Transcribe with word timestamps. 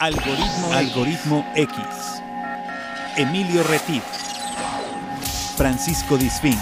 Algoritmo, 0.00 0.72
Algoritmo 0.72 1.52
X. 1.56 1.76
Emilio 3.16 3.64
Retif. 3.64 4.04
Francisco 5.56 6.16
Disfín. 6.16 6.54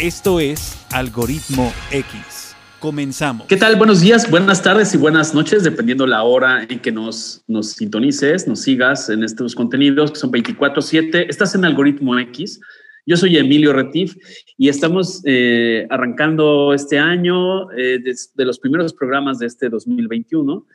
Esto 0.00 0.40
es 0.40 0.84
Algoritmo 0.92 1.72
X. 1.92 2.56
Comenzamos. 2.80 3.46
¿Qué 3.46 3.56
tal? 3.56 3.76
Buenos 3.76 4.00
días, 4.00 4.28
buenas 4.28 4.62
tardes 4.62 4.92
y 4.94 4.96
buenas 4.96 5.32
noches, 5.32 5.62
dependiendo 5.62 6.08
la 6.08 6.24
hora 6.24 6.64
en 6.68 6.80
que 6.80 6.90
nos, 6.90 7.44
nos 7.46 7.74
sintonices, 7.74 8.48
nos 8.48 8.62
sigas 8.62 9.08
en 9.08 9.22
estos 9.22 9.54
contenidos 9.54 10.10
que 10.10 10.18
son 10.18 10.32
24/7. 10.32 11.26
Estás 11.28 11.54
en 11.54 11.64
Algoritmo 11.64 12.18
X. 12.18 12.58
Yo 13.08 13.16
soy 13.16 13.36
Emilio 13.36 13.72
Retif 13.72 14.16
y 14.58 14.68
estamos 14.68 15.22
eh, 15.24 15.86
arrancando 15.90 16.74
este 16.74 16.98
año 16.98 17.70
eh, 17.70 18.00
de, 18.00 18.44
los 18.44 18.58
primeros 18.58 18.92
programas 18.92 19.38
de 19.38 19.46
este 19.46 19.68
2021. 19.68 20.66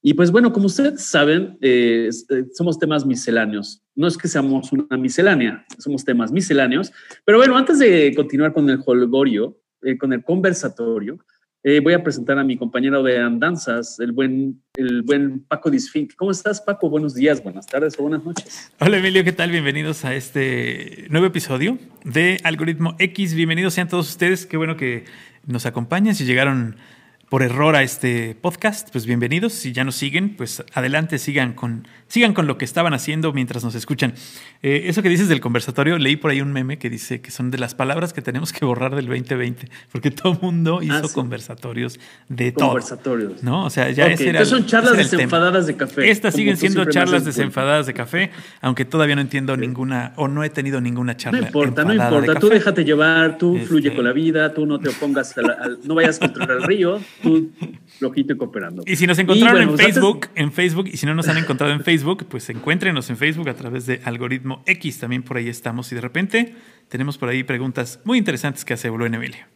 Y 0.00 0.14
pues 0.14 0.30
bueno, 0.30 0.52
como 0.52 0.66
ustedes 0.66 1.02
saben, 1.02 1.58
eh, 1.60 2.10
somos 2.52 2.78
temas 2.78 3.04
misceláneos. 3.04 3.82
No 3.96 4.06
es 4.06 4.16
que 4.16 4.28
seamos 4.28 4.70
una 4.72 4.96
miscelánea, 4.96 5.66
somos 5.76 6.04
temas 6.04 6.30
misceláneos. 6.30 6.92
Pero 7.24 7.38
bueno, 7.38 7.56
antes 7.56 7.80
de 7.80 8.14
continuar 8.14 8.52
con 8.52 8.70
el 8.70 8.78
holgorio, 8.86 9.58
con 9.98 10.12
el 10.12 10.22
conversatorio, 10.22 11.18
eh, 11.66 11.80
voy 11.80 11.94
a 11.94 12.02
presentar 12.02 12.38
a 12.38 12.44
mi 12.44 12.58
compañero 12.58 13.02
de 13.02 13.18
andanzas, 13.18 13.98
el 13.98 14.12
buen, 14.12 14.62
el 14.76 15.00
buen 15.00 15.40
Paco 15.48 15.70
Disfink. 15.70 16.14
¿Cómo 16.14 16.30
estás, 16.30 16.60
Paco? 16.60 16.90
Buenos 16.90 17.14
días, 17.14 17.42
buenas 17.42 17.66
tardes 17.66 17.98
o 17.98 18.02
buenas 18.02 18.22
noches. 18.22 18.70
Hola, 18.80 18.98
Emilio, 18.98 19.24
¿qué 19.24 19.32
tal? 19.32 19.50
Bienvenidos 19.50 20.04
a 20.04 20.14
este 20.14 21.06
nuevo 21.08 21.26
episodio 21.26 21.78
de 22.04 22.38
Algoritmo 22.44 22.96
X. 22.98 23.32
Bienvenidos 23.32 23.72
sean 23.72 23.88
todos 23.88 24.10
ustedes. 24.10 24.44
Qué 24.44 24.58
bueno 24.58 24.76
que 24.76 25.04
nos 25.46 25.64
acompañan. 25.64 26.14
Si 26.14 26.26
llegaron 26.26 26.76
por 27.34 27.42
error 27.42 27.74
a 27.74 27.82
este 27.82 28.36
podcast, 28.40 28.90
pues 28.92 29.06
bienvenidos. 29.06 29.54
Si 29.54 29.72
ya 29.72 29.82
nos 29.82 29.96
siguen, 29.96 30.36
pues 30.36 30.62
adelante, 30.72 31.18
sigan 31.18 31.52
con, 31.54 31.88
sigan 32.06 32.32
con 32.32 32.46
lo 32.46 32.58
que 32.58 32.64
estaban 32.64 32.94
haciendo 32.94 33.32
mientras 33.32 33.64
nos 33.64 33.74
escuchan. 33.74 34.14
Eh, 34.62 34.84
eso 34.86 35.02
que 35.02 35.08
dices 35.08 35.28
del 35.28 35.40
conversatorio, 35.40 35.98
leí 35.98 36.14
por 36.14 36.30
ahí 36.30 36.40
un 36.40 36.52
meme 36.52 36.78
que 36.78 36.88
dice 36.88 37.20
que 37.20 37.32
son 37.32 37.50
de 37.50 37.58
las 37.58 37.74
palabras 37.74 38.12
que 38.12 38.22
tenemos 38.22 38.52
que 38.52 38.64
borrar 38.64 38.94
del 38.94 39.06
2020, 39.06 39.68
porque 39.90 40.12
todo 40.12 40.38
mundo 40.40 40.80
hizo 40.80 40.94
ah, 40.94 41.08
sí. 41.08 41.12
conversatorios 41.12 41.98
de 42.28 42.52
todo. 42.52 42.68
Conversatorios. 42.68 43.42
¿No? 43.42 43.64
O 43.64 43.70
sea, 43.70 43.90
ya 43.90 44.04
okay. 44.04 44.14
ese 44.14 44.28
era. 44.28 44.38
Entonces 44.38 44.56
son 44.56 44.66
charlas 44.66 44.96
desenfadadas 44.96 45.66
de 45.66 45.74
café. 45.74 46.08
Estas 46.08 46.34
siguen 46.34 46.56
siendo 46.56 46.84
charlas 46.84 47.24
desenfadadas 47.24 47.86
de 47.86 47.94
café, 47.94 48.30
aunque 48.60 48.84
todavía 48.84 49.16
no 49.16 49.22
entiendo 49.22 49.56
sí. 49.56 49.60
ninguna, 49.60 50.12
o 50.14 50.28
no 50.28 50.44
he 50.44 50.50
tenido 50.50 50.80
ninguna 50.80 51.16
charla. 51.16 51.40
No 51.40 51.46
importa, 51.46 51.82
no 51.82 51.94
importa. 51.94 52.36
Tú 52.36 52.48
déjate 52.48 52.84
llevar, 52.84 53.38
tú 53.38 53.56
este... 53.56 53.66
fluye 53.66 53.92
con 53.92 54.04
la 54.04 54.12
vida, 54.12 54.54
tú 54.54 54.66
no 54.66 54.78
te 54.78 54.90
opongas, 54.90 55.36
a 55.36 55.42
la, 55.42 55.52
a, 55.54 55.68
no 55.82 55.96
vayas 55.96 56.20
contra 56.20 56.44
el 56.44 56.62
río, 56.62 57.00
tú 57.24 57.50
flojito 57.98 58.34
y 58.34 58.36
cooperando. 58.36 58.82
Y 58.86 58.96
si 58.96 59.06
nos 59.06 59.18
encontraron 59.18 59.66
bueno, 59.66 59.72
en 59.72 59.78
Facebook, 59.78 60.26
antes... 60.26 60.42
en 60.42 60.52
Facebook, 60.52 60.88
y 60.92 60.96
si 60.96 61.06
no 61.06 61.14
nos 61.14 61.28
han 61.28 61.38
encontrado 61.38 61.72
en 61.72 61.80
Facebook, 61.80 62.26
pues 62.28 62.48
encuéntrenos 62.50 63.10
en 63.10 63.16
Facebook 63.16 63.48
a 63.48 63.54
través 63.54 63.86
de 63.86 64.00
Algoritmo 64.04 64.62
X, 64.66 65.00
también 65.00 65.22
por 65.22 65.36
ahí 65.36 65.48
estamos. 65.48 65.90
Y 65.90 65.94
de 65.94 66.00
repente 66.00 66.54
tenemos 66.88 67.18
por 67.18 67.28
ahí 67.28 67.42
preguntas 67.42 68.00
muy 68.04 68.18
interesantes 68.18 68.64
que 68.64 68.74
hace 68.74 68.88
en 68.88 69.14
Emilio. 69.14 69.46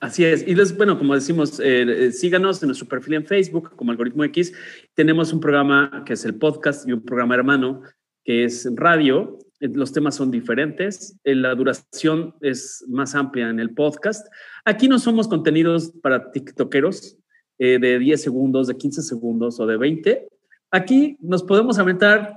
Así 0.00 0.24
es. 0.24 0.46
Y 0.48 0.54
les, 0.54 0.74
bueno, 0.76 0.98
como 0.98 1.14
decimos, 1.14 1.60
eh, 1.62 2.10
síganos 2.12 2.62
en 2.62 2.68
nuestro 2.68 2.88
perfil 2.88 3.14
en 3.14 3.26
Facebook 3.26 3.76
como 3.76 3.90
Algoritmo 3.90 4.24
X. 4.24 4.54
Tenemos 4.94 5.32
un 5.32 5.40
programa 5.40 6.04
que 6.06 6.14
es 6.14 6.24
el 6.24 6.36
podcast 6.36 6.88
y 6.88 6.92
un 6.92 7.02
programa 7.02 7.34
hermano 7.34 7.82
que 8.24 8.44
es 8.44 8.66
radio. 8.74 9.38
Los 9.60 9.92
temas 9.92 10.14
son 10.14 10.30
diferentes. 10.30 11.16
La 11.24 11.54
duración 11.54 12.34
es 12.40 12.82
más 12.88 13.14
amplia 13.14 13.50
en 13.50 13.60
el 13.60 13.70
podcast. 13.70 14.26
Aquí 14.64 14.88
no 14.88 14.98
somos 14.98 15.28
contenidos 15.28 15.92
para 16.02 16.30
tiktokeros 16.32 17.18
eh, 17.58 17.78
de 17.78 17.98
10 17.98 18.22
segundos, 18.22 18.68
de 18.68 18.76
15 18.76 19.02
segundos 19.02 19.60
o 19.60 19.66
de 19.66 19.76
20. 19.76 20.28
Aquí 20.70 21.18
nos 21.20 21.42
podemos 21.42 21.78
aventar 21.78 22.34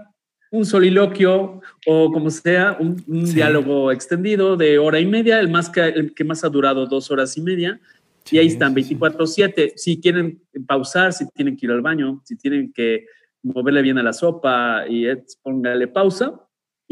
un 0.51 0.66
soliloquio 0.66 1.61
o 1.88 2.11
como 2.11 2.29
sea, 2.29 2.78
un, 2.79 3.01
un 3.07 3.25
sí. 3.25 3.35
diálogo 3.35 3.91
extendido 3.91 4.57
de 4.57 4.78
hora 4.78 5.00
y 5.00 5.06
media, 5.06 5.39
el, 5.39 5.50
más 5.50 5.69
que, 5.69 5.81
el 5.81 6.13
que 6.13 6.25
más 6.25 6.44
ha 6.44 6.50
durado 6.50 6.85
dos 6.88 7.09
horas 7.09 7.38
y 7.38 7.41
media. 7.41 7.79
Sí, 8.25 8.35
y 8.35 8.39
ahí 8.39 8.47
están 8.47 8.75
24/7. 8.75 9.73
Si 9.78 10.01
quieren 10.01 10.41
pausar, 10.67 11.13
si 11.13 11.28
tienen 11.29 11.56
que 11.56 11.67
ir 11.67 11.72
al 11.72 11.81
baño, 11.81 12.22
si 12.25 12.35
tienen 12.35 12.73
que 12.73 13.06
moverle 13.44 13.81
bien 13.81 13.97
a 13.97 14.03
la 14.03 14.13
sopa 14.13 14.85
y 14.88 15.06
póngale 15.41 15.88
pausa 15.88 16.39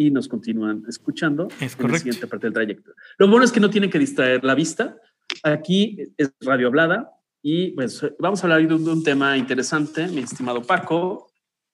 y 0.05 0.11
nos 0.11 0.27
continúan 0.27 0.83
escuchando 0.87 1.47
es 1.59 1.77
en 1.79 1.91
la 1.91 1.97
siguiente 1.97 2.27
parte 2.27 2.47
del 2.47 2.53
trayecto. 2.53 2.93
Lo 3.17 3.27
bueno 3.27 3.45
es 3.45 3.51
que 3.51 3.59
no 3.59 3.69
tienen 3.69 3.89
que 3.89 3.99
distraer 3.99 4.43
la 4.43 4.55
vista. 4.55 4.97
Aquí 5.43 5.97
es 6.17 6.33
radio 6.41 6.67
hablada 6.67 7.11
y 7.41 7.71
pues 7.71 8.03
vamos 8.19 8.43
a 8.43 8.47
hablar 8.47 8.67
de 8.67 8.73
un, 8.73 8.83
de 8.83 8.91
un 8.91 9.03
tema 9.03 9.37
interesante, 9.37 10.07
mi 10.07 10.21
estimado 10.21 10.61
Paco. 10.63 11.31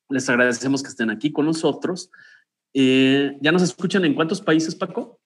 Les 0.10 0.28
agradecemos 0.30 0.84
que 0.84 0.90
estén 0.90 1.10
aquí 1.10 1.32
con 1.32 1.46
nosotros. 1.46 2.12
Eh, 2.74 3.38
¿Ya 3.42 3.52
nos 3.52 3.62
escuchan 3.62 4.06
en 4.06 4.14
cuántos 4.14 4.42
países, 4.42 4.76
Paco? 4.76 5.20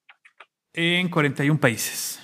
En 0.73 1.09
41 1.09 1.59
países. 1.59 2.19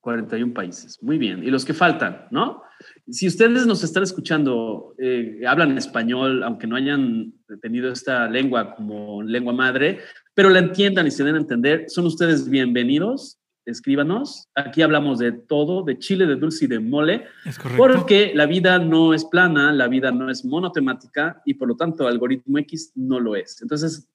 41 0.00 0.52
países. 0.52 1.02
Muy 1.02 1.18
bien. 1.18 1.42
Y 1.42 1.50
los 1.50 1.64
que 1.64 1.72
faltan, 1.72 2.26
¿no? 2.30 2.62
Si 3.10 3.26
ustedes 3.26 3.66
nos 3.66 3.84
están 3.84 4.02
escuchando, 4.02 4.94
eh, 4.96 5.42
hablan 5.46 5.76
español, 5.76 6.42
aunque 6.42 6.66
no 6.66 6.76
hayan 6.76 7.34
tenido 7.60 7.92
esta 7.92 8.28
lengua 8.28 8.74
como 8.74 9.22
lengua 9.22 9.52
madre, 9.52 10.00
pero 10.32 10.48
la 10.48 10.58
entiendan 10.58 11.06
y 11.06 11.10
se 11.10 11.22
den 11.22 11.34
a 11.34 11.38
entender, 11.38 11.84
son 11.88 12.06
ustedes 12.06 12.48
bienvenidos. 12.48 13.38
Escríbanos. 13.66 14.48
Aquí 14.54 14.82
hablamos 14.82 15.18
de 15.18 15.32
todo, 15.32 15.84
de 15.84 15.98
chile, 15.98 16.26
de 16.26 16.36
dulce 16.36 16.66
y 16.66 16.68
de 16.68 16.80
mole. 16.80 17.26
Es 17.46 17.58
correcto. 17.58 17.82
Porque 17.82 18.32
la 18.34 18.46
vida 18.46 18.78
no 18.78 19.14
es 19.14 19.24
plana, 19.24 19.72
la 19.72 19.88
vida 19.88 20.10
no 20.10 20.30
es 20.30 20.44
monotemática 20.44 21.42
y 21.46 21.54
por 21.54 21.68
lo 21.68 21.76
tanto 21.76 22.06
algoritmo 22.06 22.58
X 22.58 22.92
no 22.94 23.20
lo 23.20 23.36
es. 23.36 23.60
Entonces, 23.62 24.08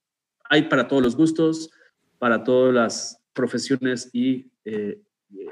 hay 0.49 0.63
para 0.63 0.87
todos 0.87 1.01
los 1.01 1.15
gustos, 1.15 1.71
para 2.19 2.43
todas 2.43 2.73
las 2.73 3.21
profesiones 3.33 4.09
y 4.13 4.51
eh, 4.65 5.01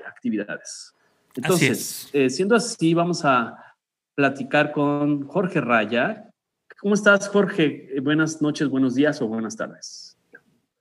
actividades. 0.08 0.94
Entonces, 1.38 2.06
así 2.10 2.18
eh, 2.18 2.30
siendo 2.30 2.56
así, 2.56 2.94
vamos 2.94 3.24
a 3.24 3.76
platicar 4.16 4.72
con 4.72 5.28
Jorge 5.28 5.62
Raya. 5.62 6.30
¿Cómo 6.80 6.96
estás, 6.96 7.28
Jorge? 7.30 7.90
Eh, 7.96 8.00
buenas 8.00 8.42
noches, 8.42 8.68
buenos 8.68 8.96
días 8.96 9.22
o 9.22 9.28
buenas 9.28 9.56
tardes. 9.56 10.18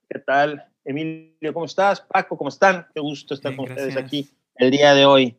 ¿Qué 0.08 0.18
tal, 0.20 0.64
Emilio? 0.84 1.52
¿Cómo 1.52 1.66
estás? 1.66 2.00
Paco, 2.00 2.36
¿cómo 2.38 2.48
están? 2.48 2.86
Qué 2.94 3.00
gusto 3.00 3.34
estar 3.34 3.52
Bien, 3.52 3.56
con 3.58 3.66
gracias. 3.66 3.88
ustedes 3.88 4.04
aquí 4.04 4.30
el 4.56 4.70
día 4.70 4.94
de 4.94 5.04
hoy. 5.04 5.36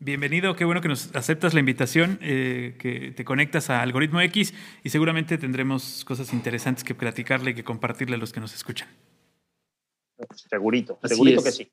Bienvenido, 0.00 0.54
qué 0.54 0.64
bueno 0.64 0.80
que 0.80 0.86
nos 0.88 1.14
aceptas 1.16 1.54
la 1.54 1.60
invitación, 1.60 2.18
eh, 2.22 2.76
que 2.78 3.10
te 3.10 3.24
conectas 3.24 3.68
a 3.68 3.82
Algoritmo 3.82 4.20
X 4.20 4.54
y 4.84 4.90
seguramente 4.90 5.38
tendremos 5.38 6.04
cosas 6.04 6.32
interesantes 6.32 6.84
que 6.84 6.94
platicarle 6.94 7.50
y 7.50 7.54
que 7.54 7.64
compartirle 7.64 8.14
a 8.14 8.18
los 8.18 8.32
que 8.32 8.38
nos 8.38 8.54
escuchan. 8.54 8.88
Segurito, 10.34 10.98
Así 11.02 11.14
segurito 11.14 11.38
es. 11.40 11.44
que 11.44 11.50
sí. 11.52 11.72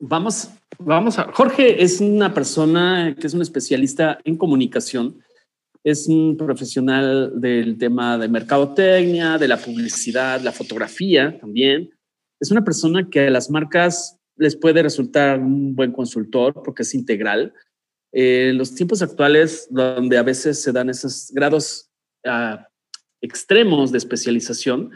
Vamos, 0.00 0.50
vamos 0.78 1.18
a. 1.18 1.30
Jorge 1.32 1.82
es 1.82 2.00
una 2.00 2.34
persona 2.34 3.14
que 3.18 3.26
es 3.26 3.34
un 3.34 3.42
especialista 3.42 4.18
en 4.24 4.36
comunicación, 4.36 5.22
es 5.84 6.08
un 6.08 6.36
profesional 6.36 7.32
del 7.40 7.78
tema 7.78 8.18
de 8.18 8.28
mercadotecnia, 8.28 9.38
de 9.38 9.48
la 9.48 9.58
publicidad, 9.58 10.40
la 10.40 10.52
fotografía 10.52 11.38
también. 11.38 11.90
Es 12.40 12.50
una 12.50 12.64
persona 12.64 13.08
que 13.08 13.28
a 13.28 13.30
las 13.30 13.50
marcas 13.50 14.18
les 14.36 14.56
puede 14.56 14.82
resultar 14.82 15.38
un 15.38 15.76
buen 15.76 15.92
consultor 15.92 16.54
porque 16.64 16.82
es 16.82 16.94
integral. 16.94 17.52
Eh, 18.12 18.52
los 18.54 18.74
tiempos 18.74 19.02
actuales, 19.02 19.68
donde 19.70 20.18
a 20.18 20.22
veces 20.22 20.60
se 20.60 20.72
dan 20.72 20.88
esos 20.90 21.30
grados 21.32 21.90
uh, 22.26 22.56
extremos 23.20 23.92
de 23.92 23.98
especialización, 23.98 24.90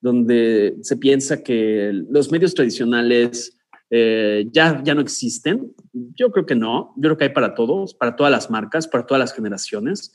donde 0.00 0.76
se 0.82 0.96
piensa 0.96 1.42
que 1.42 1.92
los 1.92 2.30
medios 2.30 2.54
tradicionales 2.54 3.59
eh, 3.90 4.46
ya, 4.52 4.80
ya 4.84 4.94
no 4.94 5.00
existen. 5.00 5.74
Yo 5.92 6.30
creo 6.30 6.46
que 6.46 6.54
no. 6.54 6.94
Yo 6.96 7.02
creo 7.02 7.16
que 7.16 7.24
hay 7.24 7.30
para 7.30 7.54
todos, 7.54 7.94
para 7.94 8.16
todas 8.16 8.30
las 8.30 8.50
marcas, 8.50 8.86
para 8.86 9.04
todas 9.04 9.18
las 9.18 9.34
generaciones. 9.34 10.14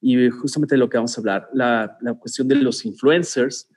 Y 0.00 0.30
justamente 0.30 0.76
de 0.76 0.78
lo 0.78 0.88
que 0.88 0.96
vamos 0.96 1.16
a 1.18 1.20
hablar, 1.20 1.48
la, 1.52 1.98
la 2.00 2.14
cuestión 2.14 2.46
de 2.46 2.54
los 2.54 2.84
influencers, 2.84 3.68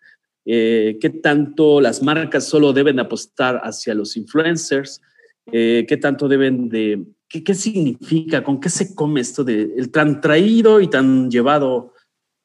eh, 0.45 0.97
qué 1.01 1.09
tanto 1.09 1.81
las 1.81 2.01
marcas 2.01 2.47
solo 2.47 2.73
deben 2.73 2.99
apostar 2.99 3.59
hacia 3.63 3.93
los 3.93 4.17
influencers, 4.17 5.01
eh, 5.51 5.85
qué 5.87 5.97
tanto 5.97 6.27
deben 6.27 6.69
de, 6.69 7.03
qué, 7.27 7.43
qué, 7.43 7.55
significa, 7.55 8.43
con 8.43 8.59
qué 8.59 8.69
se 8.69 8.95
come 8.95 9.21
esto 9.21 9.43
de 9.43 9.73
el 9.75 9.91
tan 9.91 10.21
traído 10.21 10.79
y 10.81 10.89
tan 10.89 11.29
llevado 11.29 11.93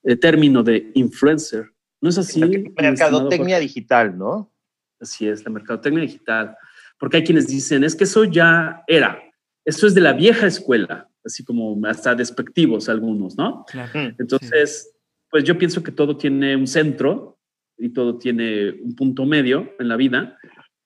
eh, 0.02 0.16
término 0.16 0.62
de 0.62 0.90
influencer. 0.94 1.72
¿No 2.00 2.10
es 2.10 2.18
así? 2.18 2.40
Mercadotecnia 2.40 3.58
digital, 3.58 4.16
¿no? 4.16 4.52
Así 5.00 5.26
es, 5.26 5.44
la 5.44 5.50
mercadotecnia 5.50 6.02
digital 6.02 6.56
porque 6.98 7.18
hay 7.18 7.24
quienes 7.24 7.46
dicen, 7.46 7.84
es 7.84 7.94
que 7.94 8.04
eso 8.04 8.24
ya 8.24 8.82
era, 8.86 9.22
eso 9.64 9.86
es 9.86 9.94
de 9.94 10.00
la 10.00 10.12
vieja 10.12 10.46
escuela, 10.46 11.08
así 11.24 11.44
como 11.44 11.78
hasta 11.86 12.14
despectivos 12.14 12.88
algunos, 12.88 13.36
¿no? 13.36 13.64
Claro. 13.66 14.14
Entonces, 14.18 14.90
sí. 14.92 14.98
pues 15.30 15.44
yo 15.44 15.58
pienso 15.58 15.82
que 15.82 15.92
todo 15.92 16.16
tiene 16.16 16.56
un 16.56 16.66
centro 16.66 17.38
y 17.76 17.90
todo 17.90 18.18
tiene 18.18 18.70
un 18.82 18.94
punto 18.94 19.26
medio 19.26 19.72
en 19.78 19.88
la 19.88 19.96
vida. 19.96 20.38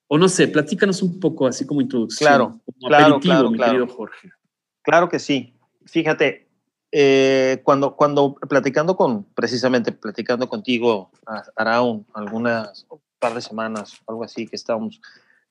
O 0.09 0.19
no 0.19 0.29
sé, 0.29 0.49
platícanos 0.49 1.03
un 1.03 1.21
poco 1.21 1.47
así 1.47 1.67
como 1.67 1.81
introducción, 1.81 2.27
claro, 2.27 2.61
como 2.65 2.89
claro, 2.89 3.05
aperitivo, 3.05 3.35
claro, 3.35 3.51
mi 3.51 3.56
claro. 3.56 3.73
querido 3.73 3.87
Jorge. 3.89 4.31
Claro 4.83 5.09
que 5.09 5.19
sí. 5.19 5.55
fíjate, 5.87 6.49
eh, 6.91 7.61
cuando, 7.63 7.95
cuando 7.95 8.35
platicando 8.35 8.97
con, 8.97 9.25
precisamente 9.35 9.93
platicando 9.93 10.49
contigo, 10.49 11.13
hará 11.55 11.83
un, 11.83 12.05
algunas 12.15 12.87
par 13.21 13.35
de 13.35 13.43
semanas, 13.43 14.01
algo 14.09 14.25
así, 14.25 14.47
que 14.49 14.56
estábamos 14.56 15.01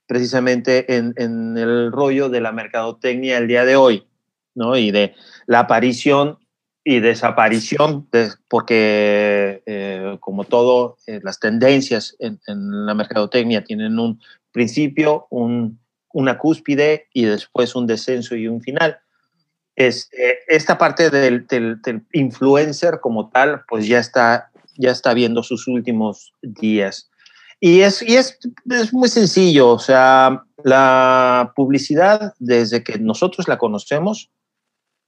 precisamente 0.10 0.96
en, 0.96 1.14
el 1.56 1.92
rollo 1.92 2.30
de 2.30 2.42
la 2.42 2.52
mercadotecnia 2.52 3.38
el 3.38 3.48
día 3.48 3.64
de 3.64 3.76
hoy, 3.76 4.08
¿no? 4.56 4.76
Y 4.76 4.90
de 4.90 5.14
la 5.46 5.60
aparición 5.60 6.40
y 6.84 7.00
desaparición, 7.00 8.10
porque 8.48 9.62
eh, 9.68 10.18
como 10.20 10.46
todo, 10.46 10.98
eh, 11.06 11.20
las 11.22 11.40
tendencias 11.40 12.16
en, 12.18 12.40
la 12.48 12.96
mercadotecnia 12.96 13.64
tienen 13.64 14.00
un 14.00 14.20
principio, 14.52 15.28
un, 15.30 15.80
una 16.12 16.40
cúspide 16.40 17.06
y 17.14 17.26
después 17.26 17.76
un 17.76 17.86
descenso 17.86 18.36
y 18.36 18.48
un 18.48 18.62
final. 18.62 18.98
Este, 19.76 20.40
esta 20.48 20.80
parte 20.80 21.12
del, 21.12 21.46
del, 21.46 21.80
influencer 22.14 23.00
como 23.00 23.30
tal, 23.30 23.62
pues 23.68 23.86
ya 23.86 24.00
está, 24.00 24.50
ya 24.76 24.90
está 24.90 25.14
viendo 25.14 25.44
sus 25.44 25.68
últimos 25.68 26.34
días. 26.42 27.09
Y, 27.60 27.82
es, 27.82 28.02
y 28.02 28.16
es, 28.16 28.40
es 28.70 28.94
muy 28.94 29.10
sencillo, 29.10 29.70
o 29.72 29.80
sea, 29.80 30.44
la 30.64 31.52
publicidad, 31.56 32.34
desde 32.40 32.84
que 32.84 33.00
nosotros 33.00 33.48
la 33.48 33.58
conocemos, 33.58 34.32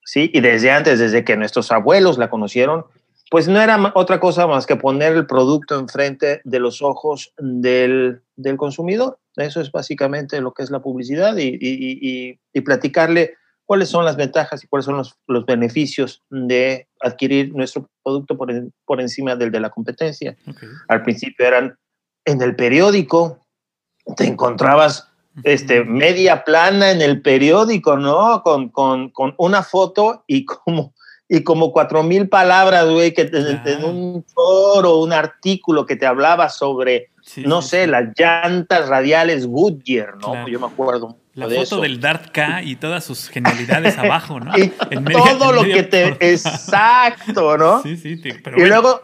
¿sí? 0.04 0.30
Y 0.34 0.42
desde 0.42 0.72
antes, 0.72 1.00
desde 1.00 1.24
que 1.24 1.38
nuestros 1.38 1.72
abuelos 1.72 2.18
la 2.18 2.30
conocieron, 2.30 2.86
pues 3.30 3.48
no 3.48 3.62
era 3.62 3.94
otra 3.96 4.20
cosa 4.20 4.46
más 4.46 4.66
que 4.66 4.76
poner 4.76 5.14
el 5.14 5.26
producto 5.26 5.80
enfrente 5.80 6.42
de 6.44 6.60
los 6.60 6.82
ojos 6.82 7.34
del, 7.38 8.22
del 8.36 8.58
consumidor. 8.58 9.20
Eso 9.38 9.62
es 9.62 9.72
básicamente 9.72 10.42
lo 10.42 10.54
que 10.54 10.64
es 10.64 10.70
la 10.70 10.82
publicidad 10.82 11.38
y, 11.38 11.58
y, 11.62 12.38
y, 12.54 12.62
platicarle 12.62 13.36
cuáles 13.66 13.88
son 13.88 14.04
las 14.04 14.18
ventajas 14.18 14.62
y 14.62 14.68
cuáles 14.68 14.86
son 14.86 14.98
los, 14.98 15.16
los 15.28 15.46
beneficios 15.46 16.22
de 16.30 16.90
adquirir 17.00 17.56
nuestro 17.56 17.90
producto 18.04 18.38
por, 18.38 18.52
por 18.84 19.00
encima 19.00 19.38
del 19.38 19.50
de 19.50 19.62
la 19.62 19.70
competencia. 19.70 20.36
Al 20.90 21.02
principio 21.04 21.46
eran 21.46 21.78
en 22.26 22.42
el 22.42 22.56
periódico, 22.56 23.40
te 24.16 24.26
encontrabas 24.26 25.08
este, 25.44 25.84
media 25.84 26.44
plana 26.44 26.92
en 26.92 27.02
el 27.02 27.22
periódico, 27.22 27.98
¿no? 27.98 28.44
Con, 28.44 28.70
con, 28.70 29.10
con 29.10 29.34
una 29.38 29.64
foto 29.64 30.24
y 30.28 30.46
como, 30.46 30.94
y 31.30 31.44
como 31.44 31.72
cuatro 31.72 32.04
mil 32.04 32.28
palabras, 32.28 32.90
güey, 32.90 33.14
que 33.14 33.30
en, 33.32 33.86
un 33.86 34.26
foro, 34.34 34.98
un 34.98 35.14
artículo 35.14 35.86
que 35.86 35.96
te 35.96 36.06
hablaba 36.06 36.50
sobre, 36.50 37.10
no 37.38 37.62
sé, 37.62 37.88
las 37.88 38.10
llantas 38.18 38.90
radiales 38.90 39.48
Goodyear, 39.48 40.18
¿no? 40.18 40.48
Yo 40.48 40.60
me 40.60 40.68
acuerdo. 40.68 41.18
La 41.34 41.48
foto 41.48 41.80
del 41.80 42.02
Dart 42.02 42.30
K 42.32 42.64
y 42.64 42.76
todas 42.76 43.06
sus 43.06 43.30
genialidades 43.30 43.98
abajo, 43.98 44.42
¿no? 44.42 44.52
Y 44.58 44.68
todo 45.14 45.54
lo 45.54 45.64
que 45.64 45.84
te... 45.84 46.18
Exacto, 46.32 47.58
¿no? 47.58 47.82
Sí, 47.82 47.96
sí, 47.96 48.22
pero 48.44 48.60
Y 48.60 48.66
luego... 48.68 49.02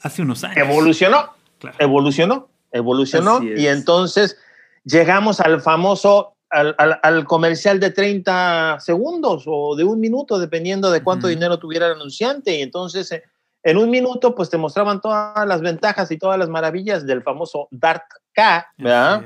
Hace 0.00 0.22
unos 0.22 0.42
años. 0.44 0.56
Evolucionó, 0.56 1.34
evolucionó, 1.78 2.48
evolucionó. 2.72 3.42
Y 3.42 3.66
entonces 3.66 4.36
llegamos 4.84 5.40
al 5.40 5.60
famoso, 5.60 6.34
al, 6.48 6.74
al, 6.78 7.24
comercial 7.24 7.80
de 7.80 7.90
30 7.90 8.78
segundos 8.80 9.44
o 9.46 9.76
de 9.76 9.84
un 9.84 10.00
minuto, 10.00 10.38
dependiendo 10.38 10.90
de 10.90 11.02
cuánto 11.02 11.28
dinero 11.28 11.58
tuviera 11.58 11.86
el 11.86 11.92
anunciante. 11.92 12.58
Y 12.58 12.62
entonces, 12.62 13.10
eh, 13.12 13.22
en 13.62 13.76
un 13.76 13.90
minuto, 13.90 14.34
pues 14.34 14.50
te 14.50 14.56
mostraban 14.56 15.00
todas 15.00 15.46
las 15.46 15.60
ventajas 15.60 16.10
y 16.10 16.18
todas 16.18 16.38
las 16.38 16.48
maravillas 16.48 17.06
del 17.06 17.22
famoso 17.22 17.68
Dart 17.70 18.04
K, 18.32 18.72
¿verdad? 18.78 19.24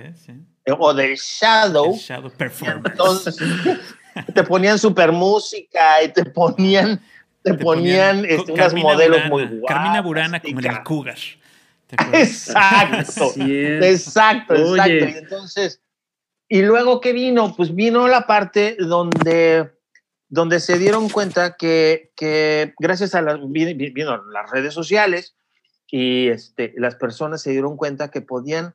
Eh, 0.67 0.73
o 0.79 0.95
del 0.95 1.17
Shadow. 1.17 1.95
Shadow 1.95 2.31
Performance. 2.31 2.91
Entonces, 2.91 3.37
te 4.35 4.43
ponían 4.43 4.79
super 4.79 5.13
música 5.13 6.03
y 6.03 6.09
te 6.09 6.25
ponían 6.25 7.01
te, 7.45 7.55
ponían, 7.55 8.25
este, 8.25 8.53
unos 8.53 8.75
modelos 8.75 9.27
muy 9.29 9.45
guapos. 9.45 9.69
Carmina 9.69 10.01
Burana 10.01 10.41
como 10.41 10.61
en 10.61 10.67
el 10.67 10.83
Cougar. 10.83 11.19
Exacto, 12.13 13.33
exacto, 13.37 14.55
exacto. 14.55 14.55
Y 14.89 15.19
entonces, 15.19 15.81
y 16.49 16.63
luego 16.63 17.01
¿qué 17.01 17.13
vino? 17.13 17.55
Pues 17.57 17.75
vino 17.75 18.09
la 18.09 18.27
parte 18.27 18.77
donde, 18.79 19.73
donde 20.29 20.61
se 20.61 20.79
dieron 20.79 21.09
cuenta 21.09 21.57
que, 21.57 22.13
que 22.17 22.75
gracias 22.79 23.15
a 23.15 23.23
las, 23.23 23.39
vino 23.43 24.23
las 24.33 24.51
redes 24.51 24.75
sociales 24.75 25.35
y 25.89 26.29
este, 26.29 26.75
las 26.77 26.97
personas 26.97 27.43
se 27.43 27.53
dieron 27.53 27.77
cuenta 27.77 28.11
que 28.11 28.21
podían 28.21 28.75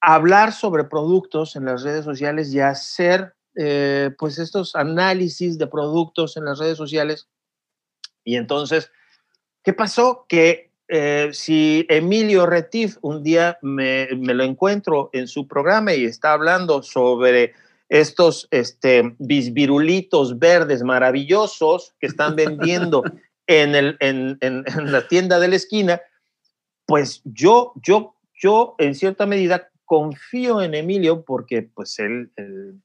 hablar 0.00 0.52
sobre 0.52 0.84
productos 0.84 1.56
en 1.56 1.64
las 1.64 1.82
redes 1.82 2.04
sociales 2.04 2.52
y 2.52 2.60
hacer 2.60 3.34
eh, 3.56 4.10
pues 4.18 4.38
estos 4.38 4.76
análisis 4.76 5.58
de 5.58 5.66
productos 5.66 6.36
en 6.36 6.44
las 6.44 6.58
redes 6.58 6.76
sociales. 6.76 7.28
Y 8.22 8.36
entonces, 8.36 8.92
¿qué 9.64 9.72
pasó? 9.72 10.26
Que 10.28 10.67
eh, 10.88 11.28
si 11.32 11.86
Emilio 11.90 12.46
Retif 12.46 12.96
un 13.02 13.22
día 13.22 13.58
me, 13.60 14.08
me, 14.16 14.32
lo 14.32 14.42
encuentro 14.42 15.10
en 15.12 15.28
su 15.28 15.46
programa 15.46 15.92
y 15.92 16.04
está 16.04 16.32
hablando 16.32 16.82
sobre 16.82 17.52
estos 17.90 18.48
este, 18.50 19.14
bisvirulitos 19.18 20.38
verdes 20.38 20.82
maravillosos 20.82 21.94
que 22.00 22.06
están 22.06 22.36
vendiendo 22.36 23.02
en, 23.46 23.74
el, 23.74 23.96
en, 24.00 24.38
en, 24.40 24.64
la 24.90 25.06
tienda 25.08 25.38
de 25.38 25.48
la 25.48 25.56
esquina, 25.56 26.00
pues 26.86 27.20
yo, 27.24 27.72
yo, 27.82 28.14
yo 28.34 28.74
en 28.78 28.94
cierta 28.94 29.26
medida 29.26 29.70
confío 29.84 30.62
en 30.62 30.74
Emilio 30.74 31.22
porque 31.22 31.62
pues 31.62 31.98
él, 31.98 32.30
él 32.36 32.80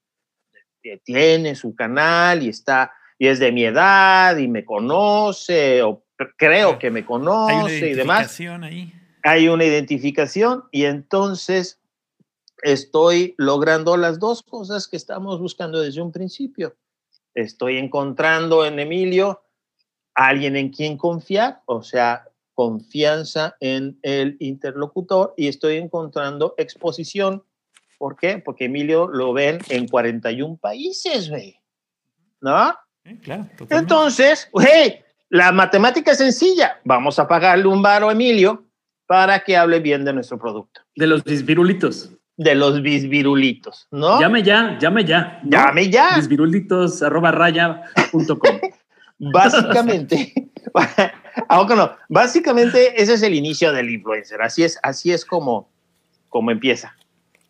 tiene 1.03 1.55
su 1.55 1.73
canal 1.73 2.43
y 2.43 2.49
está 2.49 2.91
y 3.17 3.27
es 3.27 3.39
de 3.39 3.51
mi 3.51 3.63
edad 3.63 4.35
y 4.37 4.47
me 4.47 4.65
conoce 4.65 5.81
o 5.83 6.03
creo 6.37 6.79
que 6.79 6.91
me 6.91 7.05
conoce 7.05 7.89
y 7.89 7.93
demás. 7.93 8.39
Ahí. 8.39 8.93
Hay 9.23 9.47
una 9.47 9.65
identificación 9.65 10.65
y 10.71 10.85
entonces 10.85 11.79
estoy 12.61 13.35
logrando 13.37 13.97
las 13.97 14.19
dos 14.19 14.43
cosas 14.43 14.87
que 14.87 14.97
estamos 14.97 15.39
buscando 15.39 15.81
desde 15.81 16.01
un 16.01 16.11
principio. 16.11 16.75
Estoy 17.33 17.77
encontrando 17.77 18.65
en 18.65 18.79
Emilio 18.79 19.43
alguien 20.13 20.55
en 20.55 20.69
quien 20.69 20.97
confiar, 20.97 21.61
o 21.65 21.81
sea, 21.81 22.25
confianza 22.53 23.55
en 23.59 23.97
el 24.03 24.37
interlocutor 24.39 25.33
y 25.37 25.47
estoy 25.47 25.77
encontrando 25.77 26.53
exposición. 26.57 27.43
¿Por 27.97 28.15
qué? 28.15 28.37
Porque 28.37 28.65
Emilio 28.65 29.07
lo 29.07 29.33
ven 29.33 29.59
en 29.69 29.87
41 29.87 30.57
países, 30.57 31.29
güey. 31.29 31.59
¿No? 32.41 32.75
claro, 33.21 33.49
Entonces, 33.69 34.49
hey, 34.61 35.02
la 35.33 35.51
matemática 35.51 36.11
es 36.11 36.19
sencilla. 36.19 36.79
Vamos 36.83 37.17
a 37.17 37.27
pagarle 37.27 37.65
un 37.65 37.81
bar 37.81 38.03
a 38.03 38.11
Emilio 38.11 38.65
para 39.07 39.39
que 39.39 39.57
hable 39.57 39.79
bien 39.79 40.05
de 40.05 40.13
nuestro 40.13 40.37
producto. 40.37 40.81
De 40.95 41.07
los 41.07 41.23
bisvirulitos. 41.23 42.11
De 42.37 42.53
los 42.53 42.83
bisvirulitos, 42.83 43.87
¿no? 43.89 44.21
Llame 44.21 44.43
ya, 44.43 44.77
llame 44.79 45.05
ya. 45.05 45.41
Llame 45.43 45.89
ya. 45.89 46.17
Bisvirulitos 46.17 47.01
arroba 47.01 47.31
raya 47.31 47.81
punto 48.11 48.37
com. 48.37 48.59
básicamente, 49.33 50.51
aunque 51.49 51.75
no, 51.75 51.91
básicamente 52.09 53.01
ese 53.01 53.13
es 53.13 53.23
el 53.23 53.33
inicio 53.33 53.73
del 53.73 53.89
influencer. 53.89 54.39
Así 54.39 54.63
es, 54.63 54.77
así 54.83 55.11
es 55.11 55.25
como, 55.25 55.71
como 56.29 56.51
empieza. 56.51 56.95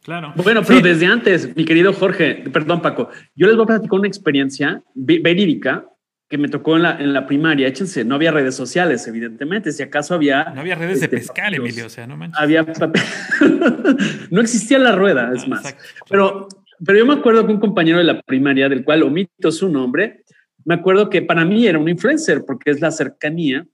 Claro. 0.04 0.32
Bueno, 0.38 0.62
pero 0.66 0.80
desde 0.80 1.06
antes, 1.06 1.54
mi 1.54 1.66
querido 1.66 1.92
Jorge, 1.92 2.46
perdón 2.54 2.82
Paco, 2.82 3.10
yo 3.36 3.48
les 3.48 3.58
voy 3.58 3.63
a 3.63 3.68
platicar 3.68 4.00
una 4.00 4.08
experiencia 4.08 4.82
verídica 4.96 5.86
que 6.30 6.38
me 6.38 6.48
tocó 6.48 6.77
en 6.77 6.84
la, 6.84 7.00
en 7.00 7.13
la 7.13 7.27
primaria, 7.27 7.68
échense, 7.68 8.03
no 8.03 8.15
había 8.15 8.32
redes 8.32 8.56
sociales, 8.56 9.08
evidentemente, 9.08 9.72
si 9.72 9.84
acaso 9.84 10.15
había... 10.15 10.46
No 10.46 10.62
había 10.62 10.75
redes 10.75 11.00
de 11.00 11.06
este, 11.06 11.18
pescar, 11.18 11.53
Emilio, 11.53 11.86
o 11.86 11.89
sea, 11.89 12.08
no 12.08 12.18
manches. 12.18 12.39
Había... 12.42 12.63
no 14.32 14.42
existía 14.42 14.80
la 14.80 14.94
rueda, 14.94 15.32
es 15.36 15.48
más. 15.48 15.75
Pero, 16.10 16.48
pero 16.84 16.98
yo 16.98 17.06
me 17.06 17.13
acuerdo 17.13 17.46
que 17.46 17.53
un 17.53 17.60
compañero 17.60 18.00
de 18.00 18.06
la 18.06 18.22
primaria, 18.22 18.68
del 18.68 18.84
cual 18.84 19.03
omito 19.03 19.51
su 19.51 19.70
nombre, 19.70 20.24
me 20.65 20.75
acuerdo 20.75 21.10
que 21.10 21.22
para 21.22 21.46
mí 21.46 21.68
era 21.68 21.77
un 21.77 21.89
influencer, 21.89 22.46
porque 22.46 22.72
es 22.72 22.82
la 22.82 22.92
cercanía, 22.92 23.68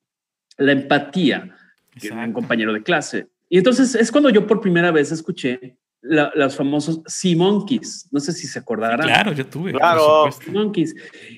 la 0.58 0.72
empatía, 0.74 1.56
que 2.00 2.12
un 2.12 2.34
compañero 2.34 2.74
de 2.74 2.84
clase. 2.84 3.28
Y 3.48 3.58
entonces 3.58 3.96
es 3.96 4.12
cuando 4.12 4.30
yo 4.30 4.46
por 4.46 4.62
primera 4.62 4.92
vez 4.92 5.12
escuché 5.12 5.78
los 6.02 6.56
famosos 6.56 7.02
Sea 7.06 7.36
Monkeys. 7.36 8.08
No 8.12 8.20
sé 8.20 8.32
si 8.32 8.48
se 8.48 8.60
acordarán. 8.60 9.02
Claro, 9.02 9.34
yo 9.34 9.46
tuve. 9.46 9.74
Claro. 9.74 10.32
Sea 10.32 10.54
Monkeys. 10.54 10.96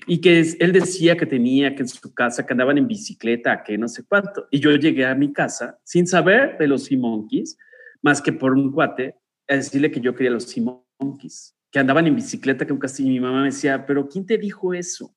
Y 0.07 0.19
que 0.19 0.39
él 0.59 0.71
decía 0.71 1.17
que 1.17 1.25
tenía 1.25 1.75
que 1.75 1.83
en 1.83 1.87
su 1.87 2.13
casa, 2.13 2.45
que 2.45 2.53
andaban 2.53 2.77
en 2.77 2.87
bicicleta, 2.87 3.63
que 3.63 3.77
no 3.77 3.87
sé 3.87 4.03
cuánto. 4.03 4.47
Y 4.51 4.59
yo 4.59 4.71
llegué 4.71 5.05
a 5.05 5.15
mi 5.15 5.33
casa 5.33 5.79
sin 5.83 6.07
saber 6.07 6.57
de 6.57 6.67
los 6.67 6.85
Sea 6.85 6.97
Monkeys, 6.97 7.57
más 8.01 8.21
que 8.21 8.33
por 8.33 8.53
un 8.53 8.71
cuate, 8.71 9.15
a 9.47 9.55
decirle 9.55 9.91
que 9.91 9.99
yo 9.99 10.15
quería 10.15 10.31
los 10.31 10.43
Sea 10.43 10.63
Monkeys, 10.99 11.55
que 11.71 11.79
andaban 11.79 12.07
en 12.07 12.15
bicicleta, 12.15 12.65
que 12.65 12.73
un 12.73 12.79
castillo. 12.79 13.09
Y 13.09 13.13
mi 13.13 13.19
mamá 13.19 13.39
me 13.39 13.47
decía, 13.47 13.85
¿pero 13.85 14.07
quién 14.07 14.25
te 14.25 14.37
dijo 14.37 14.73
eso? 14.73 15.15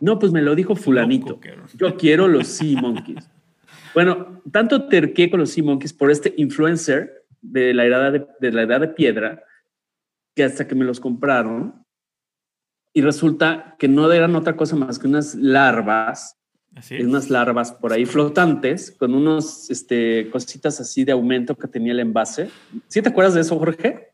No, 0.00 0.18
pues 0.18 0.32
me 0.32 0.42
lo 0.42 0.54
dijo 0.54 0.74
Fulanito. 0.74 1.38
Yo 1.74 1.96
quiero 1.96 2.26
los 2.28 2.48
Sea 2.48 2.80
Monkeys. 2.80 3.30
Bueno, 3.94 4.42
tanto 4.50 4.88
terqué 4.88 5.30
con 5.30 5.38
los 5.40 5.50
Sea 5.50 5.62
Monkeys 5.62 5.92
por 5.92 6.10
este 6.10 6.34
influencer 6.36 7.23
de 7.44 7.74
la 7.74 7.84
edad 7.84 8.12
de, 8.40 8.52
la 8.52 8.62
edad 8.62 8.80
de 8.80 8.88
piedra, 8.88 9.44
que 10.34 10.44
hasta 10.44 10.66
que 10.66 10.74
me 10.74 10.84
los 10.84 11.00
compraron, 11.00 11.84
y 12.92 13.02
resulta 13.02 13.76
que 13.78 13.88
no 13.88 14.10
eran 14.12 14.34
otra 14.36 14.56
cosa 14.56 14.76
más 14.76 14.98
que 14.98 15.06
unas 15.06 15.34
larvas, 15.34 16.36
Así 16.76 16.96
es. 16.96 17.04
unas 17.04 17.30
larvas 17.30 17.72
por 17.72 17.92
ahí 17.92 18.04
flotantes, 18.06 18.90
con 18.92 19.14
unos 19.14 19.70
este, 19.70 20.28
cositas 20.30 20.80
así 20.80 21.04
de 21.04 21.12
aumento 21.12 21.56
que 21.56 21.68
tenía 21.68 21.92
el 21.92 22.00
envase. 22.00 22.50
¿Sí 22.88 23.02
te 23.02 23.08
acuerdas 23.10 23.34
de 23.34 23.40
eso, 23.42 23.58
Jorge? 23.58 24.10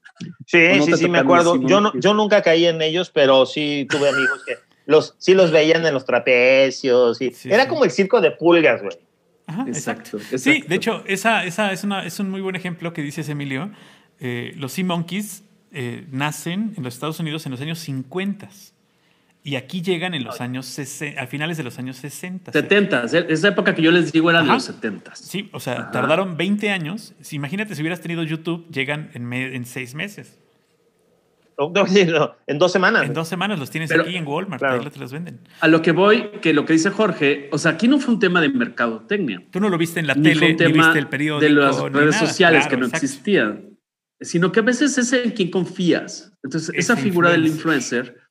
Sí, 0.46 0.58
¿O 0.72 0.76
no 0.76 0.84
sí, 0.84 0.92
sí, 0.94 1.08
me 1.08 1.18
acuerdo. 1.18 1.56
Yo, 1.60 1.80
no? 1.80 1.92
no, 1.92 2.00
yo 2.00 2.12
nunca 2.14 2.42
caí 2.42 2.66
en 2.66 2.82
ellos, 2.82 3.10
pero 3.10 3.46
sí 3.46 3.86
tuve 3.88 4.08
amigos 4.10 4.42
que 4.46 4.54
los, 4.86 5.14
sí 5.18 5.34
los 5.34 5.50
veían 5.50 5.86
en 5.86 5.94
los 5.94 6.04
trapecios. 6.04 7.20
Y 7.22 7.32
Sí, 7.32 7.50
era 7.50 7.62
sí. 7.64 7.68
como 7.68 7.84
el 7.84 7.90
circo 7.90 8.20
de 8.20 8.30
pulgas, 8.32 8.82
güey. 8.82 8.98
Ajá, 9.50 9.64
exacto. 9.66 10.16
Exacto, 10.16 10.38
Sí, 10.38 10.64
de 10.66 10.74
hecho, 10.74 11.04
esa, 11.06 11.44
esa 11.44 11.72
es, 11.72 11.84
una, 11.84 12.04
es 12.04 12.18
un 12.20 12.30
muy 12.30 12.40
buen 12.40 12.56
ejemplo 12.56 12.92
que 12.92 13.02
dices, 13.02 13.28
Emilio. 13.28 13.70
Eh, 14.20 14.54
los 14.56 14.72
Sea 14.72 14.84
Monkeys 14.84 15.44
eh, 15.72 16.06
nacen 16.10 16.74
en 16.76 16.82
los 16.82 16.94
Estados 16.94 17.20
Unidos 17.20 17.46
en 17.46 17.52
los 17.52 17.60
años 17.60 17.78
50 17.78 18.48
y 19.42 19.56
aquí 19.56 19.80
llegan 19.80 20.12
en 20.14 20.24
los 20.24 20.40
años 20.40 20.66
60, 20.66 21.20
a 21.20 21.26
finales 21.26 21.56
de 21.56 21.62
los 21.62 21.78
años 21.78 21.96
60. 21.96 22.52
70, 22.52 23.04
esa 23.04 23.48
época 23.48 23.74
que 23.74 23.80
yo 23.80 23.90
les 23.90 24.12
digo 24.12 24.30
era 24.30 24.42
de 24.42 24.48
los 24.48 24.64
70. 24.64 25.14
Sí, 25.14 25.48
o 25.52 25.60
sea, 25.60 25.74
Ajá. 25.74 25.90
tardaron 25.92 26.36
20 26.36 26.70
años. 26.70 27.14
Si, 27.22 27.36
imagínate 27.36 27.74
si 27.74 27.80
hubieras 27.80 28.00
tenido 28.00 28.22
YouTube, 28.22 28.68
llegan 28.70 29.10
en, 29.14 29.32
en 29.32 29.64
seis 29.64 29.94
meses. 29.94 30.39
No, 31.68 31.84
en 32.46 32.58
dos 32.58 32.72
semanas. 32.72 33.04
En 33.04 33.12
dos 33.12 33.28
semanas 33.28 33.58
los 33.58 33.70
tienes 33.70 33.90
Pero- 33.90 34.04
aquí 34.04 34.16
en 34.16 34.26
Walmart, 34.26 34.60
claro. 34.60 34.80
ahí 34.82 34.88
te 34.90 34.98
los 34.98 35.12
venden. 35.12 35.40
A 35.60 35.68
lo 35.68 35.82
que 35.82 35.92
voy, 35.92 36.30
que 36.40 36.54
lo 36.54 36.64
que 36.64 36.72
dice 36.72 36.88
Jorge, 36.90 37.48
o 37.52 37.58
sea, 37.58 37.72
aquí 37.72 37.86
no 37.86 37.98
fue 38.00 38.14
un 38.14 38.20
tema 38.20 38.40
de 38.40 38.48
mercadotecnia. 38.48 39.44
Tú 39.50 39.60
no 39.60 39.68
lo 39.68 39.76
viste 39.76 40.00
en 40.00 40.06
la 40.06 40.14
ni 40.14 40.22
fue 40.22 40.32
tele, 40.34 40.46
un 40.46 40.52
ni 40.52 40.56
tema 40.56 40.84
viste 40.86 40.98
el 40.98 41.08
periódico. 41.08 41.44
de 41.54 41.60
las 41.60 41.82
ni 41.82 41.88
redes 41.90 42.14
nada. 42.14 42.26
sociales 42.26 42.60
Claro, 42.62 42.70
que 42.70 42.76
no 42.80 42.86
exacto. 42.86 43.04
existían, 43.06 43.78
sino 44.20 44.52
que 44.52 44.60
a 44.60 44.62
veces 44.62 44.96
es 44.98 45.12
en 45.12 45.30
quien 45.32 45.50
confías. 45.50 46.32
Entonces, 46.42 46.70
Es 46.74 46.84
esa 46.86 46.96
figura 46.96 47.30
del 47.30 47.46
influencer. 47.46 47.98
influencer, 48.06 48.30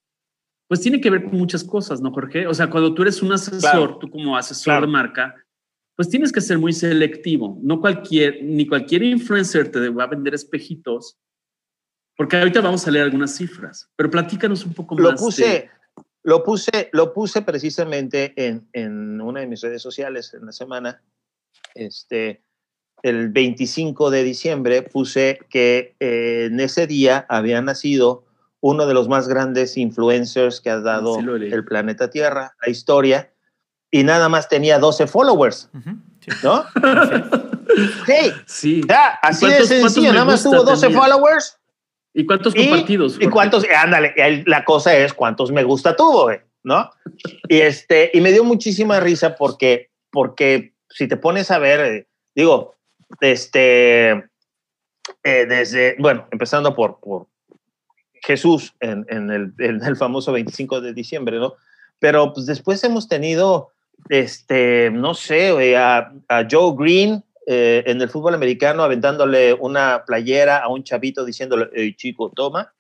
pues 0.68 0.82
tiene 0.82 1.00
que 1.02 1.10
ver 1.10 1.24
con 1.24 1.38
muchas 1.38 1.64
cosas, 1.64 2.02
¿no, 2.02 2.12
Jorge? 2.12 2.48
O 2.48 2.54
sea, 2.54 2.70
cuando 2.70 2.94
tú 2.94 3.02
eres 3.04 3.22
un 3.22 3.32
asesor, 3.32 3.60
Claro. 3.60 3.98
tú 4.00 4.10
como 4.10 4.36
asesor 4.38 4.64
Claro. 4.66 4.86
de 4.88 4.92
marca, 4.92 5.36
pues 5.96 6.10
tienes 6.10 6.32
que 6.32 6.42
ser 6.42 6.58
muy 6.58 6.74
selectivo. 6.74 7.60
No 7.62 7.80
cualquier, 7.82 8.40
ni 8.44 8.66
cualquier 8.68 9.04
influencer 9.04 9.70
te 9.72 9.90
va 9.90 10.04
a 10.06 10.08
vender 10.08 10.34
espejitos, 10.34 11.18
porque 12.20 12.36
ahorita 12.36 12.60
vamos 12.60 12.86
a 12.86 12.92
leer 12.92 13.06
algunas 13.06 13.34
cifras, 13.34 13.88
pero 13.96 14.12
platícanos 14.12 14.66
un 14.66 14.74
poco 14.74 14.94
lo 15.00 15.12
más. 15.12 15.22
puse, 15.22 15.46
de- 15.48 15.70
lo 16.24 16.44
puse, 16.44 16.90
lo 16.92 17.14
puse 17.14 17.42
precisamente 17.44 18.34
en, 18.36 18.68
en 18.74 19.22
una 19.22 19.40
de 19.40 19.48
mis 19.48 19.62
redes 19.62 19.82
sociales 19.82 20.34
en 20.34 20.46
la 20.46 20.52
semana. 20.52 21.02
Este, 21.76 22.44
el 23.04 23.30
25 23.30 24.12
de 24.12 24.24
diciembre 24.26 24.82
puse 24.82 25.40
que 25.50 25.96
eh, 26.02 26.50
en 26.52 26.60
ese 26.60 26.88
día 26.88 27.26
había 27.30 27.62
nacido 27.62 28.26
uno 28.60 28.86
de 28.86 28.94
los 28.94 29.08
más 29.08 29.30
grandes 29.30 29.78
influencers 29.78 30.60
que 30.60 30.72
ha 30.72 30.82
dado 30.82 31.16
Sí 31.16 31.22
lo 31.22 31.38
el 31.38 31.64
planeta 31.64 32.10
Tierra, 32.10 32.54
la 32.62 32.70
historia, 32.70 33.32
y 33.92 34.04
nada 34.04 34.28
más 34.28 34.50
tenía 34.50 34.78
12 34.78 35.08
followers, 35.08 35.70
sí. 36.20 36.32
¿no? 36.44 36.66
Sí, 38.06 38.32
Sí. 38.46 38.82
ya, 38.90 39.12
así 39.22 39.46
de 39.46 39.64
sencillo, 39.64 40.12
nada 40.12 40.26
más 40.26 40.44
tuvo 40.44 40.64
12 40.64 40.88
tenía? 40.88 41.00
followers 41.00 41.59
¿Y 42.14 42.26
cuántos 42.26 42.56
y, 42.56 42.68
compartidos? 42.68 43.18
¿Y 43.20 43.28
cuántos? 43.28 43.66
Ándale, 43.76 44.44
la 44.46 44.66
cosa 44.66 44.96
es 44.98 45.14
cuántos 45.14 45.52
me 45.52 45.64
gusta 45.64 45.96
tuvo, 45.96 46.24
güey, 46.24 46.40
¿no? 46.64 46.90
Y, 47.48 47.58
este, 47.58 48.10
y 48.14 48.22
me 48.22 48.32
dio 48.32 48.44
muchísima 48.44 49.00
risa 49.00 49.36
porque, 49.36 49.90
porque 50.12 50.74
si 50.90 51.08
te 51.08 51.18
pones 51.18 51.52
a 51.52 51.60
ver, 51.60 51.80
eh, 51.80 52.08
digo, 52.36 52.76
este, 53.22 54.10
eh, 55.24 55.46
desde, 55.48 55.96
bueno, 56.00 56.28
empezando 56.32 56.76
por, 56.76 57.00
por 57.00 57.28
Jesús 58.22 58.74
en, 58.80 59.06
en 59.10 59.30
el, 59.30 59.54
en 59.60 59.84
el 59.84 59.96
famoso 59.96 60.32
25 60.32 60.82
de 60.82 60.94
diciembre, 60.94 61.38
¿no? 61.38 61.54
Pero 62.00 62.34
pues 62.34 62.46
después 62.46 62.84
hemos 62.84 63.08
tenido, 63.08 63.70
este, 64.10 64.90
no 64.92 65.14
sé, 65.14 65.76
a 65.78 66.12
Joe 66.50 66.74
Green 66.78 67.24
eh, 67.52 67.84
en 67.88 68.00
el 68.00 68.10
fútbol 68.10 68.36
americano 68.36 68.84
aventándole 68.84 69.54
una 69.54 70.04
playera 70.06 70.58
a 70.60 70.68
un 70.68 70.84
chavito 70.84 71.26
diciéndole, 71.26 71.68
hey, 71.74 71.96
chico, 71.96 72.32
toma, 72.36 72.72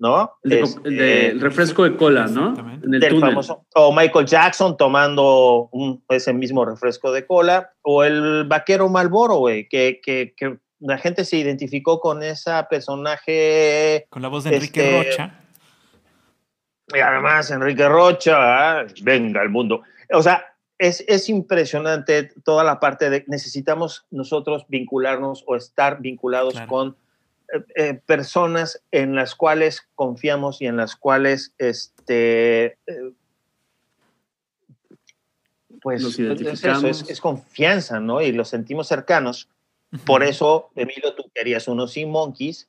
¿no? 0.00 0.32
El, 0.42 0.50
de- 0.50 0.60
el 0.84 0.96
de- 0.98 1.26
el 1.28 1.40
refresco 1.40 1.84
de 1.84 1.96
cola, 1.96 2.26
¿no? 2.26 2.54
En 2.82 2.92
el 2.94 2.98
del 3.00 3.10
túnel. 3.14 3.30
famoso, 3.30 3.64
o 3.74 3.92
Michael 3.94 4.26
Jackson 4.26 4.76
tomando 4.76 5.68
un, 5.70 6.02
ese 6.08 6.32
mismo 6.32 6.64
refresco 6.64 7.12
de 7.12 7.24
cola, 7.24 7.70
o 7.82 8.02
el 8.02 8.44
vaquero 8.48 8.88
Malboro, 8.88 9.36
güey, 9.36 9.68
que, 9.68 10.00
que, 10.02 10.34
que 10.36 10.58
la 10.80 10.98
gente 10.98 11.24
se 11.24 11.36
identificó 11.36 12.00
con 12.00 12.22
ese 12.24 12.50
personaje 12.68 14.06
Con 14.10 14.22
la 14.22 14.28
voz 14.28 14.42
de 14.44 14.56
Enrique 14.56 14.98
Este, 15.00 15.10
Rocha. 15.10 15.40
y 16.94 16.98
además, 16.98 17.50
Enrique 17.50 17.88
Rocha, 17.88 18.80
ah, 18.80 18.86
venga 19.02 19.40
al 19.40 19.50
mundo. 19.50 19.82
O 20.12 20.22
sea, 20.22 20.44
es, 20.78 21.04
es 21.08 21.28
impresionante 21.28 22.24
toda 22.44 22.64
la 22.64 22.80
parte 22.80 23.10
de 23.10 23.24
necesitamos 23.28 24.06
nosotros 24.10 24.66
vincularnos 24.68 25.44
o 25.46 25.56
estar 25.56 26.00
vinculados 26.00 26.54
Claro. 26.54 26.68
con 26.68 26.96
eh, 27.52 27.64
eh, 27.76 27.94
personas 28.06 28.82
en 28.90 29.14
las 29.14 29.34
cuales 29.34 29.88
confiamos 29.94 30.60
y 30.60 30.66
en 30.66 30.76
las 30.76 30.96
cuales 30.96 31.54
este 31.58 32.78
eh, 32.86 33.12
pues 35.80 36.02
Nos 36.02 36.14
es, 36.14 36.18
eso, 36.18 36.32
identificamos. 36.32 37.02
es, 37.02 37.10
es 37.10 37.20
confianza, 37.20 38.00
¿no? 38.00 38.20
Y 38.20 38.32
los 38.32 38.48
sentimos 38.48 38.88
cercanos. 38.88 39.48
Por 40.04 40.22
Ujú. 40.22 40.30
eso, 40.30 40.70
Emilio, 40.74 41.14
tú 41.14 41.30
querías 41.32 41.68
unos 41.68 41.92
Sea 41.92 42.06
Monkeys. 42.08 42.68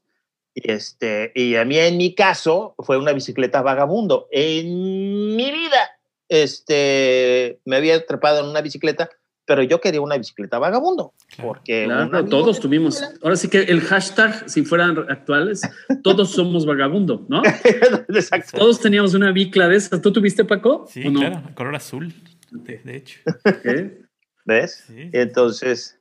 Y, 0.53 0.71
este, 0.71 1.31
y 1.33 1.55
a 1.55 1.65
mí, 1.65 1.79
en 1.79 1.97
mi 1.97 2.13
caso, 2.13 2.75
fue 2.77 2.97
una 2.97 3.13
bicicleta 3.13 3.63
vagabundo. 3.63 4.27
En 4.31 5.35
mi 5.35 5.51
vida, 5.51 5.96
este, 6.29 7.59
me 7.65 7.75
había 7.77 8.05
trepado 8.05 8.39
en 8.43 8.49
una 8.49 8.61
bicicleta, 8.61 9.09
pero 9.45 9.63
yo 9.63 9.79
quería 9.79 10.01
una 10.01 10.17
bicicleta 10.17 10.59
vagabundo. 10.59 11.13
Porque 11.41 11.85
Claro, 11.85 12.25
todos 12.25 12.59
tuvimos. 12.59 13.01
Ahora 13.21 13.35
sí 13.37 13.47
que 13.47 13.59
el 13.59 13.79
hashtag, 13.81 14.49
si 14.49 14.63
fueran 14.63 14.97
actuales, 15.09 15.61
todos 16.03 16.31
somos 16.31 16.65
vagabundo, 16.65 17.25
¿no? 17.29 17.41
Exacto. 18.09 18.57
Todos 18.57 18.79
teníamos 18.81 19.13
una 19.13 19.31
bicla 19.31 19.69
de 19.69 19.77
esas. 19.77 20.01
¿Tú 20.01 20.11
tuviste, 20.11 20.43
Paco? 20.43 20.85
Sí, 20.89 21.07
¿O 21.07 21.11
no? 21.11 21.19
claro, 21.21 21.43
color 21.55 21.75
azul, 21.75 22.13
de, 22.51 22.79
de 22.79 22.97
hecho. 22.97 23.19
¿Qué? 23.63 24.01
¿Ves? 24.45 24.83
Sí. 24.87 25.09
Entonces, 25.13 25.97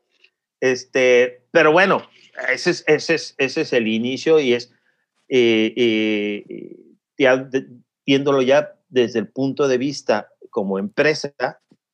este, 0.61 1.43
pero 1.53 1.71
bueno, 1.73 2.03
ese 2.53 2.71
es, 2.71 2.85
ese 2.89 3.15
es, 3.15 3.35
ese 3.39 3.61
es 3.61 3.73
el 3.73 3.87
inicio 3.87 4.41
y 4.41 4.55
es, 4.55 4.73
eh, 5.29 5.73
eh, 5.77 6.77
ya 7.19 7.37
de- 7.37 7.67
viéndolo 8.05 8.43
ya 8.43 8.76
desde 8.89 9.19
el 9.19 9.29
punto 9.29 9.69
de 9.69 9.79
vista 9.79 10.29
como 10.51 10.79
empresa, 10.79 11.33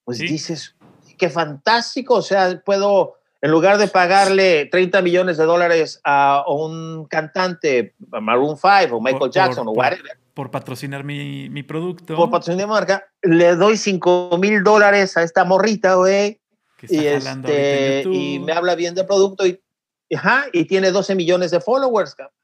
pues 0.05 0.19
Sí. 0.19 0.27
dices, 0.27 0.77
qué 1.19 1.31
fantástico, 1.31 2.15
o 2.15 2.23
sea, 2.23 2.61
puedo, 2.65 3.15
en 3.41 3.51
lugar 3.51 3.79
de 3.79 3.89
pagarle 3.89 4.67
30 4.67 5.03
millones 5.03 5.37
de 5.37 5.45
dólares 5.45 6.01
a 6.05 6.45
un 6.49 7.07
cantante, 7.07 7.95
a 8.13 8.21
Maroon 8.21 8.57
5 8.57 8.97
o 8.97 9.01
Michael 9.01 9.19
Por- 9.19 9.31
Jackson 9.31 9.65
por- 9.65 9.73
o 9.73 9.75
por- 9.75 9.85
whatever, 9.85 10.19
Por 10.35 10.51
patrocinar 10.51 11.05
mi, 11.05 11.49
mi 11.51 11.63
producto. 11.63 12.15
por 12.17 12.31
patrocinio 12.31 12.67
de 12.67 12.73
marca, 12.73 13.07
le 13.23 13.55
doy 13.57 13.77
5 13.77 14.37
mil 14.41 14.63
dólares 14.63 15.17
a 15.17 15.23
esta 15.23 15.45
morrita, 15.45 15.95
güey, 15.95 16.41
y, 16.89 17.07
este, 17.07 18.03
y 18.11 18.39
me 18.41 18.53
habla 18.53 18.75
bien 18.75 18.95
del 18.95 19.07
producto 19.07 19.47
y, 19.47 19.61
ajá, 20.15 20.47
y 20.53 20.65
tiene 20.65 20.91
12 20.91 21.15
millones 21.15 21.51
de 21.53 21.61
followers, 21.61 22.15
cabrón, 22.15 22.35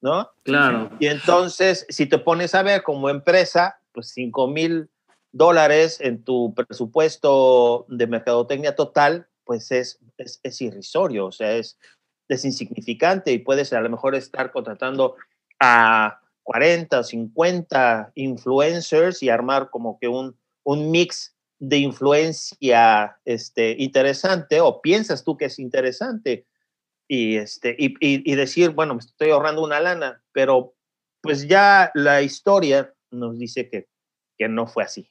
¿no? 0.00 0.30
Claro. 0.42 0.90
Y 0.98 1.06
entonces, 1.06 1.86
si 1.88 2.06
te 2.06 2.18
pones 2.18 2.54
a 2.54 2.62
ver 2.62 2.82
como 2.82 3.10
empresa, 3.10 3.80
pues 3.92 4.08
5 4.14 4.48
mil 4.48 4.90
dólares 5.32 6.00
en 6.00 6.24
tu 6.24 6.54
presupuesto 6.54 7.86
de 7.88 8.06
mercadotecnia 8.06 8.74
total, 8.74 9.28
pues 9.44 9.70
es, 9.70 9.98
es, 10.16 10.40
es 10.42 10.60
irrisorio, 10.60 11.26
o 11.26 11.32
sea, 11.32 11.52
es, 11.52 11.78
es 12.28 12.44
insignificante 12.44 13.32
y 13.32 13.38
puedes 13.38 13.72
a 13.72 13.80
lo 13.80 13.88
mejor 13.88 14.14
estar 14.14 14.52
contratando 14.52 15.16
a 15.60 16.20
40 16.42 17.00
o 17.00 17.04
50 17.04 18.12
influencers 18.14 19.22
y 19.22 19.28
armar 19.28 19.70
como 19.70 19.98
que 19.98 20.08
un, 20.08 20.36
un 20.64 20.90
mix 20.90 21.34
de 21.58 21.78
influencia 21.78 23.18
este, 23.24 23.74
interesante 23.78 24.60
o 24.60 24.80
piensas 24.80 25.24
tú 25.24 25.36
que 25.36 25.46
es 25.46 25.58
interesante 25.58 26.46
y, 27.08 27.36
este, 27.36 27.74
y, 27.78 27.94
y, 28.00 28.30
y 28.32 28.34
decir, 28.36 28.70
bueno, 28.70 28.94
me 28.94 29.00
estoy 29.00 29.30
ahorrando 29.30 29.64
una 29.64 29.80
lana, 29.80 30.22
pero 30.32 30.74
pues 31.22 31.48
ya 31.48 31.90
la 31.94 32.22
historia 32.22 32.92
nos 33.10 33.38
dice 33.38 33.68
que, 33.68 33.88
que 34.36 34.48
no 34.48 34.66
fue 34.66 34.84
así. 34.84 35.10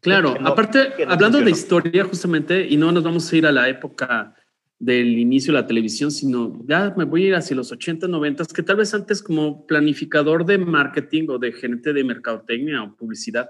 Claro, 0.00 0.32
que 0.34 0.40
no- 0.40 0.48
aparte, 0.48 0.94
que 0.96 1.06
no 1.06 1.12
hablando 1.12 1.38
de 1.38 1.44
funcionó. 1.44 1.82
historia, 1.82 2.04
justamente, 2.04 2.66
y 2.66 2.76
no 2.76 2.90
nos 2.90 3.04
vamos 3.04 3.30
a 3.32 3.36
ir 3.36 3.46
a 3.46 3.52
la 3.52 3.68
época 3.68 4.34
del 4.78 5.18
inicio 5.18 5.52
de 5.54 5.60
la 5.60 5.66
televisión, 5.66 6.10
sino 6.10 6.60
ya 6.66 6.92
me 6.96 7.04
voy 7.04 7.24
a 7.24 7.28
ir 7.28 7.34
hacia 7.34 7.56
los 7.56 7.70
80, 7.72 8.08
90, 8.08 8.44
que 8.54 8.62
tal 8.62 8.76
vez 8.76 8.92
antes 8.94 9.22
como 9.22 9.66
planificador 9.66 10.44
de 10.44 10.58
marketing 10.58 11.26
o 11.30 11.38
de 11.38 11.52
gerente 11.52 11.92
de 11.92 12.04
mercadotecnia 12.04 12.82
o 12.82 12.96
publicidad, 12.96 13.48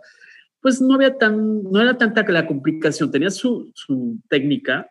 pues 0.60 0.80
no 0.80 0.94
había 0.94 1.16
tan, 1.18 1.62
no 1.64 1.80
era 1.80 1.96
tanta 1.96 2.24
que 2.24 2.32
la 2.32 2.46
complicación, 2.46 3.10
tenías 3.10 3.34
su, 3.36 3.70
su 3.74 4.18
técnica, 4.28 4.90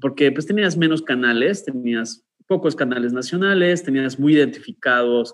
porque 0.00 0.30
pues 0.32 0.46
tenías 0.46 0.76
menos 0.76 1.02
canales, 1.02 1.64
tenías 1.64 2.24
pocos 2.50 2.74
canales 2.74 3.12
nacionales, 3.12 3.84
tenías 3.84 4.18
muy 4.18 4.34
identificados 4.34 5.32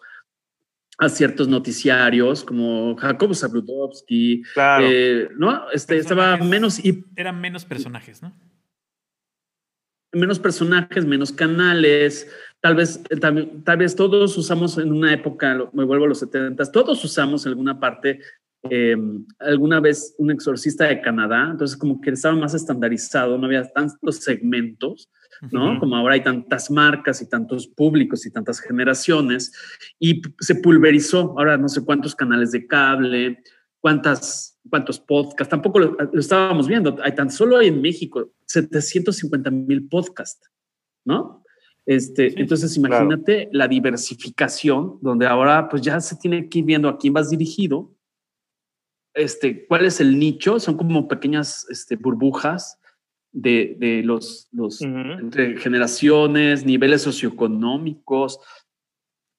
a 0.98 1.08
ciertos 1.08 1.48
noticiarios 1.48 2.44
como 2.44 2.94
Jacobo 2.94 3.32
Zabludowski, 3.34 4.42
eh, 4.82 5.26
¿no? 5.38 5.70
Este, 5.70 5.96
estaba 5.96 6.36
menos... 6.36 6.84
Y, 6.84 7.06
eran 7.16 7.40
menos 7.40 7.64
personajes, 7.64 8.20
¿no? 8.20 8.34
Menos 10.12 10.38
personajes, 10.38 11.06
menos 11.06 11.32
canales, 11.32 12.30
tal 12.60 12.76
vez, 12.76 13.02
tal, 13.64 13.76
vez 13.78 13.96
todos 13.96 14.36
usamos 14.36 14.76
en 14.76 14.92
una 14.92 15.14
época, 15.14 15.70
me 15.72 15.84
vuelvo 15.84 16.04
a 16.04 16.08
los 16.08 16.18
70, 16.18 16.70
todos 16.70 17.02
usamos 17.02 17.46
en 17.46 17.52
alguna 17.52 17.80
parte 17.80 18.20
em, 18.64 19.24
alguna 19.38 19.80
vez 19.80 20.14
un 20.18 20.30
exorcista 20.30 20.84
de 20.84 21.00
Canadá, 21.00 21.48
entonces 21.50 21.78
como 21.78 21.98
que 21.98 22.10
estaba 22.10 22.36
más 22.36 22.52
estandarizado, 22.52 23.38
no 23.38 23.46
había 23.46 23.64
tantos 23.72 24.16
segmentos, 24.16 25.10
¿no? 25.50 25.78
Como 25.78 25.96
ahora 25.96 26.14
hay 26.14 26.22
tantas 26.22 26.70
marcas 26.70 27.22
y 27.22 27.28
tantos 27.28 27.66
públicos 27.66 28.26
y 28.26 28.30
tantas 28.30 28.60
generaciones, 28.60 29.52
y 29.98 30.22
se 30.40 30.56
pulverizó, 30.56 31.34
ahora 31.38 31.56
no 31.56 31.68
sé 31.68 31.84
cuántos 31.84 32.14
canales 32.14 32.52
de 32.52 32.66
cable, 32.66 33.42
cuántas, 33.80 34.58
cuántos 34.68 34.98
podcasts, 34.98 35.50
tampoco 35.50 35.78
lo, 35.78 35.96
estábamos 36.18 36.66
viendo, 36.66 36.96
hay 37.02 37.14
tan 37.14 37.30
solo 37.30 37.60
en 37.60 37.80
México 37.80 38.32
750 38.46 39.50
mil 39.50 39.88
podcasts, 39.88 40.50
¿no? 41.04 41.42
Este, 41.84 42.40
entonces 42.40 42.76
imagínate 42.76 43.48
la 43.52 43.68
diversificación, 43.68 44.98
donde 45.02 45.26
ahora 45.26 45.68
pues 45.68 45.82
ya 45.82 46.00
se 46.00 46.16
tiene 46.16 46.48
que 46.48 46.58
ir 46.58 46.64
viendo 46.64 46.88
a 46.88 46.98
quién 46.98 47.12
vas 47.12 47.30
dirigido, 47.30 47.94
este, 49.14 49.66
cuál 49.66 49.86
es 49.86 50.00
el 50.00 50.18
nicho, 50.18 50.58
son 50.58 50.76
como 50.76 51.06
pequeñas 51.06 51.64
este, 51.70 51.96
burbujas 51.96 52.78
de, 53.36 54.02
los, 54.04 54.48
los 54.52 54.80
entre 54.80 55.58
generaciones, 55.58 56.64
niveles 56.64 57.02
socioeconómicos, 57.02 58.40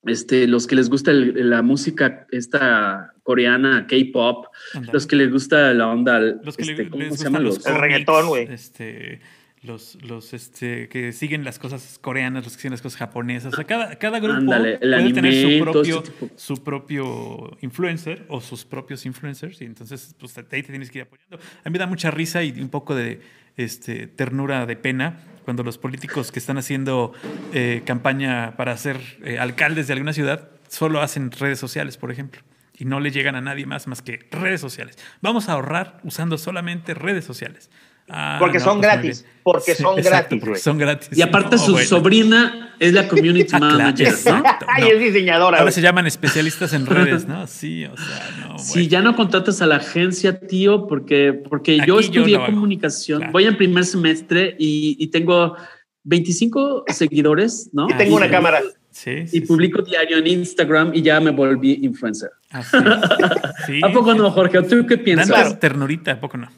este, 0.03 0.47
los 0.47 0.67
que 0.67 0.75
les 0.75 0.89
gusta 0.89 1.11
la 1.13 1.61
música 1.61 2.27
esta 2.31 3.13
coreana, 3.23 3.87
K-pop, 3.87 4.45
los 4.93 5.07
que 5.07 5.15
les 5.15 5.31
gusta 5.31 5.73
la 5.73 5.87
onda, 5.87 6.19
los 6.19 6.55
que 6.55 6.63
este, 6.63 6.89
¿cómo 6.89 7.03
se 7.11 7.23
llama? 7.23 7.39
Los, 7.39 7.65
el 7.65 7.75
reggaetón, 7.75 8.27
güey. 8.27 8.47
Este, 8.49 9.19
los, 9.63 9.97
los 10.03 10.33
este, 10.33 10.87
que 10.87 11.11
siguen 11.11 11.43
las 11.43 11.57
cosas 11.57 11.99
coreanas, 11.99 12.43
los 12.43 12.53
que 12.53 12.61
siguen 12.61 12.71
las 12.73 12.81
cosas 12.83 12.99
japonesas. 12.99 13.51
O 13.51 13.55
sea, 13.55 13.65
cada, 13.65 13.95
cada 13.97 14.19
grupo 14.19 14.45
puede 14.45 14.77
tener 15.11 15.33
su 15.33 15.63
propio, 15.63 16.03
su 16.35 16.63
propio 16.63 17.57
influencer 17.61 18.25
o 18.29 18.39
sus 18.39 18.63
propios 18.63 19.05
influencers. 19.05 19.59
Y 19.61 19.65
entonces, 19.65 20.15
pues 20.19 20.37
ahí 20.37 20.43
te 20.43 20.69
tienes 20.69 20.91
que 20.91 20.99
ir 20.99 21.05
apoyando. 21.05 21.37
A 21.37 21.69
mí 21.69 21.73
me 21.73 21.79
da 21.79 21.87
mucha 21.87 22.11
risa 22.11 22.43
y 22.43 22.61
un 22.61 22.69
poco 22.69 22.93
de 22.95 23.19
este, 23.57 24.07
ternura 24.07 24.65
de 24.65 24.75
pena 24.75 25.19
cuando 25.43 25.63
los 25.63 25.77
políticos 25.77 26.31
que 26.31 26.39
están 26.39 26.57
haciendo 26.57 27.13
eh, 27.53 27.81
campaña 27.85 28.55
para 28.57 28.75
ser 28.77 28.99
eh, 29.23 29.39
alcaldes 29.39 29.87
de 29.87 29.93
alguna 29.93 30.13
ciudad 30.13 30.49
solo 30.67 31.01
hacen 31.01 31.31
redes 31.31 31.59
sociales, 31.59 31.97
por 31.97 32.11
ejemplo 32.11 32.41
y 32.77 32.85
no 32.85 32.99
le 32.99 33.11
llegan 33.11 33.35
a 33.35 33.41
nadie 33.41 33.65
más 33.65 33.87
más 33.87 34.01
que 34.01 34.19
redes 34.31 34.61
sociales. 34.61 34.97
Vamos 35.21 35.49
a 35.49 35.53
ahorrar 35.53 35.99
usando 36.03 36.37
solamente 36.37 36.93
redes 36.93 37.25
sociales. 37.25 37.69
Ah, 38.09 38.37
porque 38.39 38.59
son 38.59 38.79
pues 38.79 38.81
gratis. 38.81 39.25
Porque 39.43 39.75
son 39.75 39.95
gratis. 39.97 40.61
son 40.61 40.77
gratis. 40.77 41.09
Y 41.17 41.21
aparte, 41.21 41.57
su 41.57 41.77
sobrina 41.79 42.75
es 42.79 42.93
la 42.93 43.07
community 43.07 43.49
ah, 43.53 43.59
manager. 43.59 44.13
¿no? 44.25 44.43
es 44.77 44.99
diseñadora. 44.99 45.59
Ahora 45.59 45.71
se 45.71 45.81
llaman 45.81 46.07
especialistas 46.07 46.73
en 46.73 46.85
redes, 46.85 47.27
¿no? 47.27 47.45
Sí, 47.47 47.85
o 47.85 47.95
sea, 47.97 48.47
no. 48.47 48.59
Sí, 48.59 48.87
ya 48.87 49.01
no 49.01 49.15
contratas 49.15 49.61
a 49.61 49.65
la 49.65 49.77
agencia, 49.77 50.39
tío, 50.39 50.87
porque, 50.87 51.33
porque 51.33 51.79
yo 51.85 51.99
estudié 51.99 52.37
comunicación. 52.45 53.31
Voy 53.31 53.45
en 53.45 53.57
primer 53.57 53.85
semestre 53.85 54.55
y, 54.57 55.07
tengo 55.07 55.55
25 56.03 56.85
seguidores, 56.87 57.69
¿no? 57.73 57.89
Y 57.89 57.93
tengo 57.93 58.15
una 58.15 58.29
cámara. 58.29 58.61
Sí, 58.91 59.25
y 59.31 59.41
publico 59.41 59.83
diario 59.83 60.17
en 60.17 60.25
Instagram 60.25 60.91
y 60.93 61.03
ya 61.03 61.19
me 61.19 61.29
volví 61.29 61.79
influencer. 61.83 62.31
¿A 62.51 63.91
poco 63.93 64.15
no, 64.15 64.31
Jorge? 64.31 64.63
¿Tú 64.63 64.87
qué 64.87 64.97
piensas? 64.97 65.59
ternurita, 65.59 66.13
¿a 66.13 66.19
poco 66.19 66.37
no? 66.37 66.49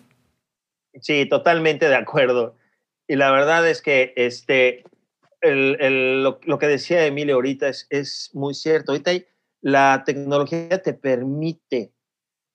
Sí, 1.01 1.27
totalmente 1.27 1.87
de 1.87 1.95
acuerdo. 1.95 2.55
Y 3.07 3.15
la 3.15 3.31
verdad 3.31 3.67
es 3.67 3.81
que 3.81 4.13
este, 4.15 4.83
lo, 5.41 6.59
que 6.59 6.67
decía 6.67 7.05
Emilio 7.05 7.35
ahorita 7.35 7.67
es, 7.67 7.87
es 7.89 8.29
muy 8.33 8.53
cierto. 8.53 8.91
Ahorita 8.91 9.11
la 9.61 10.03
tecnología 10.05 10.81
te 10.81 10.93
permite 10.93 11.93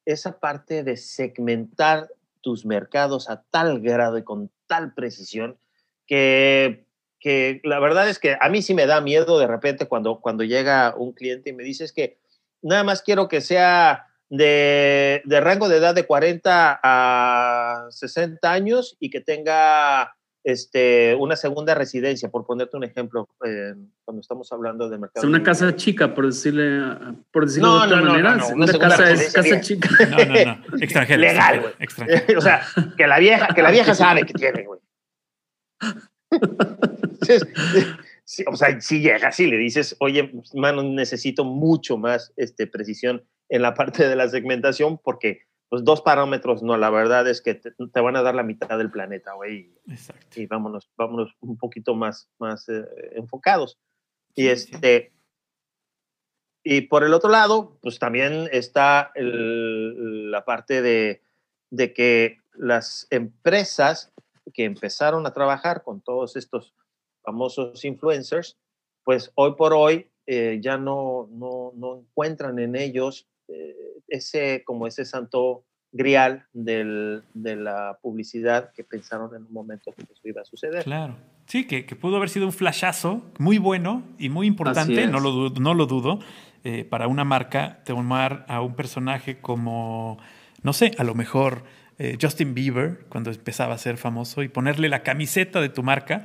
esa 0.05 0.39
parte 0.39 0.85
de 0.85 0.97
segmentar 0.97 2.09
tus 2.41 2.67
mercados 2.67 3.31
a 3.31 3.43
tal 3.51 3.81
grado 3.81 4.19
y 4.19 4.25
con 4.25 4.51
tal 4.67 4.93
precisión 4.95 5.59
que, 6.07 6.87
que 7.19 7.61
la 7.65 7.81
verdad 7.81 8.09
es 8.09 8.19
que 8.19 8.37
a 8.39 8.49
mí 8.51 8.61
sí 8.61 8.75
me 8.75 8.87
da 8.87 9.01
miedo 9.01 9.39
de 9.39 9.47
repente 9.47 9.87
cuando, 9.87 10.21
cuando 10.21 10.45
llega 10.45 10.95
un 10.97 11.13
cliente 11.13 11.51
y 11.51 11.53
me 11.55 11.65
dice 11.65 11.87
que 11.95 12.19
nada 12.61 12.85
más 12.85 13.03
quiero 13.03 13.29
que 13.29 13.41
sea 13.41 14.14
de, 14.31 15.23
rango 15.27 15.69
de 15.69 15.77
edad 15.77 15.95
de 15.95 16.07
40 16.07 16.81
a 16.83 17.87
60 17.91 18.53
años 18.53 18.97
y 18.99 19.11
que 19.11 19.21
tenga 19.21 20.17
este, 20.43 21.15
una 21.15 21.37
segunda 21.37 21.75
residencia, 21.75 22.31
por 22.31 22.45
ponerte 22.45 22.77
un 22.77 22.85
ejemplo, 22.85 23.29
eh, 23.47 23.75
cuando 24.05 24.21
estamos 24.21 24.51
hablando 24.53 24.89
de 24.89 24.99
mercado. 24.99 25.27
Es 25.27 25.29
una 25.29 25.43
casa 25.43 25.75
chica, 25.75 26.15
por 26.15 26.27
decirle, 26.27 26.83
por 27.33 27.47
decirlo 27.47 27.81
de 27.81 27.87
otra 27.87 28.03
manera. 28.03 28.39
una, 28.55 28.67
casa 28.67 29.11
es 29.11 29.33
casa 29.33 29.61
chica. 29.61 29.89
No, 30.11 30.19
no, 30.19 30.45
no. 30.45 30.65
Extranjero. 30.81 31.21
Legal, 31.21 31.61
güey. 31.61 31.73
o 32.37 32.41
sea, 32.41 32.63
que 32.97 33.07
la 33.07 33.19
vieja, 33.19 33.49
que 33.55 33.63
la 33.63 33.71
vieja 33.71 33.95
sabe 33.95 34.27
que 34.27 34.35
tiene, 34.35 34.67
güey. 34.67 34.81
o 38.47 38.57
sea, 38.57 38.81
si 38.81 39.01
llega, 39.01 39.33
si 39.33 39.47
le 39.47 39.57
dices, 39.57 39.97
oye, 40.01 40.33
mano, 40.55 40.83
necesito 40.83 41.45
mucho 41.45 41.97
más 41.97 42.33
este, 42.37 42.67
precisión 42.67 43.25
en 43.49 43.63
la 43.63 43.75
parte 43.75 44.09
de 44.09 44.17
la 44.17 44.29
segmentación 44.29 44.99
porque 44.99 45.43
pues 45.69 45.83
dos 45.83 46.03
parámetros, 46.03 46.63
no, 46.63 46.77
la 46.77 46.91
verdad 46.91 47.27
es 47.29 47.41
que 47.41 47.55
te, 47.55 48.01
van 48.01 48.17
a 48.17 48.23
dar 48.23 48.35
la 48.35 48.43
mitad 48.45 48.79
del 48.79 48.91
planeta, 48.91 49.33
güey. 49.33 49.75
Exacto. 49.89 50.41
Y 50.41 50.47
vámonos, 50.47 50.91
vámonos 50.97 51.35
un 51.41 51.57
poquito 51.57 51.95
más, 51.95 52.31
más 52.39 52.69
eh, 52.69 52.85
enfocados. 53.13 53.79
y 54.37 54.49
este, 54.49 55.13
y 56.63 56.83
por 56.83 57.05
el 57.05 57.13
otro 57.13 57.29
lado, 57.29 57.77
pues 57.83 57.99
también 57.99 58.49
está 58.51 59.13
la 59.17 60.45
parte 60.45 60.81
de, 60.81 61.23
de 61.71 61.93
que 61.93 62.39
las 62.55 63.07
empresas 63.11 64.13
que 64.53 64.65
empezaron 64.65 65.27
a 65.27 65.33
trabajar 65.33 65.83
con 65.83 66.01
todos 66.01 66.37
estos 66.37 66.75
famosos 67.23 67.85
influencers, 67.85 68.59
pues 69.03 69.31
hoy 69.35 69.55
por 69.57 69.75
hoy 69.75 70.11
eh, 70.27 70.59
ya 70.63 70.79
no, 70.79 71.29
no, 71.33 71.73
no, 71.75 71.99
encuentran 71.99 72.59
en 72.59 72.77
ellos 72.77 73.29
ese, 74.09 74.63
como 74.65 74.87
ese 74.87 75.05
santo 75.05 75.65
grial 75.93 76.45
del, 76.53 77.23
de 77.35 77.57
la 77.57 77.99
publicidad 78.03 78.73
que 78.73 78.83
pensaron 78.83 79.35
en 79.35 79.45
un 79.45 79.53
momento 79.53 79.93
que 79.93 80.03
eso 80.03 80.23
iba 80.25 80.43
a 80.43 80.45
suceder. 80.45 80.83
Claro. 80.83 81.17
Sí, 81.47 81.67
que, 81.67 81.87
que 81.87 81.95
pudo 81.95 82.17
haber 82.17 82.31
sido 82.31 82.47
un 82.47 82.53
flashazo 82.53 83.23
muy 83.39 83.59
bueno 83.59 84.03
y 84.19 84.29
muy 84.29 84.47
importante, 84.47 85.07
no 85.07 85.21
lo, 85.21 85.51
no 85.51 85.75
lo 85.75 85.87
dudo, 85.87 86.19
eh, 86.65 86.85
para 86.85 87.07
una 87.07 87.25
marca 87.25 87.83
tomar 87.85 88.45
a 88.49 88.63
un 88.63 88.75
personaje 88.75 89.39
como, 89.41 90.19
no 90.63 90.73
sé, 90.73 90.93
a 90.97 91.05
lo 91.05 91.15
mejor 91.15 91.65
eh, 91.99 92.17
Justin 92.21 92.55
Bieber, 92.55 93.05
cuando 93.11 93.31
empezaba 93.31 93.75
a 93.75 93.79
ser 93.79 93.99
famoso, 93.99 94.43
y 94.43 94.49
ponerle 94.49 94.89
la 94.89 95.03
camiseta 95.03 95.61
de 95.61 95.69
tu 95.69 95.83
marca, 95.83 96.25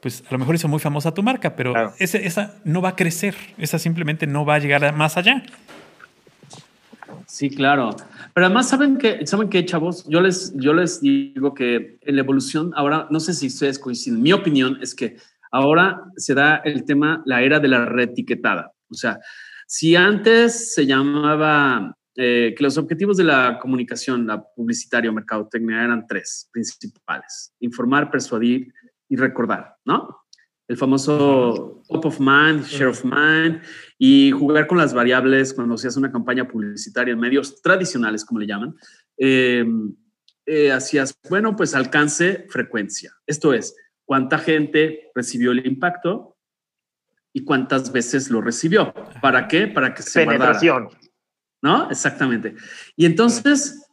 pues 0.00 0.22
a 0.28 0.32
lo 0.32 0.38
mejor 0.38 0.54
hizo 0.54 0.68
muy 0.68 0.78
famosa 0.78 1.12
tu 1.12 1.22
marca, 1.22 1.56
pero 1.56 1.74
ese, 1.98 2.26
esa 2.26 2.54
no 2.64 2.80
va 2.80 2.90
a 2.90 2.96
crecer, 2.96 3.34
esa 3.58 3.78
simplemente 3.78 4.26
no 4.26 4.44
va 4.44 4.54
a 4.54 4.58
llegar 4.60 4.94
más 4.94 5.16
allá. 5.16 5.42
Sí, 7.30 7.48
claro. 7.48 7.94
Pero 8.34 8.46
además, 8.46 8.68
¿saben 8.68 8.98
qué, 8.98 9.24
¿saben 9.24 9.48
qué, 9.48 9.64
chavos? 9.64 10.04
Yo 10.08 10.20
les, 10.20 10.52
yo 10.56 10.74
les 10.74 11.00
digo 11.00 11.54
que 11.54 11.96
en 12.00 12.16
la 12.16 12.22
evolución, 12.22 12.72
ahora, 12.74 13.06
no 13.08 13.20
sé 13.20 13.34
si 13.34 13.46
ustedes 13.46 13.78
coinciden, 13.78 14.20
mi 14.20 14.32
opinión 14.32 14.78
es 14.82 14.96
que 14.96 15.16
ahora 15.52 16.02
se 16.16 16.34
da 16.34 16.56
el 16.56 16.84
tema, 16.84 17.22
la 17.26 17.40
era 17.42 17.60
de 17.60 17.68
la 17.68 17.84
reetiquetada. 17.84 18.72
O 18.90 18.94
sea, 18.94 19.20
si 19.68 19.94
antes 19.94 20.74
se 20.74 20.86
llamaba 20.86 21.96
eh, 22.16 22.52
que 22.58 22.64
los 22.64 22.76
objetivos 22.76 23.16
de 23.16 23.24
la 23.24 23.60
comunicación, 23.62 24.26
la 24.26 24.42
publicitaria 24.42 25.08
o 25.08 25.14
mercadotecnia 25.14 25.84
eran 25.84 26.08
tres 26.08 26.50
principales, 26.52 27.54
informar, 27.60 28.10
persuadir 28.10 28.74
y 29.08 29.14
recordar, 29.14 29.76
¿no? 29.84 30.16
El 30.70 30.76
famoso 30.76 31.82
top 31.88 32.06
of 32.06 32.20
mind, 32.20 32.64
share 32.64 32.86
of 32.86 33.04
mind, 33.04 33.60
y 33.98 34.30
jugar 34.30 34.68
con 34.68 34.78
las 34.78 34.94
variables 34.94 35.52
cuando 35.52 35.76
se 35.76 35.88
hace 35.88 35.98
una 35.98 36.12
campaña 36.12 36.46
publicitaria 36.46 37.12
en 37.12 37.18
medios 37.18 37.60
tradicionales, 37.60 38.24
como 38.24 38.38
le 38.38 38.46
llaman. 38.46 38.76
Eh, 39.18 39.64
eh, 40.46 40.70
hacías, 40.70 41.18
bueno, 41.28 41.56
pues 41.56 41.74
alcance, 41.74 42.46
frecuencia. 42.48 43.12
Esto 43.26 43.52
es, 43.52 43.74
cuánta 44.04 44.38
gente 44.38 45.10
recibió 45.12 45.50
el 45.50 45.66
impacto 45.66 46.36
y 47.32 47.42
cuántas 47.42 47.90
veces 47.90 48.30
lo 48.30 48.40
recibió. 48.40 48.94
¿Para 49.20 49.48
qué? 49.48 49.66
Para 49.66 49.92
que 49.92 50.02
se 50.02 50.24
Penetración. 50.24 50.88
¿No? 51.62 51.90
Exactamente. 51.90 52.54
Y 52.94 53.06
entonces, 53.06 53.88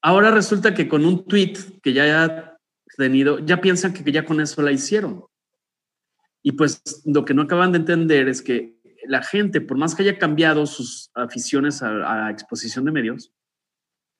ahora 0.00 0.30
resulta 0.30 0.72
que 0.72 0.88
con 0.88 1.04
un 1.04 1.26
tweet 1.26 1.58
que 1.82 1.92
ya 1.92 2.04
haya 2.04 2.58
tenido, 2.96 3.38
ya 3.40 3.60
piensan 3.60 3.92
que 3.92 4.10
ya 4.10 4.24
con 4.24 4.40
eso 4.40 4.62
la 4.62 4.72
hicieron. 4.72 5.26
Y 6.42 6.52
pues 6.52 6.82
lo 7.04 7.24
que 7.24 7.34
no 7.34 7.42
acaban 7.42 7.72
de 7.72 7.78
entender 7.78 8.28
es 8.28 8.42
que 8.42 8.76
la 9.06 9.22
gente, 9.22 9.60
por 9.60 9.76
más 9.76 9.94
que 9.94 10.02
haya 10.02 10.18
cambiado 10.18 10.66
sus 10.66 11.10
aficiones 11.14 11.82
a, 11.82 12.26
a 12.26 12.30
exposición 12.30 12.84
de 12.84 12.92
medios, 12.92 13.32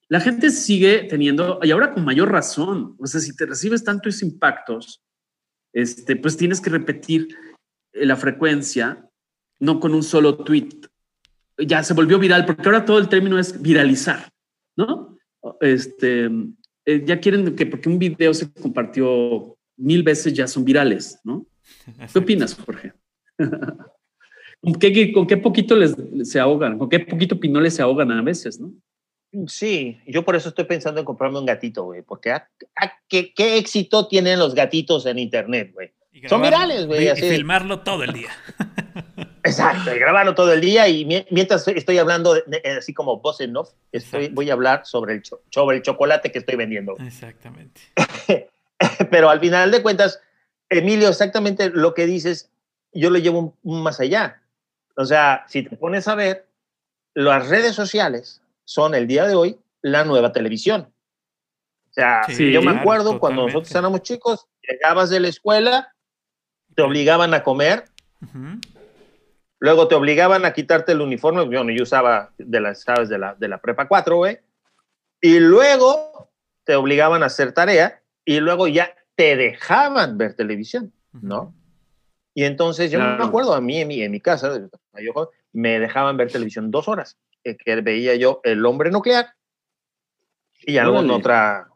la 0.09 0.19
gente 0.19 0.51
sigue 0.51 1.07
teniendo, 1.09 1.59
y 1.63 1.71
ahora 1.71 1.93
con 1.93 2.05
mayor 2.05 2.31
razón, 2.31 2.95
o 2.99 3.07
sea, 3.07 3.19
si 3.19 3.35
te 3.35 3.45
recibes 3.45 3.83
tantos 3.83 4.21
impactos, 4.21 5.01
este, 5.73 6.15
pues 6.15 6.37
tienes 6.37 6.61
que 6.61 6.69
repetir 6.69 7.35
eh, 7.93 8.05
la 8.05 8.15
frecuencia, 8.15 9.09
no 9.59 9.79
con 9.79 9.93
un 9.93 10.03
solo 10.03 10.37
tweet. 10.37 10.69
Ya 11.57 11.83
se 11.83 11.93
volvió 11.93 12.19
viral, 12.19 12.45
porque 12.45 12.63
ahora 12.65 12.85
todo 12.85 12.99
el 12.99 13.09
término 13.09 13.39
es 13.39 13.61
viralizar, 13.61 14.29
¿no? 14.75 15.17
Este, 15.61 16.29
eh, 16.85 17.03
ya 17.05 17.19
quieren 17.19 17.55
que 17.55 17.65
porque 17.65 17.89
un 17.89 17.99
video 17.99 18.33
se 18.33 18.51
compartió 18.51 19.57
mil 19.77 20.03
veces 20.03 20.33
ya 20.33 20.47
son 20.47 20.63
virales, 20.63 21.19
¿no? 21.23 21.45
¿Qué 22.13 22.19
opinas, 22.19 22.55
Jorge? 22.55 22.93
¿Con 23.37 24.75
qué, 24.75 25.11
¿Con 25.11 25.27
qué 25.27 25.37
poquito 25.37 25.75
les 25.75 25.95
se 26.23 26.39
ahogan? 26.39 26.77
¿Con 26.77 26.89
qué 26.89 26.99
poquito 26.99 27.39
pinoles 27.39 27.75
se 27.75 27.81
ahogan 27.81 28.11
a 28.11 28.21
veces, 28.21 28.59
no? 28.59 28.71
Sí, 29.47 29.99
yo 30.05 30.23
por 30.23 30.35
eso 30.35 30.49
estoy 30.49 30.65
pensando 30.65 30.99
en 30.99 31.05
comprarme 31.05 31.39
un 31.39 31.45
gatito, 31.45 31.83
güey, 31.83 32.03
porque 32.03 32.31
ah, 32.31 32.47
ah, 32.79 32.93
¿qué, 33.09 33.33
¿qué, 33.33 33.57
éxito 33.57 34.07
tienen 34.07 34.37
los 34.37 34.53
gatitos 34.53 35.05
en 35.07 35.17
internet, 35.17 35.71
güey. 35.73 35.91
Son 36.29 36.41
virales, 36.41 36.85
güey. 36.85 37.09
Y 37.09 37.15
filmarlo 37.15 37.79
todo 37.79 38.03
el 38.03 38.13
día. 38.13 38.29
Exacto, 39.43 39.93
y 39.93 39.99
grabarlo 39.99 40.35
todo 40.35 40.53
el 40.53 40.61
día 40.61 40.87
y 40.87 41.03
mientras 41.05 41.67
estoy 41.67 41.97
hablando, 41.97 42.35
así 42.77 42.93
como 42.93 43.19
voz 43.19 43.41
en 43.41 43.57
off, 43.57 43.71
estoy, 43.91 44.29
voy 44.29 44.49
a 44.49 44.53
hablar 44.53 44.85
sobre 44.85 45.15
el, 45.15 45.23
sobre 45.49 45.77
el 45.77 45.83
chocolate 45.83 46.31
que 46.31 46.39
estoy 46.39 46.55
vendiendo. 46.55 46.95
Exactamente. 46.99 47.81
Pero 49.11 49.29
al 49.29 49.41
final 49.41 49.69
de 49.71 49.81
cuentas, 49.81 50.21
Emilio, 50.69 51.09
exactamente 51.09 51.69
lo 51.69 51.93
que 51.93 52.05
dices, 52.05 52.49
yo 52.91 53.09
lo 53.09 53.19
llevo 53.19 53.55
más 53.63 53.99
allá. 53.99 54.41
O 54.95 55.05
sea, 55.05 55.45
si 55.47 55.63
te 55.63 55.75
pones 55.75 56.07
a 56.07 56.15
ver, 56.15 56.47
las 57.13 57.49
redes 57.49 57.75
sociales 57.75 58.41
son 58.65 58.95
el 58.95 59.07
día 59.07 59.27
de 59.27 59.35
hoy 59.35 59.59
la 59.81 60.03
nueva 60.03 60.31
televisión. 60.31 60.93
O 61.89 61.93
sea, 61.93 62.27
yo 62.27 62.61
me 62.63 62.71
acuerdo 62.71 63.19
cuando 63.19 63.45
nosotros 63.45 63.73
éramos 63.75 64.01
chicos, 64.01 64.47
llegabas 64.67 65.11
de 65.11 65.19
la 65.19 65.27
escuela, 65.27 65.93
te 66.75 66.81
obligaban 66.81 67.35
a 67.35 67.43
comer, 67.43 67.85
luego 69.59 69.87
te 69.87 69.93
obligaban 69.93 70.43
a 70.43 70.53
quitarte 70.53 70.93
el 70.93 71.01
uniforme, 71.01 71.47
yo, 71.51 71.63
yo 71.69 71.83
usaba 71.83 72.31
de 72.39 72.59
las, 72.61 72.81
¿sabes? 72.81 73.09
De 73.09 73.19
la, 73.19 73.35
de 73.35 73.47
la 73.47 73.59
prepa 73.59 73.87
4, 73.87 74.15
güey, 74.15 74.39
y 75.21 75.39
luego 75.39 76.31
te 76.63 76.75
obligaban 76.75 77.21
a 77.21 77.27
hacer 77.27 77.51
tarea 77.51 78.01
y 78.25 78.39
luego 78.39 78.67
ya 78.67 78.95
te 79.15 79.35
dejaban 79.35 80.17
ver 80.17 80.35
televisión, 80.35 80.93
¿no? 81.11 81.53
Y 82.33 82.45
entonces 82.45 82.91
yo 82.91 82.99
me 82.99 83.23
acuerdo, 83.23 83.53
a 83.53 83.61
mí 83.61 83.79
en 83.79 83.87
mi, 83.87 84.01
en 84.01 84.11
mi 84.11 84.19
casa, 84.19 84.59
me 85.51 85.79
dejaban 85.79 86.17
ver 86.17 86.31
televisión 86.31 86.71
dos 86.71 86.87
horas 86.87 87.17
que 87.43 87.81
veía 87.81 88.15
yo 88.15 88.39
el 88.43 88.65
hombre 88.65 88.89
nuclear 88.89 89.27
y 90.61 90.77
alguna 90.77 91.15
otra 91.15 91.67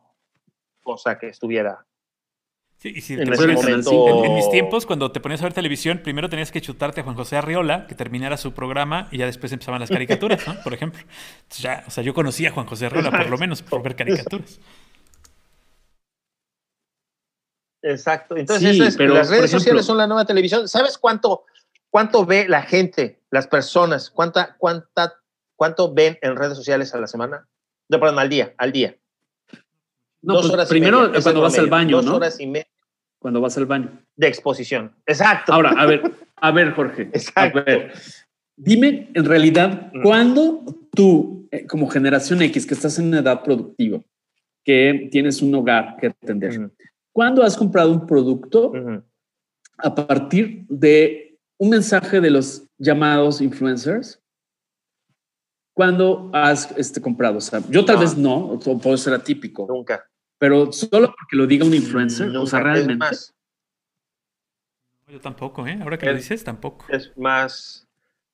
cosa 0.81 1.19
que 1.19 1.27
estuviera 1.27 1.85
Sí, 2.77 2.93
y 2.95 3.01
si 3.01 3.13
en, 3.15 3.21
en, 3.21 4.35
mis 4.35 4.51
tiempos, 4.51 4.85
cuando 4.85 5.11
te 5.11 5.19
ponías 5.19 5.41
a 5.41 5.45
ver 5.45 5.53
televisión, 5.53 6.01
primero 6.03 6.29
tenías 6.29 6.51
que 6.51 6.61
chutarte 6.61 7.01
a 7.01 7.03
Juan 7.03 7.15
José 7.15 7.35
Arriola, 7.35 7.87
que 7.87 7.95
terminara 7.95 8.37
su 8.37 8.53
programa, 8.53 9.07
y 9.11 9.17
ya 9.17 9.25
después 9.25 9.51
empezaban 9.51 9.79
las 9.79 9.89
caricaturas, 9.89 10.47
¿no? 10.47 10.61
Por 10.63 10.75
ejemplo. 10.75 11.01
ya, 11.57 11.83
o 11.87 11.89
sea, 11.89 12.03
yo 12.03 12.13
conocía 12.13 12.49
a 12.49 12.51
Juan 12.51 12.67
José 12.67 12.85
Arriola, 12.85 13.09
por 13.09 13.29
lo 13.31 13.37
menos, 13.39 13.63
por 13.63 13.81
ver 13.81 13.95
caricaturas. 13.95 14.59
Exacto. 17.91 18.37
Entonces, 18.37 18.95
pero, 18.97 19.13
las 19.13 19.29
redes 19.29 19.51
sociales 19.51 19.85
son 19.85 19.97
la 19.97 20.07
nueva 20.07 20.25
televisión. 20.25 20.67
¿Sabes 20.67 20.97
cuánto, 20.97 21.45
cuánto 21.89 22.25
ve 22.25 22.47
la 22.47 22.61
gente, 22.61 23.21
las 23.31 23.47
personas? 23.47 24.09
¿Cuánta, 24.09 24.55
cuánta 24.57 25.15
¿Cuánto 25.57 25.91
ven 25.91 26.17
en 26.21 26.35
redes 26.37 26.55
sociales 26.55 26.93
a 26.93 27.01
la 27.01 27.07
semana? 27.07 27.47
De 27.89 27.97
perdón, 27.97 28.19
al 28.19 28.29
día, 28.29 28.53
al 28.57 28.71
día. 28.71 28.95
No, 30.21 30.35
dos 30.35 30.43
pues 30.43 30.53
horas 30.53 30.69
primero 30.69 31.11
cuando 31.21 31.41
vas 31.41 31.57
al 31.57 31.67
baño, 31.67 31.97
dos 31.97 32.05
¿no? 32.05 32.15
horas 32.15 32.39
y 32.39 32.47
media. 32.47 32.67
Cuando 33.19 33.41
vas 33.41 33.57
al 33.57 33.65
baño. 33.65 33.99
De 34.15 34.27
exposición. 34.27 34.93
Exacto. 35.07 35.51
Ahora, 35.51 35.71
a 35.71 35.85
ver, 35.87 36.11
a 36.35 36.51
ver, 36.51 36.71
Jorge. 36.73 37.03
Exacto. 37.13 37.59
A 37.59 37.63
ver, 37.63 37.93
dime 38.55 39.09
en 39.15 39.25
realidad, 39.25 39.91
¿cuándo 40.03 40.63
tú, 40.93 41.47
eh, 41.51 41.65
como 41.65 41.89
generación 41.89 42.41
X, 42.43 42.67
que 42.67 42.75
estás 42.75 42.99
en 42.99 43.07
una 43.07 43.19
edad 43.19 43.41
productiva, 43.43 43.99
que 44.63 45.09
tienes 45.11 45.41
un 45.41 45.55
hogar 45.55 45.97
que 45.99 46.07
atender, 46.07 46.69
¿cuándo 47.17 47.41
has 47.41 47.57
comprado 47.57 47.91
un 47.91 48.05
producto 48.05 48.71
a 49.79 49.95
partir 49.95 50.67
de 50.69 51.35
un 51.57 51.69
mensaje 51.71 52.21
de 52.21 52.29
los 52.29 52.67
llamados 52.77 53.41
influencers 53.41 54.21
¿Cuándo 55.73 56.29
has 56.31 56.71
este, 56.77 57.01
comprado? 57.01 57.37
O 57.37 57.41
sea, 57.41 57.61
yo 57.69 57.85
tal 57.85 57.97
vez 57.97 58.15
no, 58.17 58.35
o 58.35 58.79
puedo 58.79 58.97
ser 58.97 59.13
atípico. 59.13 59.65
Nunca. 59.67 60.07
Pero 60.39 60.71
solo 60.71 61.13
porque 61.15 61.35
lo 61.35 61.47
diga 61.47 61.65
un 61.65 61.73
influencer, 61.73 62.35
o 62.35 62.45
sea, 62.47 62.61
realmente. 62.61 63.05
yo 65.07 65.19
tampoco, 65.19 65.65
¿eh? 65.67 65.77
Ahora 65.81 65.97
que 65.97 66.07
lo 66.07 66.15
dices, 66.15 66.43
tampoco. 66.43 66.85
Es 66.89 67.15
más, 67.15 67.87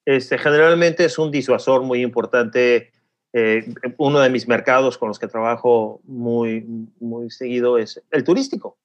este, 0.06 0.38
generalmente 0.38 1.06
es 1.06 1.18
un 1.18 1.32
disuasor 1.32 1.84
muy 1.84 2.02
importante. 2.02 2.94
Eh, 3.34 3.74
uno 3.98 4.20
de 4.20 4.30
mis 4.30 4.48
mercados 4.48 4.98
con 4.98 5.08
los 5.08 5.20
que 5.20 5.28
trabajo 5.28 6.02
muy, 6.04 6.66
muy 7.00 7.32
seguido 7.32 7.78
es 7.78 8.02
el 8.12 8.24
turístico. 8.24 8.78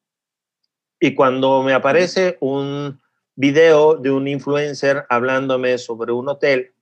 Y 0.99 1.15
cuando 1.15 1.63
me 1.63 1.75
aparece 1.75 2.39
un 2.41 3.01
video 3.37 3.95
de 3.95 4.11
un 4.11 4.27
influencer 4.27 5.05
hablándome 5.09 5.79
sobre 5.79 6.13
un 6.13 6.29
hotel, 6.29 6.73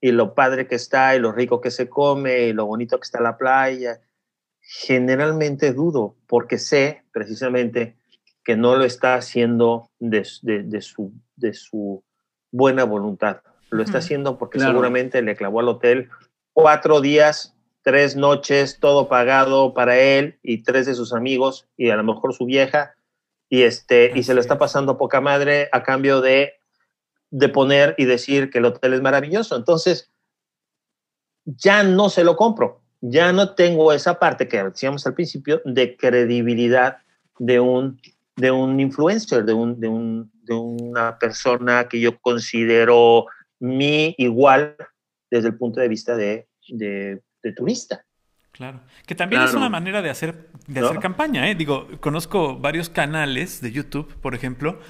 y 0.00 0.12
lo 0.12 0.34
padre 0.34 0.66
que 0.66 0.74
está 0.74 1.16
y 1.16 1.18
lo 1.18 1.32
rico 1.32 1.60
que 1.60 1.70
se 1.70 1.88
come 1.88 2.46
y 2.46 2.52
lo 2.52 2.66
bonito 2.66 2.98
que 2.98 3.04
está 3.04 3.20
la 3.20 3.36
playa. 3.36 4.00
Generalmente 4.60 5.72
dudo 5.72 6.16
porque 6.26 6.58
sé 6.58 7.04
precisamente 7.12 7.96
que 8.44 8.56
no 8.56 8.76
lo 8.76 8.84
está 8.84 9.14
haciendo 9.14 9.90
de, 9.98 10.24
su, 10.24 11.12
de 11.36 11.54
su 11.54 12.04
buena 12.52 12.84
voluntad. 12.84 13.40
Lo 13.70 13.82
está 13.82 13.98
haciendo 13.98 14.38
porque 14.38 14.60
seguramente 14.60 15.20
le 15.22 15.34
clavó 15.34 15.60
al 15.60 15.68
hotel 15.68 16.08
cuatro 16.56 17.02
días, 17.02 17.54
tres 17.82 18.16
noches, 18.16 18.78
todo 18.80 19.08
pagado 19.08 19.74
para 19.74 19.98
él 19.98 20.38
y 20.42 20.62
tres 20.62 20.86
de 20.86 20.94
sus 20.94 21.12
amigos 21.12 21.68
y 21.76 21.90
a 21.90 21.96
lo 21.96 22.02
mejor 22.02 22.32
su 22.32 22.46
vieja 22.46 22.94
y 23.50 23.64
este 23.64 24.10
y 24.14 24.22
se 24.22 24.32
le 24.32 24.40
está 24.40 24.56
pasando 24.56 24.96
poca 24.96 25.20
madre 25.20 25.68
a 25.70 25.82
cambio 25.82 26.22
de 26.22 26.54
de 27.30 27.50
poner 27.50 27.94
y 27.98 28.06
decir 28.06 28.48
que 28.48 28.56
el 28.56 28.64
hotel 28.64 28.94
es 28.94 29.02
maravilloso. 29.02 29.54
Entonces, 29.54 30.10
ya 31.44 31.82
no 31.82 32.08
se 32.08 32.24
lo 32.24 32.36
compro. 32.36 32.80
Ya 33.02 33.32
no 33.32 33.54
tengo 33.54 33.92
esa 33.92 34.18
parte 34.18 34.48
que 34.48 34.64
decíamos 34.64 35.06
al 35.06 35.12
principio 35.12 35.60
de 35.66 35.94
credibilidad 35.98 36.96
de 37.38 37.60
un, 37.60 38.00
de 38.36 38.50
un 38.50 38.80
influencer, 38.80 39.44
de, 39.44 39.52
un, 39.52 39.78
de, 39.78 39.88
un, 39.88 40.32
de 40.44 40.54
una 40.54 41.18
persona 41.18 41.86
que 41.86 42.00
yo 42.00 42.18
considero 42.18 43.26
mi 43.58 44.14
igual 44.16 44.74
desde 45.30 45.48
el 45.48 45.56
punto 45.56 45.80
de 45.80 45.88
vista 45.88 46.16
de, 46.16 46.46
de, 46.68 47.22
turista. 47.54 48.04
Claro, 48.52 48.80
que 49.06 49.14
también 49.14 49.42
es 49.42 49.54
una 49.54 49.68
manera 49.68 50.02
de 50.02 50.10
hacer, 50.10 50.48
de 50.66 50.80
hacer 50.80 50.98
campaña. 50.98 51.48
¿eh? 51.50 51.54
Digo, 51.54 51.88
conozco 52.00 52.56
varios 52.58 52.88
canales 52.88 53.60
de 53.60 53.70
YouTube, 53.70 54.14
por 54.20 54.34
ejemplo, 54.34 54.80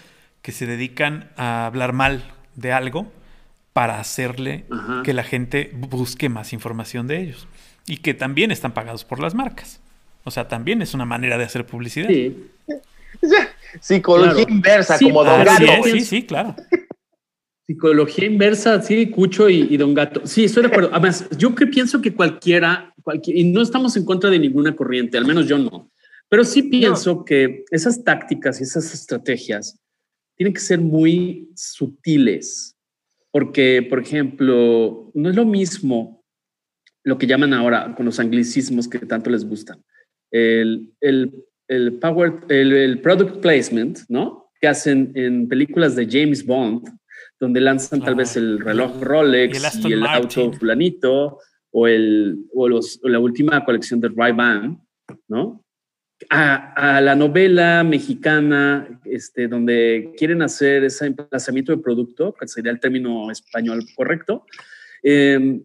que 0.40 0.52
se 0.52 0.66
dedican 0.66 1.32
a 1.36 1.66
hablar 1.66 1.92
mal 1.92 2.22
de 2.54 2.72
algo 2.72 3.12
para 3.72 4.00
hacerle 4.00 4.64
que 5.04 5.12
la 5.12 5.24
gente 5.24 5.70
busque 5.74 6.28
más 6.28 6.52
información 6.52 7.06
de 7.06 7.20
ellos. 7.20 7.48
Y 7.86 7.98
que 7.98 8.14
también 8.14 8.50
están 8.50 8.72
pagados 8.72 9.04
por 9.04 9.20
las 9.20 9.34
marcas. 9.34 9.80
O 10.24 10.30
sea, 10.30 10.48
también 10.48 10.80
es 10.80 10.94
una 10.94 11.04
manera 11.04 11.36
de 11.36 11.44
hacer 11.44 11.66
publicidad. 11.66 12.08
Sí. 12.08 12.50
Psicología 13.80 14.46
inversa, 14.48 14.98
como 14.98 15.22
Don 15.22 15.44
Gato. 15.44 15.82
sí, 15.84 16.00
sí, 16.00 16.22
claro. 16.24 16.56
Psicología 17.66 18.26
inversa, 18.26 18.80
sí, 18.80 19.10
Cucho 19.10 19.50
y, 19.50 19.76
Don 19.76 19.92
Gato. 19.92 20.24
Sí, 20.24 20.44
estoy 20.44 20.62
de 20.62 20.68
acuerdo. 20.68 20.90
Además, 20.92 21.28
yo 21.36 21.54
que 21.54 21.66
pienso 21.66 22.00
que 22.00 22.14
cualquiera, 22.14 22.94
y 23.24 23.44
no 23.44 23.60
estamos 23.60 23.96
en 23.96 24.04
contra 24.04 24.30
de 24.30 24.38
ninguna 24.38 24.76
corriente, 24.76 25.18
al 25.18 25.26
menos 25.26 25.48
yo 25.48 25.58
no, 25.58 25.90
pero 26.28 26.44
sí 26.44 26.62
pienso 26.62 27.24
que 27.24 27.64
esas 27.70 28.04
tácticas 28.04 28.60
y 28.60 28.64
esas 28.64 28.94
estrategias 28.94 29.80
tienen 30.36 30.52
que 30.52 30.60
ser 30.60 30.80
muy 30.80 31.50
sutiles, 31.56 32.76
porque, 33.32 33.84
por 33.88 34.00
ejemplo, 34.00 35.10
no 35.14 35.30
es 35.30 35.34
lo 35.34 35.44
mismo 35.44 36.24
lo 37.02 37.18
que 37.18 37.26
llaman 37.26 37.52
ahora 37.52 37.94
con 37.96 38.06
los 38.06 38.20
anglicismos 38.20 38.88
que 38.88 38.98
tanto 39.00 39.30
les 39.30 39.44
gustan. 39.44 39.82
El, 40.30 40.92
el, 41.00 41.32
el 41.68 41.94
power, 41.94 42.40
el, 42.48 43.00
product 43.00 43.40
placement, 43.40 44.00
¿no? 44.08 44.50
Que 44.60 44.68
hacen 44.68 45.12
en 45.14 45.48
películas 45.48 45.94
de 45.96 46.06
James 46.08 46.44
Bond, 46.44 46.88
donde 47.38 47.60
lanzan 47.60 48.00
tal 48.00 48.14
vez 48.14 48.36
el 48.36 48.60
reloj 48.60 49.00
Rolex 49.00 49.84
y 49.84 49.92
el, 49.92 50.06
auto 50.06 50.52
fulanito, 50.52 51.38
o, 51.70 51.86
el, 51.86 52.46
o, 52.54 52.68
los, 52.68 52.98
o 53.02 53.08
la 53.08 53.18
última 53.18 53.64
colección 53.64 54.00
de 54.00 54.08
Ray-Ban, 54.08 54.80
¿no? 55.28 55.66
a, 56.30 57.00
la 57.00 57.14
novela 57.14 57.84
mexicana, 57.84 59.00
este, 59.04 59.48
donde 59.48 60.12
quieren 60.16 60.42
hacer 60.42 60.84
ese 60.84 61.06
emplazamiento 61.06 61.72
de 61.72 61.82
producto, 61.82 62.34
que 62.34 62.48
sería 62.48 62.72
el 62.72 62.80
término 62.80 63.30
español 63.30 63.84
correcto, 63.94 64.44
em, 65.02 65.62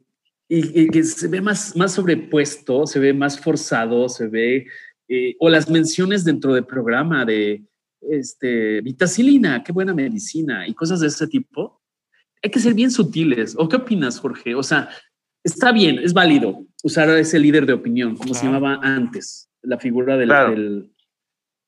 y, 0.47 0.89
que 0.89 1.03
se 1.03 1.29
ve 1.29 1.39
más, 1.39 1.75
más 1.77 1.93
sobrepuesto, 1.93 2.85
se 2.85 2.99
ve 2.99 3.13
más 3.13 3.39
forzado, 3.39 4.09
se 4.09 4.27
ve, 4.27 4.67
eh, 5.07 5.35
o 5.39 5.49
las 5.49 5.69
menciones 5.69 6.25
dentro 6.25 6.53
del 6.53 6.65
programa 6.65 7.23
de 7.23 7.63
este, 8.01 8.81
vitacilina, 8.81 9.63
qué 9.63 9.71
buena 9.71 9.93
medicina, 9.93 10.67
y 10.67 10.73
cosas 10.73 10.99
de 10.99 11.07
ese 11.07 11.27
tipo, 11.27 11.81
hay 12.43 12.49
que 12.49 12.59
ser 12.59 12.73
bien 12.73 12.91
sutiles. 12.91 13.55
¿O 13.57 13.69
qué 13.69 13.77
opinas, 13.77 14.19
Jorge? 14.19 14.55
O 14.55 14.63
sea, 14.63 14.89
está 15.43 15.71
bien, 15.71 15.99
es 15.99 16.13
válido 16.13 16.65
usar 16.83 17.09
a 17.09 17.19
ese 17.19 17.39
líder 17.39 17.65
de 17.65 17.73
opinión, 17.73 18.15
como 18.15 18.33
se 18.33 18.45
llamaba 18.45 18.79
antes 18.81 19.51
la 19.61 19.77
figura 19.77 20.17
del, 20.17 20.91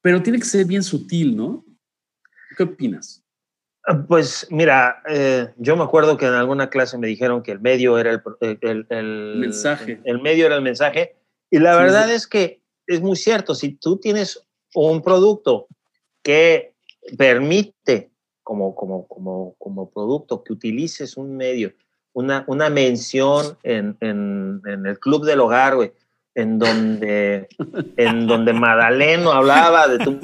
Pero 0.01 0.21
tiene 0.23 0.39
que 0.39 0.45
ser 0.45 0.65
bien 0.65 0.83
sutil, 0.83 1.35
¿no? 1.35 1.65
¿Qué 2.57 2.63
opinas? 2.63 3.23
Ah, 3.85 4.05
pues 4.07 4.47
mira, 4.49 5.01
eh, 5.07 5.53
yo 5.57 5.75
me 5.75 5.83
acuerdo 5.83 6.17
que 6.17 6.25
en 6.25 6.33
alguna 6.33 6.69
clase 6.69 6.97
me 6.97 7.07
dijeron 7.07 7.43
que 7.43 7.51
el 7.51 7.59
medio 7.59 7.97
era 7.97 8.11
el, 8.11 9.35
mensaje. 9.37 10.01
El, 10.05 10.21
medio 10.21 10.45
era 10.45 10.55
el 10.55 10.61
mensaje. 10.61 11.17
Y 11.49 11.59
la 11.59 11.75
verdad 11.75 12.11
es 12.11 12.25
que 12.25 12.61
es 12.87 13.01
muy 13.01 13.15
cierto, 13.15 13.55
si 13.55 13.75
tú 13.75 13.97
tienes 13.97 14.47
un 14.73 15.01
producto 15.01 15.67
que 16.23 16.73
permite 17.17 18.11
como, 18.41 18.75
como, 18.75 19.07
como, 19.07 19.55
como 19.57 19.89
producto 19.89 20.43
que 20.43 20.53
utilices 20.53 21.17
un 21.17 21.37
medio, 21.37 21.73
una, 22.13 22.43
una 22.47 22.69
mención 22.69 23.57
en, 23.63 23.97
en, 24.01 24.61
en 24.65 24.85
el 24.85 24.99
club 24.99 25.25
del 25.25 25.39
hogar, 25.39 25.75
güey, 25.75 25.91
en 26.35 26.59
donde, 26.59 27.47
en 27.97 28.27
donde 28.27 28.53
Madaleno 28.53 29.31
hablaba 29.31 29.87
de 29.87 29.99
tu... 29.99 30.19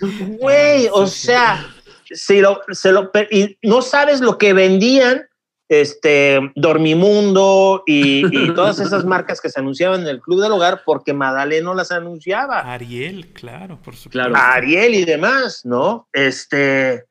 Güey, 0.38 0.88
o 0.92 1.06
sea, 1.06 1.66
si 2.04 2.40
lo, 2.40 2.60
se 2.70 2.92
lo, 2.92 3.10
y 3.30 3.58
no 3.62 3.82
sabes 3.82 4.20
lo 4.20 4.38
que 4.38 4.52
vendían 4.52 5.26
este, 5.70 6.40
Dormimundo 6.56 7.84
y, 7.86 8.26
y, 8.26 8.52
todas 8.54 8.80
esas 8.80 9.04
marcas 9.04 9.40
que 9.40 9.48
se 9.48 9.60
anunciaban 9.60 10.00
en 10.02 10.08
el 10.08 10.20
Club 10.20 10.42
del 10.42 10.50
Hogar 10.50 10.82
porque 10.84 11.14
Madaleno 11.14 11.74
las 11.74 11.92
anunciaba. 11.92 12.60
Ariel, 12.72 13.28
claro, 13.28 13.76
por 13.80 13.94
supuesto. 13.94 14.10
Claro. 14.10 14.34
Ariel 14.36 14.94
y 14.94 15.04
demás, 15.04 15.64
¿no? 15.64 16.08
Este, 16.12 17.04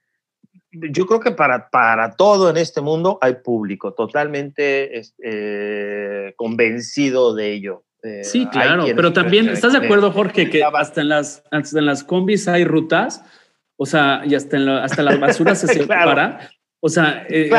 yo 0.71 1.05
creo 1.05 1.21
que 1.21 1.31
para, 1.31 1.69
para 1.69 2.17
todo 2.17 2.49
en 2.49 2.57
este 2.57 2.81
mundo 2.81 3.17
hay 3.21 3.35
público, 3.35 3.93
totalmente 3.93 4.99
este, 4.99 6.33
convencido 6.35 7.33
de 7.33 7.53
ello. 7.53 7.83
Eh, 8.03 8.25
sí, 8.25 8.45
claro, 8.47 8.85
pero 8.93 9.13
también, 9.13 9.47
¿estás 9.47 9.71
de 9.71 9.79
acuerdo, 9.79 10.11
Jorge, 10.11 10.49
que 10.49 10.63
hasta 10.63 10.99
en 10.99 11.09
las, 11.09 11.43
hasta 11.49 11.79
en 11.79 11.85
las 11.85 12.03
combis 12.03 12.49
hay 12.49 12.65
rutas? 12.65 13.23
O 13.77 13.85
sea, 13.85 14.21
y 14.25 14.35
hasta, 14.35 14.57
en 14.57 14.65
la, 14.65 14.83
hasta 14.83 15.01
las 15.01 15.17
basuras 15.17 15.59
se 15.59 15.67
separa. 15.73 16.49
O 16.81 16.89
sea, 16.89 17.25
eh, 17.29 17.49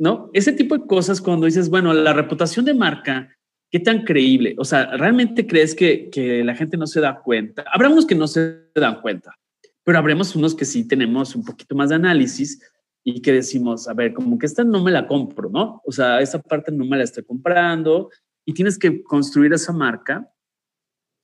¿no? 0.00 0.30
Ese 0.32 0.52
tipo 0.52 0.76
de 0.76 0.86
cosas 0.86 1.20
cuando 1.20 1.46
dices, 1.46 1.68
bueno, 1.68 1.92
la 1.92 2.12
reputación 2.12 2.64
de 2.64 2.74
marca, 2.74 3.36
¿qué 3.70 3.78
tan 3.78 4.02
creíble? 4.02 4.56
O 4.58 4.64
sea, 4.64 4.96
¿realmente 4.96 5.46
crees 5.46 5.74
que, 5.74 6.10
que 6.10 6.42
la 6.42 6.56
gente 6.56 6.76
no 6.76 6.86
se 6.86 7.00
da 7.00 7.20
cuenta? 7.22 7.64
Habrá 7.72 7.90
que 8.08 8.14
no 8.14 8.26
se 8.26 8.70
dan 8.74 9.00
cuenta, 9.02 9.36
pero 9.84 9.98
habremos 9.98 10.34
unos 10.34 10.54
que 10.54 10.64
sí 10.64 10.88
tenemos 10.88 11.36
un 11.36 11.44
poquito 11.44 11.76
más 11.76 11.90
de 11.90 11.96
análisis 11.96 12.60
y 13.04 13.20
que 13.20 13.32
decimos, 13.32 13.88
a 13.88 13.94
ver, 13.94 14.12
como 14.12 14.38
que 14.38 14.46
esta 14.46 14.64
no 14.64 14.82
me 14.82 14.90
la 14.90 15.06
compro, 15.06 15.50
¿no? 15.50 15.82
O 15.84 15.92
sea, 15.92 16.20
esa 16.20 16.40
parte 16.40 16.72
no 16.72 16.84
me 16.84 16.96
la 16.96 17.04
estoy 17.04 17.24
comprando, 17.24 18.10
y 18.50 18.54
tienes 18.54 18.78
que 18.78 19.02
construir 19.02 19.52
esa 19.52 19.72
marca. 19.72 20.28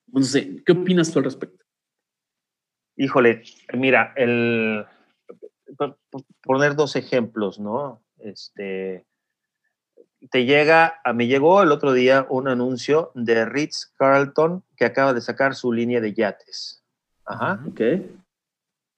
No 0.06 0.22
sé, 0.22 0.62
¿qué 0.64 0.72
opinas 0.72 1.10
tú 1.10 1.18
al 1.18 1.24
respecto? 1.24 1.64
Híjole, 2.96 3.42
mira, 3.74 4.12
el 4.16 4.84
poner 6.42 6.76
dos 6.76 6.94
ejemplos, 6.96 7.58
¿no? 7.58 8.05
Este, 8.26 9.06
te 10.30 10.44
llega, 10.44 11.00
a 11.04 11.12
mí 11.12 11.28
llegó 11.28 11.62
el 11.62 11.70
otro 11.70 11.92
día 11.92 12.26
un 12.28 12.48
anuncio 12.48 13.12
de 13.14 13.44
Ritz 13.44 13.92
Carlton 13.96 14.64
que 14.76 14.84
acaba 14.84 15.14
de 15.14 15.20
sacar 15.20 15.54
su 15.54 15.72
línea 15.72 16.00
de 16.00 16.12
yates. 16.12 16.82
Ajá. 17.24 17.60
Ok. 17.68 17.80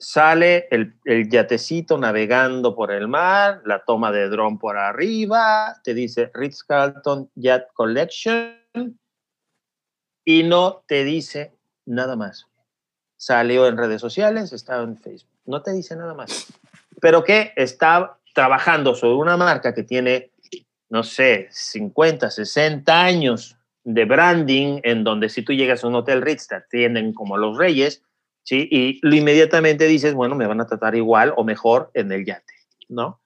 Sale 0.01 0.69
el, 0.71 0.95
el, 1.05 1.29
yatecito 1.29 1.99
navegando 1.99 2.75
por 2.75 2.93
el 2.93 3.09
mar, 3.09 3.63
la 3.65 3.85
toma 3.85 4.13
de 4.13 4.29
dron 4.29 4.59
por 4.59 4.77
arriba, 4.77 5.81
te 5.83 5.93
dice 5.93 6.31
Ritz 6.33 6.63
Carlton 6.63 7.31
Yacht 7.35 7.73
Collection 7.75 8.57
y 10.25 10.45
no 10.45 10.85
te 10.87 11.05
dice 11.05 11.53
nada 11.85 12.15
más. 12.15 12.47
Salió 13.17 13.67
en 13.67 13.77
redes 13.77 14.01
sociales, 14.01 14.53
está 14.53 14.81
en 14.81 14.97
Facebook, 14.97 15.37
no 15.47 15.63
te 15.63 15.73
dice 15.73 15.97
nada 15.97 16.15
más. 16.15 16.47
Pero 17.01 17.25
que 17.25 17.53
está 17.57 18.18
trabajando 18.39 18.95
sobre 18.95 19.17
una 19.17 19.37
marca 19.37 19.75
que 19.75 19.83
tiene, 19.83 20.31
no 20.91 21.03
sé, 21.03 21.49
50, 21.51 22.31
60 22.31 23.05
años 23.05 23.59
de 23.83 24.05
branding, 24.05 24.79
en 24.85 25.03
donde 25.03 25.29
si 25.29 25.43
tú 25.43 25.53
llegas 25.53 25.83
a 25.83 25.89
un 25.89 25.97
hotel 25.97 26.23
Ritz 26.23 26.47
te 26.47 26.55
atienden 26.55 27.13
como 27.15 27.37
los 27.37 27.59
reyes, 27.59 28.05
¿sí? 28.45 28.69
Y 28.71 29.01
lo 29.03 29.17
inmediatamente 29.17 29.87
dices, 29.87 30.15
bueno, 30.15 30.37
me 30.37 30.47
van 30.47 30.61
a 30.61 30.69
tratar 30.69 30.95
igual 30.95 31.35
o 31.37 31.43
mejor 31.43 31.91
en 31.95 32.13
el 32.13 32.25
yate, 32.25 32.55
¿no? 32.89 33.21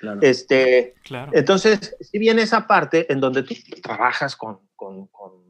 Claro. 0.00 0.18
Este, 0.20 0.96
claro. 1.04 1.30
Entonces, 1.32 1.96
si 2.00 2.18
viene 2.18 2.42
esa 2.42 2.66
parte 2.66 3.12
en 3.12 3.20
donde 3.20 3.44
tú 3.44 3.54
trabajas 3.80 4.34
con, 4.34 4.58
con, 4.74 5.06
con, 5.06 5.44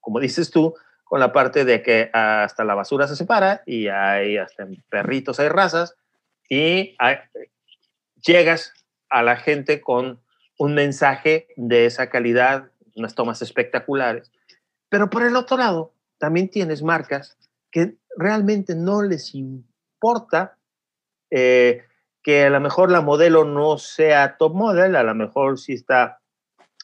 como 0.00 0.20
dices 0.20 0.50
tú, 0.50 0.74
con 1.02 1.18
la 1.18 1.32
parte 1.32 1.64
de 1.64 1.82
que 1.82 2.10
hasta 2.12 2.62
la 2.62 2.74
basura 2.74 3.08
se 3.08 3.16
separa 3.16 3.62
y 3.64 3.88
hay 3.88 4.36
hasta 4.36 4.68
perritos, 4.90 5.40
hay 5.40 5.48
razas, 5.48 5.96
y 6.48 6.96
llegas 8.24 8.72
a 9.08 9.22
la 9.22 9.36
gente 9.36 9.80
con 9.80 10.20
un 10.58 10.74
mensaje 10.74 11.48
de 11.56 11.86
esa 11.86 12.08
calidad, 12.08 12.70
unas 12.94 13.14
tomas 13.14 13.42
espectaculares. 13.42 14.32
Pero 14.88 15.10
por 15.10 15.22
el 15.22 15.36
otro 15.36 15.56
lado, 15.56 15.92
también 16.18 16.48
tienes 16.48 16.82
marcas 16.82 17.36
que 17.70 17.96
realmente 18.16 18.74
no 18.74 19.02
les 19.02 19.34
importa 19.34 20.56
eh, 21.30 21.82
que 22.22 22.44
a 22.44 22.50
lo 22.50 22.60
mejor 22.60 22.90
la 22.90 23.02
modelo 23.02 23.44
no 23.44 23.78
sea 23.78 24.36
top 24.38 24.54
model, 24.54 24.96
a 24.96 25.02
lo 25.02 25.14
mejor 25.14 25.58
sí 25.58 25.74
está 25.74 26.20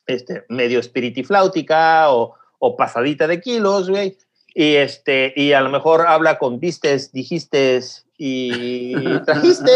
este, 0.07 0.45
medio 0.49 0.79
espiritifláutica 0.81 2.13
o, 2.13 2.35
o 2.59 2.77
pasadita 2.77 3.27
de 3.27 3.41
kilos, 3.41 3.89
güey, 3.89 4.19
y, 4.55 4.75
este, 4.77 5.33
y 5.35 5.53
a 5.53 5.61
lo 5.61 5.71
mejor 5.71 6.07
habla 6.07 6.39
con 6.39 6.61
vistes, 6.61 7.13
dijiste 7.13 7.81
y 8.25 8.93
trajiste. 9.27 9.71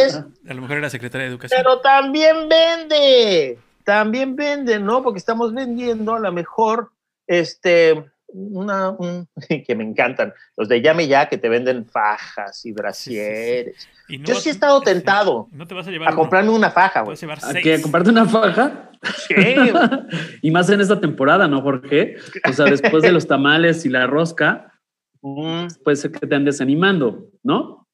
A 0.49 0.55
lo 0.55 0.63
mejor 0.63 0.77
era 0.77 0.89
secretaria 0.89 1.25
de 1.25 1.33
Educación. 1.33 1.61
Pero 1.61 1.81
también 1.81 2.49
vende, 2.49 3.59
también 3.83 4.37
vende, 4.37 4.79
¿no? 4.79 5.03
Porque 5.03 5.19
estamos 5.19 5.53
vendiendo 5.53 6.15
a 6.15 6.21
lo 6.21 6.31
mejor, 6.31 6.93
este, 7.27 8.05
una, 8.29 8.97
que 9.67 9.75
me 9.75 9.83
encantan, 9.83 10.33
los 10.57 10.69
de 10.69 10.81
Llame 10.81 11.09
Ya 11.09 11.29
que 11.29 11.39
te 11.39 11.49
venden 11.49 11.87
fajas 11.87 12.65
y 12.65 12.71
brasieres. 12.71 13.89
Yo 14.09 14.37
sí 14.37 14.51
he 14.51 14.53
estado 14.53 14.81
tentado 14.81 15.49
no 15.51 15.67
te 15.67 15.75
vas 15.75 15.89
a, 15.89 15.91
llevar 15.91 16.15
comprarme 16.15 16.51
una 16.51 16.71
faja, 16.71 17.01
güey. 17.01 17.19
¿A, 17.43 17.55
qué? 17.55 17.83
comprarte 17.83 18.11
una 18.11 18.27
faja? 18.27 18.93
Sí. 19.27 19.35
y 20.43 20.53
más 20.53 20.71
en 20.71 20.81
esta 20.81 21.01
temporada, 21.01 21.49
¿no, 21.49 21.63
Jorge? 21.63 22.15
O 22.49 22.53
sea, 22.53 22.67
después 22.67 23.03
de 23.03 23.11
los 23.11 23.27
tamales 23.27 23.85
y 23.85 23.89
la 23.89 24.07
rosca, 24.07 24.73
puede 25.21 25.97
ser 25.97 26.13
que 26.13 26.29
te 26.29 26.35
andes 26.37 26.61
animando, 26.61 27.27
¿no? 27.43 27.86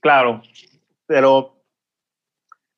Claro, 0.00 0.42
pero 1.06 1.62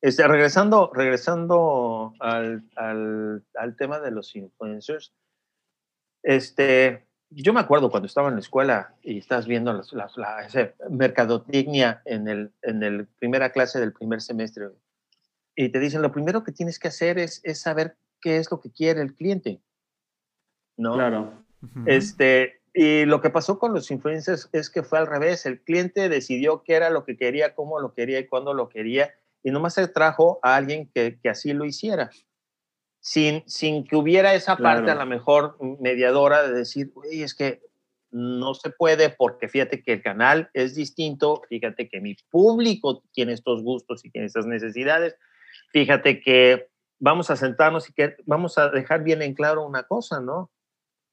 este, 0.01 0.27
regresando, 0.27 0.91
regresando 0.93 2.15
al, 2.19 2.65
al, 2.77 3.45
al 3.55 3.77
tema 3.77 4.01
de 4.01 4.11
los 4.11 4.35
influencers, 4.35 5.15
este, 6.23 7.07
yo 7.31 7.53
me 7.53 7.61
acuerdo 7.61 7.91
cuando 7.91 8.07
estaba 8.07 8.29
en 8.29 8.35
la 8.35 8.41
escuela 8.41 8.95
y 9.03 9.19
estás 9.19 9.47
viendo 9.47 9.73
la, 9.93 10.49
mercadotecnia 10.91 12.03
en 12.05 12.29
el, 12.29 12.53
en 12.63 12.83
el 12.83 13.07
primera 13.07 13.51
clase 13.51 13.81
del 13.81 13.93
primer 13.93 14.21
semestre 14.21 14.71
y 15.55 15.69
te 15.69 15.79
dicen 15.79 16.03
lo 16.03 16.13
primero 16.13 16.45
que 16.45 16.53
tienes 16.53 16.79
que 16.79 16.89
hacer 16.89 17.19
es, 17.19 17.41
es 17.45 17.61
saber 17.61 17.97
qué 18.21 18.39
es 18.39 18.51
lo 18.51 18.61
que 18.61 18.71
quiere 18.71 19.03
el 19.03 19.15
cliente. 19.15 19.61
¿No? 20.77 20.95
Claro. 20.95 21.33
Este, 21.87 22.62
y 22.75 23.05
lo 23.05 23.21
que 23.21 23.31
pasó 23.31 23.59
con 23.59 23.75
los 23.75 23.91
influencers 23.91 24.49
es 24.53 24.71
que 24.71 24.83
fue 24.83 24.99
al 24.99 25.07
revés. 25.07 25.45
El 25.47 25.63
cliente 25.63 26.09
decidió 26.09 26.63
qué 26.63 26.75
era 26.75 26.91
lo 26.91 27.05
que 27.05 27.17
quería, 27.17 27.55
cómo 27.55 27.81
lo 27.81 27.93
quería 27.93 28.19
y 28.19 28.27
cuándo 28.27 28.55
lo 28.55 28.69
quería. 28.69 29.13
Y 29.43 29.51
nomás 29.51 29.75
se 29.75 29.89
trajo 29.89 30.39
a 30.43 30.57
alguien 30.57 30.91
que, 30.95 31.19
que 31.21 31.29
así 31.29 31.53
lo 31.53 31.65
hiciera 31.65 32.11
sin, 33.03 33.43
sin 33.47 33.85
que 33.85 33.97
hubiera 33.97 34.33
esa 34.33 34.57
parte 34.57 34.91
a 34.91 34.95
lo 34.95 35.07
mejor 35.07 35.57
mediadora 35.81 36.47
de 36.47 36.55
decir, 36.55 36.93
oye, 36.95 37.25
es 37.25 37.35
que 37.35 37.61
no 38.13 38.55
se 38.55 38.71
puede 38.71 39.11
porque 39.11 39.49
fíjate 39.49 39.83
que 39.83 39.95
el 39.95 40.03
canal 40.03 40.51
es 40.55 40.77
distinto, 40.77 41.43
fíjate 41.49 41.89
que 41.89 42.01
mi 42.01 42.15
público 42.31 43.03
tiene 43.13 43.33
estos 43.33 43.63
gustos 43.63 44.05
y 44.05 44.11
tiene 44.11 44.29
estas 44.29 44.47
necesidades, 44.47 45.17
fíjate 45.73 46.21
que 46.21 46.69
vamos 47.01 47.29
a 47.31 47.37
sentarnos 47.37 47.91
y 47.91 47.93
que 47.93 48.15
vamos 48.25 48.57
a 48.57 48.69
dejar 48.69 49.03
bien 49.03 49.21
en 49.21 49.35
claro 49.35 49.67
una 49.67 49.83
cosa, 49.83 50.21
¿no? 50.21 50.52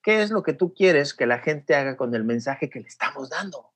Qué 0.09 0.23
es 0.23 0.31
lo 0.31 0.41
que 0.41 0.53
tú 0.53 0.73
quieres 0.73 1.13
que 1.13 1.27
la 1.27 1.37
gente 1.37 1.75
haga 1.75 1.95
con 1.95 2.15
el 2.15 2.23
mensaje 2.23 2.67
que 2.67 2.79
le 2.79 2.87
estamos 2.87 3.29
dando. 3.29 3.69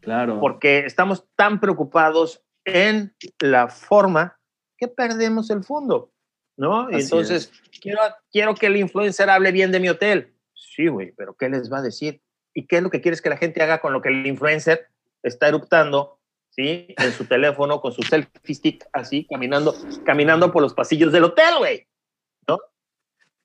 Claro. 0.00 0.38
Porque 0.38 0.80
estamos 0.80 1.26
tan 1.36 1.58
preocupados 1.58 2.44
en 2.66 3.16
la 3.40 3.68
forma 3.68 4.38
que 4.76 4.88
perdemos 4.88 5.48
el 5.48 5.64
fondo, 5.64 6.12
¿no? 6.58 6.82
Así 6.88 7.04
entonces, 7.04 7.50
quiero, 7.80 8.00
quiero 8.30 8.54
que 8.54 8.66
el 8.66 8.76
influencer 8.76 9.30
hable 9.30 9.52
bien 9.52 9.72
de 9.72 9.80
mi 9.80 9.88
hotel. 9.88 10.34
Sí, 10.52 10.88
güey, 10.88 11.12
pero 11.12 11.34
¿qué 11.34 11.48
les 11.48 11.72
va 11.72 11.78
a 11.78 11.82
decir? 11.82 12.20
¿Y 12.52 12.66
qué 12.66 12.76
es 12.76 12.82
lo 12.82 12.90
que 12.90 13.00
quieres 13.00 13.22
que 13.22 13.30
la 13.30 13.38
gente 13.38 13.62
haga 13.62 13.80
con 13.80 13.94
lo 13.94 14.02
que 14.02 14.10
el 14.10 14.26
influencer 14.26 14.88
está 15.22 15.48
eruptando, 15.48 16.20
¿sí? 16.50 16.94
En 16.98 17.12
su 17.12 17.24
teléfono, 17.24 17.80
con 17.80 17.92
su 17.92 18.02
selfie 18.02 18.54
stick, 18.54 18.86
así, 18.92 19.26
caminando, 19.26 19.74
caminando 20.04 20.52
por 20.52 20.60
los 20.60 20.74
pasillos 20.74 21.10
del 21.10 21.24
hotel, 21.24 21.54
güey. 21.56 21.88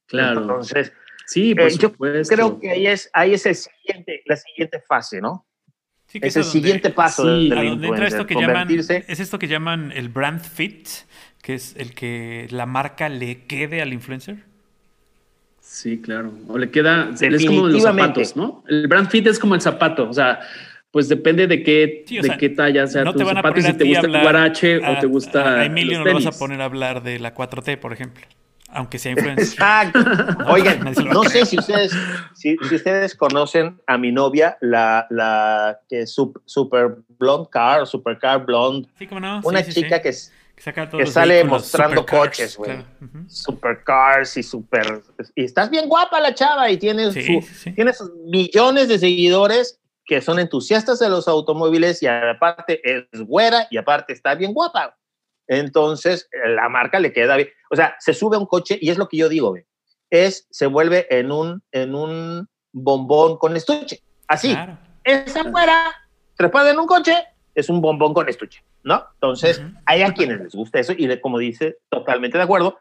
Claro. 0.07 0.41
Entonces, 0.41 0.93
sí, 1.27 1.53
por 1.53 1.65
eh, 1.67 1.69
yo 1.71 1.89
supuesto. 1.89 2.33
creo 2.35 2.59
que 2.59 2.71
ahí 2.71 2.87
es, 2.87 3.09
ahí 3.13 3.33
es 3.35 3.45
el 3.45 3.53
siguiente, 3.55 4.23
la 4.25 4.35
siguiente 4.37 4.79
fase, 4.87 5.21
¿no? 5.21 5.45
Sí, 6.07 6.19
que 6.21 6.27
Es 6.27 6.35
el 6.37 6.43
donde- 6.43 6.51
siguiente 6.59 6.89
paso 6.89 7.23
sí, 7.23 7.49
del 7.49 7.57
a 7.57 7.63
donde 7.63 7.71
entra 7.71 7.87
influencer, 7.89 8.07
esto 8.07 8.25
que 8.27 8.33
llaman, 8.35 8.67
convertirse- 8.69 9.05
es 9.07 9.19
esto 9.19 9.37
que 9.37 9.47
llaman 9.47 9.91
el 9.93 10.09
brand 10.09 10.41
fit, 10.41 10.87
que 11.41 11.53
es 11.53 11.75
el 11.77 11.93
que 11.93 12.47
la 12.49 12.65
marca 12.65 13.09
le 13.09 13.43
quede 13.45 13.81
al 13.81 13.91
influencer. 13.93 14.37
Sí, 15.61 15.99
claro. 16.01 16.31
O 16.47 16.57
le 16.57 16.71
queda, 16.71 17.09
es 17.11 17.19
como 17.19 17.67
los 17.67 17.73
Definitivamente. 17.73 18.23
zapatos, 18.23 18.35
¿no? 18.37 18.63
El 18.69 18.87
brand 18.87 19.09
fit 19.09 19.27
es 19.27 19.37
como 19.37 19.53
el 19.53 19.59
zapato, 19.61 20.09
o 20.09 20.13
sea, 20.13 20.39
pues 20.91 21.09
depende 21.09 21.45
de 21.45 21.61
qué, 21.61 22.05
Sí, 22.07 22.15
de 22.15 22.21
sea, 22.23 22.37
qué 22.37 22.49
talla 22.49 22.87
sea 22.87 23.03
no 23.03 23.11
tu 23.11 23.19
te 23.19 23.23
van 23.25 23.35
a 23.37 23.39
zapato, 23.41 23.55
poner 23.55 23.71
si 23.71 23.75
a 23.75 23.77
te 23.77 23.83
gusta 23.83 24.07
el 24.07 24.21
guarache 24.21 24.85
a- 24.85 24.91
o 24.91 24.99
te 24.99 25.07
gusta 25.07 25.41
a, 25.57 25.59
a 25.61 25.65
Emilio 25.65 25.97
los 25.99 26.05
no 26.07 26.13
lo 26.13 26.25
vas 26.25 26.35
a 26.35 26.39
poner 26.39 26.61
a 26.61 26.65
hablar 26.65 27.03
de 27.03 27.19
la 27.19 27.33
4T, 27.35 27.77
por 27.77 27.91
ejemplo, 27.91 28.25
aunque 28.69 28.99
sea 28.99 29.11
influencer. 29.13 29.45
Exacto. 29.45 29.99
Oigan, 30.47 30.79
Nadie 30.79 30.95
se 30.95 31.01
lo 31.03 31.07
va 31.07 31.11
a 31.11 31.13
no 31.15 31.23
sé 31.29 31.45
si 31.45 31.57
ustedes, 31.57 31.91
si, 32.35 32.57
si 32.69 32.75
ustedes 32.75 33.15
conocen 33.15 33.79
a 33.87 33.97
mi 33.97 34.11
novia, 34.11 34.57
la, 34.61 35.07
la 35.09 35.79
que 35.89 36.01
es 36.01 36.17
sup- 36.17 36.41
super 36.45 36.97
blonde 37.17 37.49
car, 37.51 37.87
super 37.87 38.17
car 38.19 38.45
blonde, 38.45 38.87
Sí, 38.97 39.07
cómo 39.07 39.19
no. 39.21 39.41
una 39.43 39.63
Sí, 39.63 39.71
sí, 39.71 39.81
chica 39.83 39.97
sí. 39.97 40.01
que 40.03 40.09
es 40.09 40.33
que, 40.55 40.61
saca 40.63 40.89
todos 40.89 41.03
que 41.03 41.11
sale 41.11 41.43
mostrando 41.43 42.01
supercars, 42.01 42.27
coches, 42.29 42.57
güey. 42.57 42.71
claro. 42.71 42.85
Ujú. 43.01 43.29
super 43.29 43.83
cars 43.83 44.37
y 44.37 44.43
super 44.43 45.01
y 45.35 45.43
estás 45.43 45.69
bien 45.69 45.87
guapa 45.87 46.19
la 46.19 46.33
chava 46.33 46.69
y 46.71 46.77
tiene 46.77 47.11
Sí, 47.11 47.21
su- 47.21 47.47
sí, 47.47 47.53
sí. 47.55 47.71
tiene 47.73 47.93
sus 47.93 48.11
millones 48.25 48.87
de 48.87 48.97
seguidores 48.99 49.79
que 50.05 50.21
son 50.21 50.39
entusiastas 50.39 50.99
de 50.99 51.09
los 51.09 51.27
automóviles 51.27 52.01
y 52.01 52.07
aparte 52.07 52.79
es 52.83 53.21
güera 53.21 53.67
y 53.69 53.77
aparte 53.77 54.13
está 54.13 54.33
bien 54.35 54.53
guapa. 54.53 54.95
Entonces, 55.47 56.27
eh, 56.31 56.49
la 56.49 56.69
marca 56.69 56.99
le 56.99 57.13
queda 57.13 57.35
bien. 57.37 57.49
O 57.71 57.75
sea, 57.75 57.95
se 57.99 58.13
sube 58.13 58.35
a 58.35 58.39
un 58.39 58.45
coche 58.45 58.77
y 58.81 58.89
es 58.89 58.97
lo 58.97 59.07
que 59.07 59.17
yo 59.17 59.29
digo. 59.29 59.55
Es, 60.09 60.47
se 60.51 60.67
vuelve 60.67 61.07
en 61.09 61.31
un, 61.31 61.61
en 61.71 61.95
un 61.95 62.47
bombón 62.71 63.37
con 63.37 63.55
estuche. 63.55 64.01
Así. 64.27 64.51
Claro. 64.51 64.77
Esa 65.03 65.43
güera 65.43 65.93
trepada 66.35 66.71
en 66.71 66.79
un 66.79 66.85
coche 66.87 67.15
es 67.55 67.69
un 67.69 67.81
bombón 67.81 68.13
con 68.13 68.27
estuche, 68.29 68.61
¿no? 68.83 69.05
Entonces, 69.15 69.61
hay 69.85 70.01
a 70.03 70.13
quienes 70.13 70.39
les 70.41 70.53
gusta 70.53 70.79
eso 70.79 70.93
y 70.95 71.19
como 71.21 71.39
dice, 71.39 71.77
totalmente 71.89 72.37
de 72.37 72.43
acuerdo, 72.43 72.77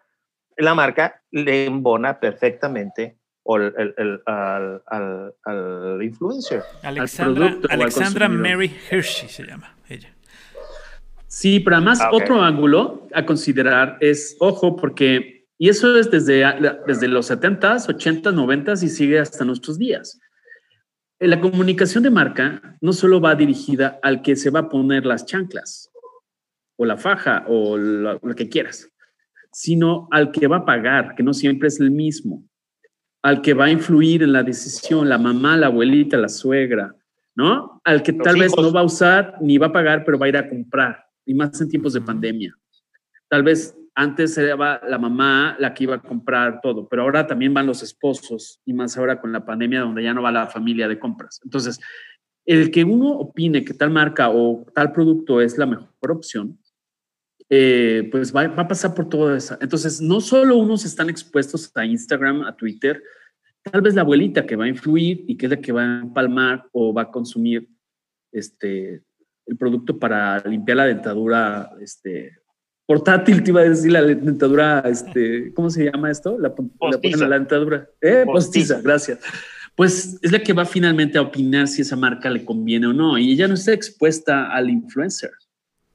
la 0.57 0.74
marca 0.74 1.22
le 1.31 1.66
embona 1.66 2.18
perfectamente 2.18 3.16
al, 3.46 3.72
el- 3.79 3.94
el- 3.96 4.22
al, 4.26 4.83
al- 4.87 5.35
al 5.44 6.02
influencer. 6.02 6.62
Alexandra, 6.83 7.46
producto 7.46 7.68
Alexandra. 7.70 8.29
Mary 8.29 8.76
Hershey 8.90 9.29
se 9.29 9.44
llama 9.44 9.76
ella. 9.88 10.12
Sí, 11.38 11.61
pero 11.61 11.77
además 11.77 12.01
Ah, 12.01 12.09
ok. 12.09 12.22
otro 12.22 12.40
ángulo 12.42 13.07
a 13.12 13.27
considerar 13.27 13.99
es, 14.01 14.37
ojo, 14.40 14.75
porque, 14.75 15.44
y 15.59 15.68
eso 15.68 15.94
es 15.99 16.11
desde, 16.11 16.42
desde 16.87 17.09
los 17.09 17.31
70s, 17.31 17.88
80s, 17.88 18.33
90s 18.33 18.83
y 18.83 18.88
sigue 18.88 19.18
hasta 19.18 19.44
nuestros 19.44 19.77
días. 19.79 20.18
Eh, 21.20 21.29
La 21.29 21.38
comunicación 21.38 22.03
de 22.05 22.11
marca 22.11 22.79
no 22.81 22.94
solo 22.94 23.20
va 23.20 23.35
dirigida 23.35 23.99
al 24.03 24.22
que 24.22 24.35
se 24.35 24.49
va 24.49 24.61
a 24.61 24.68
poner 24.70 25.05
las 25.05 25.27
chanclas 25.27 25.90
o 26.79 26.87
la 26.87 26.96
faja 26.96 27.44
o 27.49 27.77
lo, 27.77 28.18
lo 28.22 28.35
que 28.35 28.49
quieras, 28.49 28.88
sino 29.53 30.09
al 30.12 30.31
que 30.33 30.46
va 30.46 30.59
a 30.59 30.64
pagar, 30.64 31.14
que 31.16 31.22
no 31.22 31.35
siempre 31.35 31.68
es 31.68 31.79
el 31.81 31.90
mismo, 31.90 32.44
al 33.22 33.42
que 33.42 33.53
va 33.53 33.66
a 33.66 33.70
influir 33.70 34.22
en 34.22 34.33
la 34.33 34.42
decisión, 34.42 35.07
la 35.07 35.18
mamá, 35.18 35.59
la 35.59 35.66
abuelita, 35.66 36.16
la 36.16 36.31
suegra, 36.31 36.94
¿no? 37.35 37.83
Al 37.85 38.03
que 38.03 38.12
Los 38.12 38.25
tal 38.25 38.38
vez 38.40 38.53
hijos. 38.53 38.64
no 38.64 38.72
va 38.72 38.81
a 38.81 38.85
usar 38.85 39.35
ni 39.42 39.59
va 39.59 39.66
a 39.66 39.72
pagar, 39.72 40.03
pero 40.03 40.18
va 40.18 40.25
a 40.27 40.29
ir 40.31 40.37
a 40.38 40.49
comprar, 40.49 41.06
y 41.27 41.35
más 41.35 41.61
en 41.61 41.69
tiempos 41.69 41.93
de 41.93 42.01
pandemia. 42.01 42.57
Tal 43.29 43.43
vez 43.43 43.77
antes 43.95 44.37
era 44.39 44.81
la 44.87 44.99
mamá 44.99 45.57
la 45.59 45.75
que 45.75 45.85
iba 45.85 45.97
a 45.97 46.03
comprar 46.03 46.61
todo, 46.61 46.87
pero 46.89 47.03
ahora 47.03 47.27
también 47.27 47.53
van 47.53 47.67
los 47.67 47.83
esposos, 47.83 48.61
y 48.65 48.73
más 48.73 48.97
ahora 48.97 49.21
con 49.21 49.33
la 49.33 49.45
pandemia 49.45 49.81
donde 49.81 50.03
ya 50.03 50.15
no 50.15 50.23
va 50.23 50.31
la 50.31 50.47
familia 50.47 50.87
de 50.87 50.99
compras. 50.99 51.41
Entonces, 51.43 51.81
el 52.45 52.71
que 52.71 52.85
uno 52.85 53.11
opine 53.11 53.65
que 53.65 53.75
tal 53.75 53.91
marca 53.91 54.31
o 54.31 54.65
tal 54.75 54.93
producto 54.93 55.41
es 55.41 55.59
la 55.59 55.67
mejor 55.67 56.11
opción, 56.11 56.59
eh, 57.49 58.09
pues 58.11 58.35
va, 58.35 58.47
va 58.49 58.62
a 58.62 58.69
pasar 58.69 58.95
por 58.95 59.09
todo 59.09 59.35
eso. 59.35 59.57
Entonces, 59.61 60.01
no 60.01 60.21
solo 60.21 60.57
unos 60.57 60.85
están 60.85 61.09
expuestos 61.09 61.73
a 61.75 61.85
Instagram, 61.85 62.43
a 62.43 62.55
Twitter, 62.55 63.03
tal 63.62 63.81
vez 63.81 63.95
la 63.95 64.03
abuelita 64.03 64.47
que 64.47 64.57
va 64.57 64.65
a 64.65 64.69
influir 64.69 65.25
y 65.27 65.37
que 65.37 65.47
es 65.47 65.51
la 65.51 65.61
que 65.61 65.73
va 65.73 65.83
a 65.83 66.01
empalmar 66.01 66.69
o 66.73 66.93
va 66.93 67.03
a 67.03 67.11
consumir 67.11 67.69
este, 68.31 69.03
el 69.47 69.57
producto 69.57 69.99
para 69.99 70.39
limpiar 70.47 70.79
la 70.79 70.87
dentadura 70.87 71.71
este, 71.81 72.33
portátil, 72.87 73.43
te 73.43 73.51
iba 73.51 73.61
a 73.61 73.65
decir 73.69 73.93
la 73.93 74.03
dentadura, 74.03 74.81
este, 74.87 75.53
¿cómo 75.55 75.71
se 75.71 75.85
llama 75.91 76.11
esto? 76.11 76.39
La, 76.39 76.55
pon- 76.55 76.73
la 76.81 77.27
la 77.29 77.39
dentadura. 77.39 77.89
Eh, 78.01 78.25
postiza, 78.27 78.75
Postiza. 78.77 78.81
gracias. 78.83 79.19
Pues 79.75 80.19
es 80.23 80.33
la 80.33 80.39
que 80.39 80.53
va 80.55 80.65
finalmente 80.65 81.19
a 81.19 81.23
opinar 81.23 81.69
si 81.69 81.83
esa 81.83 81.97
marca 81.97 82.31
le 82.31 82.45
conviene 82.45 82.87
o 82.87 82.93
no. 82.95 83.19
Y 83.19 83.33
ella 83.33 83.47
no 83.47 83.55
está 83.55 83.73
expuesta 83.73 84.51
al 84.51 84.71
influencer. 84.71 85.31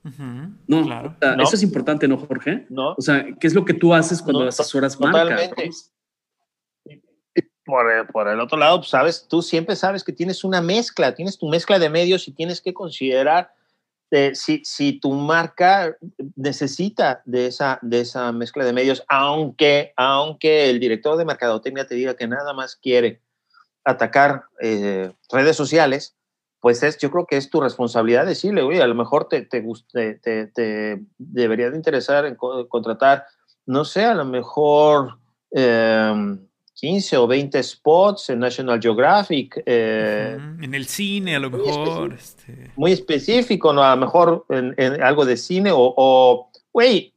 Ujú, 0.04 0.24
No, 0.68 0.84
Claro. 0.86 1.10
o 1.10 1.20
sea, 1.20 1.36
No. 1.36 1.44
eso 1.44 1.56
es 1.56 1.64
importante, 1.64 2.08
¿no, 2.08 2.18
Jorge? 2.18 2.68
¿no? 2.70 2.94
O 2.98 3.02
sea, 3.02 3.26
¿qué 3.40 3.48
es 3.48 3.54
lo 3.56 3.66
que 3.66 3.74
tú 3.74 3.94
haces 3.94 4.22
cuando 4.22 4.42
No, 4.44 4.48
asesoras 4.50 4.98
totalmente. 4.98 5.70
Por, 7.72 7.90
el- 7.90 8.06
por 8.08 8.28
el 8.28 8.42
otro 8.42 8.58
lado, 8.58 8.80
pues, 8.80 8.90
sabes, 8.90 9.26
tú 9.30 9.42
siempre 9.42 9.78
sabes 9.78 10.04
que 10.04 10.12
tienes 10.12 10.44
una 10.44 10.62
mezcla, 10.62 11.16
tienes 11.16 11.38
tu 11.38 11.48
mezcla 11.48 11.80
de 11.80 11.90
medios 11.90 12.28
y 12.28 12.34
tienes 12.34 12.60
que 12.60 12.74
considerar 12.74 13.54
eh, 14.12 14.36
si, 14.36 14.62
si 14.66 15.00
tu 15.00 15.14
marca 15.14 15.96
necesita 16.36 17.22
de 17.24 17.48
esa, 17.48 17.80
de 17.82 18.02
esa 18.02 18.34
mezcla 18.34 18.66
de 18.66 18.74
medios, 18.74 19.06
aunque, 19.08 19.94
aunque 19.96 20.70
el 20.70 20.82
director 20.82 21.16
de 21.18 21.24
mercadotecnia 21.24 21.88
te 21.88 21.96
diga 21.96 22.18
que 22.18 22.28
nada 22.28 22.52
más 22.52 22.76
quiere 22.76 23.22
atacar 23.86 24.44
eh, 24.60 25.14
redes 25.32 25.56
sociales, 25.56 26.18
pues 26.60 26.84
es, 26.84 26.98
yo 26.98 27.10
creo 27.10 27.26
que 27.26 27.38
es 27.38 27.50
tu 27.50 27.62
responsabilidad 27.62 28.26
decirle, 28.26 28.64
oye, 28.64 28.82
a 28.82 28.88
lo 28.88 28.96
mejor 28.96 29.30
te, 29.30 29.44
te, 29.44 29.62
te- 30.22 30.48
te 30.48 31.00
debería 31.18 31.70
de 31.70 31.78
interesar 31.78 32.26
en 32.26 32.36
co- 32.36 32.68
contratar, 32.68 33.24
no 33.66 33.86
sé, 33.86 34.04
a 34.04 34.14
lo 34.14 34.26
mejor 34.26 35.20
eh, 35.56 36.38
15 36.74 37.18
o 37.18 37.28
20 37.28 37.62
spots 37.64 38.30
en 38.30 38.40
National 38.40 38.80
Geographic, 38.82 39.62
eh, 39.66 40.38
En 40.62 40.74
el 40.74 40.86
cine, 40.88 41.36
a 41.36 41.40
lo 41.40 41.50
muy 41.52 41.62
mejor. 41.66 42.14
Este, 42.14 42.72
muy 42.76 42.92
específico, 42.92 43.72
¿no? 43.74 43.84
A 43.84 43.96
lo 43.96 44.02
mejor 44.02 44.46
en, 44.50 44.74
en 44.78 45.02
algo 45.04 45.26
de 45.26 45.38
cine 45.38 45.70
o, 45.74 46.50
güey, 46.74 47.14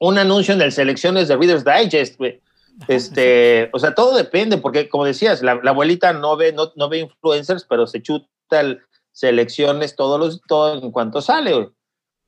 un 0.00 0.18
anuncio 0.18 0.52
en 0.54 0.60
las 0.60 0.74
selecciones 0.74 1.28
de 1.28 1.36
Reader's 1.36 1.64
Digest, 1.64 2.18
güey. 2.18 2.40
Este, 2.88 3.68
o 3.72 3.78
sea, 3.78 3.94
todo 3.94 4.16
depende, 4.16 4.58
porque 4.58 4.88
como 4.88 5.04
decías, 5.04 5.42
la, 5.42 5.56
la 5.62 5.70
abuelita 5.70 6.12
no 6.12 6.36
ve, 6.36 6.52
no, 6.52 6.72
no 6.76 6.88
ve 6.88 6.98
influencers, 7.00 7.64
pero 7.68 7.86
se 7.86 8.00
chuta 8.02 8.26
el- 8.60 8.80
selecciones 9.12 9.94
todos 9.94 10.18
los, 10.18 10.40
todo 10.48 10.82
en 10.82 10.90
cuanto 10.90 11.20
sale, 11.20 11.68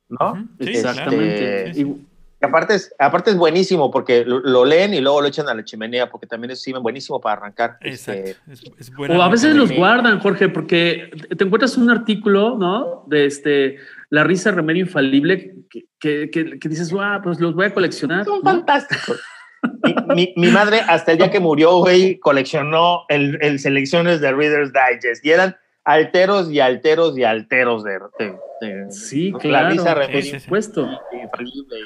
¿no? 0.07 0.33
Sí, 0.59 0.65
Este, 0.65 0.71
Exactamente. 0.71 1.73
sí, 1.73 1.83
sí. 1.83 1.95
Aparte 2.41 2.75
es, 2.75 2.93
aparte 2.99 3.31
es 3.31 3.37
buenísimo 3.37 3.89
porque 3.89 4.23
lo, 4.25 4.39
lo 4.39 4.65
leen 4.65 4.93
y 4.93 4.99
luego 5.01 5.21
lo 5.21 5.27
echan 5.27 5.47
a 5.47 5.53
la 5.53 5.63
chimenea, 5.63 6.09
porque 6.09 6.27
también 6.27 6.51
es 6.51 6.63
buenísimo 6.81 7.19
para 7.21 7.37
arrancar. 7.37 7.77
Exacto. 7.81 8.29
este, 8.29 8.51
Es, 8.51 8.63
es 8.79 8.95
buena 8.95 9.17
O 9.17 9.21
a 9.21 9.29
veces 9.29 9.55
los 9.55 9.71
guardan, 9.71 10.19
Jorge, 10.19 10.49
porque 10.49 11.09
te 11.35 11.43
encuentras 11.43 11.77
un 11.77 11.89
artículo, 11.89 12.57
¿no? 12.57 13.03
De 13.07 13.25
este, 13.25 13.77
la 14.09 14.23
risa 14.23 14.51
remedio 14.51 14.81
infalible, 14.81 15.55
que, 15.69 15.85
que, 15.99 16.29
que- 16.29 16.59
que 16.59 16.69
dices, 16.69 16.93
ah, 16.99 17.21
pues 17.23 17.39
los 17.39 17.55
voy 17.55 17.65
a 17.67 17.73
coleccionar. 17.73 18.25
Son 18.25 18.39
¿no? 18.39 18.43
fantásticos. 18.43 19.19
Mi, 19.83 19.95
mi- 20.15 20.33
mi 20.37 20.47
madre, 20.51 20.81
hasta 20.87 21.13
el 21.13 21.17
día 21.17 21.31
que 21.31 21.39
murió, 21.39 21.77
güey, 21.79 22.19
coleccionó 22.19 23.05
el, 23.09 23.39
el 23.41 23.57
selecciones 23.59 24.21
de 24.21 24.31
Reader's 24.31 24.71
Digest 24.71 25.25
y 25.25 25.31
eran 25.31 25.55
alteros 25.85 26.51
y 26.51 26.59
alteros 26.59 27.17
y 27.17 27.23
alteros 27.23 27.83
de. 27.83 27.99
de- 28.19 28.35
de- 28.61 28.91
Sí, 28.91 29.31
la 29.31 29.39
claro. 29.39 29.75
por 29.83 29.97
remedio 29.97 30.21
sí, 30.21 30.29
sí. 30.31 30.39
supuesto. 30.41 30.89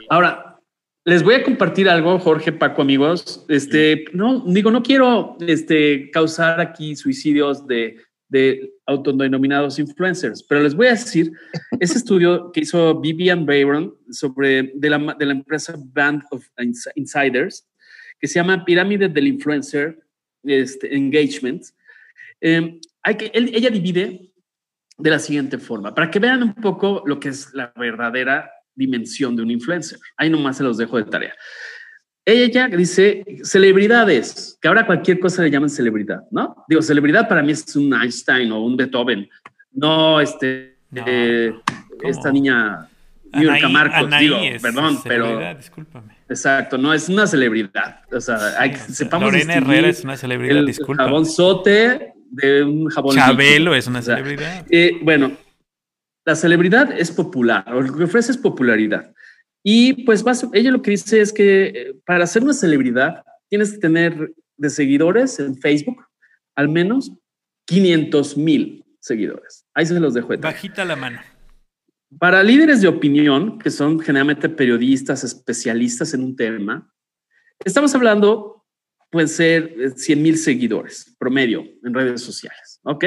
Ahora, 0.10 0.60
les 1.06 1.24
voy 1.24 1.36
a 1.36 1.44
compartir 1.44 1.90
algo, 1.90 2.20
Jorge, 2.20 2.52
Paco, 2.52 2.82
amigos. 2.82 3.46
Este, 3.50 4.06
no, 4.14 4.44
digo, 4.46 4.72
no 4.72 4.84
quiero 4.84 5.38
este, 5.40 6.10
causar 6.12 6.60
aquí 6.62 6.96
suicidios 6.96 7.66
de, 7.66 7.98
de 8.28 8.74
autodenominados 8.86 9.80
influencers, 9.80 10.44
pero 10.44 10.62
les 10.62 10.76
voy 10.76 10.88
a 10.88 10.92
decir 10.92 11.32
ese 11.80 11.98
estudio 11.98 12.52
que 12.52 12.62
hizo 12.62 13.00
Vivian 13.00 13.46
Bayron 13.46 13.96
sobre 14.12 14.72
de 14.76 14.90
la, 14.90 15.16
de 15.18 15.26
la 15.26 15.32
empresa 15.34 15.76
Band 15.78 16.24
of 16.32 16.46
Ins- 16.58 16.92
Insiders, 16.96 17.68
que 18.20 18.28
se 18.28 18.36
llama 18.36 18.64
Pirámide 18.66 19.08
del 19.10 19.28
Influencer 19.28 19.98
este, 20.44 20.96
engagements, 20.96 21.74
eh, 22.42 22.80
hay 23.04 23.16
que, 23.16 23.32
ella 23.34 23.70
divide 23.70 24.32
de 24.98 25.10
la 25.10 25.20
siguiente 25.20 25.58
forma, 25.58 25.96
para 25.96 26.12
que 26.12 26.20
vean 26.20 26.44
un 26.44 26.54
poco 26.54 27.04
lo 27.06 27.20
que 27.20 27.30
es 27.30 27.54
la 27.54 27.72
verdadera 27.76 28.52
dimensión 28.76 29.36
de 29.36 29.44
un 29.44 29.52
influencer. 29.52 30.00
Ahí 30.18 30.30
nomás 30.30 30.58
se 30.58 30.64
los 30.64 30.78
dejo 30.78 30.98
de 30.98 31.06
tarea. 31.06 31.34
Ella 32.26 32.68
dice 32.68 33.24
celebridades, 33.44 34.58
que 34.62 34.68
ahora 34.68 34.86
cualquier 34.86 35.20
cosa 35.20 35.42
le 35.42 35.50
llaman 35.50 35.70
celebridad, 35.70 36.22
¿no? 36.32 36.64
Digo, 36.68 36.82
celebridad 36.82 37.28
para 37.28 37.42
mí 37.42 37.54
es 37.54 37.76
un 37.76 37.94
Einstein 37.94 38.52
o 38.52 38.64
un 38.64 38.78
Beethoven, 38.78 39.28
no 39.72 40.20
este, 40.20 40.78
eh, 40.94 41.54
esta 42.04 42.32
niña 42.32 42.90
Anaí, 43.32 43.72
Marcos, 43.72 44.10
digo, 44.20 44.38
perdón, 44.62 45.00
pero. 45.04 45.56
Discúlpame. 45.56 46.18
Exacto, 46.28 46.78
no 46.78 46.94
es 46.94 47.10
una 47.10 47.28
celebridad. 47.28 48.02
O 48.12 48.22
sea, 48.22 48.38
hay, 48.60 48.76
sepamos 48.76 49.32
Lorena 49.32 49.56
Herrera 49.56 49.88
es 49.88 50.04
una 50.04 50.18
celebridad, 50.18 50.58
el, 50.58 50.66
disculpa. 50.68 51.10
sote 51.26 52.14
de 52.32 52.64
un 52.64 52.88
jabón. 52.90 53.16
Chabelo 53.16 53.76
es 53.76 53.88
una 53.88 54.02
celebridad. 54.02 54.66
eh, 54.70 55.00
bueno, 55.02 55.32
la 56.26 56.36
celebridad 56.36 56.92
es 56.98 57.12
popular, 57.12 57.66
o 57.74 57.82
lo 57.82 57.96
que 57.96 58.04
ofrece 58.04 58.32
es 58.32 58.38
popularidad. 58.38 59.14
Y 59.64 60.06
pues 60.06 60.24
ella 60.54 60.72
lo 60.72 60.82
que 60.82 60.92
dice 60.92 61.22
es 61.22 61.34
que 61.34 61.66
eh, 61.66 61.96
para 62.06 62.26
ser 62.28 62.44
una 62.44 62.54
celebridad 62.54 63.24
tienes 63.50 63.74
que 63.74 63.80
tener 63.80 64.34
de 64.58 64.70
seguidores 64.70 65.40
en 65.40 65.58
Facebook 65.58 66.06
al 66.56 66.70
menos 66.70 67.12
500 67.66 68.38
mil 68.38 68.86
seguidores. 69.00 69.66
Ahí 69.74 69.86
se 69.86 70.00
los 70.00 70.14
dejo. 70.14 70.30
De 70.30 70.38
Bajita 70.38 70.86
la 70.86 70.96
mano. 70.96 71.20
Para 72.18 72.44
líderes 72.44 72.82
de 72.82 72.88
opinión, 72.88 73.60
que 73.60 73.70
son 73.70 74.00
generalmente 74.00 74.50
periodistas 74.50 75.24
especialistas 75.24 76.14
en 76.14 76.24
un 76.24 76.36
tema, 76.36 76.92
estamos 77.64 77.94
hablando, 77.94 78.59
pueden 79.10 79.28
ser 79.28 79.94
100 79.96 80.22
mil 80.22 80.38
seguidores 80.38 81.16
promedio 81.18 81.66
en 81.84 81.94
redes 81.94 82.22
sociales, 82.22 82.80
¿ok? 82.84 83.06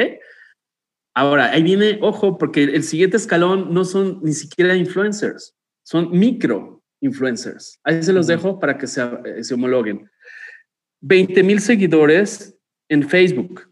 Ahora, 1.14 1.50
ahí 1.52 1.62
viene, 1.62 1.98
ojo, 2.00 2.38
porque 2.38 2.64
el 2.64 2.82
siguiente 2.82 3.16
escalón 3.16 3.72
no 3.72 3.84
son 3.84 4.20
ni 4.22 4.32
siquiera 4.32 4.74
influencers, 4.74 5.54
son 5.84 6.10
micro 6.10 6.82
influencers. 7.00 7.78
Ahí 7.84 8.02
se 8.02 8.12
los 8.12 8.26
dejo 8.26 8.58
para 8.58 8.78
que 8.78 8.86
se, 8.86 9.02
eh, 9.02 9.44
se 9.44 9.54
homologuen. 9.54 10.08
20 11.02 11.42
mil 11.42 11.60
seguidores 11.60 12.56
en 12.88 13.08
Facebook, 13.08 13.70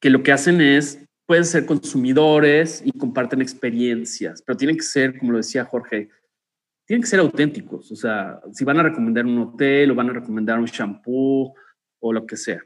que 0.00 0.10
lo 0.10 0.22
que 0.22 0.32
hacen 0.32 0.60
es 0.60 1.00
pueden 1.26 1.44
ser 1.44 1.66
consumidores 1.66 2.82
y 2.84 2.92
comparten 2.92 3.42
experiencias, 3.42 4.42
pero 4.42 4.56
tienen 4.56 4.76
que 4.76 4.84
ser, 4.84 5.18
como 5.18 5.32
lo 5.32 5.38
decía 5.38 5.64
Jorge, 5.64 6.08
tienen 6.86 7.02
que 7.02 7.08
ser 7.08 7.20
auténticos. 7.20 7.90
O 7.90 7.96
sea, 7.96 8.40
si 8.52 8.64
van 8.64 8.78
a 8.78 8.84
recomendar 8.84 9.26
un 9.26 9.38
hotel 9.38 9.90
o 9.90 9.94
van 9.94 10.10
a 10.10 10.14
recomendar 10.14 10.58
un 10.58 10.66
shampoo 10.66 11.52
o 12.00 12.12
lo 12.12 12.26
que 12.26 12.36
sea. 12.36 12.62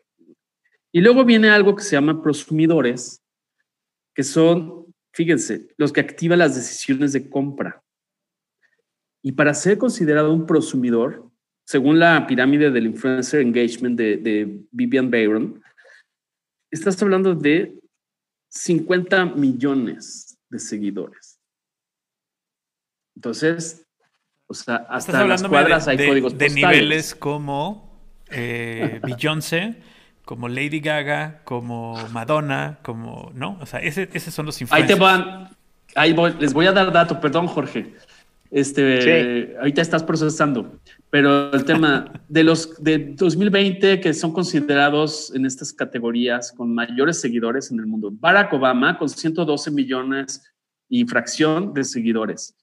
Y 0.93 1.01
luego 1.01 1.25
viene 1.25 1.49
algo 1.49 1.75
que 1.75 1.83
se 1.83 1.93
llama 1.93 2.23
prosumidores, 2.23 3.23
que 4.15 4.23
son, 4.23 4.95
fíjense, 5.13 5.69
los 5.79 5.93
que 5.93 6.01
activan 6.01 6.41
las 6.41 6.55
decisiones 6.55 7.13
de 7.13 7.31
compra. 7.31 7.83
Y 9.23 9.33
para 9.33 9.55
ser 9.55 9.79
considerado 9.79 10.33
un 10.33 10.47
prosumidor, 10.47 11.31
según 11.67 11.99
la 11.99 12.27
pirámide 12.27 12.71
del 12.71 12.87
influencer 12.87 13.41
engagement 13.41 13.97
de, 13.97 14.17
de 14.17 14.65
Vivian 14.71 15.11
Bayron, 15.11 15.63
estás 16.71 17.01
hablando 17.03 17.35
de 17.35 17.79
50 18.49 19.27
millones 19.37 20.39
de 20.51 20.59
seguidores. 20.59 21.41
Entonces, 23.15 23.87
o 24.51 24.55
sea, 24.55 24.85
hasta 24.91 25.25
las 25.25 25.45
cuadras 25.45 25.87
de, 25.87 25.93
hay 25.93 26.09
códigos 26.09 26.37
de 26.37 26.47
postales. 26.47 26.55
niveles 26.81 27.15
como 27.15 27.89
eh, 28.31 29.01
Beyoncé, 29.05 29.77
como 30.25 30.49
Lady 30.49 30.81
Gaga, 30.81 31.43
como 31.45 31.97
Madonna, 32.09 32.81
como, 32.83 33.31
¿no? 33.35 33.59
O 33.61 33.67
sea, 33.67 33.79
ese, 33.81 34.09
esos 34.13 34.35
son 34.35 34.47
los 34.47 34.57
Ahí 34.57 34.63
influencers. 34.63 34.99
te 34.99 35.01
van, 35.01 35.49
ahí 35.95 36.13
voy, 36.13 36.35
les 36.41 36.53
voy 36.53 36.67
a 36.67 36.73
dar 36.73 36.93
dato, 36.93 37.21
perdón 37.21 37.47
Jorge. 37.47 37.95
Este, 38.51 39.01
Sí. 39.01 39.55
ahorita 39.61 39.81
estás 39.81 40.03
procesando, 40.03 40.81
pero 41.09 41.53
el 41.53 41.65
tema 41.65 42.13
de 42.29 42.43
los 42.43 42.83
de 42.83 42.99
2020 43.15 44.01
que 44.01 44.13
son 44.13 44.33
considerados 44.33 45.33
en 45.33 45.47
estas 45.47 45.73
categorías 45.73 46.51
con 46.57 46.75
mayores 46.75 47.21
seguidores 47.21 47.71
en 47.71 47.79
el 47.79 47.87
mundo. 47.87 48.11
Barack 48.13 48.53
Obama 48.53 48.99
con 48.99 49.09
112 49.09 49.71
millones 49.71 50.43
y 50.89 51.05
fracción 51.05 51.73
de 51.73 51.85
seguidores. 51.85 52.57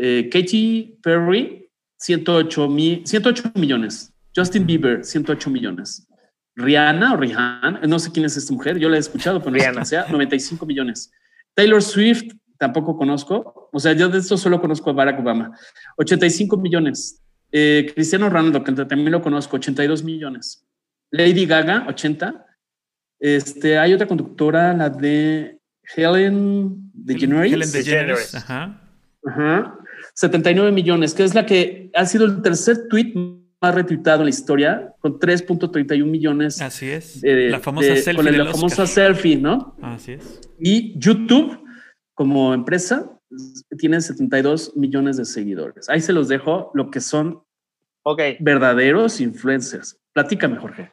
Eh, 0.00 0.28
Katy 0.32 0.98
Perry, 1.02 1.68
108, 1.98 2.68
mi- 2.68 3.02
108 3.04 3.50
millones. 3.54 4.12
Justin 4.34 4.64
Bieber, 4.66 5.04
108 5.04 5.50
millones. 5.50 6.06
Rihanna 6.54 7.14
o 7.14 7.16
Rihanna, 7.16 7.80
no 7.86 7.98
sé 7.98 8.10
quién 8.12 8.24
es 8.26 8.36
esta 8.36 8.52
mujer, 8.52 8.78
yo 8.78 8.88
la 8.88 8.96
he 8.96 9.00
escuchado, 9.00 9.38
pero 9.40 9.50
no 9.52 9.56
sé 9.58 9.62
Rihanna. 9.64 9.74
quién 9.80 9.86
sea, 9.86 10.06
95 10.10 10.66
millones. 10.66 11.10
Taylor 11.54 11.82
Swift, 11.82 12.32
tampoco 12.58 12.96
conozco. 12.96 13.68
O 13.72 13.78
sea, 13.80 13.92
yo 13.92 14.08
de 14.08 14.18
esto 14.18 14.36
solo 14.36 14.60
conozco 14.60 14.90
a 14.90 14.92
Barack 14.92 15.20
Obama. 15.20 15.56
85 15.96 16.56
millones. 16.56 17.22
Eh, 17.50 17.90
Cristiano 17.94 18.28
Ronaldo, 18.28 18.62
que 18.62 18.72
también 18.72 19.10
lo 19.10 19.22
conozco, 19.22 19.56
82 19.56 20.02
millones. 20.04 20.64
Lady 21.10 21.46
Gaga, 21.46 21.86
80. 21.88 22.44
Este, 23.20 23.78
hay 23.78 23.92
otra 23.94 24.06
conductora, 24.06 24.74
la 24.74 24.90
de 24.90 25.58
Helen 25.96 26.90
DeGeneres. 26.92 27.52
Helen. 27.52 27.72
DeGeneres. 27.72 28.34
Ajá. 28.34 28.80
Ajá. 29.26 29.77
79 30.22 30.72
millones, 30.72 31.14
que 31.14 31.22
es 31.22 31.32
la 31.36 31.46
que 31.46 31.92
ha 31.94 32.04
sido 32.04 32.24
el 32.24 32.42
tercer 32.42 32.88
tweet 32.88 33.12
más 33.60 33.72
retuitado 33.72 34.18
en 34.22 34.24
la 34.24 34.30
historia, 34.30 34.92
con 34.98 35.20
3.31 35.20 36.04
millones. 36.06 36.60
Así 36.60 36.90
es. 36.90 37.22
eh, 37.22 37.50
la 37.50 37.60
famosa 37.60 37.86
de- 37.94 38.02
selfie 38.02 38.16
con 38.16 38.26
el- 38.34 38.38
la 38.44 38.50
famosa 38.50 38.84
selfie, 38.88 39.36
¿no? 39.36 39.76
Así 39.80 40.12
es. 40.14 40.40
Y 40.58 40.98
YouTube, 40.98 41.60
como 42.14 42.52
empresa, 42.52 43.08
tiene 43.78 44.00
72 44.00 44.72
millones 44.76 45.18
de 45.18 45.24
seguidores. 45.24 45.88
Ahí 45.88 46.00
se 46.00 46.12
los 46.12 46.26
dejo 46.26 46.72
lo 46.74 46.90
que 46.90 46.98
son 47.00 47.44
verdaderos 48.40 49.20
influencers. 49.20 49.98
Platícame, 50.12 50.56
Jorge. 50.56 50.90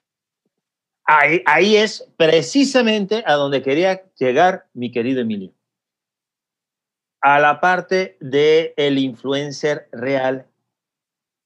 ahí, 1.07 1.41
ahí 1.47 1.75
es 1.77 2.07
precisamente 2.17 3.23
a 3.25 3.33
donde 3.33 3.61
quería 3.63 4.03
llegar 4.19 4.65
mi 4.75 4.91
querido 4.91 5.21
Emilio. 5.21 5.51
A 7.25 7.39
la 7.39 7.59
parte 7.59 8.17
del 8.19 8.71
el 8.77 8.99
influencer 8.99 9.89
real 9.91 10.45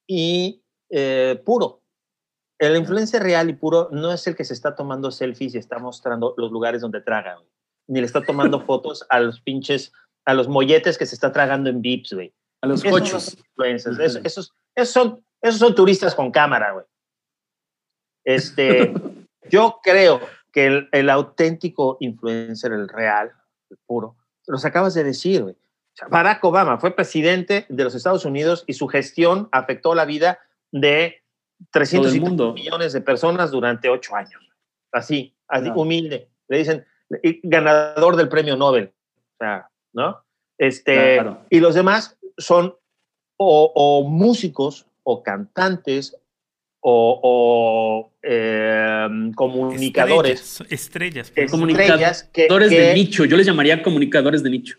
y 0.05 0.61
eh, 0.89 1.41
puro. 1.45 1.81
El 2.57 2.75
influencer 2.75 3.23
real 3.23 3.49
y 3.49 3.53
puro 3.53 3.87
no 3.89 4.11
es 4.11 4.27
el 4.27 4.35
que 4.35 4.43
se 4.43 4.53
está 4.53 4.75
tomando 4.75 5.09
selfies 5.09 5.55
y 5.55 5.57
está 5.57 5.79
mostrando 5.79 6.33
los 6.35 6.51
lugares 6.51 6.81
donde 6.81 6.99
traga, 6.99 7.35
güey. 7.35 7.47
Ni 7.87 8.01
le 8.01 8.05
está 8.05 8.21
tomando 8.25 8.59
fotos 8.65 9.05
a 9.07 9.21
los 9.21 9.39
pinches, 9.39 9.93
a 10.25 10.33
los 10.33 10.49
molletes 10.49 10.97
que 10.97 11.05
se 11.05 11.15
está 11.15 11.31
tragando 11.31 11.69
en 11.69 11.81
Vips, 11.81 12.11
güey. 12.11 12.33
A 12.61 12.67
los 12.67 12.83
Esos 12.83 12.91
son 12.91 12.99
cochos. 12.99 13.13
los 13.13 13.37
influencers. 13.37 13.99
Esos, 13.99 14.25
esos, 14.25 14.53
esos 14.75 14.93
son, 14.93 15.25
esos 15.41 15.59
son 15.59 15.75
turistas 15.75 16.13
con 16.13 16.29
cámara, 16.29 16.73
güey. 16.73 16.85
Este, 18.25 18.93
yo 19.49 19.79
creo 19.81 20.19
que 20.51 20.65
el, 20.65 20.89
el 20.91 21.09
auténtico 21.09 21.95
influencer, 22.01 22.73
el 22.73 22.89
real, 22.89 23.31
el 23.69 23.77
puro, 23.87 24.17
los 24.45 24.65
acabas 24.65 24.93
de 24.93 25.05
decir, 25.05 25.43
güey. 25.43 25.55
Barack 26.09 26.43
Obama 26.43 26.77
fue 26.79 26.95
presidente 26.95 27.65
de 27.69 27.83
los 27.83 27.95
Estados 27.95 28.25
Unidos 28.25 28.63
y 28.67 28.73
su 28.73 28.87
gestión 28.87 29.49
afectó 29.51 29.95
la 29.95 30.05
vida 30.05 30.39
de 30.71 31.21
300 31.71 32.07
Todo 32.07 32.11
el 32.11 32.17
y 32.17 32.19
tantos 32.19 32.29
mundo. 32.47 32.53
millones 32.53 32.93
de 32.93 33.01
personas 33.01 33.51
durante 33.51 33.89
ocho 33.89 34.15
años. 34.15 34.41
Así, 34.91 35.35
así 35.47 35.65
Claro. 35.65 35.81
humilde. 35.81 36.29
Le 36.47 36.57
dicen 36.59 36.85
ganador 37.43 38.15
del 38.15 38.29
premio 38.29 38.55
Nobel. 38.55 38.91
O 39.13 39.37
sea, 39.39 39.69
¿no? 39.93 40.23
Este, 40.57 41.15
Claro. 41.15 41.41
Y 41.49 41.59
los 41.59 41.75
demás 41.75 42.17
son 42.37 42.75
o, 43.37 43.71
o 43.75 44.07
músicos 44.07 44.85
o 45.03 45.23
cantantes 45.23 46.15
o, 46.81 47.19
o, 47.21 48.11
eh, 48.23 49.07
comunicadores. 49.35 50.61
Estrellas. 50.69 50.71
estrellas, 50.71 51.31
pues. 51.31 51.45
que- 51.45 51.51
Comunicadores 51.51 52.23
que- 52.31 52.47
de 52.69 52.93
nicho. 52.93 53.25
Yo 53.25 53.35
les 53.37 53.45
llamaría 53.45 53.81
comunicadores 53.83 54.43
de 54.43 54.49
nicho. 54.49 54.77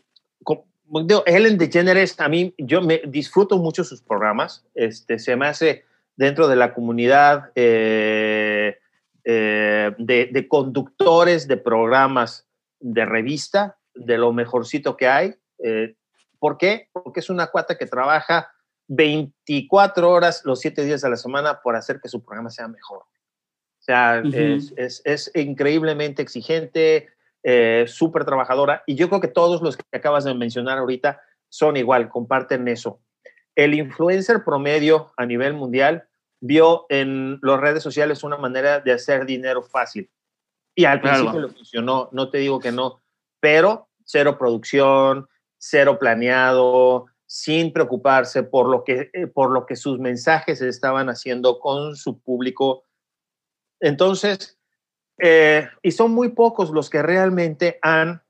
Digo, 1.07 1.23
Ellen 1.27 1.57
DeGeneres, 1.59 2.19
a 2.21 2.29
mí, 2.29 2.55
yo 2.59 2.83
me 2.83 3.03
disfruto 3.07 3.59
mucho 3.59 3.85
sus 3.85 4.03
programas. 4.03 4.65
Este, 4.75 5.19
se 5.19 5.37
me 5.37 5.47
hace 5.47 5.85
dentro 6.17 6.49
de 6.49 6.57
la 6.57 6.75
comunidad 6.75 7.51
eh, 7.55 8.79
eh, 9.25 9.93
de, 9.99 10.29
de 10.33 10.49
conductores 10.49 11.47
de 11.49 11.57
programas 11.57 12.47
de 12.81 13.05
revista, 13.05 13.79
de 13.95 14.19
lo 14.19 14.33
mejorcito 14.33 14.97
que 14.97 15.09
hay. 15.09 15.35
Eh, 15.63 15.95
¿Por 16.39 16.57
qué? 16.59 16.89
Porque 16.93 17.21
es 17.21 17.31
una 17.31 17.49
cuata 17.49 17.77
que 17.77 17.87
trabaja 17.87 18.51
24 18.89 20.11
horas 20.11 20.43
los 20.45 20.61
7 20.61 20.85
días 20.85 21.03
de 21.03 21.11
la 21.11 21.17
semana 21.17 21.61
por 21.63 21.77
hacer 21.77 22.01
que 22.01 22.09
su 22.09 22.23
programa 22.25 22.51
sea 22.51 22.67
mejor. 22.69 23.01
O 23.01 23.83
sea, 23.83 24.23
Ujú. 24.25 24.37
es, 24.37 24.73
es- 24.77 25.03
es 25.05 25.31
increíblemente 25.35 26.23
exigente, 26.23 27.09
eh, 27.43 27.85
súper 27.89 28.25
trabajadora. 28.25 28.83
Y 28.87 28.95
yo 28.95 29.09
creo 29.09 29.21
que 29.21 29.29
todos 29.29 29.63
los 29.63 29.77
que 29.77 29.85
acabas 29.93 30.25
de 30.25 30.35
mencionar 30.35 30.79
ahorita 30.79 31.21
son 31.49 31.77
igual, 31.77 32.09
comparten 32.09 32.69
eso. 32.69 33.01
El 33.55 33.75
influencer 33.75 34.45
promedio 34.45 35.13
a 35.17 35.27
nivel 35.27 35.55
mundial 35.55 36.09
vio 36.41 36.87
en 36.89 37.39
las 37.43 37.61
redes 37.61 37.83
sociales 37.83 38.25
una 38.25 38.37
manera 38.37 38.81
de 38.81 38.93
hacer 38.93 39.27
dinero 39.27 39.63
fácil. 39.63 40.11
Y 40.75 40.85
al 40.85 41.01
principio 41.01 41.41
le 41.41 41.49
funcionó, 41.49 42.09
no 42.13 42.31
te 42.31 42.39
digo 42.39 42.61
que 42.61 42.73
no, 42.73 43.03
pero 43.41 43.89
cero 44.05 44.39
producción, 44.39 45.29
cero 45.59 45.99
planeado, 45.99 47.07
sin 47.27 47.73
preocuparse 47.73 48.43
por 48.43 48.69
lo 48.69 48.85
que, 48.85 49.11
eh, 49.13 49.27
por 49.27 49.51
lo 49.51 49.67
que 49.67 49.77
sus 49.77 49.99
mensajes 49.99 50.61
estaban 50.63 51.09
haciendo 51.09 51.59
con 51.59 51.97
su 51.97 52.21
público. 52.21 52.85
Entonces, 53.81 54.60
eh, 55.21 55.69
y 55.83 55.91
son 55.93 56.13
muy 56.13 56.31
pocos 56.31 56.71
los 56.71 56.89
que 56.91 57.03
realmente 57.03 57.79
han 57.83 58.23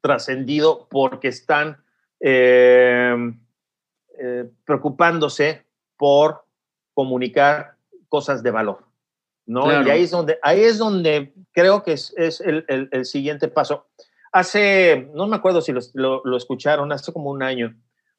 trascendido 0.00 0.88
porque 0.88 1.28
están 1.28 1.82
eh, 2.20 3.14
preocupándose 4.64 5.66
por 5.96 6.44
comunicar 6.94 7.74
cosas 8.08 8.42
de 8.42 8.50
valor. 8.50 8.88
¿no? 9.48 9.70
Y 9.82 9.90
ahí 9.90 10.02
es, 10.02 10.10
donde, 10.10 10.38
ahí 10.42 10.60
es 10.60 10.78
donde 10.78 11.32
creo 11.52 11.82
que 11.82 11.92
es, 11.92 12.12
es 12.16 12.40
el, 12.40 12.64
el, 12.68 13.04
siguiente 13.06 13.48
paso. 13.48 13.86
Hace, 14.30 15.08
no 15.14 15.26
me 15.26 15.36
acuerdo 15.36 15.62
si 15.62 15.72
lo, 15.72 16.22
lo, 16.22 16.36
escucharon, 16.36 16.92
hace 16.92 17.12
como 17.12 17.30
un 17.30 17.42
año, 17.42 17.74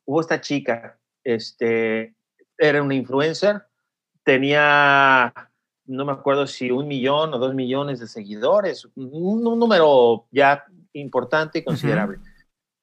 hubo 0.06 0.22
esta 0.22 0.42
chica, 0.42 0.98
este, 1.24 2.16
era 2.58 2.82
una 2.82 2.96
influencer, 2.96 3.62
tenía, 4.24 5.32
no 5.90 6.06
me 6.06 6.12
acuerdo 6.12 6.46
si 6.46 6.70
un 6.72 6.88
millón 6.88 7.34
o 7.34 7.40
dos 7.40 7.54
millones 7.56 8.00
de 8.00 8.08
seguidores, 8.08 8.88
un, 8.96 9.44
número 9.44 10.26
ya 10.32 10.66
importante 10.94 11.60
y 11.60 11.64
considerable. 11.64 12.20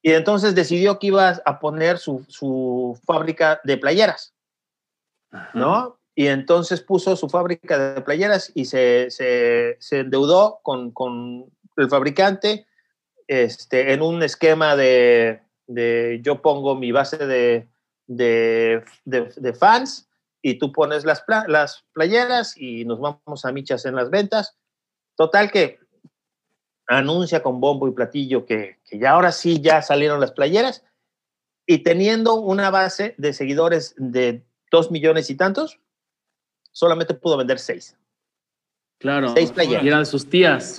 Y 0.03 0.13
entonces 0.13 0.55
decidió 0.55 0.99
que 0.99 1.09
iba 1.09 1.41
a 1.45 1.59
poner 1.59 1.99
su, 1.99 2.25
su 2.29 2.99
fábrica 3.05 3.61
de 3.65 3.77
playeras, 3.77 4.35
¿no? 5.55 5.99
Y 6.15 6.27
entonces 6.27 6.81
puso 6.81 7.15
su 7.15 7.29
fábrica 7.29 7.95
de 7.95 8.01
playeras 8.01 8.51
y 8.55 8.65
se, 8.65 9.11
se, 9.11 9.77
se 9.79 10.01
endeudó 10.01 10.61
con, 10.63 10.91
con, 10.91 11.47
el 11.77 11.91
fabricante 11.91 12.67
este, 13.27 13.93
en 13.93 14.01
un 14.01 14.23
esquema 14.23 14.77
de, 14.77 15.43
de 15.67 16.21
yo 16.23 16.41
pongo 16.41 16.75
mi 16.75 16.91
base 16.91 17.19
de, 17.19 17.69
de, 18.07 18.83
de, 19.05 19.53
fans 19.53 20.09
y 20.49 20.61
tú 20.61 20.71
pones 20.71 21.05
las, 21.05 21.25
las 21.49 21.85
playeras 21.93 22.57
y 22.57 22.85
nos 22.85 23.01
vamos 23.01 23.45
a 23.45 23.51
michas 23.51 23.85
en 23.85 23.97
las 23.97 24.11
ventas. 24.11 24.57
Total 25.17 25.51
que 25.51 25.81
anuncia 26.87 27.43
con 27.43 27.61
bombo 27.61 27.89
y 27.89 27.91
platillo 27.91 28.47
que, 28.47 28.79
que 28.89 29.01
ya 29.01 29.11
ahora 29.11 29.33
sí 29.33 29.61
ya 29.61 29.83
salieron 29.83 30.21
las 30.21 30.31
playeras 30.31 30.85
y 31.67 31.79
teniendo 31.79 32.35
una 32.35 32.71
base 32.71 33.17
de 33.19 33.33
seguidores 33.33 33.97
de 33.99 34.47
dos 34.71 34.93
millones 34.93 35.31
y 35.31 35.35
tantos, 35.35 35.81
solamente 36.71 37.15
pudo 37.15 37.37
vender 37.39 37.59
seis. 37.59 37.97
Claro. 39.01 39.33
Seis 39.35 39.51
playeras. 39.51 39.83
Y 39.83 39.89
eran 39.89 40.07
sus 40.07 40.31
tías, 40.31 40.77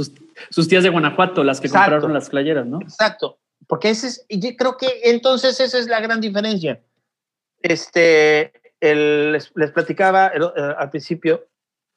sus, 0.50 0.68
tías 0.70 0.84
de 0.84 0.90
Guanajuato, 0.90 1.44
las 1.44 1.60
que 1.60 1.68
compraron 1.68 2.14
las 2.14 2.30
playeras, 2.30 2.66
¿no? 2.66 2.80
Exacto. 2.80 3.38
Porque 3.68 3.90
ese 3.90 4.08
es, 4.08 4.26
y 4.30 4.56
creo 4.56 4.78
que 4.78 5.02
entonces 5.04 5.60
esa 5.60 5.78
es 5.78 5.88
la 5.88 6.00
gran 6.00 6.22
diferencia. 6.22 6.82
Este, 7.62 8.54
les, 8.82 9.52
platicaba 9.74 10.28
eh, 10.28 10.76
al 10.78 10.90
principio, 10.90 11.48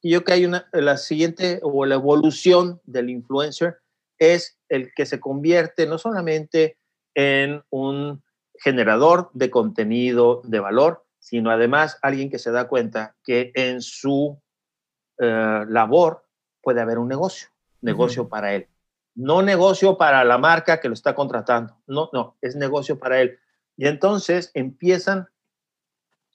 yo 0.02 0.24
que 0.24 0.32
hay 0.32 0.46
una, 0.46 0.68
la 0.72 0.96
siguiente 0.96 1.60
o 1.62 1.84
la 1.84 1.96
evolución 1.96 2.80
del 2.84 3.10
influencer 3.10 3.78
es 4.18 4.58
el 4.68 4.92
que 4.94 5.06
se 5.06 5.20
convierte 5.20 5.86
no 5.86 5.98
solamente 5.98 6.78
en 7.14 7.62
un 7.70 8.22
generador 8.54 9.30
de 9.32 9.50
contenido 9.50 10.42
de 10.44 10.60
valor, 10.60 11.04
sino 11.18 11.50
además 11.50 11.98
alguien 12.02 12.30
que 12.30 12.38
se 12.38 12.50
da 12.50 12.68
cuenta 12.68 13.16
que 13.24 13.52
en 13.54 13.82
su 13.82 14.40
eh, 15.18 15.64
labor 15.68 16.26
puede 16.62 16.80
haber 16.80 16.98
un 16.98 17.08
negocio, 17.08 17.48
negocio 17.80 18.28
para 18.28 18.54
él. 18.54 18.68
No 19.14 19.42
negocio 19.42 19.98
para 19.98 20.24
la 20.24 20.38
marca 20.38 20.80
que 20.80 20.88
lo 20.88 20.94
está 20.94 21.14
contratando, 21.14 21.76
no, 21.86 22.10
no, 22.12 22.36
es 22.40 22.56
negocio 22.56 22.98
para 22.98 23.20
él. 23.20 23.38
Y 23.76 23.86
entonces 23.86 24.50
empiezan 24.54 25.28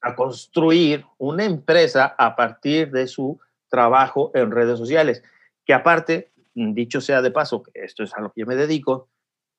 a 0.05 0.15
construir 0.15 1.03
una 1.17 1.45
empresa 1.45 2.13
a 2.19 2.35
partir 2.35 2.91
de 2.91 3.07
su 3.07 3.39
trabajo 3.69 4.29
en 4.35 4.51
redes 4.51 4.77
sociales, 4.77 5.23
que 5.65 5.73
aparte, 5.73 6.31
dicho 6.53 7.01
sea 7.01 7.23
de 7.23 7.31
paso, 7.31 7.63
que 7.63 7.71
esto 7.73 8.03
es 8.03 8.13
a 8.13 8.21
lo 8.21 8.31
que 8.31 8.45
me 8.45 8.55
dedico, 8.55 9.09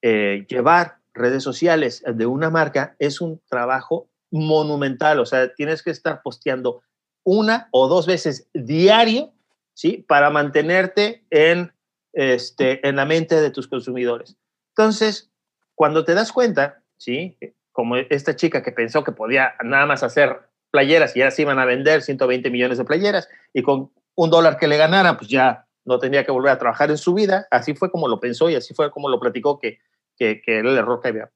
eh, 0.02 0.46
llevar 0.48 0.98
redes 1.12 1.42
sociales 1.42 2.04
de 2.06 2.26
una 2.26 2.48
marca 2.48 2.94
es 3.00 3.20
un 3.20 3.40
trabajo 3.48 4.08
monumental, 4.30 5.18
o 5.18 5.26
sea, 5.26 5.52
tienes 5.52 5.82
que 5.82 5.90
estar 5.90 6.22
posteando 6.22 6.82
una 7.24 7.68
o 7.72 7.88
dos 7.88 8.06
veces 8.06 8.48
diario, 8.54 9.32
¿sí? 9.74 10.04
Para 10.06 10.30
mantenerte 10.30 11.24
en, 11.30 11.72
este, 12.12 12.86
en 12.86 12.96
la 12.96 13.04
mente 13.04 13.40
de 13.40 13.50
tus 13.50 13.66
consumidores. 13.66 14.36
Entonces, 14.76 15.28
cuando 15.74 16.04
te 16.04 16.14
das 16.14 16.30
cuenta, 16.30 16.82
¿sí? 16.98 17.36
Como 17.76 17.96
esta 17.96 18.34
chica 18.34 18.62
que 18.62 18.72
pensó 18.72 19.04
que 19.04 19.12
podía 19.12 19.52
nada 19.62 19.84
más 19.84 20.02
hacer 20.02 20.40
playeras 20.70 21.14
y 21.14 21.18
ya 21.18 21.30
se 21.30 21.42
iban 21.42 21.58
a 21.58 21.66
vender 21.66 22.00
120 22.00 22.50
millones 22.50 22.78
de 22.78 22.86
playeras 22.86 23.28
y 23.52 23.62
con 23.62 23.92
un 24.14 24.30
dólar 24.30 24.56
que 24.56 24.66
le 24.66 24.78
ganara, 24.78 25.18
pues 25.18 25.28
ya 25.28 25.66
no 25.84 25.98
tendría 25.98 26.24
que 26.24 26.32
volver 26.32 26.52
a 26.52 26.58
trabajar 26.58 26.90
en 26.90 26.96
su 26.96 27.12
vida. 27.12 27.46
Así 27.50 27.74
fue 27.74 27.90
como 27.90 28.08
lo 28.08 28.18
pensó 28.18 28.48
y 28.48 28.54
así 28.54 28.72
fue 28.72 28.90
como 28.90 29.10
lo 29.10 29.20
platicó 29.20 29.58
que, 29.58 29.78
que, 30.16 30.40
que 30.40 30.56
era 30.56 30.70
el 30.70 30.78
error 30.78 31.02
que 31.02 31.08
había, 31.08 31.30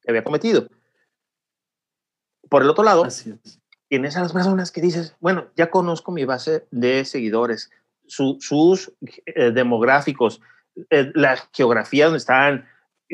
que 0.00 0.10
había 0.10 0.24
cometido. 0.24 0.66
Por 2.48 2.62
el 2.62 2.70
otro 2.70 2.84
lado, 2.84 3.06
tienes 3.88 4.16
a 4.16 4.22
las 4.22 4.32
personas 4.32 4.72
que 4.72 4.80
dices, 4.80 5.14
bueno, 5.20 5.48
ya 5.56 5.70
conozco 5.70 6.10
mi 6.10 6.24
base 6.24 6.66
de 6.70 7.04
seguidores, 7.04 7.70
sus 8.06 8.92
eh, 9.26 9.50
demográficos, 9.50 10.40
eh, 10.88 11.12
la 11.14 11.36
geografía 11.52 12.06
donde 12.06 12.16
están, 12.16 12.66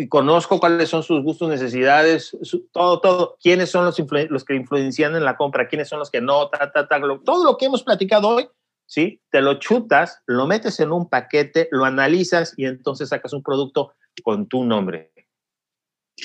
conozco 0.06 0.60
cuáles 0.60 0.88
son 0.88 1.02
sus 1.02 1.22
gustos, 1.22 1.48
necesidades, 1.48 2.36
todo, 2.72 3.00
todo, 3.00 3.36
quiénes 3.42 3.70
son 3.70 3.84
los, 3.84 3.98
los 4.30 4.44
que 4.44 4.54
influencian 4.54 5.16
en 5.16 5.24
la 5.24 5.36
compra, 5.36 5.66
quiénes 5.66 5.88
son 5.88 5.98
los 5.98 6.10
que 6.10 6.20
no, 6.20 6.48
ta, 6.48 6.70
ta, 6.70 6.86
ta, 6.86 7.00
todo 7.24 7.44
lo 7.44 7.56
que 7.56 7.66
hemos 7.66 7.82
platicado 7.82 8.28
hoy, 8.28 8.48
¿sí? 8.86 9.20
Te 9.30 9.40
lo 9.40 9.54
chutas, 9.54 10.22
lo 10.26 10.46
metes 10.46 10.78
en 10.80 10.92
un 10.92 11.08
paquete, 11.08 11.68
lo 11.72 11.84
analizas 11.84 12.54
y 12.56 12.66
entonces 12.66 13.08
sacas 13.08 13.32
un 13.32 13.42
producto 13.42 13.94
con 14.22 14.46
tu 14.46 14.64
nombre 14.64 15.12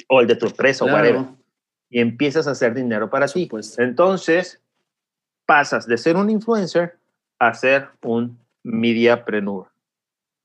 o 0.10 0.22
el 0.22 0.28
de 0.28 0.36
tu 0.36 0.48
empresa 0.48 0.86
o 0.86 0.88
whatever 0.88 1.26
y 1.90 2.00
empiezas 2.00 2.48
a 2.48 2.52
hacer 2.52 2.74
dinero 2.74 3.10
para 3.10 3.28
ti. 3.28 3.46
Pues. 3.46 3.78
Entonces, 3.78 4.60
pasas 5.46 5.86
de 5.86 5.98
ser 5.98 6.16
un 6.16 6.30
influencer 6.30 6.98
a 7.38 7.54
ser 7.54 7.90
un 8.02 8.40
mediapreneur. 8.64 9.68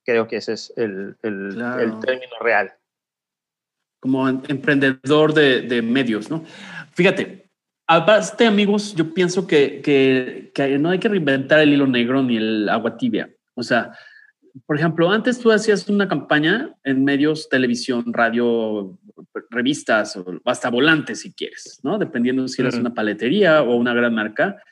Creo 0.05 0.27
que 0.27 0.37
ese 0.37 0.53
es 0.53 0.73
el, 0.77 1.17
el, 1.23 1.55
término 2.01 2.39
real. 2.41 2.75
Como 4.01 4.29
emprendedor 4.29 5.35
de, 5.35 5.63
de, 5.63 5.83
medios, 5.83 6.31
¿no? 6.31 6.45
Fíjate, 6.93 7.51
aparte, 7.87 8.47
amigos, 8.47 8.95
yo 8.95 9.13
pienso 9.13 9.47
que, 9.47 9.81
que, 9.83 10.53
que 10.55 10.79
no 10.79 10.91
hay 10.91 10.99
que 10.99 11.09
reinventar 11.09 11.61
el 11.61 11.73
hilo 11.73 11.87
negro 11.87 12.23
ni 12.23 12.37
el 12.37 12.69
agua 12.69 12.97
tibia. 12.97 13.29
O 13.55 13.63
sea, 13.63 13.93
por 14.67 14.77
ejemplo, 14.77 15.11
antes 15.11 15.39
tú 15.39 15.51
hacías 15.51 15.89
una 15.89 16.09
campaña 16.09 16.75
en 16.85 17.05
medios, 17.05 17.49
televisión, 17.49 18.13
radio, 18.13 18.99
revistas 19.51 20.17
o 20.17 20.41
hasta 20.45 20.71
volantes 20.71 21.21
si 21.21 21.33
quieres, 21.33 21.81
¿no? 21.83 21.99
Dependiendo 21.99 22.47
si 22.49 22.63
eres 22.63 22.75
una 22.75 22.95
paletería 22.95 23.63
o 23.63 23.77
una 23.77 23.95
gran 23.95 24.15
marca. 24.15 24.63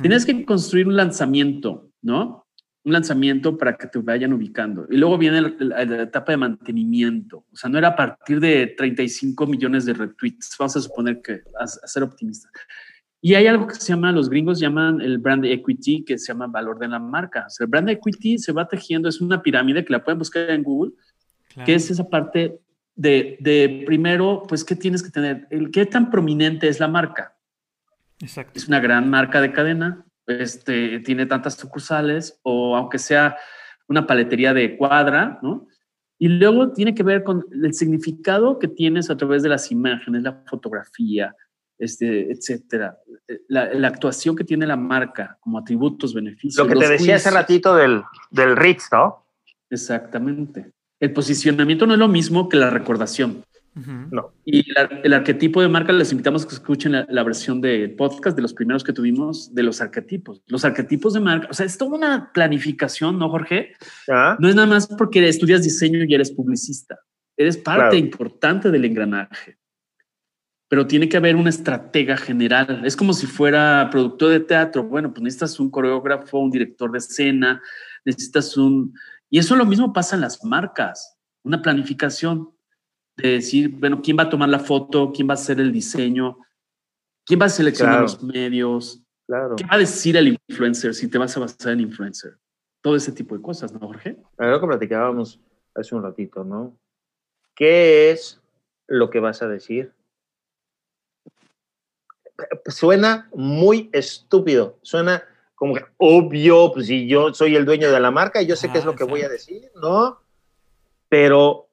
Tienes 0.00 0.24
que 0.24 0.44
construir 0.44 0.86
un 0.86 0.96
lanzamiento, 0.96 1.90
¿no? 2.02 2.46
Un 2.82 2.92
lanzamiento 2.92 3.58
para 3.58 3.76
que 3.76 3.86
te 3.86 3.98
vayan 3.98 4.32
ubicando. 4.32 4.86
Y 4.90 4.96
luego 4.96 5.18
viene 5.18 5.54
la, 5.58 5.82
etapa 5.82 6.32
de 6.32 6.38
mantenimiento. 6.38 7.44
O 7.52 7.56
sea, 7.56 7.68
no 7.68 7.78
era 7.78 7.88
a 7.88 7.96
partir 7.96 8.40
de 8.40 8.68
35 8.68 9.46
millones 9.46 9.84
de 9.84 9.92
retweets. 9.92 10.56
Vamos 10.58 10.76
a 10.76 10.80
suponer 10.80 11.20
que, 11.20 11.42
a, 11.58 11.64
a 11.64 11.66
ser 11.66 12.02
optimista. 12.02 12.48
Y 13.22 13.34
hay 13.34 13.46
algo 13.46 13.66
que 13.66 13.74
se 13.74 13.92
llama, 13.92 14.12
los 14.12 14.30
gringos 14.30 14.58
llaman 14.58 15.00
el 15.00 15.18
brand 15.18 15.44
equity, 15.44 16.04
que 16.04 16.18
se 16.18 16.28
llama 16.28 16.46
valor 16.46 16.78
de 16.78 16.88
la 16.88 16.98
marca. 16.98 17.44
O 17.46 17.50
sea, 17.50 17.64
el 17.64 17.70
brand 17.70 17.90
equity 17.90 18.38
se 18.38 18.52
va 18.52 18.66
tejiendo, 18.66 19.08
es 19.08 19.20
una 19.20 19.42
pirámide 19.42 19.84
que 19.84 19.92
la 19.92 20.02
pueden 20.02 20.18
buscar 20.18 20.50
en 20.50 20.62
Google, 20.62 20.92
que 21.66 21.74
es 21.74 21.90
esa 21.90 22.08
parte 22.08 22.60
de, 22.94 23.36
de, 23.40 23.82
primero, 23.86 24.42
pues, 24.48 24.64
¿qué 24.64 24.74
tienes 24.74 25.02
que 25.02 25.10
tener? 25.10 25.46
El 25.50 25.70
qué 25.70 25.84
tan 25.84 26.10
prominente 26.10 26.68
es 26.68 26.80
la 26.80 26.88
marca. 26.88 27.36
Exacto. 28.20 28.58
Es 28.58 28.68
una 28.68 28.80
gran 28.80 29.10
marca 29.10 29.40
de 29.40 29.52
cadena, 29.52 30.04
este, 30.30 31.00
tiene 31.00 31.26
tantas 31.26 31.54
sucursales, 31.54 32.38
o 32.42 32.76
aunque 32.76 32.98
sea 32.98 33.36
una 33.88 34.06
paletería 34.06 34.54
de 34.54 34.76
cuadra, 34.76 35.38
¿no? 35.42 35.66
Y 36.18 36.28
luego 36.28 36.72
tiene 36.72 36.94
que 36.94 37.02
ver 37.02 37.24
con 37.24 37.46
el 37.50 37.72
significado 37.72 38.58
que 38.58 38.68
tienes 38.68 39.08
a 39.08 39.16
través 39.16 39.42
de 39.42 39.48
las 39.48 39.72
imágenes, 39.72 40.22
la 40.22 40.42
fotografía, 40.46 41.34
este, 41.78 42.30
etcétera. 42.30 42.98
La, 43.48 43.88
actuación 43.88 44.36
que 44.36 44.44
tiene 44.44 44.66
la 44.66 44.76
marca 44.76 45.38
como 45.40 45.58
atributos, 45.58 46.12
beneficios. 46.12 46.64
Lo 46.64 46.72
que 46.72 46.78
te 46.78 46.92
decía 46.92 47.16
hace 47.16 47.30
ratito 47.30 47.74
del, 47.74 48.02
Ritz, 48.30 48.90
¿no? 48.92 49.24
Exactamente. 49.70 50.72
El 51.00 51.14
posicionamiento 51.14 51.86
no 51.86 51.94
es 51.94 51.98
lo 51.98 52.08
mismo 52.08 52.50
que 52.50 52.58
la 52.58 52.68
recordación. 52.68 53.42
No. 53.74 54.32
Y 54.44 54.64
el, 55.04 55.12
arquetipo 55.12 55.62
de 55.62 55.68
marca, 55.68 55.92
les 55.92 56.10
invitamos 56.10 56.44
a 56.44 56.48
que 56.48 56.54
escuchen 56.54 56.92
la, 57.08 57.22
versión 57.22 57.60
de 57.60 57.88
podcast 57.88 58.36
de 58.36 58.42
los 58.42 58.52
primeros 58.52 58.82
que 58.82 58.92
tuvimos 58.92 59.54
de 59.54 59.62
los 59.62 59.80
arquetipos. 59.80 60.42
Los 60.46 60.64
arquetipos 60.64 61.14
de 61.14 61.20
marca, 61.20 61.48
o 61.50 61.54
sea, 61.54 61.66
es 61.66 61.78
toda 61.78 61.96
una 61.96 62.32
planificación, 62.32 63.18
¿no, 63.18 63.30
Jorge? 63.30 63.72
Ah. 64.08 64.36
No 64.40 64.48
es 64.48 64.54
nada 64.54 64.66
más 64.66 64.88
porque 64.88 65.26
estudias 65.28 65.62
diseño 65.62 66.04
y 66.04 66.14
eres 66.14 66.32
publicista. 66.32 66.98
Eres 67.36 67.56
parte 67.56 67.96
importante 67.96 68.70
del 68.70 68.84
engranaje. 68.84 69.56
Pero 70.68 70.86
tiene 70.86 71.08
que 71.08 71.16
haber 71.16 71.36
una 71.36 71.50
estratega 71.50 72.16
general. 72.16 72.82
Es 72.84 72.96
como 72.96 73.12
si 73.12 73.26
fuera 73.26 73.88
productor 73.90 74.30
de 74.30 74.40
teatro. 74.40 74.84
Bueno, 74.84 75.12
pues 75.12 75.22
necesitas 75.22 75.58
un 75.58 75.70
coreógrafo, 75.70 76.38
un 76.38 76.50
director 76.50 76.90
de 76.92 76.98
escena, 76.98 77.62
necesitas 78.04 78.56
un... 78.56 78.94
Y 79.30 79.38
eso 79.38 79.56
lo 79.56 79.64
mismo 79.64 79.92
pasa 79.92 80.16
en 80.16 80.22
las 80.22 80.44
marcas, 80.44 81.16
una 81.42 81.62
planificación 81.62 82.50
de 83.20 83.28
decir, 83.30 83.70
bueno, 83.70 84.00
quién 84.02 84.16
va 84.18 84.24
a 84.24 84.30
tomar 84.30 84.48
la 84.48 84.58
foto, 84.58 85.12
quién 85.12 85.28
va 85.28 85.32
a 85.32 85.34
hacer 85.34 85.60
el 85.60 85.72
diseño, 85.72 86.38
quién 87.24 87.40
va 87.40 87.46
a 87.46 87.50
seleccionar 87.50 88.02
los 88.02 88.22
medios, 88.22 89.02
claro. 89.26 89.56
qué 89.56 89.64
va 89.64 89.74
a 89.74 89.78
decir 89.78 90.16
el 90.16 90.28
influencer 90.48 90.94
si 90.94 91.08
te 91.08 91.18
vas 91.18 91.36
a 91.36 91.40
basar 91.40 91.72
en 91.72 91.80
influencer. 91.80 92.38
Todo 92.82 92.96
ese 92.96 93.12
tipo 93.12 93.36
de 93.36 93.42
cosas, 93.42 93.72
¿no, 93.72 93.80
Jorge? 93.80 94.16
Lo 94.38 94.60
que 94.60 94.66
platicábamos 94.66 95.40
hace 95.74 95.94
un 95.94 96.02
ratito, 96.02 96.44
¿no? 96.44 96.76
¿Qué 97.54 98.10
es 98.10 98.40
lo 98.86 99.10
que 99.10 99.20
vas 99.20 99.42
a 99.42 99.48
decir? 99.48 99.92
Suena 102.66 103.28
muy 103.34 103.90
estúpido, 103.92 104.78
suena 104.82 105.22
como 105.54 105.74
que 105.74 105.84
obvio, 105.98 106.72
pues 106.72 106.86
si 106.86 107.06
yo 107.06 107.34
soy 107.34 107.54
el 107.54 107.66
dueño 107.66 107.92
de 107.92 108.00
la 108.00 108.10
marca, 108.10 108.40
yo 108.40 108.56
sé 108.56 108.72
qué 108.72 108.78
es 108.78 108.86
lo 108.86 108.96
que 108.96 109.04
voy 109.04 109.20
a 109.22 109.28
decir, 109.28 109.70
¿no? 109.74 110.18
Pero 111.10 111.69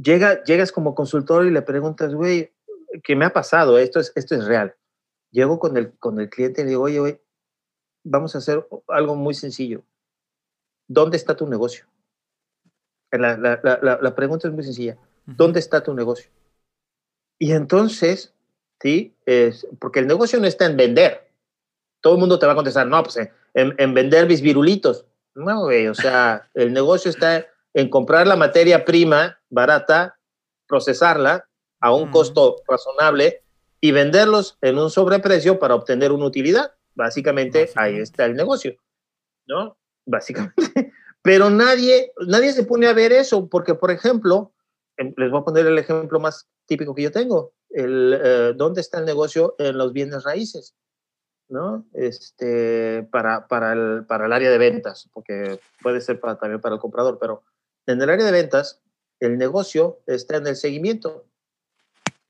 llega, 0.00 0.42
llegas 0.44 0.72
como 0.72 0.94
consultor 0.94 1.46
y 1.46 1.50
le 1.50 1.62
preguntas, 1.62 2.14
güey, 2.14 2.52
¿qué 3.02 3.16
me 3.16 3.24
ha 3.24 3.32
pasado? 3.32 3.78
Esto 3.78 4.00
es, 4.00 4.12
esto 4.14 4.34
es 4.34 4.44
real. 4.44 4.74
Llego 5.30 5.58
con 5.58 5.76
el, 5.76 5.92
con 5.98 6.20
el 6.20 6.28
cliente 6.30 6.60
y 6.60 6.64
le 6.64 6.70
digo, 6.70 6.82
oye, 6.82 7.00
güey, 7.00 7.20
vamos 8.04 8.34
a 8.34 8.38
hacer 8.38 8.66
algo 8.88 9.16
muy 9.16 9.34
sencillo. 9.34 9.82
¿Dónde 10.88 11.16
está 11.16 11.36
tu 11.36 11.48
negocio? 11.48 11.86
La, 13.10 13.36
la, 13.36 13.60
la, 13.62 13.98
la 14.00 14.14
pregunta 14.14 14.48
es 14.48 14.54
muy 14.54 14.62
sencilla. 14.62 14.96
¿Dónde 15.24 15.58
está 15.58 15.82
tu 15.82 15.94
negocio? 15.94 16.30
Y 17.38 17.52
entonces, 17.52 18.32
¿sí? 18.80 19.14
Es, 19.24 19.66
porque 19.80 20.00
el 20.00 20.06
negocio 20.06 20.38
no 20.38 20.46
está 20.46 20.66
en 20.66 20.76
vender. 20.76 21.28
Todo 22.00 22.14
el 22.14 22.20
mundo 22.20 22.38
te 22.38 22.46
va 22.46 22.52
a 22.52 22.56
contestar, 22.56 22.86
no, 22.86 23.02
pues 23.02 23.16
en, 23.16 23.74
en 23.78 23.94
vender 23.94 24.28
mis 24.28 24.40
virulitos. 24.40 25.04
No, 25.34 25.64
güey, 25.64 25.88
o 25.88 25.94
sea, 25.94 26.48
el 26.54 26.72
negocio 26.72 27.10
está 27.10 27.46
en 27.76 27.90
comprar 27.90 28.26
la 28.26 28.36
materia 28.36 28.86
prima 28.86 29.38
barata, 29.50 30.18
procesarla 30.66 31.46
a 31.78 31.92
un 31.92 32.10
costo 32.10 32.56
razonable 32.66 33.42
y 33.82 33.92
venderlos 33.92 34.56
en 34.62 34.78
un 34.78 34.88
sobreprecio 34.88 35.58
para 35.58 35.74
obtener 35.74 36.10
una 36.10 36.24
utilidad. 36.24 36.72
Básicamente, 36.94 37.70
ahí 37.76 37.98
está 37.98 38.24
el 38.24 38.34
negocio, 38.34 38.74
¿no? 39.46 39.76
Básicamente. 40.06 40.54
Pero 41.22 41.50
nadie, 41.50 42.12
nadie 42.26 42.54
se 42.54 42.64
pone 42.64 42.86
a 42.86 42.94
ver 42.94 43.12
eso, 43.12 43.46
porque, 43.46 43.74
por 43.74 43.90
ejemplo, 43.90 44.54
les 44.96 45.30
voy 45.30 45.40
a 45.40 45.44
poner 45.44 45.66
el 45.66 45.76
ejemplo 45.76 46.18
más 46.18 46.48
típico 46.64 46.94
que 46.94 47.02
yo 47.02 47.12
tengo. 47.12 47.52
El, 47.68 48.18
eh, 48.24 48.52
¿Dónde 48.56 48.80
está 48.80 49.00
el 49.00 49.04
negocio 49.04 49.54
en 49.58 49.76
los 49.76 49.92
bienes 49.92 50.24
raíces? 50.24 50.74
¿no? 51.50 51.84
Este, 51.92 53.06
para, 53.12 53.46
para, 53.48 53.74
el, 53.74 54.06
para 54.06 54.24
el 54.24 54.32
área 54.32 54.50
de 54.50 54.56
ventas, 54.56 55.10
porque 55.12 55.60
puede 55.82 56.00
ser 56.00 56.18
para, 56.18 56.38
también 56.38 56.62
para 56.62 56.76
el 56.76 56.80
comprador, 56.80 57.18
pero 57.20 57.42
en 57.86 58.02
el 58.02 58.10
área 58.10 58.26
de 58.26 58.32
ventas, 58.32 58.80
el 59.20 59.38
negocio 59.38 60.00
está 60.06 60.36
en 60.36 60.46
el 60.46 60.56
seguimiento. 60.56 61.26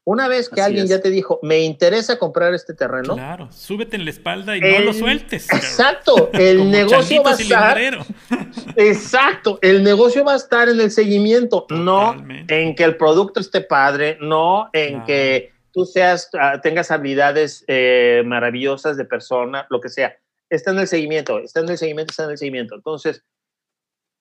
Una 0.09 0.29
vez 0.29 0.49
que 0.49 0.61
alguien 0.61 0.87
ya 0.87 1.01
te 1.01 1.11
dijo, 1.11 1.41
me 1.43 1.63
interesa 1.63 2.17
comprar 2.17 2.55
este 2.55 2.75
terreno. 2.75 3.15
Claro, 3.15 3.51
súbete 3.51 3.97
en 3.97 4.05
la 4.05 4.11
espalda 4.11 4.57
y 4.57 4.61
no 4.61 4.79
lo 4.79 4.93
sueltes. 4.93 5.53
Exacto, 5.53 6.31
el 6.33 6.71
negocio 6.71 7.25
va 7.25 7.33
a 7.33 7.35
estar. 7.35 7.77
Exacto, 8.77 9.59
el 9.63 9.83
negocio 9.83 10.25
va 10.25 10.35
a 10.35 10.37
estar 10.37 10.69
en 10.69 10.81
el 10.81 10.93
seguimiento, 10.93 11.67
no 11.71 12.15
en 12.47 12.77
que 12.77 12.85
el 12.85 12.97
producto 12.97 13.41
esté 13.41 13.63
padre, 13.63 14.17
no 14.21 14.71
en 14.73 15.03
que 15.03 15.51
tú 15.73 15.85
seas, 15.85 16.31
ah, 16.39 16.61
tengas 16.61 16.93
habilidades 16.93 17.65
eh, 17.67 18.23
maravillosas 18.25 18.97
de 18.97 19.07
persona, 19.07 19.67
lo 19.71 19.81
que 19.81 19.89
sea. 19.89 20.17
Está 20.49 20.71
en 20.71 20.79
el 20.79 20.87
seguimiento, 20.87 21.41
está 21.41 21.61
en 21.61 21.69
el 21.69 21.79
seguimiento, 21.79 22.13
está 22.13 22.25
en 22.25 22.31
el 22.31 22.39
seguimiento. 22.39 22.77
Entonces, 22.77 23.25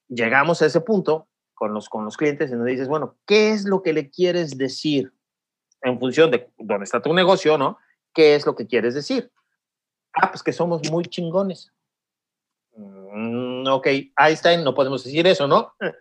llegamos 0.07 0.61
a 0.61 0.65
ese 0.65 0.81
punto 0.81 1.27
con 1.53 1.73
los, 1.73 1.89
con 1.89 2.05
los 2.05 2.17
clientes 2.17 2.51
y 2.51 2.55
nos 2.55 2.65
dices, 2.65 2.87
bueno, 2.87 3.15
¿qué 3.25 3.51
es 3.51 3.65
lo 3.65 3.81
que 3.81 3.93
le 3.93 4.09
quieres 4.09 4.57
decir 4.57 5.13
en 5.81 5.99
función 5.99 6.31
de 6.31 6.49
dónde 6.57 6.83
está 6.83 7.01
tu 7.01 7.13
negocio, 7.13 7.57
¿no? 7.57 7.77
¿Qué 8.13 8.35
es 8.35 8.45
lo 8.45 8.55
que 8.55 8.67
quieres 8.67 8.93
decir? 8.93 9.31
Ah, 10.13 10.31
pues 10.31 10.41
que 10.41 10.53
somos 10.53 10.89
muy 10.89 11.05
chingones. 11.05 11.71
Mm, 12.75 13.67
ok, 13.67 13.87
Einstein, 14.17 14.63
no 14.63 14.73
podemos 14.73 15.03
decir 15.03 15.25
eso, 15.27 15.47
¿no? 15.47 15.73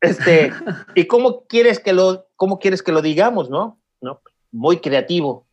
Este, 0.00 0.52
¿y 0.94 1.06
cómo 1.06 1.44
quieres 1.48 1.80
que 1.80 1.92
lo, 1.92 2.28
cómo 2.36 2.60
quieres 2.60 2.84
que 2.84 2.92
lo 2.92 3.02
digamos, 3.02 3.50
no? 3.50 3.80
¿No? 4.00 4.20
Muy 4.52 4.78
creativo. 4.78 5.44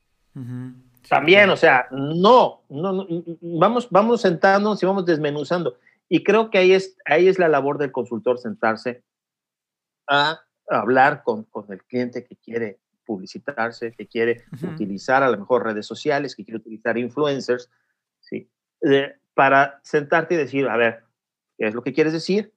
También, 1.09 1.49
o 1.49 1.57
sea, 1.57 1.87
no, 1.89 2.61
no, 2.69 2.93
no, 2.93 3.07
vamos, 3.41 3.87
vamos 3.89 4.21
sentándonos 4.21 4.83
y 4.83 4.85
vamos 4.85 5.03
desmenuzando. 5.03 5.77
Y 6.09 6.23
creo 6.23 6.49
que 6.49 6.59
ahí 6.59 6.73
es, 6.73 6.97
ahí 7.05 7.27
es 7.27 7.39
la 7.39 7.47
labor 7.47 7.77
del 7.77 7.91
consultor, 7.91 8.37
sentarse 8.37 9.03
a 10.07 10.39
hablar 10.69 11.23
con, 11.23 11.43
con 11.45 11.71
el 11.71 11.83
cliente 11.83 12.23
que 12.25 12.35
quiere 12.35 12.79
publicitarse, 13.05 13.93
que 13.93 14.07
quiere 14.07 14.43
utilizar 14.73 15.23
a 15.23 15.29
lo 15.29 15.37
mejor 15.37 15.63
redes 15.63 15.85
sociales, 15.85 16.35
que 16.35 16.43
quiere 16.43 16.57
utilizar 16.57 16.97
influencers, 16.97 17.69
¿sí? 18.19 18.49
para 19.33 19.79
sentarte 19.83 20.33
y 20.33 20.37
decir, 20.37 20.67
a 20.67 20.77
ver, 20.77 21.03
¿qué 21.57 21.67
es 21.67 21.73
lo 21.73 21.83
que 21.83 21.93
quieres 21.93 22.13
decir? 22.13 22.53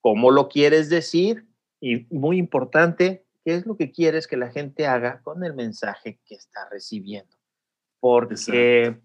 ¿Cómo 0.00 0.30
lo 0.30 0.48
quieres 0.48 0.88
decir? 0.88 1.46
Y 1.80 2.06
muy 2.14 2.38
importante, 2.38 3.24
¿qué 3.44 3.54
es 3.54 3.66
lo 3.66 3.76
que 3.76 3.90
quieres 3.92 4.26
que 4.26 4.36
la 4.36 4.50
gente 4.50 4.86
haga 4.86 5.20
con 5.22 5.44
el 5.44 5.54
mensaje 5.54 6.18
que 6.26 6.34
está 6.34 6.68
recibiendo? 6.70 7.36
Porque 8.00 9.00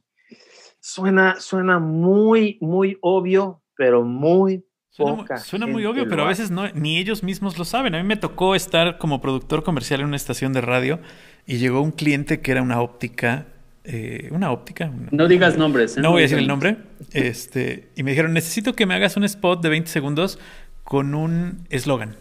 suena, 0.80 1.40
suena 1.40 1.80
muy, 1.80 2.58
muy 2.62 2.98
obvio, 3.02 3.62
pero 3.80 4.04
muy 4.04 4.62
Suena, 4.90 5.66
muy, 5.66 5.86
obvio, 5.86 6.10
pero 6.10 6.26
a 6.26 6.28
veces 6.28 6.52
no, 6.52 6.68
ni 6.74 6.98
ellos 6.98 7.24
mismos 7.24 7.58
lo 7.58 7.64
saben. 7.64 7.96
A 7.96 8.00
mí 8.00 8.04
me 8.04 8.18
tocó 8.18 8.54
estar 8.54 8.98
como 8.98 9.22
productor 9.22 9.64
comercial 9.64 10.02
en 10.02 10.08
una 10.08 10.18
estación 10.18 10.52
de 10.52 10.60
radio 10.60 11.00
y 11.46 11.58
llegó 11.58 11.80
un 11.82 11.92
cliente 11.92 12.42
que 12.42 12.52
era 12.52 12.62
una 12.62 12.82
óptica. 12.82 13.46
Eh, 13.86 14.28
una 14.32 14.52
óptica. 14.52 14.92
no 15.12 15.28
digas 15.30 15.58
nombres. 15.58 15.96
¿eh? 15.96 16.02
No 16.02 16.12
voy 16.12 16.22
a 16.22 16.24
decir 16.24 16.40
el 16.40 16.48
nombre. 16.48 16.76
Este, 17.14 17.88
y 17.96 18.04
me 18.04 18.12
dijeron, 18.12 18.34
necesito 18.34 18.76
que 18.76 18.86
me 18.86 18.96
hagas 18.96 19.16
un 19.16 19.24
spot 19.24 19.62
de 19.62 19.70
20 19.70 19.90
segundos 19.90 20.38
con 20.84 21.16
un 21.16 21.66
eslogan. 21.70 22.18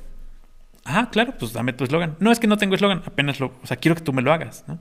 Ah, 0.85 1.09
claro, 1.11 1.35
pues 1.37 1.53
dame 1.55 1.73
tu 1.73 1.83
eslogan. 1.83 2.17
No, 2.21 2.31
es 2.31 2.39
que 2.39 2.47
no 2.47 2.59
tengo 2.59 2.77
eslogan, 2.77 3.03
apenas 3.07 3.41
lo... 3.41 3.47
O 3.63 3.67
sea, 3.67 3.79
quiero 3.79 3.97
que 3.97 4.03
tú 4.03 4.13
me 4.13 4.23
lo 4.23 4.33
hagas, 4.33 4.65
¿no? 4.69 4.79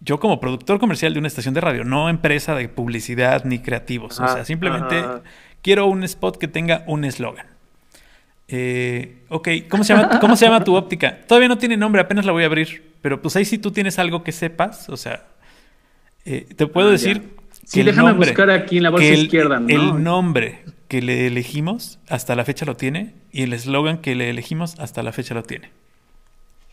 yo 0.00 0.20
como 0.20 0.40
productor 0.40 0.78
comercial 0.78 1.12
de 1.14 1.18
una 1.18 1.28
estación 1.28 1.54
de 1.54 1.60
radio, 1.60 1.84
no 1.84 2.08
empresa 2.08 2.54
de 2.54 2.68
publicidad 2.68 3.44
ni 3.44 3.58
creativos. 3.58 4.20
o 4.20 4.28
sea, 4.28 4.44
simplemente 4.44 5.02
quiero 5.66 5.88
un 5.88 6.04
spot 6.04 6.38
que 6.38 6.46
tenga 6.46 6.84
un 6.86 7.04
eslogan. 7.04 7.44
Eh, 8.46 9.24
ok, 9.28 9.48
¿cómo 9.68 9.82
se, 9.82 9.94
llama, 9.94 10.20
¿cómo 10.20 10.36
se 10.36 10.46
llama 10.46 10.62
tu 10.62 10.76
óptica? 10.76 11.18
Todavía 11.26 11.48
no 11.48 11.58
tiene 11.58 11.76
nombre, 11.76 12.00
apenas 12.00 12.24
la 12.24 12.30
voy 12.30 12.44
a 12.44 12.46
abrir. 12.46 12.92
Pero 13.02 13.20
pues 13.20 13.34
ahí 13.34 13.44
si 13.44 13.58
tú 13.58 13.72
tienes 13.72 13.98
algo 13.98 14.22
que 14.22 14.30
sepas, 14.30 14.88
o 14.88 14.96
sea, 14.96 15.26
eh, 16.24 16.46
te 16.54 16.68
puedo 16.68 16.90
ah, 16.90 16.92
decir 16.92 17.34
que 17.72 17.80
el 17.80 17.86
déjame 17.86 18.10
nombre, 18.10 18.28
buscar 18.28 18.48
aquí 18.52 18.76
en 18.76 18.84
la 18.84 18.90
bolsa 18.90 19.08
izquierda. 19.08 19.58
¿no? 19.58 19.68
El 19.68 20.04
nombre 20.04 20.60
que 20.86 21.02
le 21.02 21.26
elegimos 21.26 21.98
hasta 22.08 22.36
la 22.36 22.44
fecha 22.44 22.64
lo 22.64 22.76
tiene 22.76 23.14
y 23.32 23.42
el 23.42 23.52
eslogan 23.52 23.98
que 23.98 24.14
le 24.14 24.30
elegimos 24.30 24.78
hasta 24.78 25.02
la 25.02 25.10
fecha 25.10 25.34
lo 25.34 25.42
tiene. 25.42 25.72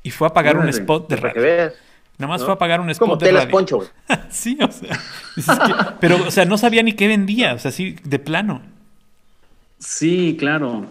Y 0.03 0.11
fue 0.11 0.27
a 0.27 0.33
pagar 0.33 0.55
un 0.55 0.69
spot 0.69 1.09
de 1.09 1.15
radio. 1.15 1.71
Nada 2.19 2.31
más 2.31 2.43
fue 2.43 2.53
a 2.53 2.59
pagar 2.59 2.79
un 2.79 2.91
spot 2.91 3.07
Como 3.07 3.17
de 3.17 3.25
telas 3.25 3.47
poncho, 3.47 3.89
sí, 4.29 4.55
o 4.61 4.71
sea. 4.71 5.97
pero, 5.99 6.27
o 6.27 6.29
sea, 6.29 6.45
no 6.45 6.59
sabía 6.59 6.83
ni 6.83 6.93
qué 6.93 7.07
vendía, 7.07 7.55
o 7.55 7.59
sea, 7.59 7.71
sí, 7.71 7.95
de 8.03 8.19
plano. 8.19 8.72
Sí, 9.83 10.35
claro. 10.37 10.87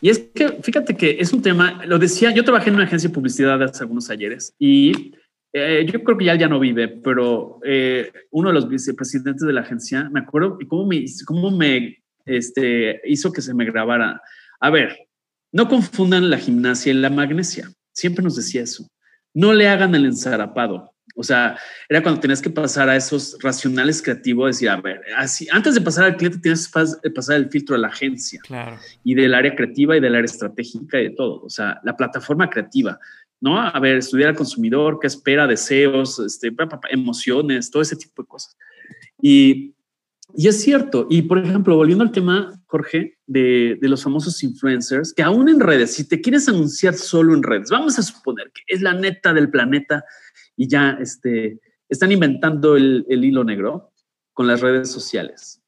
Y 0.00 0.08
es 0.08 0.18
que, 0.34 0.48
fíjate 0.62 0.96
que 0.96 1.16
es 1.20 1.32
un 1.32 1.42
tema, 1.42 1.84
lo 1.84 1.98
decía, 1.98 2.32
yo 2.32 2.44
trabajé 2.44 2.70
en 2.70 2.76
una 2.76 2.84
agencia 2.84 3.08
de 3.08 3.14
publicidad 3.14 3.62
hace 3.62 3.82
algunos 3.82 4.08
ayeres 4.08 4.54
y 4.58 5.14
eh, 5.52 5.86
yo 5.90 6.02
creo 6.02 6.16
que 6.16 6.24
ya, 6.24 6.34
ya 6.34 6.48
no 6.48 6.58
vive, 6.58 6.88
pero 6.88 7.60
eh, 7.64 8.10
uno 8.30 8.48
de 8.48 8.54
los 8.54 8.68
vicepresidentes 8.68 9.46
de 9.46 9.52
la 9.52 9.60
agencia, 9.60 10.08
me 10.10 10.20
acuerdo, 10.20 10.56
y 10.58 10.66
cómo 10.66 10.86
me, 10.86 11.04
cómo 11.26 11.50
me 11.50 12.02
este, 12.24 13.00
hizo 13.04 13.30
que 13.30 13.42
se 13.42 13.54
me 13.54 13.66
grabara. 13.66 14.20
A 14.58 14.70
ver, 14.70 14.96
no 15.52 15.68
confundan 15.68 16.30
la 16.30 16.38
gimnasia 16.38 16.92
y 16.92 16.96
la 16.96 17.10
magnesia. 17.10 17.70
Siempre 17.92 18.24
nos 18.24 18.36
decía 18.36 18.62
eso 18.62 18.88
no 19.34 19.52
le 19.52 19.68
hagan 19.68 19.94
el 19.94 20.06
ensarapado. 20.06 20.93
O 21.14 21.22
sea, 21.22 21.56
era 21.88 22.02
cuando 22.02 22.20
tenías 22.20 22.42
que 22.42 22.50
pasar 22.50 22.88
a 22.88 22.96
esos 22.96 23.38
racionales 23.40 24.02
creativos, 24.02 24.48
decir, 24.48 24.68
a 24.68 24.80
ver, 24.80 25.00
así, 25.16 25.46
antes 25.52 25.74
de 25.74 25.80
pasar 25.80 26.04
al 26.04 26.16
cliente 26.16 26.38
tienes 26.38 26.68
que 26.68 27.10
pasar 27.10 27.36
el 27.36 27.48
filtro 27.48 27.76
de 27.76 27.82
la 27.82 27.88
agencia 27.88 28.40
claro. 28.42 28.78
y 29.04 29.14
del 29.14 29.32
área 29.32 29.54
creativa 29.54 29.96
y 29.96 30.00
del 30.00 30.16
área 30.16 30.24
estratégica 30.24 31.00
y 31.00 31.04
de 31.04 31.10
todo. 31.10 31.40
O 31.42 31.50
sea, 31.50 31.80
la 31.84 31.96
plataforma 31.96 32.50
creativa. 32.50 32.98
¿no? 33.40 33.60
A 33.60 33.78
ver, 33.78 33.98
estudiar 33.98 34.30
al 34.30 34.36
consumidor, 34.36 34.98
qué 35.00 35.06
espera, 35.06 35.46
deseos, 35.46 36.18
este, 36.18 36.50
emociones, 36.90 37.70
todo 37.70 37.82
ese 37.82 37.94
tipo 37.94 38.22
de 38.22 38.28
cosas. 38.28 38.56
Y, 39.20 39.74
y 40.34 40.48
es 40.48 40.62
cierto. 40.62 41.06
Y 41.10 41.22
por 41.22 41.38
ejemplo, 41.38 41.76
volviendo 41.76 42.02
al 42.02 42.10
tema, 42.10 42.58
Jorge, 42.66 43.18
de, 43.26 43.78
de, 43.80 43.88
los 43.88 44.02
famosos 44.02 44.42
influencers, 44.42 45.12
que 45.12 45.22
aún 45.22 45.48
en 45.48 45.60
redes, 45.60 45.94
si 45.94 46.08
te 46.08 46.20
quieres 46.20 46.48
anunciar 46.48 46.94
solo 46.94 47.34
en 47.34 47.42
redes, 47.42 47.70
vamos 47.70 47.98
a 47.98 48.02
suponer 48.02 48.50
que 48.52 48.62
es 48.66 48.80
la 48.80 48.94
neta 48.94 49.32
del 49.32 49.50
planeta 49.50 50.04
y 50.56 50.68
ya 50.68 50.96
este, 51.00 51.60
están 51.88 52.12
inventando 52.12 52.76
el, 52.76 53.04
el 53.08 53.24
hilo 53.24 53.44
negro 53.44 53.92
con 54.32 54.46
las 54.46 54.60
redes 54.60 54.90
sociales. 54.90 55.62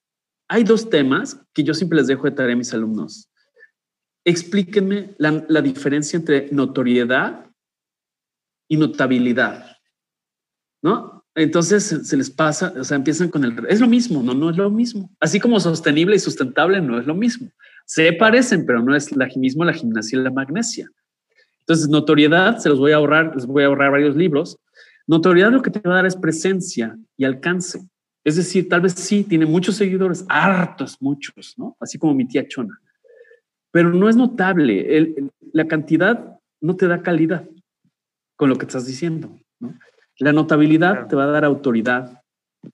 Hay 0.48 0.64
dos 0.64 0.90
temas 0.90 1.40
que 1.52 1.64
yo 1.64 1.74
siempre 1.74 1.98
les 1.98 2.06
dejo 2.06 2.24
de 2.24 2.32
tarea 2.32 2.54
a 2.54 2.58
mis 2.58 2.72
alumnos. 2.72 3.28
Explíquenme 4.24 5.14
la, 5.18 5.44
la 5.48 5.62
diferencia 5.62 6.16
entre 6.16 6.48
notoriedad 6.52 7.46
y 8.68 8.76
notabilidad, 8.76 9.76
¿no? 10.82 11.24
Entonces 11.34 11.84
se 11.84 12.16
les 12.16 12.30
pasa, 12.30 12.72
o 12.78 12.82
sea, 12.82 12.96
empiezan 12.96 13.28
con 13.28 13.44
el... 13.44 13.66
Es 13.68 13.78
lo 13.80 13.86
mismo, 13.86 14.22
no, 14.22 14.32
no 14.32 14.48
es 14.48 14.56
lo 14.56 14.70
mismo. 14.70 15.14
Así 15.20 15.38
como 15.38 15.60
sostenible 15.60 16.16
y 16.16 16.18
sustentable 16.18 16.80
no 16.80 16.98
es 16.98 17.06
lo 17.06 17.14
mismo. 17.14 17.50
Se 17.84 18.10
parecen, 18.14 18.64
pero 18.64 18.82
no 18.82 18.96
es 18.96 19.14
la 19.14 19.28
mismo 19.36 19.62
la 19.62 19.74
gimnasia 19.74 20.18
y 20.18 20.22
la 20.22 20.30
magnesia. 20.30 20.90
Entonces, 21.60 21.88
notoriedad, 21.88 22.56
se 22.58 22.70
los 22.70 22.78
voy 22.78 22.92
a 22.92 22.96
ahorrar, 22.96 23.34
les 23.34 23.44
voy 23.44 23.64
a 23.64 23.66
ahorrar 23.66 23.90
varios 23.90 24.16
libros. 24.16 24.56
Notoriedad 25.06 25.52
lo 25.52 25.62
que 25.62 25.70
te 25.70 25.80
va 25.80 25.94
a 25.94 25.96
dar 25.96 26.06
es 26.06 26.16
presencia 26.16 26.98
y 27.16 27.24
alcance. 27.24 27.80
Es 28.24 28.36
decir, 28.36 28.68
tal 28.68 28.80
vez 28.80 28.92
sí, 28.94 29.22
tiene 29.22 29.46
muchos 29.46 29.76
seguidores, 29.76 30.24
hartos, 30.28 30.96
muchos, 31.00 31.54
¿no? 31.56 31.76
Así 31.78 31.96
como 31.96 32.14
mi 32.14 32.26
tía 32.26 32.48
Chona. 32.48 32.80
Pero 33.70 33.90
no 33.90 34.08
es 34.08 34.16
notable. 34.16 35.14
la 35.52 35.68
cantidad 35.68 36.40
no 36.60 36.76
te 36.76 36.88
da 36.88 37.02
calidad 37.02 37.48
con 38.36 38.48
lo 38.48 38.56
que 38.56 38.66
estás 38.66 38.86
diciendo. 38.86 39.38
La 40.18 40.32
notabilidad 40.32 41.06
te 41.06 41.14
va 41.14 41.24
a 41.24 41.28
dar 41.30 41.44
autoridad 41.44 42.22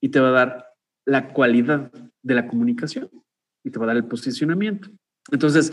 y 0.01 0.09
te 0.09 0.19
va 0.19 0.29
a 0.29 0.31
dar 0.31 0.67
la 1.05 1.33
cualidad 1.33 1.91
de 2.23 2.33
la 2.33 2.47
comunicación 2.47 3.09
y 3.63 3.69
te 3.69 3.77
va 3.77 3.85
a 3.85 3.87
dar 3.87 3.97
el 3.97 4.05
posicionamiento. 4.05 4.89
Entonces, 5.31 5.71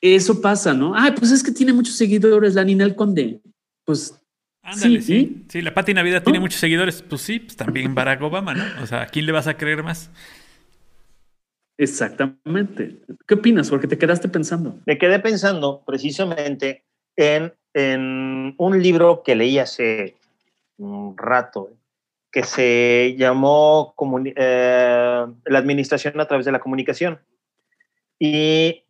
eso 0.00 0.40
pasa, 0.40 0.74
¿no? 0.74 0.94
Ah, 0.96 1.14
pues 1.16 1.30
es 1.30 1.42
que 1.42 1.52
tiene 1.52 1.72
muchos 1.72 1.94
seguidores, 1.94 2.54
la 2.54 2.64
Ninel 2.64 2.96
Conde. 2.96 3.40
Pues 3.84 4.21
Ándale, 4.62 5.02
sí, 5.02 5.44
sí, 5.48 5.60
la 5.60 5.74
Pati 5.74 5.92
Navidad 5.92 6.22
tiene 6.22 6.40
muchos 6.40 6.60
seguidores. 6.60 7.02
Pues 7.02 7.22
sí, 7.22 7.40
pues 7.40 7.56
también 7.56 7.94
Barack 7.94 8.22
Obama, 8.22 8.54
¿no? 8.54 8.64
O 8.82 8.86
sea, 8.86 9.02
¿a 9.02 9.06
quién 9.06 9.26
le 9.26 9.32
vas 9.32 9.48
a 9.48 9.56
creer 9.56 9.82
más? 9.82 10.10
Exactamente. 11.78 13.00
¿Qué 13.26 13.34
opinas? 13.34 13.70
Porque 13.70 13.88
te 13.88 13.98
quedaste 13.98 14.28
pensando. 14.28 14.78
Me 14.86 14.98
quedé 14.98 15.18
pensando 15.18 15.82
precisamente 15.84 16.84
en 17.16 17.52
en 17.74 18.54
un 18.58 18.82
libro 18.82 19.22
que 19.22 19.34
leí 19.34 19.58
hace 19.58 20.16
un 20.78 21.16
rato, 21.16 21.70
que 22.30 22.44
se 22.44 23.14
llamó 23.16 23.94
eh, 24.24 25.26
La 25.44 25.58
Administración 25.58 26.20
a 26.20 26.26
través 26.26 26.46
de 26.46 26.52
la 26.52 26.60
comunicación. 26.60 27.20
Y 28.18 28.84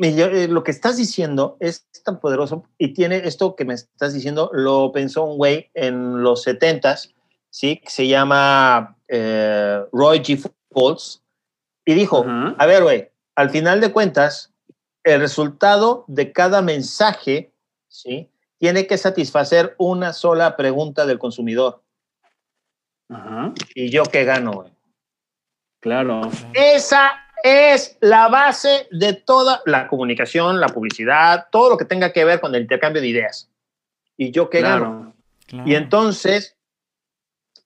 eh, 0.00 0.48
lo 0.48 0.62
que 0.64 0.70
estás 0.70 0.96
diciendo 0.96 1.56
es 1.60 1.86
tan 2.04 2.20
poderoso 2.20 2.64
y 2.78 2.94
tiene 2.94 3.16
esto 3.18 3.54
que 3.54 3.64
me 3.64 3.74
estás 3.74 4.14
diciendo, 4.14 4.50
lo 4.52 4.92
pensó 4.92 5.24
un 5.24 5.36
güey 5.36 5.70
en 5.74 6.22
los 6.22 6.46
70s, 6.46 7.12
¿sí? 7.50 7.76
que 7.78 7.90
se 7.90 8.08
llama 8.08 8.96
eh, 9.08 9.82
Roy 9.92 10.20
G. 10.20 10.50
Falls, 10.72 11.22
y 11.84 11.94
dijo, 11.94 12.24
a 12.26 12.66
ver, 12.66 12.82
güey, 12.82 13.10
al 13.34 13.50
final 13.50 13.80
de 13.80 13.92
cuentas, 13.92 14.52
el 15.02 15.20
resultado 15.20 16.04
de 16.06 16.32
cada 16.32 16.62
mensaje, 16.62 17.52
¿sí? 17.88 18.30
Tiene 18.58 18.86
que 18.86 18.98
satisfacer 18.98 19.74
una 19.78 20.12
sola 20.12 20.56
pregunta 20.56 21.06
del 21.06 21.18
consumidor. 21.18 21.82
¿Y 23.74 23.90
yo 23.90 24.04
qué 24.04 24.24
gano? 24.24 24.66
Claro. 25.80 26.20
Esa 26.52 27.12
es 27.42 27.96
la 28.00 28.28
base 28.28 28.86
de 28.90 29.14
toda 29.14 29.62
la 29.66 29.88
comunicación, 29.88 30.60
la 30.60 30.68
publicidad, 30.68 31.46
todo 31.50 31.70
lo 31.70 31.76
que 31.76 31.84
tenga 31.84 32.12
que 32.12 32.24
ver 32.24 32.40
con 32.40 32.54
el 32.54 32.62
intercambio 32.62 33.02
de 33.02 33.08
ideas. 33.08 33.50
¿Y 34.16 34.30
yo 34.30 34.50
qué 34.50 34.60
gano? 34.60 35.14
Y 35.64 35.74
entonces, 35.74 36.56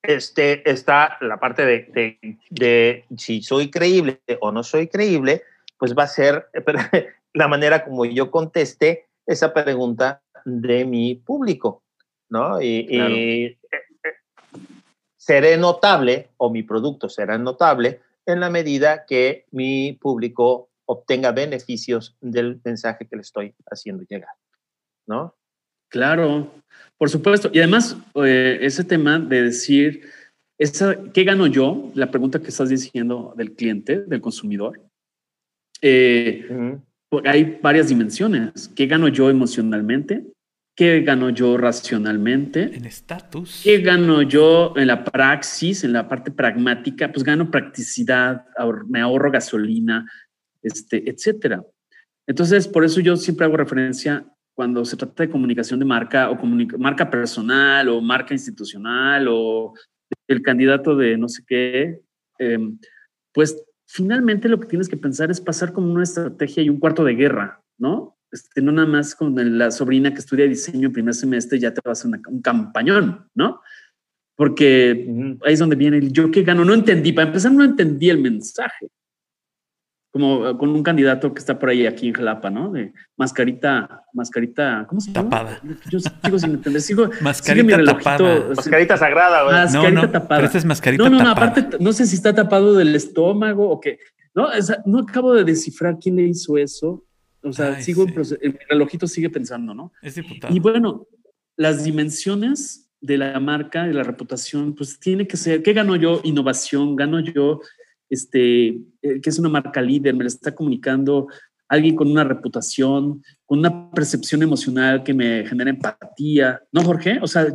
este, 0.03 0.69
está 0.71 1.19
la 1.21 1.39
parte 1.39 1.65
de, 1.67 2.39
de, 2.51 3.05
si 3.17 3.43
soy 3.43 3.71
creíble 3.71 4.21
o 4.41 4.53
no 4.53 4.63
soy 4.63 4.89
creíble, 4.89 5.43
pues 5.77 5.97
va 5.97 6.05
a 6.05 6.09
ser 6.09 6.49
la 7.35 7.49
manera 7.49 7.85
como 7.85 8.05
yo 8.05 8.31
conteste 8.31 9.07
esa 9.27 9.53
pregunta 9.53 10.23
de 10.45 10.85
mi 10.85 11.15
público, 11.15 11.83
¿no? 12.29 12.61
Y, 12.61 12.87
eh, 12.91 13.59
eh, 13.73 13.79
seré 15.17 15.57
notable 15.57 16.29
o 16.37 16.51
mi 16.51 16.63
producto 16.63 17.09
será 17.09 17.39
notable 17.39 18.01
en 18.27 18.41
la 18.41 18.51
medida 18.51 19.05
que 19.07 19.47
mi 19.51 19.93
público 19.95 20.71
obtenga 20.87 21.33
beneficios 21.33 22.17
del 22.21 22.61
mensaje 22.65 23.07
que 23.07 23.17
le 23.17 23.23
estoy 23.23 23.55
haciendo 23.71 24.05
llegar, 24.09 24.35
¿no? 25.07 25.35
Claro, 25.89 26.53
por 26.99 27.09
supuesto. 27.09 27.51
Y 27.53 27.59
además, 27.59 27.97
eh, 28.17 28.59
ese 28.61 28.85
tema 28.85 29.19
de 29.19 29.43
decir, 29.43 30.03
esa, 30.59 30.97
¿qué 31.13 31.25
gano 31.25 31.47
yo? 31.47 31.91
La 31.95 32.11
pregunta 32.11 32.41
que 32.41 32.49
estás 32.49 32.69
diciendo 32.69 33.35
del 33.37 33.55
cliente, 33.55 34.01
del 34.01 34.21
consumidor. 34.21 34.81
Eh, 35.81 36.79
hay 37.25 37.59
varias 37.63 37.89
dimensiones. 37.89 38.69
¿Qué 38.75 38.87
gano 38.87 39.09
yo 39.09 39.31
emocionalmente? 39.31 40.25
¿Qué 40.77 41.03
gano 41.03 41.31
yo 41.31 41.57
racionalmente? 41.57 42.75
En 42.75 42.85
estatus. 42.85 43.61
¿Qué 43.63 43.79
gano 43.79 44.23
yo 44.23 44.75
en 44.77 44.89
la 44.89 45.05
praxis, 45.05 45.85
en 45.85 45.93
la 45.93 46.09
parte 46.09 46.33
pragmática? 46.33 47.13
Pues 47.13 47.23
gano 47.23 47.51
practicidad, 47.51 48.45
me 48.89 49.01
ahorro 49.01 49.31
gasolina, 49.31 50.11
este, 50.63 51.09
etcétera. 51.09 51.65
Entonces, 52.27 52.67
por 52.67 52.85
eso 52.85 53.01
yo 53.01 53.17
siempre 53.17 53.47
hago 53.47 53.57
referencia 53.57 54.27
cuando 54.55 54.85
se 54.85 54.97
trata 54.97 55.25
de 55.25 55.31
comunicación 55.31 55.79
de 55.79 55.87
marca 55.87 56.31
o 56.31 56.45
marca 56.79 57.09
personal 57.09 57.89
o 57.89 58.01
marca 58.01 58.35
institucional 58.35 59.27
o 59.29 59.75
el 60.29 60.43
candidato 60.43 60.97
de 60.97 61.17
no 61.17 61.29
sé 61.29 61.43
qué, 61.47 62.01
em, 62.39 62.79
pues 63.33 63.65
finalmente 63.87 64.49
lo 64.49 64.59
que 64.59 64.69
tienes 64.69 64.89
que 64.89 64.97
pensar 64.97 65.31
es 65.31 65.41
pasar 65.41 65.73
como 65.73 65.93
una 65.93 66.05
estrategia 66.05 66.63
y 66.63 66.69
un 66.69 66.79
cuarto 66.79 67.05
de 67.05 67.15
guerra, 67.15 67.63
¿no? 67.79 68.14
Este, 68.35 68.61
no 68.61 68.73
nada 68.73 68.89
más 68.89 69.15
con 69.15 69.35
la 69.59 69.71
sobrina 69.71 70.13
que 70.13 70.19
estudia 70.19 70.47
diseño 70.47 70.89
en 70.89 70.93
primer 70.93 71.15
semestre 71.15 71.61
ya 71.61 71.73
te 71.73 71.81
vas 71.85 72.05
a 72.05 72.09
un 72.09 72.43
campañón, 72.43 73.31
¿no? 73.35 73.61
Porque 74.35 75.07
ahí 75.45 75.53
es 75.53 75.61
donde 75.61 75.77
viene 75.77 75.99
el 75.99 76.13
yo 76.13 76.33
que 76.33 76.43
gano. 76.43 76.65
No 76.65 76.75
entendí, 76.75 77.13
para 77.13 77.29
empezar 77.29 77.53
no 77.53 77.63
entendí 77.63 78.11
el 78.11 78.19
mensaje 78.19 78.89
como 80.15 80.49
eh, 80.49 80.57
con 80.57 80.71
un 80.71 80.83
candidato 80.83 81.33
que 81.33 81.41
está 81.41 81.59
por 81.59 81.69
ahí 81.69 81.87
aquí 81.87 82.07
en 82.09 82.15
Jalapa, 82.15 82.49
¿no? 82.51 82.71
De 82.71 82.93
mascarita, 83.17 84.03
mascarita, 84.13 84.85
¿cómo 84.89 85.01
se 85.01 85.13
llama? 85.13 85.31
Tapada. 85.31 85.61
Yo 85.91 85.99
sigo 85.99 86.39
sin 86.39 86.51
entender, 86.51 86.83
sigo. 86.83 87.11
Mascarita 87.21 87.85
tapada. 87.85 88.49
Mascarita 88.55 88.97
sagrada, 88.97 89.43
güey. 89.43 89.55
Mascarita 89.57 89.91
no, 89.91 90.03
no, 90.03 90.11
tapada. 90.11 90.39
Pero 90.39 90.47
esta 90.47 90.59
es 90.59 90.65
mascarita 90.65 91.03
no, 91.05 91.11
no, 91.11 91.23
no, 91.23 91.31
aparte, 91.31 91.79
no 91.81 91.93
sé 91.93 92.07
si 92.07 92.15
está 92.15 92.33
tapado 92.33 92.75
del 92.75 92.95
estómago 92.95 93.69
o 93.69 93.81
qué. 93.81 93.99
No, 94.37 94.49
no 94.87 95.01
acabo 95.01 95.35
de 95.35 95.43
descifrar 95.43 95.99
quién 96.01 96.17
le 96.17 96.23
hizo 96.23 96.59
eso. 96.59 97.05
O 97.45 97.53
sea, 97.53 97.81
sigo, 97.81 98.07
sí. 98.25 98.35
el 98.41 98.59
relojito 98.69 99.07
sigue 99.07 99.31
pensando, 99.31 99.75
¿no? 99.75 99.93
Es 100.03 100.15
diputado. 100.17 100.55
Y 100.55 100.59
bueno, 100.59 101.07
las 101.57 101.85
dimensiones 101.85 102.91
de 103.01 103.19
la 103.19 103.39
marca, 103.39 103.85
de 103.85 103.95
la 103.95 104.03
reputación, 104.03 104.75
pues 104.75 104.99
tiene 104.99 105.27
que 105.27 105.37
ser, 105.37 105.63
¿qué 105.63 105.73
gano 105.73 105.95
yo? 105.95 106.21
Innovación, 106.25 106.97
gano 106.97 107.21
yo 107.21 107.61
este, 108.09 108.69
eh, 109.03 109.21
que 109.23 109.31
es 109.31 109.39
una 109.39 109.49
marca 109.49 109.81
líder, 109.81 110.15
me 110.15 110.25
la 110.25 110.29
está 110.29 110.55
comunicando 110.55 111.29
alguien 111.69 111.97
con 111.97 112.11
una 112.11 112.25
reputación, 112.25 113.23
con 113.45 113.59
una 113.59 113.91
percepción 113.91 114.43
emocional 114.43 115.03
que 115.03 115.15
me 115.15 115.47
genera 115.47 115.71
empatía. 115.71 116.63
¿No, 116.73 116.83
Jorge? 116.83 117.19
O 117.21 117.27
sea, 117.27 117.47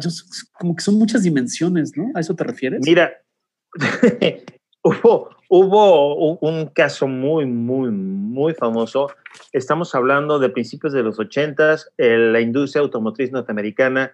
como 0.53 0.75
que 0.75 0.83
son 0.83 0.95
muchas 0.95 1.23
dimensiones, 1.23 1.95
¿no? 1.95 2.11
¿A 2.15 2.19
eso 2.19 2.35
te 2.35 2.43
refieres? 2.43 2.81
Mira, 2.85 3.11
hubo, 4.83 5.29
hubo 5.49 6.37
un 6.39 6.67
caso 6.67 7.07
muy, 7.07 7.45
muy, 7.45 7.91
muy 7.91 8.53
famoso. 8.53 9.09
Estamos 9.51 9.93
hablando 9.95 10.39
de 10.39 10.49
principios 10.49 10.93
de 10.93 11.03
los 11.03 11.19
ochentas, 11.19 11.91
la 11.97 12.39
industria 12.39 12.81
automotriz 12.81 13.31
norteamericana 13.31 14.11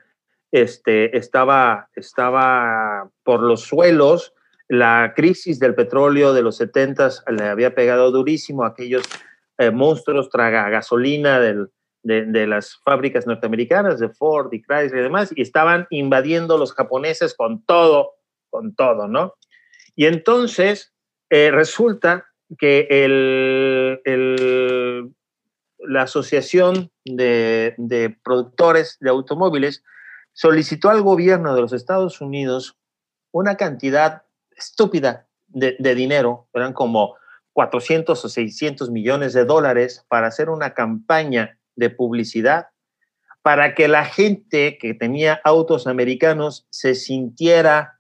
este, 0.51 1.17
estaba, 1.17 1.89
estaba 1.95 3.09
por 3.23 3.41
los 3.41 3.61
suelos 3.61 4.33
la 4.67 5.13
crisis 5.15 5.59
del 5.59 5.75
petróleo 5.75 6.33
de 6.33 6.41
los 6.41 6.57
70 6.57 7.09
le 7.37 7.43
había 7.45 7.75
pegado 7.75 8.11
durísimo 8.11 8.63
a 8.63 8.69
aquellos 8.69 9.03
eh, 9.57 9.71
monstruos 9.71 10.29
traga 10.29 10.69
gasolina 10.69 11.39
de, 11.39 11.67
las 12.47 12.77
fábricas 12.83 13.25
norteamericanas, 13.25 13.99
de 13.99 14.09
Ford 14.09 14.53
y 14.53 14.61
Chrysler 14.61 14.99
y 14.99 15.03
demás, 15.03 15.33
y 15.35 15.41
estaban 15.41 15.87
invadiendo 15.89 16.57
los 16.57 16.73
japoneses 16.73 17.33
con 17.35 17.63
todo, 17.65 18.11
con 18.49 18.75
todo, 18.75 19.07
¿no? 19.07 19.33
Y 19.95 20.05
entonces 20.05 20.93
eh, 21.29 21.51
resulta 21.51 22.25
que 22.57 22.87
la 25.79 26.01
Asociación 26.01 26.91
de, 27.03 27.73
de 27.77 28.15
Productores 28.23 28.97
de 28.99 29.09
Automóviles 29.09 29.83
solicitó 30.33 30.89
al 30.89 31.01
gobierno 31.01 31.55
de 31.55 31.61
los 31.61 31.73
Estados 31.73 32.21
Unidos 32.21 32.77
una 33.31 33.55
cantidad 33.55 34.23
estúpida 34.55 35.27
de, 35.47 35.75
de, 35.79 35.95
dinero, 35.95 36.47
eran 36.53 36.73
como 36.73 37.15
400 37.53 38.23
o 38.23 38.29
600 38.29 38.89
millones 38.89 39.33
de 39.33 39.45
dólares 39.45 40.05
para 40.09 40.27
hacer 40.27 40.49
una 40.49 40.73
campaña 40.73 41.57
de 41.75 41.89
publicidad 41.89 42.67
para 43.41 43.75
que 43.75 43.87
la 43.87 44.05
gente 44.05 44.79
que 44.79 44.95
tenía 44.95 45.39
autos 45.43 45.85
americanos 45.85 46.65
se 46.71 46.95
sintiera 46.95 47.94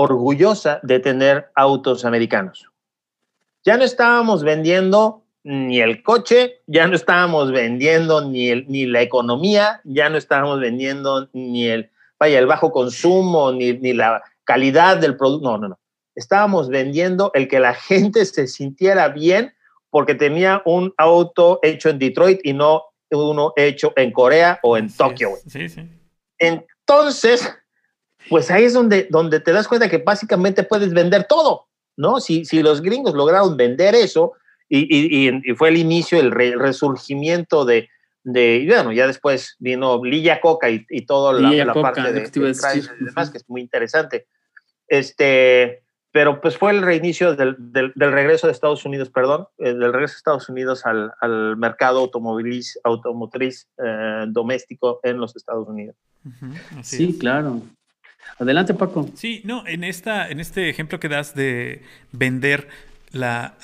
orgullosa 0.00 0.78
de 0.84 1.00
tener 1.00 1.50
autos 1.56 2.04
americanos. 2.04 2.70
Ya 3.64 3.76
no 3.76 3.82
estábamos 3.82 4.44
vendiendo 4.44 5.24
ni 5.42 5.80
el 5.80 6.04
coche, 6.04 6.60
ya 6.68 6.86
no 6.86 6.94
estábamos 6.94 7.50
vendiendo 7.50 8.24
ni, 8.24 8.48
el, 8.48 8.64
ni 8.68 8.86
la 8.86 9.02
economía, 9.02 9.80
ya 9.82 10.08
no 10.08 10.16
estábamos 10.16 10.60
vendiendo 10.60 11.28
ni 11.32 11.66
el, 11.66 11.90
vaya, 12.16 12.38
el 12.38 12.46
bajo 12.46 12.70
consumo, 12.70 13.50
ni, 13.50 13.72
ni 13.72 13.92
la 13.92 14.22
calidad 14.44 14.98
del 14.98 15.16
producto, 15.16 15.50
no, 15.50 15.58
no, 15.58 15.68
no. 15.70 15.78
Estábamos 16.14 16.68
vendiendo 16.68 17.32
el 17.34 17.48
que 17.48 17.58
la 17.58 17.74
gente 17.74 18.24
se 18.24 18.46
sintiera 18.46 19.08
bien 19.08 19.52
porque 19.90 20.14
tenía 20.14 20.62
un 20.64 20.94
auto 20.96 21.58
hecho 21.62 21.88
en 21.88 21.98
Detroit 21.98 22.38
y 22.44 22.52
no 22.52 22.84
uno 23.10 23.52
hecho 23.56 23.92
en 23.96 24.12
Corea 24.12 24.60
o 24.62 24.76
en 24.76 24.94
Tokio. 24.94 25.30
Sí, 25.48 25.68
sí. 25.68 25.82
Entonces, 26.38 27.52
pues 28.28 28.50
ahí 28.50 28.64
es 28.64 28.74
donde, 28.74 29.06
donde 29.10 29.40
te 29.40 29.52
das 29.52 29.68
cuenta 29.68 29.88
que 29.88 29.98
básicamente 29.98 30.62
puedes 30.62 30.92
vender 30.92 31.24
todo, 31.24 31.66
¿no? 31.96 32.20
Si, 32.20 32.44
si 32.44 32.62
los 32.62 32.82
gringos 32.82 33.14
lograron 33.14 33.56
vender 33.56 33.94
eso 33.94 34.32
y, 34.68 34.80
y, 34.88 35.40
y 35.44 35.54
fue 35.54 35.68
el 35.70 35.76
inicio, 35.76 36.18
el, 36.20 36.32
resurgimiento 36.32 37.64
de, 37.64 37.88
de, 38.24 38.64
bueno, 38.68 38.92
ya 38.92 39.06
después 39.06 39.56
vino 39.58 40.04
Lilla 40.04 40.40
Coca 40.40 40.70
y, 40.70 40.84
y 40.90 41.06
toda 41.06 41.32
la, 41.32 41.64
la 41.64 41.74
parte 41.74 42.02
de, 42.02 42.12
de, 42.12 42.30
de 42.30 42.88
demás, 43.00 43.30
que 43.30 43.38
es 43.38 43.48
muy 43.48 43.60
interesante. 43.60 44.26
Este, 44.86 45.82
pero 46.10 46.40
pues 46.40 46.56
fue 46.56 46.72
el 46.72 46.82
reinicio 46.82 47.34
del, 47.36 47.56
del, 47.58 47.92
del, 47.94 48.12
regreso 48.12 48.46
de 48.46 48.52
Estados 48.52 48.84
Unidos, 48.84 49.10
perdón, 49.10 49.46
eh, 49.58 49.74
del 49.74 49.92
regreso 49.92 50.14
de 50.14 50.18
Estados 50.18 50.48
Unidos 50.48 50.86
al, 50.86 51.12
al 51.20 51.56
mercado 51.56 52.00
automotriz, 52.00 52.78
automotriz 52.84 53.68
eh, 53.78 54.24
doméstico 54.28 55.00
en 55.02 55.18
los 55.18 55.36
Estados 55.36 55.68
Unidos. 55.68 55.96
Uh 56.24 56.30
-huh, 56.30 56.82
sí, 56.82 57.10
es. 57.10 57.18
claro. 57.18 57.62
Adelante, 58.38 58.74
Paco. 58.74 59.08
Sí, 59.14 59.42
no, 59.44 59.66
en, 59.66 59.84
esta, 59.84 60.28
en 60.28 60.40
este 60.40 60.68
ejemplo 60.68 61.00
que 61.00 61.08
das 61.08 61.34
de 61.34 61.82
vender 62.12 62.68
la, 63.12 63.54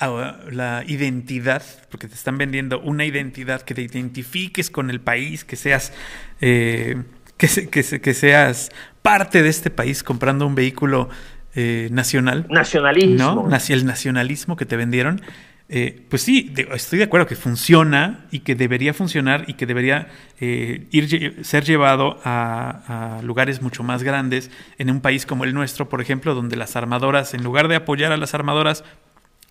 la, 0.51 0.83
identidad, 0.87 1.63
porque 1.89 2.07
te 2.07 2.15
están 2.15 2.37
vendiendo 2.37 2.79
una 2.79 3.05
identidad 3.05 3.61
que 3.61 3.75
te 3.75 3.81
identifiques 3.81 4.69
con 4.69 4.89
el 4.89 4.99
país, 4.99 5.45
que 5.45 5.55
seas, 5.55 5.93
eh, 6.41 7.03
que, 7.37 7.47
se, 7.47 7.69
que, 7.69 7.83
se, 7.83 8.01
que 8.01 8.13
seas 8.13 8.71
parte 9.01 9.43
de 9.43 9.49
este 9.49 9.69
país 9.69 10.03
comprando 10.03 10.47
un 10.47 10.55
vehículo 10.55 11.09
eh, 11.55 11.87
nacional. 11.91 12.47
Nacionalismo. 12.49 13.47
¿no? 13.49 13.57
El 13.69 13.85
nacionalismo 13.85 14.57
que 14.57 14.65
te 14.65 14.75
vendieron. 14.75 15.21
Eh, 15.67 16.05
pues 16.09 16.21
sí, 16.21 16.51
de, 16.53 16.67
estoy 16.73 16.99
de 16.99 17.05
acuerdo 17.05 17.25
que 17.25 17.35
funciona 17.35 18.27
y 18.29 18.41
que 18.41 18.53
debería 18.53 18.93
funcionar 18.93 19.45
y 19.47 19.55
que 19.55 19.65
debería 19.65 20.09
eh, 20.39 20.85
ir, 20.91 21.43
ser 21.43 21.63
llevado 21.63 22.19
a, 22.23 23.17
a, 23.17 23.21
lugares 23.23 23.63
mucho 23.63 23.81
más 23.81 24.03
grandes 24.03 24.51
en 24.77 24.91
un 24.91 25.01
país 25.01 25.25
como 25.25 25.43
el 25.43 25.55
nuestro, 25.55 25.89
por 25.89 26.01
ejemplo, 26.01 26.35
donde 26.35 26.55
las 26.55 26.75
armadoras, 26.75 27.33
en 27.33 27.43
lugar 27.43 27.67
de 27.67 27.77
apoyar 27.77 28.11
a 28.11 28.17
las 28.17 28.35
armadoras, 28.35 28.83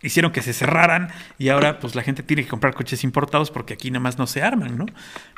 hicieron 0.04 0.30
que 0.30 0.42
se 0.42 0.52
cerraran 0.52 1.08
y 1.38 1.48
ahora 1.48 1.80
pues 1.80 1.94
la 1.94 2.02
gente 2.02 2.22
tiene 2.22 2.44
que 2.44 2.48
comprar 2.48 2.74
coches 2.74 3.02
importados 3.02 3.50
porque 3.50 3.74
aquí 3.74 3.90
nada 3.90 4.00
más 4.00 4.18
no 4.18 4.26
se 4.26 4.42
arman, 4.42 4.76
¿no? 4.76 4.86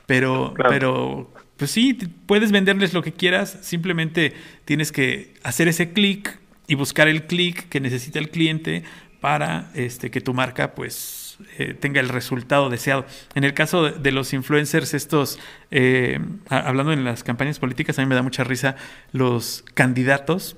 Pero, 0.07 0.53
claro. 0.55 0.71
pero 0.71 1.35
pues 1.57 1.71
sí, 1.71 1.95
puedes 2.27 2.53
venderles 2.53 2.93
lo 2.93 3.03
que 3.03 3.13
quieras, 3.13 3.59
simplemente 3.63 4.35
tienes 4.65 4.93
que 4.93 5.35
hacer 5.43 5.69
ese 5.69 5.93
clic 5.93 6.39
y 6.67 6.75
buscar 6.75 7.09
el 7.09 7.27
clic 7.27 7.69
que 7.69 7.81
necesita 7.81 8.19
el 8.19 8.29
cliente 8.29 8.83
para 9.21 9.71
este, 9.75 10.11
que 10.11 10.21
tu 10.21 10.35
marca 10.35 10.75
pues 10.75 11.39
eh, 11.59 11.75
tenga 11.75 12.01
el 12.01 12.09
resultado 12.09 12.71
deseado. 12.71 13.07
En 13.35 13.45
el 13.45 13.55
caso 13.55 13.85
de, 13.85 13.93
de 13.93 14.13
los 14.13 14.33
influencers, 14.33 14.95
estos, 14.95 15.39
eh, 15.71 16.21
hablando 16.49 16.93
en 16.93 17.05
las 17.05 17.23
campañas 17.23 17.59
políticas, 17.59 17.99
a 17.99 18.03
mí 18.03 18.09
me 18.09 18.15
da 18.15 18.23
mucha 18.23 18.45
risa 18.45 18.77
los 19.13 19.65
candidatos 19.75 20.57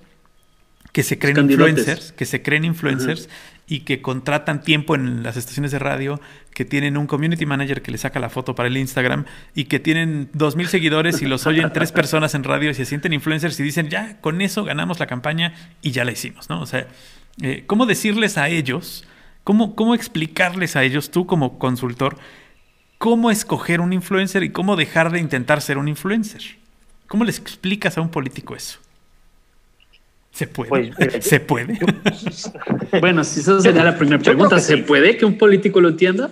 que 0.93 1.03
se 1.03 1.19
creen 1.19 1.39
influencers, 1.39 2.13
que 2.13 2.25
se 2.25 2.43
creen 2.43 2.65
influencers 2.65 3.29
y 3.67 3.81
que 3.81 4.01
contratan 4.01 4.63
tiempo 4.63 4.95
en 4.95 5.23
las 5.23 5.37
estaciones 5.37 5.71
de 5.71 5.79
radio, 5.79 6.21
que 6.55 6.65
tienen 6.65 6.97
un 6.97 7.07
community 7.07 7.45
manager 7.45 7.83
que 7.83 7.91
le 7.91 7.99
saca 7.99 8.19
la 8.19 8.31
foto 8.31 8.55
para 8.55 8.69
el 8.69 8.77
Instagram 8.77 9.27
y 9.55 9.67
que 9.67 9.79
tienen 9.79 10.31
dos 10.33 10.57
mil 10.57 10.69
seguidores 10.69 11.21
y 11.21 11.27
los 11.27 11.47
oyen 11.47 11.73
tres 11.73 11.93
personas 11.93 12.35
en 12.35 12.45
radio 12.45 12.71
y 12.71 12.75
se 12.75 12.87
sienten 12.87 13.13
influencers 13.13 13.61
y 13.61 13.63
dicen, 13.63 13.91
ya, 13.91 14.19
con 14.21 14.41
eso 14.41 14.65
ganamos 14.65 14.99
la 14.99 15.07
campaña 15.07 15.55
y 15.83 15.91
ya 15.91 16.05
la 16.05 16.13
hicimos, 16.13 16.49
¿no? 16.49 16.63
O 16.63 16.67
sea, 16.67 16.89
eh, 17.43 17.65
¿cómo 17.67 17.87
decirles 17.87 18.39
a 18.39 18.49
ellos, 18.49 19.05
cómo, 19.45 19.75
cómo 19.75 19.95
explicarles 19.95 20.77
a 20.77 20.85
ellos, 20.85 21.11
tú 21.11 21.27
como 21.27 21.59
consultor, 21.59 22.17
cómo 22.99 23.31
escoger 23.31 23.81
un 23.81 23.93
influencer 23.93 24.43
y 24.43 24.51
cómo 24.51 24.77
dejar 24.77 25.13
de 25.13 25.21
intentar 25.21 25.61
ser 25.61 25.79
un 25.79 25.89
influencer? 25.89 26.43
¿Cómo 27.07 27.25
les 27.25 27.39
explicas 27.39 27.97
a 27.97 28.01
un 28.01 28.11
político 28.11 28.55
eso? 28.55 28.79
¿Se 30.33 30.47
puede? 30.47 30.69
Pues, 30.69 30.99
mira, 30.99 31.21
¿Se 31.23 31.41
puede? 31.41 31.79
bueno, 33.01 33.25
si 33.25 33.41
esa 33.41 33.61
sería 33.61 33.83
la 33.83 33.97
primera 33.97 34.23
pregunta, 34.23 34.61
¿se 34.61 34.77
sí. 34.77 34.83
puede 34.83 35.17
que 35.17 35.25
un 35.25 35.37
político 35.39 35.81
lo 35.81 35.89
entienda? 35.89 36.31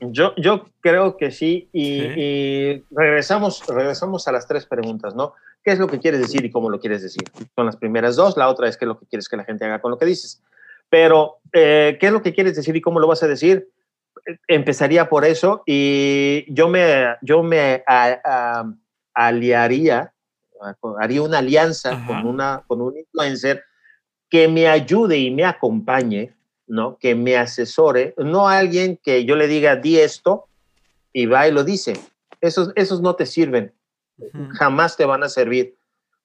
Yo, 0.00 0.34
yo 0.36 0.66
creo 0.80 1.16
que 1.16 1.30
sí 1.30 1.68
y, 1.72 2.00
sí. 2.00 2.12
y, 2.16 2.84
regresamos, 2.90 3.66
regresamos 3.66 4.28
a 4.28 4.32
las 4.32 4.46
tres 4.46 4.66
preguntas, 4.66 5.14
¿no? 5.14 5.34
¿Qué 5.64 5.72
es 5.72 5.78
lo 5.78 5.88
que 5.88 5.98
quieres 5.98 6.20
decir 6.20 6.44
y 6.44 6.50
cómo 6.50 6.70
lo 6.70 6.78
quieres 6.78 7.02
decir? 7.02 7.24
Son 7.54 7.66
las 7.66 7.76
primeras 7.76 8.14
dos, 8.14 8.36
la 8.36 8.48
otra 8.48 8.68
es 8.68 8.76
qué 8.76 8.84
es 8.84 8.88
lo 8.88 8.98
que 8.98 9.06
quieres 9.06 9.28
que 9.28 9.36
la 9.36 9.44
gente 9.44 9.64
haga 9.64 9.80
con 9.80 9.90
lo 9.90 9.98
que 9.98 10.06
dices. 10.06 10.40
Pero, 10.88 11.38
eh, 11.52 11.96
¿qué 11.98 12.06
es 12.06 12.12
lo 12.12 12.22
que 12.22 12.32
quieres 12.32 12.54
decir 12.54 12.76
y 12.76 12.80
cómo 12.80 13.00
lo 13.00 13.08
vas 13.08 13.22
a 13.24 13.28
decir? 13.28 13.68
Empezaría 14.46 15.08
por 15.08 15.24
eso 15.24 15.62
y 15.66 16.46
yo 16.52 16.68
me, 16.68 17.16
yo 17.22 17.42
me 17.42 17.82
a, 17.86 18.20
a, 18.24 18.72
aliaría 19.14 20.12
haría 20.98 21.22
una 21.22 21.38
alianza 21.38 22.04
con, 22.06 22.26
una, 22.26 22.62
con 22.66 22.80
un 22.80 22.96
influencer 22.96 23.64
que 24.28 24.48
me 24.48 24.68
ayude 24.68 25.18
y 25.18 25.30
me 25.30 25.44
acompañe, 25.44 26.34
¿no? 26.66 26.98
Que 26.98 27.14
me 27.14 27.36
asesore, 27.36 28.14
no 28.18 28.48
alguien 28.48 28.98
que 29.02 29.24
yo 29.24 29.36
le 29.36 29.46
diga, 29.46 29.76
di 29.76 29.98
esto 29.98 30.46
y 31.12 31.26
va 31.26 31.48
y 31.48 31.52
lo 31.52 31.64
dice. 31.64 31.94
Esos, 32.40 32.72
esos 32.76 33.00
no 33.00 33.16
te 33.16 33.26
sirven, 33.26 33.72
uh 34.18 34.24
-huh. 34.24 34.48
jamás 34.50 34.96
te 34.96 35.04
van 35.04 35.22
a 35.22 35.28
servir. 35.28 35.76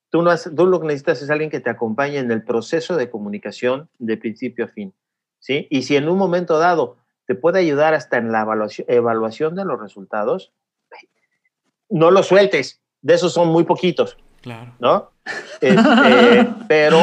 Tú, 0.10 0.22
no 0.22 0.30
has, 0.30 0.50
tú 0.56 0.66
lo 0.66 0.82
que 0.82 0.88
necesitas 0.88 1.22
es 1.22 1.30
alguien 1.30 1.50
que 1.50 1.62
te 1.62 1.70
acompañe 1.70 2.18
en 2.18 2.32
el 2.32 2.44
proceso 2.44 2.98
de 2.98 3.10
comunicación 3.10 3.90
de 3.98 4.18
principio 4.18 4.66
a 4.66 4.68
fin, 4.68 4.94
¿sí? 5.40 5.68
Y 5.70 5.84
si 5.84 5.96
en 5.96 6.10
un 6.10 6.18
momento 6.18 6.60
dado 6.60 6.98
te 7.26 7.36
puede 7.36 7.60
ayudar 7.60 7.94
hasta 7.94 8.18
en 8.18 8.32
la 8.32 8.42
evaluación, 8.42 8.86
evaluación 8.90 9.56
de 9.56 9.64
los 9.64 9.80
resultados, 9.80 10.52
no 11.90 12.12
lo 12.12 12.24
sueltes, 12.24 12.82
de 13.02 13.14
esos 13.14 13.34
son 13.34 13.50
muy 13.50 13.64
poquitos. 13.64 14.18
Claro. 14.42 14.74
¿No? 14.80 15.12
Este, 15.62 16.48
pero 16.68 16.98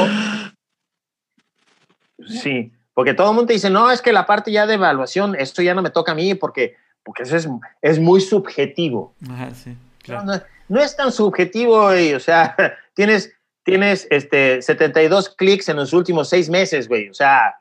sí, 2.27 2.73
porque 2.99 3.15
todo 3.15 3.31
el 3.31 3.37
mundo 3.37 3.53
dice, 3.53 3.71
no, 3.71 3.93
es 3.93 4.03
que 4.03 4.13
la 4.13 4.27
parte 4.27 4.51
ya 4.51 4.67
de 4.67 4.75
evaluación, 4.75 5.37
esto 5.37 5.63
ya 5.63 5.73
no 5.73 5.83
me 5.83 5.91
toca 5.91 6.11
a 6.11 6.15
mí 6.17 6.35
porque, 6.35 6.75
porque 7.05 7.23
eso 7.23 7.37
es, 7.37 7.49
es 7.81 8.01
muy 8.01 8.21
subjetivo. 8.21 9.15
Ajá, 9.31 9.55
sí, 9.55 9.77
claro. 10.03 10.25
no, 10.25 10.35
no, 10.35 10.43
no, 10.67 10.81
es 10.81 10.97
tan 10.97 11.13
subjetivo, 11.13 11.81
güey. 11.81 12.15
O 12.15 12.19
sea, 12.19 12.57
tienes, 12.95 13.33
tienes 13.63 14.09
este, 14.11 14.63
72 14.63 15.29
clics 15.29 15.69
en 15.69 15.77
los 15.77 15.93
últimos 15.93 16.29
seis 16.29 16.51
meses, 16.51 16.89
güey. 16.89 17.09
O 17.09 17.15
sea. 17.15 17.55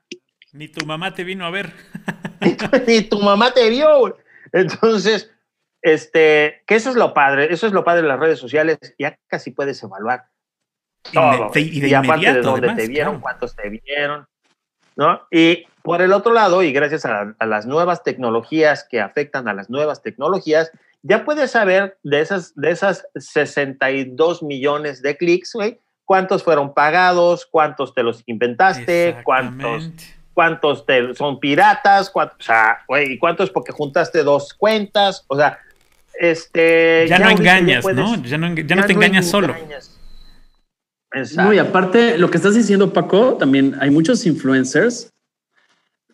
Ni 0.53 0.69
tu 0.69 0.83
mamá 0.87 1.13
te 1.13 1.23
vino 1.23 1.45
a 1.45 1.51
ver. 1.51 1.71
ni, 2.41 2.53
tu, 2.57 2.65
ni 2.87 3.01
tu 3.01 3.19
mamá 3.19 3.53
te 3.53 3.69
vio, 3.69 3.99
güey. 3.99 4.13
Entonces, 4.53 5.29
este, 5.83 6.63
que 6.65 6.73
eso 6.73 6.89
es 6.89 6.95
lo 6.95 7.13
padre, 7.13 7.53
eso 7.53 7.67
es 7.67 7.73
lo 7.73 7.83
padre 7.83 8.01
de 8.01 8.07
las 8.07 8.19
redes 8.19 8.39
sociales, 8.39 8.79
ya 8.97 9.19
casi 9.27 9.51
puedes 9.51 9.83
evaluar 9.83 10.29
todo. 11.13 11.51
Y 11.53 11.53
de, 11.53 11.61
y 11.61 11.79
de 11.81 11.87
y 11.89 11.93
aparte 11.93 12.33
de 12.33 12.41
dónde 12.41 12.69
además, 12.69 12.77
te 12.77 12.87
vieron, 12.87 13.11
claro. 13.11 13.21
cuántos 13.21 13.55
te 13.55 13.69
vieron, 13.69 14.27
¿no? 14.97 15.21
Y 15.31 15.65
por 15.83 16.01
el 16.01 16.11
otro 16.11 16.33
lado, 16.33 16.63
y 16.63 16.73
gracias 16.73 17.05
a, 17.05 17.33
a, 17.39 17.45
las 17.45 17.65
nuevas 17.65 18.03
tecnologías 18.03 18.85
que 18.89 18.99
afectan 18.99 19.47
a 19.47 19.53
las 19.53 19.69
nuevas 19.69 20.01
tecnologías, 20.01 20.71
ya 21.03 21.23
puedes 21.23 21.51
saber 21.51 21.97
de 22.03 22.19
esas, 22.19 22.53
de 22.55 22.71
esas 22.71 23.07
62 23.15 24.43
millones 24.43 25.01
de 25.01 25.15
clics, 25.15 25.53
güey, 25.53 25.79
cuántos 26.03 26.43
fueron 26.43 26.73
pagados, 26.73 27.45
cuántos 27.45 27.93
te 27.93 28.03
los 28.03 28.23
inventaste, 28.25 29.17
cuántos 29.23 29.91
cuántos 30.37 30.85
te, 30.85 31.15
son 31.15 31.39
piratas, 31.39 32.11
cuántos, 32.11 32.37
o 32.41 32.43
sea, 32.43 32.83
güey, 32.87 33.13
y 33.13 33.17
cuántos 33.17 33.49
porque 33.49 33.71
juntaste 33.71 34.21
dos 34.21 34.53
cuentas, 34.53 35.25
o 35.27 35.35
sea, 35.35 35.57
este, 36.19 37.07
ya, 37.09 37.17
ya 37.17 37.25
no 37.25 37.31
engañas, 37.31 37.81
puedes, 37.81 37.97
¿no? 37.97 38.15
Ya 38.17 38.37
no, 38.37 38.53
ya 38.53 38.63
ya 38.63 38.75
no 38.75 38.85
te 38.85 38.93
no 38.93 39.01
engañas 39.01 39.27
solo. 39.27 39.55
No, 41.35 41.53
y 41.53 41.57
aparte, 41.57 42.17
lo 42.17 42.29
que 42.29 42.37
estás 42.37 42.55
diciendo, 42.55 42.91
Paco, 42.91 43.35
también 43.35 43.75
hay 43.79 43.89
muchos 43.89 44.25
influencers 44.25 45.11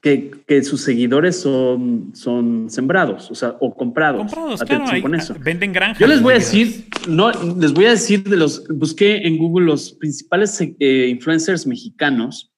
que, 0.04 0.64
sus 0.64 0.82
seguidores 0.82 1.39
son, 1.39 2.12
son 2.14 2.70
sembrados, 2.70 3.32
o 3.32 3.36
sea, 3.36 3.56
o 3.60 3.74
comprados. 3.74 4.34
Comprados, 4.34 4.62
claro, 4.64 5.02
con 5.02 5.16
eso. 5.16 5.34
Venden 5.39 5.72
granjas. 5.72 6.00
Yo 6.00 6.08
les 6.08 6.22
voy 6.22 6.34
a 6.34 6.36
decir, 6.36 6.86
no, 7.08 7.32
les 7.32 7.74
voy 7.74 7.86
a 7.86 7.91
decir 7.91 8.24
de 8.24 8.36
los, 8.36 8.68
busqué 8.68 9.26
en 9.26 9.38
Google 9.38 9.66
los 9.66 9.94
principales 9.94 10.60
eh, 10.62 11.08
influencers 11.10 11.66
mexicanos, 11.66 12.52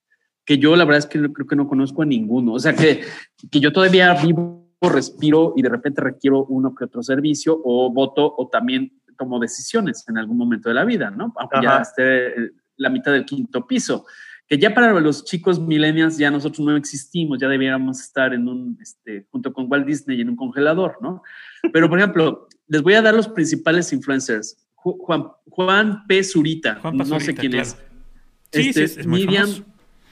que 0.43 0.57
yo 0.57 0.75
la 0.75 0.85
verdad 0.85 0.99
es 0.99 1.05
que 1.05 1.31
creo 1.31 1.47
que 1.47 1.55
no 1.55 1.67
conozco 1.67 2.01
a 2.01 2.05
ninguno. 2.05 2.53
O 2.53 2.59
sea, 2.59 2.73
que, 2.73 3.01
que 3.51 3.59
yo 3.59 3.71
todavía 3.71 4.13
vivo, 4.15 4.63
respiro 4.81 5.53
y 5.55 5.63
de 5.63 5.69
repente 5.69 6.01
requiero 6.01 6.45
uno 6.45 6.75
que 6.75 6.85
otro 6.85 7.01
servicio 7.01 7.59
o 7.63 7.91
voto 7.91 8.35
o 8.37 8.49
también 8.49 8.91
tomo 9.15 9.39
decisiones 9.39 10.03
en 10.07 10.17
algún 10.17 10.37
momento 10.37 10.69
de 10.69 10.75
la 10.75 10.85
vida, 10.85 11.09
¿no? 11.09 11.33
Aunque 11.37 11.59
ya 11.61 11.77
esté 11.79 12.27
eh, 12.27 12.51
la 12.77 12.89
mitad 12.89 13.11
del 13.11 13.25
quinto 13.25 13.65
piso 13.65 14.05
que 14.47 14.59
ya 14.59 14.73
para 14.73 14.99
los 14.99 15.25
chicos 15.25 15.59
millennials 15.59 16.17
ya 16.17 16.29
nosotros 16.29 16.65
no 16.65 16.75
existimos, 16.75 17.39
ya 17.39 17.47
debiéramos 17.47 17.99
estar 17.99 18.33
en 18.33 18.47
un, 18.47 18.77
este, 18.79 19.25
junto 19.31 19.51
con 19.51 19.65
Walt 19.69 19.87
Disney 19.87 20.21
en 20.21 20.29
un 20.29 20.35
congelador, 20.35 20.97
¿no? 21.01 21.23
Pero, 21.73 21.89
por 21.89 21.97
ejemplo, 21.97 22.47
les 22.67 22.81
voy 22.81 22.93
a 22.93 23.01
dar 23.01 23.15
los 23.15 23.27
principales 23.27 23.91
influencers. 23.91 24.57
Juan, 24.75 25.29
Juan 25.49 26.05
P. 26.05 26.23
Zurita, 26.23 26.79
no 26.93 27.19
sé 27.19 27.33
quién 27.33 27.55
es. 27.55 27.75
Sí, 28.51 28.69
este, 28.69 28.83
es 28.83 29.07
Miriam 29.07 29.49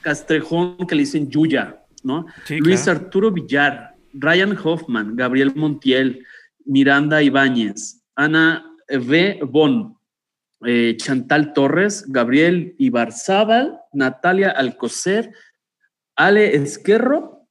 Castrejón, 0.00 0.78
que 0.88 0.96
le 0.96 1.02
dicen 1.02 1.30
Yuya, 1.30 1.80
¿no? 2.02 2.26
Luis 2.48 2.88
Arturo 2.88 3.30
Villar, 3.30 3.94
Ryan 4.12 4.58
Hoffman, 4.62 5.14
Gabriel 5.14 5.52
Montiel, 5.54 6.26
Miranda 6.64 7.22
Ibáñez, 7.22 8.02
Ana 8.16 8.73
V. 8.98 9.40
Bon, 9.42 9.98
eh, 10.64 10.96
Chantal 10.96 11.52
Torres, 11.52 12.04
Gabriel 12.08 12.74
Ibarzábal, 12.78 13.80
Natalia 13.92 14.50
Alcocer, 14.50 15.30
Ale 16.16 16.56
Esquerro 16.56 17.46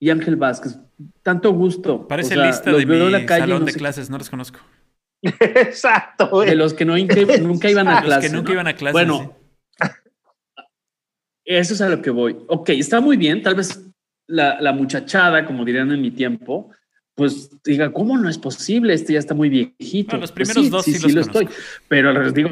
y 0.00 0.10
Ángel 0.10 0.36
Vázquez. 0.36 0.78
Tanto 1.22 1.52
gusto. 1.52 2.08
Parece 2.08 2.36
lista 2.36 2.72
de 2.72 2.84
mi 2.84 3.26
salón 3.26 3.64
de 3.64 3.72
clases, 3.74 4.10
no 4.10 4.18
los 4.18 4.30
conozco. 4.30 4.60
Exacto. 5.22 6.40
De 6.40 6.56
los 6.56 6.74
que 6.74 6.84
no, 6.84 6.96
nunca 7.40 7.70
iban 7.70 7.88
a 7.88 8.02
clases. 8.02 8.30
que 8.30 8.36
nunca 8.36 8.52
iban 8.52 8.66
a 8.66 8.74
clases. 8.74 8.92
Bueno, 8.92 9.36
eso 11.44 11.74
es 11.74 11.80
a 11.80 11.88
lo 11.88 12.02
que 12.02 12.10
voy. 12.10 12.36
Ok, 12.48 12.70
está 12.70 13.00
muy 13.00 13.16
bien. 13.16 13.42
Tal 13.42 13.54
vez 13.54 13.80
la, 14.26 14.60
la 14.60 14.72
muchachada, 14.72 15.44
como 15.44 15.64
dirían 15.64 15.92
en 15.92 16.00
mi 16.00 16.10
tiempo, 16.10 16.70
pues 17.18 17.50
diga, 17.64 17.92
¿cómo 17.92 18.16
no 18.16 18.28
es 18.28 18.38
posible? 18.38 18.94
Este 18.94 19.14
ya 19.14 19.18
está 19.18 19.34
muy 19.34 19.48
viejito. 19.48 20.16
los 20.16 20.30
pues 20.30 20.48
primeros 20.48 20.70
dos 20.70 20.84
sí, 20.84 20.94
sí, 20.94 21.10
lo 21.10 21.20
estoy. 21.20 21.48
Pero 21.88 22.12
les 22.12 22.32
digo, 22.32 22.50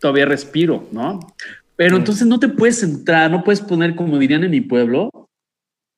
todavía 0.00 0.26
respiro, 0.26 0.86
¿no? 0.92 1.18
Pero 1.74 1.96
entonces 1.96 2.24
no 2.28 2.38
te 2.38 2.48
puedes 2.48 2.84
entrar, 2.84 3.32
no 3.32 3.42
puedes 3.42 3.60
poner, 3.60 3.96
como 3.96 4.16
dirían 4.20 4.44
en 4.44 4.52
mi 4.52 4.60
pueblo, 4.60 5.10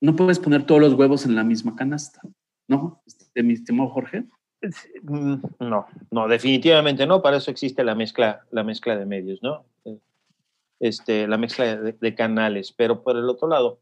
no 0.01 0.17
puedes 0.17 0.39
poner 0.39 0.65
todos 0.65 0.81
los 0.81 0.95
huevos 0.95 1.27
en 1.27 1.35
la 1.35 1.45
misma 1.45 1.77
canasta, 1.77 2.23
¿no? 2.67 3.03
De 3.35 3.43
mi 3.43 3.53
estimado 3.53 3.91
Jorge. 3.91 4.25
Mm, 5.03 5.35
no, 5.61 5.87
no, 6.11 6.29
definitivamente 6.29 7.07
no. 7.07 7.21
Para 7.21 7.37
eso 7.37 7.51
existe 7.51 7.85
la 7.85 7.95
mezcla, 7.95 8.47
la 8.53 8.65
mezcla 8.65 8.97
de 8.97 9.05
medios, 9.05 9.43
¿no? 9.43 9.67
Este, 10.81 11.29
la 11.29 11.37
mezcla 11.37 11.77
de, 11.77 11.93
de 11.93 12.15
canales. 12.15 12.73
Pero 12.73 13.03
por 13.03 13.19
el 13.19 13.29
otro 13.29 13.49
lado, 13.49 13.81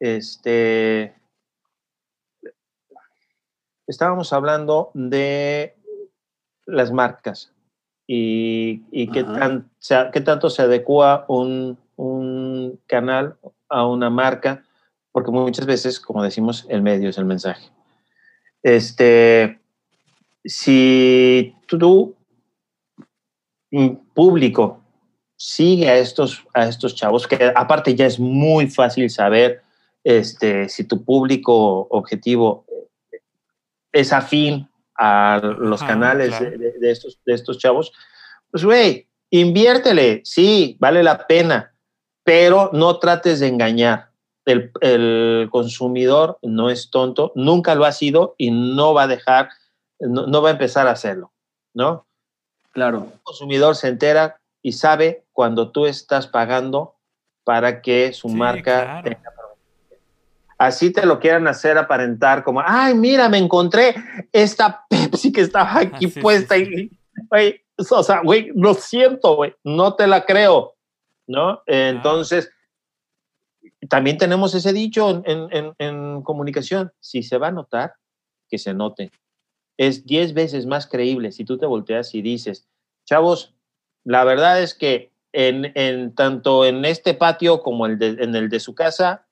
este, 0.00 1.14
estábamos 3.90 4.32
hablando 4.32 4.90
de 4.94 5.76
las 6.64 6.92
marcas 6.92 7.52
y, 8.06 9.08
qué, 9.12 9.24
tan, 9.24 9.70
qué, 10.12 10.20
tanto 10.20 10.48
se 10.48 10.62
adecua 10.62 11.24
un, 11.28 11.76
canal 12.86 13.36
a 13.68 13.86
una 13.86 14.08
marca, 14.08 14.64
porque 15.12 15.30
muchas 15.30 15.66
veces, 15.66 16.00
como 16.00 16.22
decimos, 16.22 16.66
el 16.68 16.82
medio 16.82 17.10
es 17.10 17.18
el 17.18 17.24
mensaje. 17.24 17.70
Este, 18.62 19.60
si 20.44 21.54
tú, 21.66 22.16
público, 24.14 24.80
sigue 25.36 25.88
a 25.88 25.98
estos, 25.98 26.44
a 26.54 26.66
estos 26.68 26.94
chavos, 26.94 27.26
que 27.26 27.52
aparte 27.54 27.94
ya 27.94 28.06
es 28.06 28.18
muy 28.18 28.68
fácil 28.68 29.10
saber 29.10 29.62
este, 30.04 30.68
si 30.68 30.84
tu 30.84 31.04
público 31.04 31.86
objetivo 31.90 32.64
es 33.92 34.12
afín 34.12 34.68
a 34.96 35.40
los 35.42 35.82
canales 35.82 36.38
de, 36.38 36.90
estos, 36.90 37.18
de 37.24 37.32
estos 37.32 37.58
chavos, 37.58 37.92
pues, 38.50 38.64
güey, 38.64 39.08
inviértele, 39.30 40.20
sí, 40.24 40.76
vale 40.78 41.02
la 41.02 41.26
pena, 41.26 41.74
pero 42.22 42.70
no 42.72 42.98
trates 42.98 43.40
de 43.40 43.48
engañar. 43.48 44.10
El, 44.44 44.72
el, 44.80 45.48
consumidor 45.50 46.38
no 46.42 46.70
es 46.70 46.90
tonto, 46.90 47.32
nunca 47.34 47.74
lo 47.74 47.84
ha 47.84 47.92
sido 47.92 48.34
y 48.36 48.50
no 48.50 48.94
va 48.94 49.04
a 49.04 49.08
dejar, 49.08 49.50
no, 50.00 50.42
va 50.42 50.48
a 50.48 50.52
empezar 50.52 50.88
a 50.88 50.92
hacerlo, 50.92 51.32
¿no? 51.72 52.06
Claro. 52.72 53.08
El 53.12 53.20
consumidor 53.22 53.76
se 53.76 53.88
entera 53.88 54.40
y 54.62 54.72
sabe 54.72 55.24
cuando 55.32 55.70
tú 55.70 55.86
estás 55.86 56.26
pagando 56.26 56.96
para 57.44 57.80
que 57.80 58.12
su 58.12 58.28
marca 58.28 59.00
tenga 59.02 59.32
así 60.60 60.92
te 60.92 61.06
lo 61.06 61.18
quieran 61.18 61.48
hacer 61.48 61.78
aparentar 61.78 62.44
como, 62.44 62.62
ay, 62.62 62.94
mira, 62.94 63.30
me 63.30 63.38
encontré 63.38 63.94
esta 64.30 64.84
Pepsi 64.90 65.32
que 65.32 65.40
estaba 65.40 65.78
aquí 65.78 66.08
puesta 66.08 66.58
y, 66.58 66.90
güey, 67.30 67.62
o 67.78 68.02
sea, 68.02 68.20
güey, 68.20 68.52
lo 68.54 68.74
siento, 68.74 69.36
güey, 69.36 69.54
no 69.64 69.94
te 69.94 70.06
la 70.06 70.26
creo, 70.26 70.74
¿no? 71.26 71.62
Entonces, 71.64 72.50
también 73.88 74.18
tenemos 74.18 74.54
ese 74.54 74.74
dicho 74.74 75.22
en, 75.24 75.74
en, 75.78 76.20
comunicación, 76.20 76.92
si 77.00 77.22
se 77.22 77.38
va 77.38 77.48
a 77.48 77.52
notar, 77.52 77.94
que 78.50 78.58
se 78.58 78.74
note. 78.74 79.10
Es 79.78 80.04
10 80.04 80.34
veces 80.34 80.66
más 80.66 80.86
creíble 80.86 81.32
si 81.32 81.46
tú 81.46 81.56
te 81.56 81.64
volteas 81.64 82.14
y 82.14 82.20
dices, 82.20 82.68
chavos, 83.06 83.54
la 84.04 84.24
verdad 84.24 84.60
es 84.60 84.74
que 84.74 85.10
en, 85.32 85.72
en 85.74 86.14
tanto 86.14 86.66
en 86.66 86.84
este 86.84 87.14
patio 87.14 87.62
como 87.62 87.86
el 87.86 88.02
en 88.02 88.34
el 88.34 88.50
de 88.50 88.60
su 88.60 88.74
casa, 88.74 89.26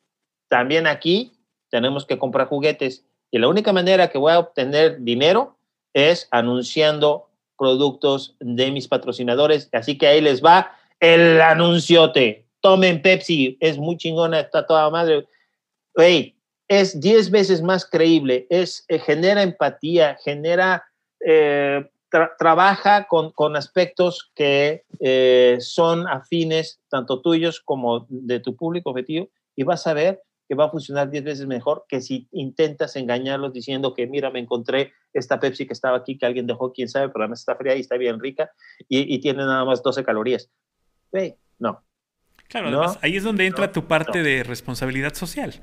también 0.48 0.86
aquí 0.86 1.32
tenemos 1.70 2.06
que 2.06 2.18
comprar 2.18 2.48
juguetes 2.48 3.04
y 3.30 3.38
la 3.38 3.48
única 3.48 3.72
manera 3.72 4.08
que 4.08 4.18
voy 4.18 4.32
a 4.32 4.38
obtener 4.38 5.00
dinero 5.00 5.58
es 5.92 6.28
anunciando 6.30 7.28
productos 7.58 8.36
de 8.40 8.70
mis 8.70 8.88
patrocinadores. 8.88 9.68
Así 9.72 9.98
que 9.98 10.06
ahí 10.06 10.20
les 10.20 10.42
va 10.42 10.72
el 11.00 11.40
anunciote. 11.40 12.46
Tomen 12.60 13.02
Pepsi, 13.02 13.56
es 13.60 13.78
muy 13.78 13.96
chingona, 13.96 14.40
está 14.40 14.66
toda 14.66 14.90
madre. 14.90 15.26
Hey, 15.94 16.36
es 16.68 17.00
10 17.00 17.30
veces 17.30 17.62
más 17.62 17.84
creíble, 17.84 18.46
es, 18.50 18.84
eh, 18.88 18.98
genera 18.98 19.42
empatía, 19.42 20.18
genera, 20.22 20.84
eh, 21.24 21.88
trabaja 22.38 23.06
con, 23.06 23.32
con, 23.32 23.56
aspectos 23.56 24.30
que 24.34 24.84
eh, 25.00 25.56
son 25.60 26.06
afines, 26.08 26.80
tanto 26.88 27.20
tuyos 27.20 27.60
como 27.60 28.06
de 28.08 28.40
tu 28.40 28.54
público 28.54 28.90
objetivo, 28.90 29.28
y 29.56 29.62
vas 29.62 29.86
a 29.86 29.94
ver 29.94 30.22
que 30.48 30.54
va 30.54 30.64
a 30.64 30.70
funcionar 30.70 31.10
10 31.10 31.24
veces 31.24 31.46
mejor 31.46 31.84
que 31.88 32.00
si 32.00 32.26
intentas 32.32 32.96
engañarlos 32.96 33.52
diciendo 33.52 33.92
que, 33.92 34.06
mira, 34.06 34.30
me 34.30 34.40
encontré 34.40 34.94
esta 35.12 35.38
Pepsi 35.38 35.66
que 35.66 35.74
estaba 35.74 35.98
aquí, 35.98 36.16
que 36.16 36.24
alguien 36.24 36.46
dejó, 36.46 36.72
quién 36.72 36.88
sabe, 36.88 37.10
pero 37.10 37.24
además 37.24 37.40
está 37.40 37.54
fría 37.54 37.76
y 37.76 37.80
está 37.80 37.96
bien 37.96 38.18
rica 38.18 38.50
y, 38.88 39.18
tiene 39.20 39.44
nada 39.44 39.64
más 39.64 39.82
12 39.82 40.04
calorías. 40.04 40.50
no. 41.58 41.84
Claro, 42.48 42.96
ahí 43.02 43.16
es 43.16 43.24
donde 43.24 43.44
entra 43.44 43.72
tu 43.72 43.86
parte 43.86 44.22
de 44.22 44.42
responsabilidad 44.42 45.12
social. 45.12 45.60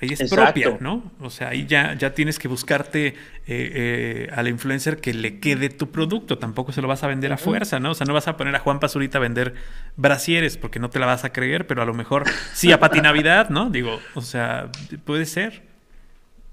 Ahí 0.00 0.08
es 0.18 0.30
propia, 0.30 0.78
¿no? 0.80 1.12
O 1.20 1.28
sea, 1.28 1.48
ahí 1.50 1.66
ya, 1.66 1.94
ya 1.94 2.14
tienes 2.14 2.38
que 2.38 2.48
buscarte 2.48 3.08
eh, 3.08 3.14
eh, 3.46 4.28
al 4.34 4.48
influencer 4.48 4.98
que 4.98 5.12
le 5.12 5.40
quede 5.40 5.68
tu 5.68 5.90
producto. 5.90 6.38
Tampoco 6.38 6.72
se 6.72 6.80
lo 6.80 6.88
vas 6.88 7.02
a 7.04 7.06
vender 7.06 7.32
a 7.32 7.36
fuerza, 7.36 7.80
¿no? 7.80 7.90
O 7.90 7.94
sea, 7.94 8.06
no 8.06 8.14
vas 8.14 8.26
a 8.26 8.36
poner 8.36 8.56
a 8.56 8.60
Juan 8.60 8.80
Pazurita 8.80 9.18
a 9.18 9.20
vender 9.20 9.54
brasieres 9.96 10.56
porque 10.56 10.78
no 10.78 10.88
te 10.88 10.98
la 10.98 11.06
vas 11.06 11.24
a 11.24 11.32
creer, 11.32 11.66
pero 11.66 11.82
a 11.82 11.84
lo 11.84 11.92
mejor 11.92 12.24
sí 12.54 12.72
a 12.72 12.80
Patinavidad, 12.80 13.50
¿no? 13.50 13.68
Digo, 13.68 14.00
o 14.14 14.22
sea, 14.22 14.70
puede 15.04 15.26
ser. 15.26 15.62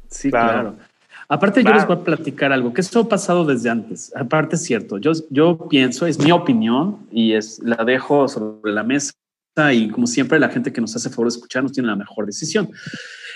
Sí, 0.10 0.30
claro. 0.30 0.76
Aparte, 1.30 1.64
yo 1.64 1.74
les 1.74 1.86
voy 1.86 1.98
a 1.98 2.04
platicar 2.04 2.54
algo, 2.54 2.74
que 2.74 2.80
esto 2.80 3.02
ha 3.02 3.10
pasado 3.10 3.46
desde 3.46 3.70
antes. 3.70 4.14
Aparte, 4.16 4.56
es 4.56 4.64
cierto, 4.64 4.98
yo, 4.98 5.12
yo 5.30 5.68
pienso, 5.70 6.08
es 6.08 6.20
mi 6.20 6.32
opinión 6.32 7.00
y 7.12 7.34
es, 7.34 7.60
la 7.64 7.84
dejo 7.84 8.28
sobre 8.30 8.72
la 8.72 8.84
mesa 8.84 9.14
y 9.74 9.90
como 9.90 10.08
siempre 10.08 10.40
la 10.40 10.50
gente 10.50 10.72
que 10.72 10.80
nos 10.80 10.96
hace 10.96 11.10
favor 11.10 11.26
de 11.26 11.36
escucharnos 11.36 11.72
tiene 11.72 11.90
la 11.90 11.96
mejor 11.96 12.26
decisión. 12.26 12.70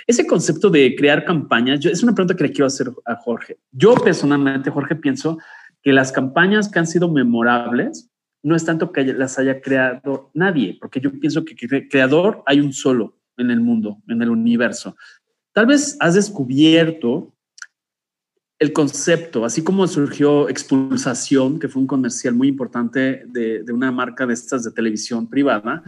Ese 0.07 0.25
concepto 0.25 0.69
de 0.69 0.95
crear 0.95 1.25
campañas, 1.25 1.79
yo, 1.79 1.89
es 1.89 2.03
una 2.03 2.13
pregunta 2.13 2.35
que 2.35 2.43
le 2.43 2.51
quiero 2.51 2.67
hacer 2.67 2.91
a 3.05 3.15
Jorge. 3.15 3.57
Yo 3.71 3.95
personalmente, 3.95 4.69
Jorge, 4.69 4.95
pienso 4.95 5.37
que 5.81 5.93
las 5.93 6.11
campañas 6.11 6.69
que 6.69 6.79
han 6.79 6.87
sido 6.87 7.09
memorables 7.09 8.09
no 8.43 8.55
es 8.55 8.65
tanto 8.65 8.91
que 8.91 9.03
las 9.05 9.37
haya 9.37 9.61
creado 9.61 10.31
nadie, 10.33 10.77
porque 10.79 10.99
yo 10.99 11.11
pienso 11.11 11.45
que 11.45 11.87
creador 11.87 12.43
hay 12.45 12.59
un 12.59 12.73
solo 12.73 13.17
en 13.37 13.51
el 13.51 13.61
mundo, 13.61 14.01
en 14.07 14.21
el 14.21 14.29
universo. 14.29 14.95
Tal 15.53 15.67
vez 15.67 15.97
has 15.99 16.15
descubierto 16.15 17.33
el 18.61 18.73
concepto, 18.73 19.43
así 19.43 19.63
como 19.63 19.87
surgió 19.87 20.47
Expulsación, 20.47 21.59
que 21.59 21.67
fue 21.67 21.81
un 21.81 21.87
comercial 21.87 22.35
muy 22.35 22.47
importante 22.47 23.23
de, 23.27 23.65
una 23.73 23.91
marca 23.91 24.27
de 24.27 24.35
estas 24.35 24.63
de 24.63 24.71
televisión 24.71 25.27
privada, 25.27 25.83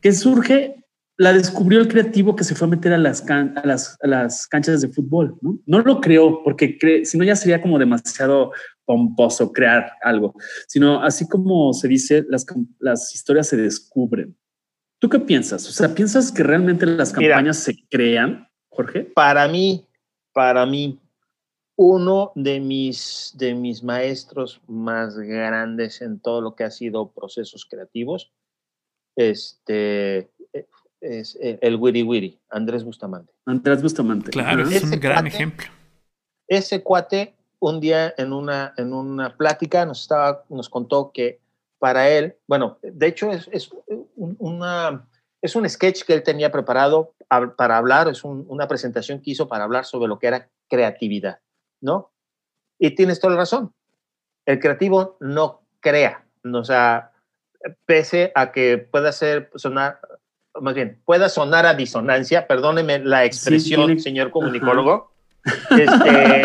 que 0.00 0.12
surge 0.12 0.84
la 1.22 1.32
descubrió 1.32 1.80
el 1.80 1.86
creativo 1.86 2.34
que 2.34 2.42
se 2.42 2.56
fue 2.56 2.66
a 2.66 2.70
meter 2.70 2.92
a 2.92 2.98
las, 2.98 3.24
a 3.30 4.06
las, 4.06 4.46
canchas 4.48 4.80
de 4.80 4.88
fútbol, 4.88 5.38
¿no? 5.40 5.60
No 5.66 5.78
lo 5.78 6.00
creó 6.00 6.42
porque 6.42 6.76
si 7.04 7.16
no 7.16 7.22
ya 7.22 7.36
sería 7.36 7.62
como 7.62 7.78
demasiado 7.78 8.50
pomposo 8.84 9.52
crear 9.52 9.92
algo, 10.02 10.34
sino 10.66 11.00
así 11.00 11.28
como 11.28 11.72
se 11.74 11.86
dice, 11.86 12.24
las, 12.28 12.44
las 12.80 13.14
historias 13.14 13.46
se 13.46 13.56
descubren. 13.56 14.36
¿Tú 14.98 15.08
qué 15.08 15.20
piensas? 15.20 15.68
O 15.68 15.72
sea, 15.72 15.94
¿piensas 15.94 16.32
que 16.32 16.42
realmente 16.42 16.86
las 16.86 17.12
campañas 17.12 17.58
se 17.58 17.76
crean, 17.88 18.48
Jorge? 18.70 19.04
Para 19.14 19.46
mí, 19.46 19.86
para 20.32 20.66
mí, 20.66 21.00
uno 21.76 22.32
de 22.34 22.58
mis, 22.58 23.32
de 23.36 23.54
mis 23.54 23.84
maestros 23.84 24.60
más 24.66 25.16
grandes 25.16 26.02
en 26.02 26.18
todo 26.18 26.40
lo 26.40 26.56
que 26.56 26.64
ha 26.64 26.70
sido 26.72 27.12
procesos 27.12 27.64
creativos, 27.64 28.32
este, 29.14 30.31
es 31.02 31.36
eh, 31.40 31.58
el 31.60 31.76
Wiri 31.76 32.02
Wiri, 32.02 32.38
Andrés 32.50 32.84
Bustamante. 32.84 33.32
Andrés 33.44 33.82
Bustamante. 33.82 34.30
Claro, 34.30 34.62
es 34.62 34.84
un 34.84 34.90
gran 35.00 35.26
ejemplo. 35.26 35.66
Ese 36.46 36.82
cuate, 36.82 37.34
un 37.58 37.80
día 37.80 38.14
en 38.16 38.32
una, 38.32 38.72
en 38.76 38.92
una 38.92 39.36
plática, 39.36 39.84
nos, 39.84 40.02
estaba, 40.02 40.44
nos 40.48 40.68
contó 40.68 41.10
que 41.12 41.40
para 41.78 42.08
él, 42.08 42.36
bueno, 42.46 42.78
de 42.82 43.06
hecho 43.08 43.30
es, 43.32 43.48
es 43.52 43.70
una, 44.16 45.08
es 45.40 45.56
un 45.56 45.68
sketch 45.68 46.04
que 46.04 46.14
él 46.14 46.22
tenía 46.22 46.52
preparado 46.52 47.14
para 47.56 47.76
hablar, 47.76 48.08
es 48.08 48.22
una 48.24 48.68
presentación 48.68 49.20
que 49.20 49.32
hizo 49.32 49.48
para 49.48 49.64
hablar 49.64 49.84
sobre 49.84 50.08
lo 50.08 50.18
que 50.18 50.28
era 50.28 50.48
creatividad, 50.68 51.40
¿no? 51.80 52.12
Y 52.78 52.94
tienes 52.94 53.20
toda 53.20 53.32
la 53.34 53.40
razón. 53.40 53.72
El 54.46 54.60
creativo 54.60 55.16
no 55.20 55.62
crea, 55.80 56.24
o 56.44 56.64
sea, 56.64 57.12
pese 57.86 58.32
a 58.34 58.52
que 58.52 58.78
pueda 58.78 59.12
ser 59.12 59.50
sonar 59.54 60.00
más 60.60 60.74
bien, 60.74 61.00
pueda 61.04 61.28
sonar 61.28 61.66
a 61.66 61.74
disonancia, 61.74 62.46
perdóneme 62.46 62.98
la 62.98 63.24
expresión, 63.24 63.98
señor 64.00 64.30
comunicólogo. 64.30 65.10
Este, 65.70 66.42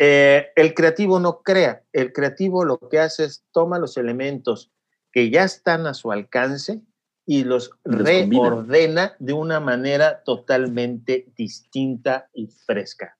eh, 0.00 0.48
el 0.56 0.74
creativo 0.74 1.20
no 1.20 1.42
crea, 1.42 1.84
el 1.92 2.12
creativo 2.12 2.64
lo 2.64 2.78
que 2.78 2.98
hace 2.98 3.26
es 3.26 3.44
toma 3.52 3.78
los 3.78 3.96
elementos 3.96 4.72
que 5.12 5.30
ya 5.30 5.44
están 5.44 5.86
a 5.86 5.94
su 5.94 6.10
alcance 6.10 6.80
y 7.24 7.44
los, 7.44 7.70
reordena 7.84 9.14
de 9.20 9.34
una 9.34 9.60
manera 9.60 10.24
totalmente 10.24 11.26
distinta 11.36 12.28
y 12.32 12.48
fresca. 12.48 13.16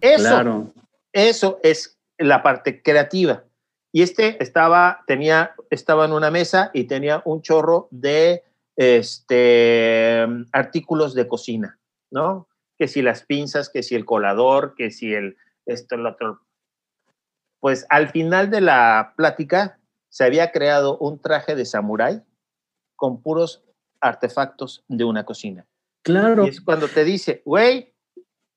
Eso, 0.00 0.72
eso 1.12 1.60
es 1.62 1.98
la 2.18 2.42
parte 2.42 2.82
creativa. 2.82 3.44
Y 3.92 4.02
este 4.02 4.42
estaba, 4.42 5.04
tenía, 5.06 5.54
estaba 5.70 6.06
en 6.06 6.12
una 6.12 6.30
mesa 6.30 6.70
y 6.72 6.84
tenía 6.84 7.22
un 7.26 7.42
chorro 7.42 7.88
de 7.90 8.42
este, 8.76 10.26
artículos 10.52 11.14
de 11.14 11.28
cocina, 11.28 11.78
¿no? 12.10 12.48
Que 12.78 12.88
si 12.88 13.02
las 13.02 13.24
pinzas, 13.24 13.68
que 13.68 13.82
si 13.82 13.94
el 13.94 14.04
colador, 14.04 14.74
que 14.74 14.90
si 14.90 15.14
el, 15.14 15.36
esto, 15.66 15.94
el 15.94 16.06
otro. 16.06 16.40
Pues 17.60 17.86
al 17.90 18.08
final 18.08 18.50
de 18.50 18.60
la 18.60 19.14
plática 19.16 19.78
se 20.08 20.24
había 20.24 20.50
creado 20.52 20.98
un 20.98 21.20
traje 21.20 21.54
de 21.54 21.64
samurái 21.64 22.22
con 22.96 23.22
puros 23.22 23.62
artefactos 24.00 24.84
de 24.88 25.04
una 25.04 25.24
cocina. 25.24 25.66
Claro. 26.02 26.44
Y 26.44 26.48
es 26.48 26.60
cuando 26.60 26.88
te 26.88 27.04
dice, 27.04 27.42
güey, 27.44 27.92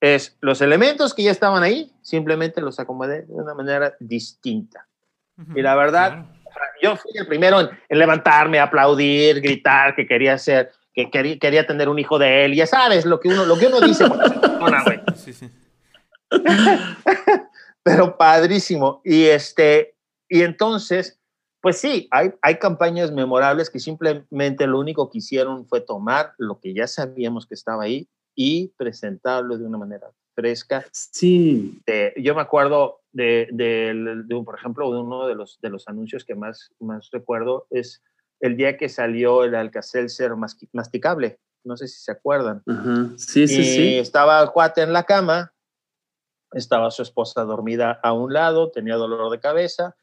es 0.01 0.37
los 0.41 0.61
elementos 0.61 1.13
que 1.13 1.23
ya 1.23 1.31
estaban 1.31 1.63
ahí, 1.63 1.91
simplemente 2.01 2.61
los 2.61 2.79
acomodé 2.79 3.23
de 3.23 3.33
una 3.33 3.53
manera 3.53 3.95
distinta. 3.99 4.87
Y 5.53 5.61
la 5.61 5.75
verdad, 5.75 6.25
yo 6.85 6.95
fui 6.95 7.11
el 7.15 7.27
primero 7.27 7.59
en, 7.61 7.69
levantarme, 7.89 8.59
aplaudir, 8.59 9.41
gritar 9.41 9.95
que 9.95 10.05
quería 10.05 10.37
ser, 10.37 10.71
que 10.93 11.09
quería, 11.09 11.39
quería, 11.39 11.65
tener 11.65 11.89
un 11.89 11.99
hijo 11.99 12.19
de 12.19 12.45
él. 12.45 12.53
Ya 12.53 12.67
sabes 12.67 13.05
lo 13.05 13.19
que 13.19 13.29
uno, 13.29 13.45
lo 13.45 13.57
que 13.57 13.67
uno 13.67 13.81
dice 13.81 14.05
Sí, 15.15 15.33
sí. 15.33 15.49
Pero 17.83 18.17
padrísimo. 18.17 19.01
Y 19.03 19.25
este, 19.25 19.95
y 20.29 20.41
entonces, 20.41 21.19
pues 21.61 21.77
sí, 21.77 22.07
hay, 22.11 22.31
hay 22.41 22.55
campañas 22.59 23.11
memorables 23.11 23.69
que 23.69 23.79
simplemente 23.79 24.67
lo 24.67 24.79
único 24.79 25.09
que 25.09 25.17
hicieron 25.19 25.65
fue 25.67 25.81
tomar 25.81 26.33
lo 26.37 26.59
que 26.59 26.73
ya 26.73 26.87
sabíamos 26.87 27.47
que 27.47 27.55
estaba 27.55 27.83
ahí 27.83 28.07
y 28.35 28.67
presentarlo 28.77 29.57
de 29.57 29.65
una 29.65 29.77
manera 29.77 30.11
fresca. 30.35 30.85
Sí. 30.91 31.81
yo 32.17 32.35
me 32.35 32.41
acuerdo 32.41 33.01
de, 33.15 33.47
de, 33.53 34.43
por 34.43 34.55
ejemplo, 34.55 34.89
uno 34.89 35.25
de 35.25 35.35
los, 35.35 35.59
de 35.61 35.69
los 35.69 35.87
anuncios 35.87 36.25
que 36.25 36.35
más, 36.35 36.71
más 36.79 37.09
recuerdo 37.11 37.65
es 37.69 38.03
el 38.41 38.57
día 38.57 38.75
que 38.75 38.89
salió 38.89 39.45
el 39.45 39.55
Alcacelser 39.55 40.33
masticable. 40.73 41.39
No 41.63 41.77
sé 41.77 41.87
si 41.87 42.03
se 42.03 42.11
acuerdan. 42.11 42.61
Sí, 43.17 43.47
sí, 43.47 43.63
sí. 43.63 43.97
Estaba 43.97 44.41
el 44.41 44.51
cuate 44.51 44.81
en 44.81 44.91
la 44.91 45.03
cama, 45.03 45.53
estaba 46.51 46.91
su 46.91 47.01
esposa 47.03 47.43
dormida 47.43 47.99
a 48.03 48.11
un 48.11 48.33
lado, 48.33 48.69
tenía 48.69 48.95
dolor 48.95 49.31
de 49.31 49.39
cabeza, 49.39 49.95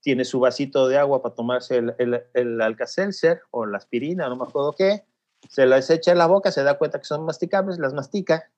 tiene 0.00 0.24
su 0.24 0.40
vasito 0.40 0.88
de 0.88 0.96
agua 0.96 1.20
para 1.20 1.34
tomarse 1.34 1.76
el, 1.76 1.94
el, 1.98 2.24
el 2.32 2.60
Alcacelser 2.62 3.42
o 3.50 3.66
la 3.66 3.76
aspirina, 3.76 4.30
no 4.30 4.36
me 4.36 4.44
acuerdo 4.44 4.74
qué, 4.76 5.04
se 5.50 5.66
las 5.66 5.90
echa 5.90 6.12
en 6.12 6.18
la 6.18 6.26
boca, 6.26 6.50
se 6.50 6.62
da 6.62 6.78
cuenta 6.78 6.98
que 6.98 7.04
son 7.04 7.26
masticables, 7.26 7.78
las 7.78 7.92
mastica 7.92 8.50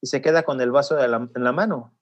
y 0.00 0.06
se 0.06 0.22
queda 0.22 0.42
con 0.42 0.60
el 0.62 0.72
vaso 0.72 0.98
en 0.98 1.44
la 1.44 1.52
mano. 1.52 1.94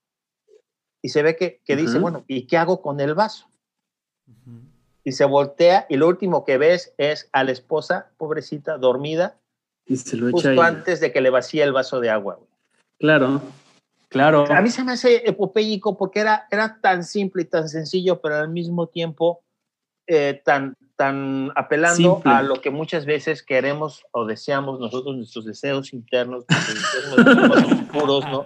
Y 1.03 1.09
se 1.09 1.21
ve 1.21 1.35
que, 1.35 1.59
que 1.65 1.75
dice, 1.75 1.99
bueno, 1.99 2.23
¿y 2.27 2.47
qué 2.47 2.57
hago 2.57 2.81
con 2.81 2.99
el 3.01 3.13
vaso? 3.13 3.45
Y 5.03 5.11
se 5.11 5.25
voltea 5.25 5.85
y 5.89 5.97
lo 5.97 6.07
último 6.07 6.45
que 6.45 6.57
ves 6.57 6.93
es 6.97 7.29
a 7.33 7.43
la 7.43 7.51
esposa, 7.51 8.07
pobrecita, 8.17 8.77
dormida, 8.77 9.35
y 9.85 9.97
se 9.97 10.15
lo 10.15 10.31
justo 10.31 10.61
antes 10.61 11.01
de 11.01 11.11
que 11.11 11.19
le 11.19 11.29
vacíe 11.29 11.61
el 11.61 11.73
vaso 11.73 11.99
de 11.99 12.09
agua. 12.09 12.39
Claro, 12.99 13.41
claro. 14.07 14.45
A 14.49 14.61
mí 14.61 14.69
se 14.69 14.85
me 14.85 14.93
hace 14.93 15.27
epopéico 15.27 15.97
porque 15.97 16.21
era, 16.21 16.47
era 16.49 16.79
tan 16.79 17.03
simple 17.03 17.41
y 17.41 17.45
tan 17.45 17.67
sencillo, 17.67 18.21
pero 18.21 18.37
al 18.37 18.47
mismo 18.47 18.87
tiempo 18.87 19.43
eh, 20.07 20.41
tan, 20.45 20.77
tan 20.95 21.51
apelando 21.55 22.21
a 22.25 22.41
lo 22.43 22.61
que 22.61 22.69
muchas 22.69 23.05
veces 23.05 23.43
queremos 23.43 24.03
o 24.11 24.25
deseamos 24.25 24.79
nosotros, 24.79 25.15
nuestros 25.15 25.45
deseos 25.45 25.93
internos, 25.93 26.45
nuestros 27.15 27.81
puros, 27.91 28.25
¿no? 28.25 28.45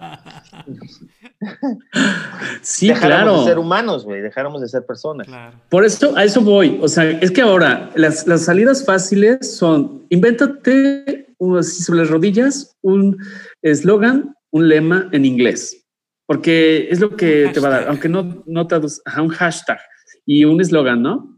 Sí, 2.61 2.87
dejáramos 2.87 3.41
de 3.41 3.51
ser 3.51 3.59
humanos, 3.59 4.05
güey, 4.05 4.21
dejáramos 4.21 4.61
de 4.61 4.69
ser 4.69 4.85
personas. 4.85 5.27
Por 5.69 5.85
eso, 5.85 6.15
a 6.15 6.23
eso 6.23 6.41
voy. 6.41 6.79
O 6.81 6.87
sea, 6.87 7.09
es 7.09 7.31
que 7.31 7.41
ahora 7.41 7.91
las, 7.95 8.25
las 8.27 8.45
salidas 8.45 8.85
fáciles 8.85 9.57
son, 9.57 10.05
invéntate 10.09 11.27
sobre 11.39 11.99
las 11.99 12.09
rodillas 12.09 12.75
un 12.81 13.17
eslogan, 13.61 14.35
un 14.51 14.69
lema 14.69 15.09
en 15.11 15.25
inglés, 15.25 15.85
porque 16.25 16.87
es 16.89 16.99
lo 16.99 17.15
que 17.15 17.51
te 17.53 17.59
va 17.59 17.67
a 17.67 17.71
dar, 17.71 17.89
aunque 17.89 18.09
no, 18.09 18.43
no 18.45 18.67
a 19.05 19.21
un 19.21 19.29
hashtag 19.29 19.79
y 20.25 20.45
un 20.45 20.59
eslogan, 20.61 21.01
¿no? 21.01 21.36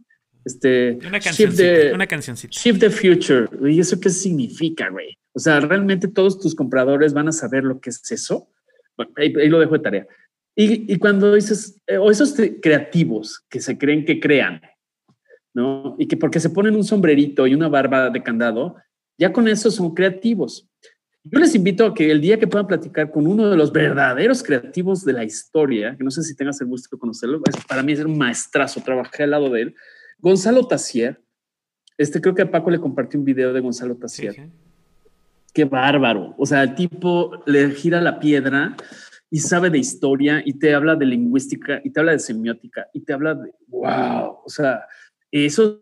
Este, 0.50 0.98
una 1.06 1.20
cancioncita, 1.20 1.94
una 1.94 2.08
cancioncita. 2.08 2.60
Shift 2.60 2.80
the 2.80 2.90
future. 2.90 3.48
¿Y 3.72 3.80
eso 3.80 4.00
qué 4.00 4.10
significa, 4.10 4.90
güey? 4.90 5.16
O 5.34 5.40
sea, 5.40 5.60
realmente 5.60 6.08
todos 6.08 6.40
tus 6.40 6.56
compradores 6.56 7.14
van 7.14 7.28
a 7.28 7.32
saber 7.32 7.64
lo 7.64 7.80
que 7.80 7.92
es 7.92 8.12
eso. 8.12 8.50
Bueno, 8.98 9.12
ahí, 9.18 9.32
lo 9.48 9.60
dejo 9.60 9.74
de 9.74 9.80
tarea. 9.80 10.08
Y, 10.56 10.92
y 10.92 10.98
cuando 10.98 11.36
dices, 11.36 11.80
eh, 11.86 11.98
o 11.98 12.10
esos 12.10 12.34
creativos 12.64 13.46
que 13.48 13.62
se 13.62 13.78
creen 13.78 14.06
que 14.06 14.20
crean, 14.20 14.60
¿no? 15.54 15.96
Y 16.00 16.08
que 16.08 16.18
porque 16.18 16.40
se 16.40 16.50
ponen 16.50 16.76
un 16.76 16.84
sombrerito 16.84 17.46
y 17.46 17.54
una 17.54 17.68
barba 17.68 18.10
de 18.10 18.24
candado, 18.24 18.76
ya 19.20 19.32
con 19.32 19.48
eso 19.48 19.70
son 19.70 19.94
creativos. 19.94 20.68
Yo 21.24 21.38
les 21.38 21.54
invito 21.54 21.86
a 21.86 21.94
que 21.94 22.10
el 22.10 22.22
día 22.22 22.40
que 22.40 22.48
puedan 22.48 22.66
platicar 22.66 23.12
con 23.12 23.28
uno 23.28 23.52
de 23.52 23.56
los 23.56 23.72
verdaderos 23.72 24.42
creativos 24.42 25.06
de 25.06 25.14
la 25.14 25.24
historia, 25.24 25.96
que 25.96 26.04
no 26.04 26.10
sé 26.10 26.24
si 26.24 26.36
tengas 26.36 26.60
el 26.60 26.68
gusto 26.68 26.96
de 26.96 27.00
conocerlo, 27.00 27.40
para 27.68 27.84
mí 27.84 27.94
es 27.94 28.00
un 28.00 28.18
maestrazo, 28.18 28.82
trabajé 28.82 29.24
al 29.24 29.32
lado 29.32 29.52
de 29.52 29.62
él, 29.62 29.76
Gonzalo 30.20 30.68
Tassier, 30.68 31.22
este 31.98 32.22
creo 32.22 32.36
que 32.36 32.44
a 32.44 32.52
Paco 32.52 32.70
le 32.70 32.80
compartió 32.80 33.20
un 33.20 33.26
video 33.26 33.54
de 33.54 33.60
Gonzalo 33.60 33.96
Tassier. 33.96 34.50
Qué 35.54 35.66
bárbaro. 35.66 36.36
O 36.38 36.46
sea, 36.46 36.64
el 36.64 36.76
tipo 36.76 37.44
le 37.46 37.72
gira 37.72 38.02
la 38.02 38.20
piedra 38.20 38.76
y 39.30 39.40
sabe 39.40 39.70
de 39.70 39.78
historia 39.78 40.42
y 40.46 40.54
te 40.54 40.74
habla 40.74 40.96
de 40.96 41.06
lingüística 41.06 41.82
y 41.84 41.92
te 41.92 42.00
habla 42.00 42.14
de 42.14 42.20
semiótica 42.20 42.88
y 42.94 43.02
te 43.02 43.14
habla 43.14 43.36
de 43.36 43.54
wow. 43.68 44.40
O 44.46 44.50
sea, 44.50 44.86
esos 45.32 45.80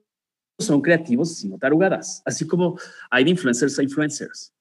son 0.59 0.81
creativos 0.81 1.38
sin 1.38 1.57
tarugadas. 1.59 2.22
Así 2.26 2.47
como 2.47 2.80
hay 3.09 3.23
de 3.23 3.31
influencers 3.31 3.77
a 3.80 3.84
influencers. 3.84 4.53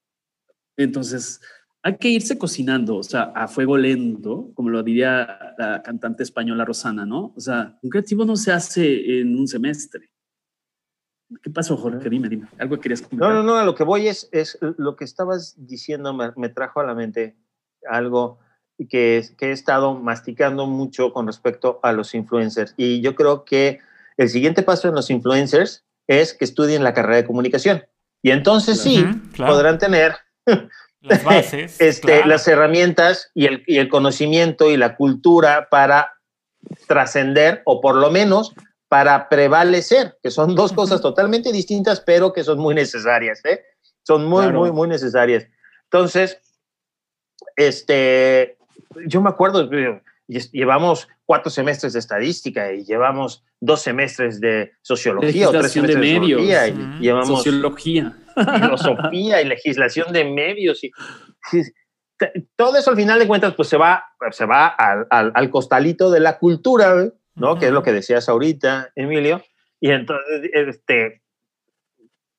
Entonces, 0.77 1.41
hay 1.87 1.99
que 1.99 2.09
irse 2.09 2.37
cocinando, 2.37 2.97
o 2.97 3.03
sea, 3.05 3.31
a 3.33 3.47
fuego 3.47 3.77
lento, 3.77 4.51
como 4.55 4.71
lo 4.71 4.83
diría 4.83 5.55
la 5.57 5.85
cantante 5.85 6.25
española 6.25 6.65
Rosana, 6.65 7.07
¿no? 7.07 7.33
O 7.37 7.41
sea, 7.41 7.79
un 7.81 7.91
creativo 7.91 8.25
no 8.25 8.35
se 8.35 8.51
hace 8.51 9.21
en 9.21 9.39
un 9.39 9.47
semestre. 9.47 10.11
¿Qué 11.41 11.49
pasó, 11.49 11.77
Jorge? 11.77 12.11
Dime, 12.11 12.29
dime. 12.29 12.49
Algo 12.59 12.81
querías 12.81 13.03
comentar. 13.03 13.29
No, 13.29 13.35
no, 13.37 13.43
no, 13.45 13.55
a 13.55 13.65
lo 13.65 13.77
que 13.77 13.85
voy 13.85 14.09
es, 14.09 14.29
es 14.33 14.59
lo 14.61 14.97
que 14.97 15.05
estabas 15.05 15.55
diciendo 15.57 16.13
me, 16.13 16.49
trajo 16.49 16.81
a 16.81 16.85
la 16.85 16.97
mente 16.97 17.37
algo 17.89 18.41
que, 18.89 19.23
que 19.39 19.51
he 19.51 19.53
estado 19.53 19.95
masticando 19.95 20.67
mucho 20.67 21.13
con 21.13 21.29
respecto 21.29 21.79
a 21.85 21.93
los 21.93 22.17
influencers. 22.17 22.75
Y 22.77 23.01
yo 23.01 23.15
creo 23.15 23.45
que 23.45 23.79
el 24.17 24.29
siguiente 24.29 24.65
paso 24.65 24.89
en 24.89 24.97
los 24.97 25.09
influencers 25.09 25.85
es 26.09 26.35
que 26.35 26.47
estudien 26.47 26.83
la 26.83 26.95
carrera 26.95 27.19
de 27.19 27.27
comunicación. 27.27 27.85
Y 28.23 28.33
entonces 28.33 28.81
sí, 28.81 29.05
podrán 29.37 29.79
tener 29.79 30.17
las 31.07 31.25
bases, 31.25 31.81
este, 31.81 32.25
las 32.27 32.47
herramientas 32.49 33.31
y 33.35 33.47
el, 33.47 33.65
y 33.67 33.79
el 33.79 33.89
conocimiento 33.89 34.71
y 34.71 34.77
la 34.77 34.97
cultura 34.97 35.69
para 35.71 36.13
trascender 36.87 37.63
o 37.65 37.81
por 37.81 37.95
lo 37.95 38.11
menos 38.11 38.55
para 38.89 39.29
prevalecer, 39.29 40.17
que 40.23 40.31
son 40.31 40.55
dos 40.55 40.73
cosas 40.73 41.01
totalmente 41.01 41.53
distintas, 41.53 42.01
pero 42.01 42.33
que 42.33 42.45
son 42.45 42.59
muy 42.59 42.75
necesarias, 42.75 43.45
¿eh? 43.45 43.65
Son 44.05 44.25
muy, 44.25 44.53
muy, 44.53 44.71
muy 44.71 44.87
necesarias. 44.87 45.47
Entonces, 45.85 46.39
este, 47.57 48.57
yo 49.07 49.21
me 49.21 49.31
acuerdo, 49.31 49.69
llevamos 50.27 51.09
cuatro 51.25 51.51
semestres 51.51 51.93
de 51.93 51.99
estadística 51.99 52.73
y 52.73 52.85
llevamos 52.85 53.45
dos 53.61 53.83
semestres 53.83 54.41
de 54.41 54.73
sociología 54.83 55.49
o 55.49 55.53
tres 55.53 55.73
semestres 55.73 56.01
de, 56.01 56.21
medios, 56.21 56.43
y 56.43 57.03
llevamos 57.03 57.29
sociología, 57.29 58.17
filosofía 58.35 59.41
y 59.41 59.45
legislación 59.45 60.13
de 60.13 60.25
medios 60.25 60.83
y, 60.85 60.91
todo 62.57 62.79
eso 62.79 62.91
al 62.91 62.97
final 62.97 63.19
de 63.19 63.27
cuentas 63.27 63.55
pues 63.55 63.69
se 63.69 63.77
va 63.77 64.03
se 64.31 64.47
va 64.47 64.69
al, 64.69 65.07
al, 65.11 65.51
costalito 65.51 66.11
de 66.11 66.21
la 66.21 66.39
cultura, 66.39 67.13
¿no? 67.35 67.59
Que 67.59 67.67
es 67.67 67.73
lo 67.73 67.83
que 67.83 67.93
decías 67.93 68.31
ahorita, 68.31 68.91
Emilio. 68.97 69.45
Y 69.81 69.91
entonces 69.91 70.51
este 70.55 71.23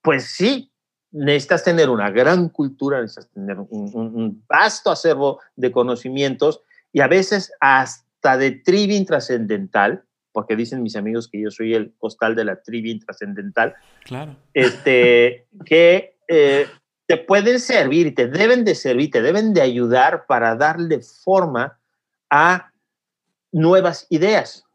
pues 0.08 0.32
sí, 0.32 0.72
necesitas 1.12 1.66
tener 1.66 1.90
una 1.90 2.10
gran 2.10 2.48
cultura, 2.48 3.02
necesitas 3.02 3.30
tener 3.32 3.58
un, 3.60 4.42
vasto 4.48 4.90
acervo 4.90 5.42
de 5.56 5.70
conocimientos 5.70 6.62
y 6.98 7.02
a 7.02 7.08
veces 7.08 7.54
hasta 7.60 8.38
de 8.38 8.50
trivia 8.50 9.06
trascendental, 9.06 10.04
porque 10.32 10.56
dicen 10.56 10.82
mis 10.82 10.96
amigos 10.96 11.28
que 11.28 11.40
yo 11.40 11.52
soy 11.52 11.76
el 11.76 11.94
costal 12.00 12.34
de 12.34 12.44
la 12.44 12.64
trivia 12.64 12.98
trascendental. 13.06 13.76
Claro. 14.04 14.36
Este, 14.56 15.46
que 15.66 16.18
eh, 16.28 16.66
te 17.06 17.18
pueden 17.18 17.60
servir 17.60 18.16
te 18.16 18.26
deben 18.26 18.66
de 18.66 18.74
servir, 18.74 19.12
te 19.12 19.22
deben 19.22 19.54
de 19.54 19.62
ayudar 19.62 20.26
para 20.26 20.56
darle 20.56 21.02
forma 21.02 21.78
a 22.32 22.72
nuevas 23.52 24.08
ideas. 24.10 24.66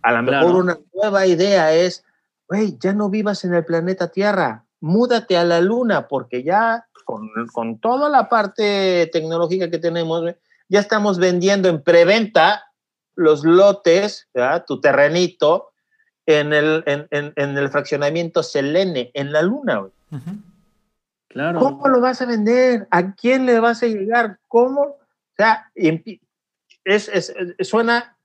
A 0.00 0.12
lo 0.12 0.22
mejor 0.22 0.56
una 0.56 0.78
nueva 0.94 1.26
idea 1.26 1.74
es, 1.74 2.02
güey, 2.48 2.78
ya 2.80 2.94
no 2.94 3.10
vivas 3.10 3.44
en 3.44 3.52
el 3.52 3.66
planeta 3.66 4.10
Tierra, 4.10 4.64
múdate 4.80 5.36
a 5.36 5.44
la 5.44 5.60
luna, 5.60 6.08
porque 6.08 6.42
ya 6.42 6.86
con, 7.04 7.28
con 7.52 7.78
toda 7.78 8.08
la 8.08 8.26
parte 8.30 9.10
tecnológica 9.12 9.70
que 9.70 9.78
tenemos, 9.78 10.24
ya 10.68 10.80
estamos 10.80 11.18
vendiendo 11.18 11.68
en 11.68 11.82
preventa 11.82 12.64
los 13.14 13.44
lotes, 13.44 14.28
tu 14.66 14.80
terrenito, 14.80 15.72
en 16.26 16.52
el, 16.52 16.82
en, 16.86 17.06
en, 17.10 17.56
el 17.56 17.68
fraccionamiento 17.70 18.42
Selene, 18.42 19.10
en 19.14 19.32
la 19.32 19.42
luna. 19.42 19.86
Claro. 21.28 21.60
¿Cómo 21.60 21.88
lo 21.88 22.00
vas 22.00 22.20
a 22.20 22.26
vender? 22.26 22.88
¿A 22.90 23.14
quién 23.14 23.46
le 23.46 23.60
vas 23.60 23.82
a 23.82 23.86
llegar? 23.86 24.38
¿Cómo? 24.48 24.82
O 24.82 24.98
sea, 25.36 25.70
es, 25.74 27.08
es, 27.08 27.32
suena, 27.60 28.16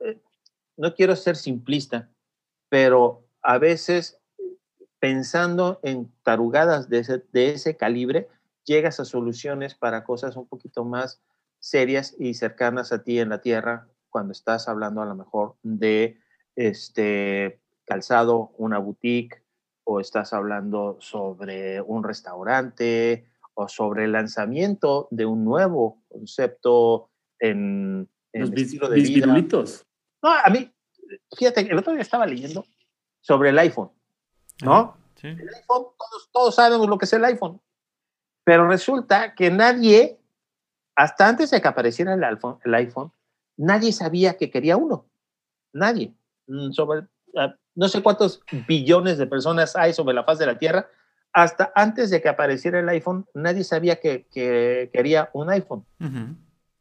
no 0.78 0.94
quiero 0.96 1.16
ser 1.16 1.36
simplista, 1.36 2.10
pero 2.70 3.24
a 3.42 3.58
veces 3.58 4.18
pensando 5.00 5.80
en 5.84 6.12
tarugadas 6.22 6.90
de 6.90 7.00
ese, 7.00 7.24
de 7.32 7.52
ese 7.52 7.76
calibre, 7.76 8.30
llegas 8.66 9.00
a 9.00 9.06
soluciones 9.06 9.74
para 9.74 10.04
cosas 10.04 10.36
un 10.36 10.48
poquito 10.48 10.86
más 10.86 11.20
serias 11.62 12.14
y 12.20 12.34
cercanas 12.34 12.92
a 12.92 13.04
ti 13.04 13.20
en 13.20 13.30
la 13.30 13.40
tierra 13.40 13.88
cuando 14.10 14.34
estás 14.34 14.68
hablando 14.68 15.02
a 15.02 15.06
lo 15.06 15.16
mejor 15.16 15.56
de 15.64 16.20
este 16.58 17.62
calzado, 17.86 18.52
una 18.58 18.78
boutique, 18.78 19.42
o 19.86 20.02
estás 20.02 20.34
hablando 20.34 20.98
sobre 21.00 21.82
un 21.82 22.04
restaurante, 22.04 23.26
o 23.54 23.68
sobre 23.68 24.06
el 24.06 24.12
lanzamiento 24.12 25.08
de 25.12 25.26
un 25.26 25.46
nuevo 25.46 26.04
concepto 26.10 27.10
en, 27.40 28.10
en 28.34 28.42
Los 28.42 28.52
estilo 28.52 28.90
de 28.90 29.02
vida. 29.02 29.28
No, 30.22 30.30
a 30.30 30.50
mí, 30.50 30.72
fíjate, 31.38 31.62
el 31.62 31.78
otro 31.78 31.94
día 31.94 32.02
estaba 32.02 32.26
leyendo 32.26 32.66
sobre 33.22 33.50
el 33.50 33.60
iPhone. 33.60 33.92
¿no? 34.62 34.98
El 35.22 35.50
iPhone, 35.50 35.86
todos, 36.32 36.56
sabemos 36.56 36.88
lo 36.88 36.98
que 36.98 37.06
es 37.06 37.14
el 37.14 37.26
iPhone, 37.26 37.62
pero 38.44 38.68
resulta 38.68 39.36
que 39.36 39.52
nadie, 39.52 40.20
hasta 40.96 41.28
antes 41.28 41.52
de 41.52 41.62
que 41.62 41.68
apareciera 41.68 42.14
el 42.14 42.24
iPhone, 42.24 42.58
el 42.64 42.74
iPhone 42.76 43.12
nadie 43.58 43.92
sabía 43.92 44.38
que 44.38 44.50
quería 44.50 44.78
uno. 44.78 45.06
Nadie. 45.74 46.14
Mm, 46.48 46.72
sobre, 46.72 47.08
ah, 47.36 47.56
no 47.76 47.88
sé 47.88 48.02
cuántos 48.02 48.44
billones 48.68 49.18
de 49.18 49.28
personas 49.28 49.76
hay 49.76 49.94
sobre 49.94 50.16
la 50.16 50.24
faz 50.24 50.40
de 50.40 50.46
la 50.46 50.58
Tierra. 50.58 50.88
Hasta 51.34 51.72
antes 51.76 52.10
de 52.10 52.22
que 52.22 52.28
apareciera 52.28 52.80
el 52.80 52.90
iPhone, 52.90 53.26
nadie 53.34 53.64
sabía 53.64 54.00
que, 54.00 54.28
quería 54.92 55.30
un 55.34 55.50
iPhone. 55.50 55.86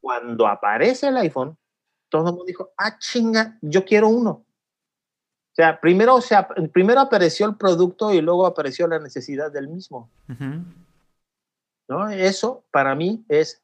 Cuando 0.01 0.47
aparece 0.49 1.09
el 1.09 1.17
iPhone, 1.19 1.57
todo 2.09 2.29
el 2.29 2.33
mundo 2.33 2.45
dijo, 2.45 2.73
ah, 2.77 2.99
chinga, 2.99 3.59
yo 3.61 3.85
quiero 3.85 4.09
uno. 4.09 4.31
O 4.31 5.55
sea, 5.55 5.81
primero, 5.81 6.15
o 6.17 6.21
sea, 6.21 6.49
primero 6.73 7.01
apareció 7.01 7.47
el 7.47 7.57
producto 7.57 8.13
y 8.13 8.21
luego 8.21 8.47
apareció 8.47 8.89
la 8.89 8.99
necesidad 8.99 9.53
del 9.53 9.69
mismo. 9.69 10.11
¿No? 11.89 12.09
Eso 12.09 12.65
para 12.71 12.95
mí 12.95 13.25
es, 13.29 13.63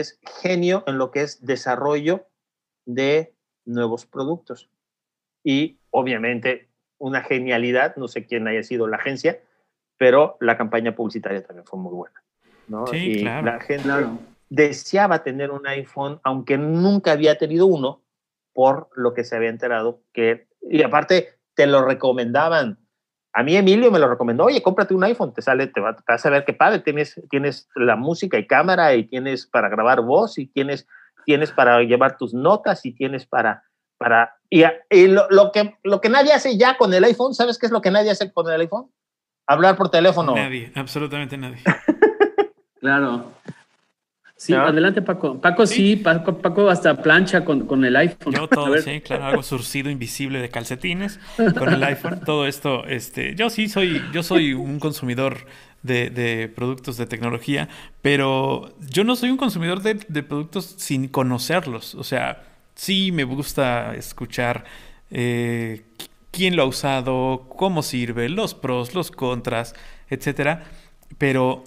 es 0.00 0.20
genio 0.40 0.84
en 0.86 0.98
lo 0.98 1.10
que 1.10 1.22
es 1.22 1.44
desarrollo 1.44 2.26
de 2.84 3.34
nuevos 3.64 4.06
productos. 4.06 4.70
Y 5.42 5.78
obviamente 5.90 6.68
una 6.98 7.22
genialidad, 7.22 7.96
no 7.96 8.08
sé 8.08 8.26
quién 8.26 8.48
haya 8.48 8.62
sido 8.62 8.86
la 8.86 8.96
agencia, 8.96 9.40
pero 9.98 10.36
la 10.40 10.56
campaña 10.56 10.94
publicitaria 10.94 11.42
también 11.42 11.66
fue 11.66 11.78
muy 11.78 11.92
buena. 11.92 12.22
¿no? 12.68 12.86
Sí, 12.86 12.96
y 12.96 13.20
claro, 13.20 13.46
la 13.46 13.60
gente 13.60 13.90
deseaba 14.48 15.22
tener 15.22 15.50
un 15.50 15.66
iPhone, 15.66 16.20
aunque 16.22 16.56
nunca 16.56 17.12
había 17.12 17.36
tenido 17.36 17.66
uno, 17.66 18.02
por 18.52 18.88
lo 18.94 19.12
que 19.12 19.24
se 19.24 19.36
había 19.36 19.50
enterado 19.50 20.00
que 20.12 20.46
y 20.62 20.82
aparte 20.82 21.38
te 21.54 21.66
lo 21.66 21.84
recomendaban. 21.84 22.78
A 23.36 23.42
mí 23.42 23.56
Emilio 23.56 23.90
me 23.90 23.98
lo 23.98 24.08
recomendó, 24.08 24.44
oye, 24.44 24.62
cómprate 24.62 24.94
un 24.94 25.02
iPhone, 25.02 25.34
te 25.34 25.42
sale, 25.42 25.66
te, 25.66 25.80
vas 25.80 26.24
a 26.24 26.30
ver 26.30 26.44
qué 26.44 26.52
padre, 26.52 26.78
tienes, 26.78 27.20
tienes 27.30 27.68
la 27.74 27.96
música 27.96 28.38
y 28.38 28.46
cámara 28.46 28.94
y 28.94 29.08
tienes 29.08 29.44
para 29.46 29.68
grabar 29.68 30.02
voz 30.02 30.38
y 30.38 30.46
tienes, 30.46 30.86
tienes 31.26 31.50
para 31.50 31.82
llevar 31.82 32.16
tus 32.16 32.32
notas 32.32 32.86
y 32.86 32.92
tienes 32.92 33.26
para, 33.26 33.64
para, 33.98 34.36
y, 34.48 34.62
lo, 35.08 35.50
que, 35.52 35.76
lo 35.82 36.00
que 36.00 36.08
nadie 36.08 36.32
hace 36.32 36.56
ya 36.56 36.76
con 36.76 36.94
el 36.94 37.02
iPhone, 37.02 37.34
¿sabes 37.34 37.58
qué 37.58 37.66
es 37.66 37.72
lo 37.72 37.80
que 37.80 37.90
nadie 37.90 38.12
hace 38.12 38.32
con 38.32 38.48
el 38.48 38.60
iPhone? 38.60 38.92
Hablar 39.48 39.76
por 39.76 39.90
teléfono. 39.90 40.36
Nadie, 40.36 40.70
absolutamente 40.76 41.36
nadie. 41.36 41.60
claro. 42.80 43.32
Sí, 44.44 44.52
adelante 44.52 45.00
Paco. 45.00 45.40
Paco 45.40 45.66
sí, 45.66 45.96
Paco, 45.96 46.36
Paco, 46.36 46.68
hasta 46.68 47.00
plancha 47.00 47.46
con, 47.46 47.66
con 47.66 47.82
el 47.82 47.96
iPhone. 47.96 48.34
Yo 48.34 48.46
todo, 48.50 48.76
sí, 48.76 49.00
claro, 49.00 49.24
hago 49.24 49.42
surcido 49.42 49.88
invisible 49.88 50.38
de 50.38 50.50
calcetines 50.50 51.18
con 51.58 51.72
el 51.72 51.82
iPhone. 51.82 52.20
Todo 52.26 52.46
esto, 52.46 52.84
este, 52.84 53.34
yo 53.36 53.48
sí 53.48 53.70
soy, 53.70 54.02
yo 54.12 54.22
soy 54.22 54.52
un 54.52 54.80
consumidor 54.80 55.46
de, 55.82 56.10
de 56.10 56.48
productos 56.48 56.98
de 56.98 57.06
tecnología, 57.06 57.70
pero 58.02 58.74
yo 58.90 59.02
no 59.02 59.16
soy 59.16 59.30
un 59.30 59.38
consumidor 59.38 59.80
de, 59.80 59.94
de, 59.94 60.22
productos 60.22 60.74
sin 60.76 61.08
conocerlos. 61.08 61.94
O 61.94 62.04
sea, 62.04 62.42
sí 62.74 63.12
me 63.12 63.24
gusta 63.24 63.94
escuchar 63.94 64.64
eh, 65.10 65.84
quién 66.30 66.54
lo 66.54 66.64
ha 66.64 66.66
usado, 66.66 67.46
cómo 67.48 67.82
sirve, 67.82 68.28
los 68.28 68.52
pros, 68.52 68.94
los 68.94 69.10
contras, 69.10 69.74
etcétera. 70.10 70.64
Pero 71.16 71.64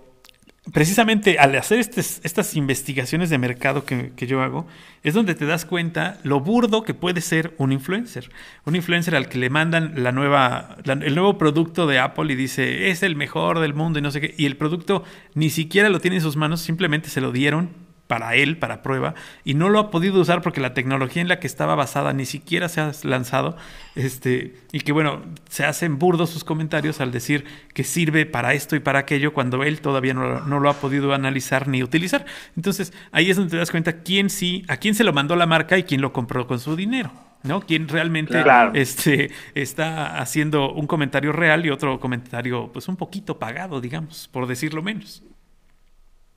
precisamente 0.73 1.39
al 1.39 1.56
hacer 1.56 1.80
estas 1.80 2.56
investigaciones 2.56 3.30
de 3.30 3.38
mercado 3.38 3.85
que, 3.85 4.11
yo 4.27 4.41
hago, 4.41 4.68
es 5.03 5.14
donde 5.14 5.35
te 5.35 5.45
das 5.45 5.65
cuenta 5.65 6.19
lo 6.23 6.39
burdo 6.39 6.84
que 6.84 6.94
puede 6.94 7.22
ser 7.22 7.53
un 7.57 7.72
influencer. 7.72 8.30
Un 8.65 8.76
influencer 8.76 9.15
al 9.15 9.30
que 9.30 9.38
le 9.38 9.49
mandan 9.49 10.03
la 10.03 10.11
nueva, 10.11 10.77
el 10.85 11.15
nuevo 11.15 11.38
producto 11.38 11.88
de 11.88 11.99
Apple 11.99 12.31
y 12.34 12.35
dice, 12.35 12.89
es 12.89 13.03
el 13.03 13.15
mejor 13.15 13.60
del 13.60 13.73
mundo 13.73 13.99
y 13.99 14.02
no 14.02 14.11
sé 14.11 14.22
qué, 14.22 14.35
y 14.38 14.45
el 14.45 14.57
producto 14.57 15.03
ni 15.34 15.49
siquiera 15.49 15.89
lo 15.89 15.99
tiene 15.99 16.18
en 16.18 16.22
sus 16.22 16.35
manos, 16.35 16.61
simplemente 16.61 17.10
se 17.10 17.22
lo 17.22 17.31
dieron 17.31 17.86
para 18.08 18.36
él, 18.36 18.58
para 18.58 18.82
prueba, 18.82 19.14
y 19.44 19.54
no 19.54 19.70
lo 19.70 19.80
ha 19.80 19.92
podido 19.92 20.20
usar 20.20 20.42
porque 20.42 20.62
la 20.62 20.74
tecnología 20.74 21.22
en 21.22 21.28
la 21.28 21.40
que 21.40 21.48
estaba 21.48 21.76
basada 21.76 22.14
ni 22.14 22.26
siquiera 22.26 22.70
se 22.70 22.82
ha 22.82 22.92
lanzado, 23.04 23.58
este, 23.96 24.56
y 24.72 24.80
que 24.80 24.92
bueno, 24.92 25.22
se 25.50 25.66
hacen 25.66 26.00
burdos 26.00 26.30
sus 26.30 26.44
comentarios 26.44 27.02
al 27.02 27.12
decir 27.12 27.46
que 27.74 27.84
sirve 27.84 28.26
para 28.26 28.54
esto 28.54 28.76
y 28.76 28.80
para 28.80 29.00
aquello 29.00 29.34
cuando 29.34 29.64
él 29.64 29.82
todavía 29.82 30.14
no, 30.14 30.42
no, 30.42 30.60
lo 30.60 30.70
ha 30.70 30.74
podido 30.74 31.14
analizar 31.14 31.68
ni 31.68 31.84
utilizar. 31.84 32.26
Entonces, 32.56 32.94
ahí 33.12 33.30
es 33.30 33.38
donde 33.38 33.52
te 33.52 33.58
das 33.58 33.72
cuenta 33.72 34.02
quién 34.02 34.30
sí, 34.30 34.64
a 34.68 34.78
quién 34.78 34.96
se 34.96 35.04
lo 35.04 35.14
mandó 35.14 35.36
la 35.36 35.46
marca 35.46 35.78
y 35.78 35.84
quién 35.84 36.02
lo 36.02 36.14
compró 36.14 36.48
con 36.48 36.60
su 36.60 36.76
dinero. 36.76 37.12
¿no? 37.44 37.62
Quién 37.62 37.88
realmente 37.88 38.44
este, 38.74 39.32
está 39.54 40.20
haciendo 40.20 40.74
un 40.74 40.88
comentario 40.88 41.32
real 41.32 41.66
y 41.66 41.70
otro 41.70 42.00
comentario, 42.00 42.72
pues 42.72 42.88
un 42.88 42.96
poquito 42.96 43.40
pagado, 43.40 43.80
digamos, 43.80 44.28
por 44.28 44.48
decirlo 44.48 44.82
menos. 44.82 45.24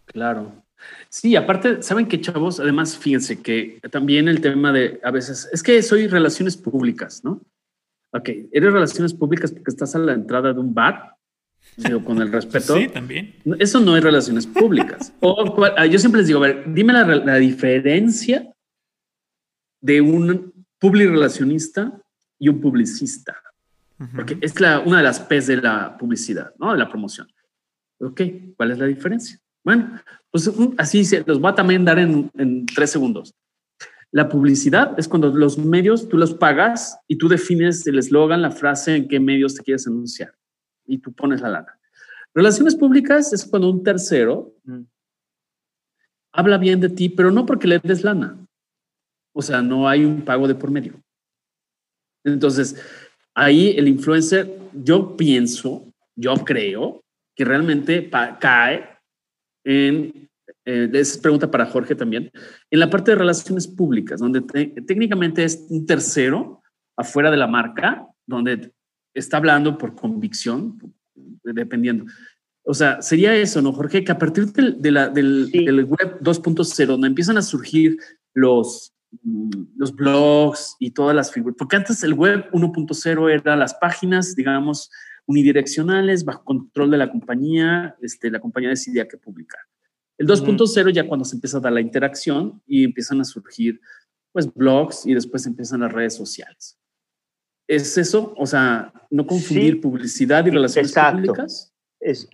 Claro. 0.06 0.52
Sí, 1.08 1.36
aparte, 1.36 1.82
¿saben 1.82 2.06
qué, 2.06 2.20
chavos? 2.20 2.60
Además, 2.60 2.96
fíjense 2.96 3.40
que 3.40 3.80
también 3.90 4.28
el 4.28 4.40
tema 4.40 4.72
de 4.72 5.00
a 5.02 5.10
veces 5.10 5.48
es 5.52 5.62
que 5.62 5.82
soy 5.82 6.06
relaciones 6.06 6.56
públicas, 6.56 7.24
¿no? 7.24 7.40
Ok, 8.12 8.28
eres 8.52 8.72
relaciones 8.72 9.14
públicas 9.14 9.52
porque 9.52 9.70
estás 9.70 9.94
a 9.94 9.98
la 9.98 10.12
entrada 10.12 10.52
de 10.52 10.60
un 10.60 10.74
bar 10.74 11.16
Digo, 11.76 12.04
con 12.04 12.20
el 12.20 12.32
respeto. 12.32 12.76
Sí, 12.76 12.88
también. 12.88 13.34
Eso 13.58 13.80
no 13.80 13.96
es 13.96 14.02
relaciones 14.02 14.46
públicas. 14.46 15.12
o, 15.20 15.64
ah, 15.76 15.86
yo 15.86 15.98
siempre 15.98 16.20
les 16.20 16.28
digo, 16.28 16.42
a 16.42 16.48
ver, 16.48 16.64
dime 16.72 16.92
la, 16.92 17.04
la 17.04 17.36
diferencia 17.36 18.52
de 19.80 20.00
un 20.00 20.52
publirelacionista 20.78 22.00
y 22.38 22.48
un 22.48 22.60
publicista. 22.60 23.36
Porque 24.16 24.38
es 24.40 24.58
la, 24.58 24.78
una 24.80 24.98
de 24.98 25.02
las 25.02 25.20
P's 25.20 25.46
de 25.46 25.58
la 25.58 25.98
publicidad, 25.98 26.54
¿no? 26.58 26.72
De 26.72 26.78
la 26.78 26.88
promoción. 26.88 27.28
Ok, 27.98 28.22
¿cuál 28.56 28.70
es 28.70 28.78
la 28.78 28.86
diferencia? 28.86 29.38
Bueno, 29.64 30.00
pues 30.30 30.50
así 30.78 31.04
se 31.04 31.22
los 31.26 31.40
voy 31.40 31.50
a 31.50 31.54
también 31.54 31.84
dar 31.84 31.98
en, 31.98 32.30
en 32.34 32.66
tres 32.66 32.90
segundos. 32.90 33.34
La 34.12 34.28
publicidad 34.28 34.98
es 34.98 35.06
cuando 35.06 35.28
los 35.28 35.58
medios 35.58 36.08
tú 36.08 36.16
los 36.16 36.34
pagas 36.34 36.98
y 37.06 37.16
tú 37.16 37.28
defines 37.28 37.86
el 37.86 37.98
eslogan, 37.98 38.42
la 38.42 38.50
frase, 38.50 38.96
en 38.96 39.08
qué 39.08 39.20
medios 39.20 39.54
te 39.54 39.62
quieres 39.62 39.86
anunciar 39.86 40.34
y 40.90 40.98
tú 40.98 41.12
pones 41.12 41.40
la 41.40 41.48
lana. 41.48 41.78
Relaciones 42.34 42.74
públicas 42.74 43.32
es 43.32 43.44
cuando 43.44 43.70
un 43.70 43.82
tercero 43.82 44.52
mm. 44.64 44.82
habla 46.32 46.58
bien 46.58 46.80
de 46.80 46.88
ti, 46.88 47.08
pero 47.08 47.30
no 47.30 47.46
porque 47.46 47.68
le 47.68 47.78
des 47.78 48.02
lana. 48.02 48.36
O 49.32 49.42
sea, 49.42 49.62
no 49.62 49.88
hay 49.88 50.04
un 50.04 50.22
pago 50.22 50.48
de 50.48 50.56
por 50.56 50.70
medio. 50.70 51.00
Entonces, 52.24 52.76
ahí 53.34 53.74
el 53.76 53.88
influencer, 53.88 54.58
yo 54.74 55.16
pienso, 55.16 55.92
yo 56.16 56.34
creo 56.44 57.04
que 57.34 57.44
realmente 57.44 58.10
cae 58.10 58.89
en, 59.64 60.28
eh, 60.64 60.90
es 60.92 61.18
pregunta 61.18 61.50
para 61.50 61.66
Jorge 61.66 61.94
también, 61.94 62.30
en 62.70 62.78
la 62.80 62.90
parte 62.90 63.10
de 63.10 63.16
relaciones 63.16 63.66
públicas, 63.66 64.20
donde 64.20 64.40
técnicamente 64.86 65.44
es 65.44 65.66
un 65.68 65.86
tercero 65.86 66.62
afuera 66.96 67.30
de 67.30 67.36
la 67.36 67.46
marca, 67.46 68.06
donde 68.26 68.72
está 69.14 69.38
hablando 69.38 69.78
por 69.78 69.94
convicción, 69.94 70.78
dependiendo. 71.42 72.04
O 72.62 72.74
sea, 72.74 73.00
sería 73.02 73.34
eso, 73.34 73.62
¿no, 73.62 73.72
Jorge? 73.72 74.04
Que 74.04 74.12
a 74.12 74.18
partir 74.18 74.46
de 74.46 74.90
la, 74.90 75.08
del, 75.08 75.50
del, 75.50 75.84
web 75.84 76.20
2.0, 76.20 76.86
donde 76.86 77.08
empiezan 77.08 77.38
a 77.38 77.42
surgir 77.42 77.96
los, 78.34 78.92
mm, 79.22 79.50
los 79.76 79.94
blogs 79.94 80.76
y 80.78 80.90
todas 80.90 81.16
las 81.16 81.32
figuras, 81.32 81.56
porque 81.58 81.76
antes 81.76 82.02
el 82.04 82.14
web 82.14 82.48
1.0 82.52 83.30
era 83.32 83.56
las 83.56 83.74
páginas, 83.74 84.36
digamos, 84.36 84.90
unidireccionales, 85.26 86.24
bajo 86.24 86.44
control 86.44 86.90
de 86.90 86.98
la 86.98 87.10
compañía, 87.10 87.96
este, 88.00 88.30
la 88.30 88.40
compañía 88.40 88.70
decidía 88.70 89.08
qué 89.08 89.16
publicar. 89.16 89.60
El 90.18 90.26
2.0 90.26 90.92
ya 90.92 91.06
cuando 91.06 91.24
se 91.24 91.36
empieza 91.36 91.58
a 91.58 91.60
dar 91.60 91.72
la 91.72 91.80
interacción 91.80 92.62
y 92.66 92.84
empiezan 92.84 93.20
a 93.20 93.24
surgir 93.24 93.80
pues 94.32 94.52
blogs 94.52 95.06
y 95.06 95.14
después 95.14 95.46
empiezan 95.46 95.80
las 95.80 95.92
redes 95.92 96.14
sociales. 96.14 96.78
¿Es 97.66 97.96
eso? 97.96 98.34
O 98.36 98.46
sea, 98.46 98.92
no 99.10 99.26
confundir 99.26 99.80
publicidad 99.80 100.44
y 100.46 100.50
relaciones 100.50 100.92
públicas. 100.92 101.72
Es, 102.00 102.28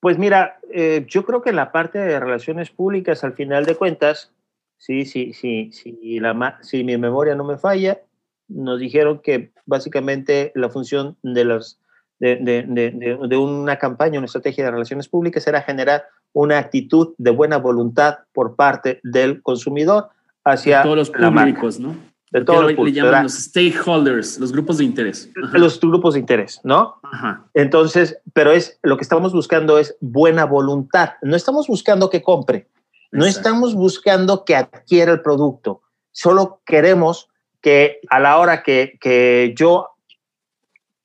pues 0.00 0.18
mira, 0.18 0.58
eh, 0.70 1.06
yo 1.08 1.24
creo 1.24 1.40
que 1.40 1.52
la 1.52 1.72
parte 1.72 1.98
de 1.98 2.20
relaciones 2.20 2.70
públicas, 2.70 3.24
al 3.24 3.32
final 3.32 3.64
de 3.64 3.74
cuentas, 3.74 4.32
sí, 4.76 5.06
sí, 5.06 5.32
sí, 5.32 5.70
sí, 5.72 6.18
la, 6.20 6.58
si 6.62 6.84
mi 6.84 6.96
memoria 6.98 7.34
no 7.34 7.44
me 7.44 7.58
falla, 7.58 8.02
nos 8.48 8.80
dijeron 8.80 9.20
que 9.20 9.52
básicamente 9.64 10.52
la 10.54 10.68
función 10.68 11.16
de 11.22 11.44
las 11.44 11.80
de, 12.18 12.36
de, 12.36 13.16
de, 13.28 13.36
una 13.36 13.78
campaña, 13.78 14.18
una 14.18 14.26
estrategia 14.26 14.64
de 14.64 14.70
relaciones 14.70 15.08
públicas 15.08 15.46
era 15.46 15.62
generar 15.62 16.04
una 16.32 16.58
actitud 16.58 17.14
de 17.18 17.30
buena 17.30 17.58
voluntad 17.58 18.18
por 18.32 18.56
parte 18.56 19.00
del 19.02 19.42
consumidor 19.42 20.08
hacia 20.44 20.82
todos 20.82 20.96
los 20.96 21.10
públicos, 21.10 21.80
¿no? 21.80 21.96
De 22.30 22.44
todos 22.44 22.62
los 22.64 22.84
le 22.86 22.92
llaman 22.92 23.24
los 23.24 23.34
stakeholders, 23.34 24.40
los 24.40 24.50
grupos 24.50 24.78
de 24.78 24.84
interés. 24.84 25.30
Los 25.34 25.78
grupos 25.78 26.14
de 26.14 26.20
interés, 26.20 26.60
¿no? 26.64 26.96
Ajá. 27.04 27.44
Entonces, 27.54 28.18
pero 28.32 28.50
es 28.50 28.80
lo 28.82 28.96
que 28.96 29.02
estamos 29.02 29.32
buscando 29.32 29.78
es 29.78 29.96
buena 30.00 30.44
voluntad. 30.44 31.10
No 31.22 31.36
estamos 31.36 31.68
buscando 31.68 32.10
que 32.10 32.22
compre, 32.22 32.66
no 33.12 33.24
estamos 33.24 33.76
buscando 33.76 34.44
que 34.44 34.56
adquiera 34.56 35.12
el 35.12 35.22
producto. 35.22 35.82
Solo 36.10 36.60
queremos 36.66 37.28
que 37.60 38.00
a 38.10 38.18
la 38.18 38.38
hora 38.38 38.64
que, 38.64 38.98
que 39.00 39.54
yo 39.56 39.93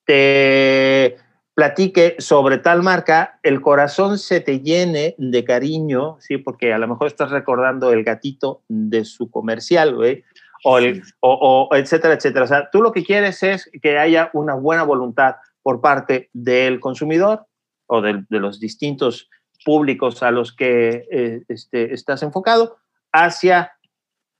te 0.10 1.18
platique 1.54 2.16
sobre 2.18 2.58
tal 2.58 2.82
marca, 2.82 3.40
el 3.44 3.62
corazón 3.62 4.18
se 4.18 4.40
te 4.42 4.62
llene 4.62 5.14
de 5.20 5.44
cariño, 5.44 6.18
¿sí? 6.20 6.40
Porque 6.40 6.74
a 6.74 6.80
lo 6.80 6.88
mejor 6.88 7.06
estás 7.06 7.30
recordando 7.30 7.94
el 7.94 8.04
gatito 8.04 8.64
de 8.68 9.06
su 9.06 9.30
comercial, 9.30 9.94
güey, 9.94 10.24
o, 10.64 10.80
el, 10.80 11.04
o, 11.20 11.70
etcétera, 11.74 12.16
etcétera. 12.16 12.46
O 12.46 12.48
sea, 12.48 12.70
tú 12.72 12.82
lo 12.82 12.92
que 12.92 13.04
quieres 13.04 13.44
es 13.44 13.70
que 13.84 14.00
haya 14.00 14.32
una 14.34 14.56
buena 14.56 14.82
voluntad 14.82 15.36
por 15.62 15.80
parte 15.80 16.32
del 16.34 16.80
consumidor 16.80 17.46
o 17.86 18.02
de, 18.02 18.26
los 18.30 18.60
distintos 18.60 19.30
públicos 19.64 20.24
a 20.24 20.32
los 20.32 20.56
que 20.56 21.06
eh, 21.12 21.44
este, 21.50 21.94
estás 21.94 22.24
enfocado 22.24 22.78
hacia 23.12 23.74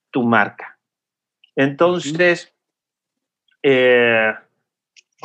tu 0.10 0.24
marca. 0.24 0.80
Entonces, 1.56 2.56
eh, 3.62 4.34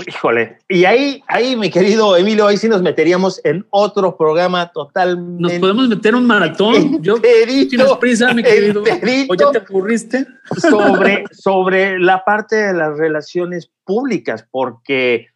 Híjole, 0.06 0.58
y 0.68 0.84
ahí, 0.86 1.22
ahí, 1.28 1.54
mi 1.54 1.70
querido 1.70 2.16
Emilio, 2.16 2.48
ahí 2.48 2.56
sí 2.56 2.68
nos 2.68 2.82
meteríamos 2.82 3.40
en 3.44 3.64
otro 3.70 4.16
programa 4.16 4.72
totalmente. 4.72 5.42
Nos 5.42 5.52
podemos 5.54 5.88
meter 5.88 6.16
un 6.16 6.26
maratón. 6.26 7.00
Yo 7.00 7.14
tienes 7.20 7.92
prisa, 8.00 8.34
mi 8.34 8.42
querido. 8.42 8.82
¿O 9.28 9.34
ya 9.34 9.52
te 9.52 9.58
ocurriste? 9.58 10.26
Sobre, 10.58 11.24
sobre 11.30 12.00
la 12.00 12.24
parte 12.24 12.56
de 12.56 12.74
las 12.74 12.98
relaciones 12.98 13.70
públicas, 13.84 14.44
porque, 14.50 15.28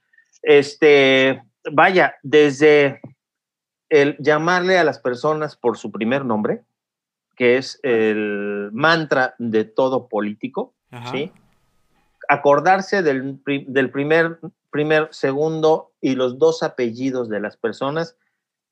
este, 0.43 1.41
vaya, 1.71 2.17
desde 2.23 3.01
el 3.89 4.17
llamarle 4.19 4.77
a 4.77 4.85
las 4.85 4.99
personas 4.99 5.55
por 5.55 5.79
su 5.79 5.93
primer 5.93 6.25
nombre, 6.25 6.63
que 7.37 7.59
es 7.59 7.79
el 7.85 8.71
mantra 8.73 9.37
de 9.39 9.65
todo 9.65 10.09
político, 10.09 10.75
¿sí? 11.13 11.31
Acordarse 12.29 13.03
del, 13.03 13.43
del, 13.45 13.91
primer, 13.91 14.39
primer, 14.71 15.09
segundo 15.11 15.93
y 16.01 16.15
los 16.15 16.39
dos 16.39 16.63
apellidos 16.63 17.29
de 17.29 17.41
las 17.41 17.57
personas 17.57 18.17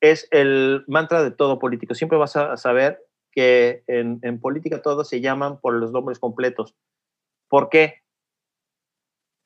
es 0.00 0.28
el 0.30 0.84
mantra 0.86 1.22
de 1.22 1.30
todo 1.30 1.58
político. 1.58 1.94
Siempre 1.94 2.18
vas 2.18 2.36
a 2.36 2.56
saber 2.56 3.02
que 3.32 3.82
en, 3.86 4.20
en 4.22 4.40
política 4.40 4.82
todos 4.82 5.08
se 5.08 5.20
llaman 5.20 5.58
por 5.60 5.74
los 5.74 5.90
nombres 5.90 6.18
completos. 6.18 6.74
¿Por 7.48 7.68
qué? 7.70 8.02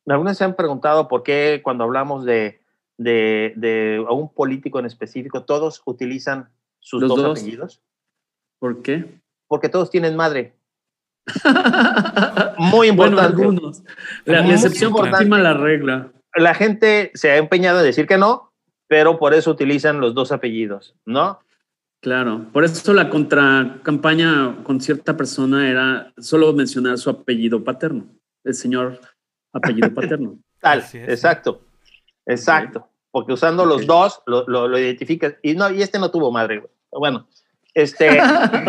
Algunas 0.07 0.39
se 0.39 0.45
han 0.45 0.57
preguntado 0.57 1.09
por 1.09 1.23
qué 1.23 1.61
cuando 1.62 1.85
hablamos 1.85 2.24
de, 2.24 2.61
de, 2.99 3.53
de 3.57 4.05
un 4.11 4.32
político 4.32 4.78
en 4.78 4.87
específico, 4.87 5.45
todos 5.45 5.82
utilizan 5.87 6.51
sus 6.81 7.01
dos, 7.01 7.16
dos 7.16 7.39
apellidos. 7.39 7.82
¿Por 8.59 8.82
qué? 8.82 9.20
Porque 9.47 9.69
todos 9.69 9.91
tienen 9.91 10.16
madre. 10.16 10.55
Muy 12.59 12.88
importante. 12.88 13.36
Bueno, 13.36 13.52
algunos. 13.52 13.82
La, 14.24 14.47
excepción 14.48 14.92
confirma 14.92 15.38
la 15.38 15.55
regla. 15.55 16.12
La 16.34 16.55
gente 16.55 17.10
se 17.14 17.30
ha 17.30 17.36
empeñado 17.36 17.80
en 17.80 17.86
decir 17.86 18.06
que 18.06 18.18
no, 18.18 18.52
pero 18.88 19.18
por 19.18 19.34
eso 19.34 19.51
utilizan 19.51 20.01
los 20.01 20.14
dos 20.14 20.32
apellidos, 20.32 20.94
¿no? 21.05 21.40
Claro, 22.01 22.47
por 22.52 22.64
eso 22.64 22.94
la 22.94 23.10
contracampaña 23.10 24.56
con 24.64 24.80
cierta 24.80 25.16
persona 25.16 25.68
era 25.68 26.12
solo 26.18 26.52
mencionar 26.55 26.97
su 26.97 27.10
apellido 27.10 27.62
paterno, 27.62 28.06
el 28.42 28.55
señor 28.55 28.98
apellido 29.52 29.92
paterno. 29.94 30.38
Tal, 30.60 30.82
exacto, 30.94 31.60
exacto, 32.24 32.88
porque 33.10 33.34
usando 33.34 33.66
los 33.66 33.86
dos 33.86 34.22
lo, 34.26 34.47
lo, 34.48 34.78
identificas 34.78 35.34
y 35.42 35.55
no, 35.55 35.70
y 35.70 35.82
este 35.82 35.98
no 35.98 36.10
tuvo 36.10 36.32
madre. 36.32 36.64
Bueno, 36.90 37.28
este, 37.74 38.18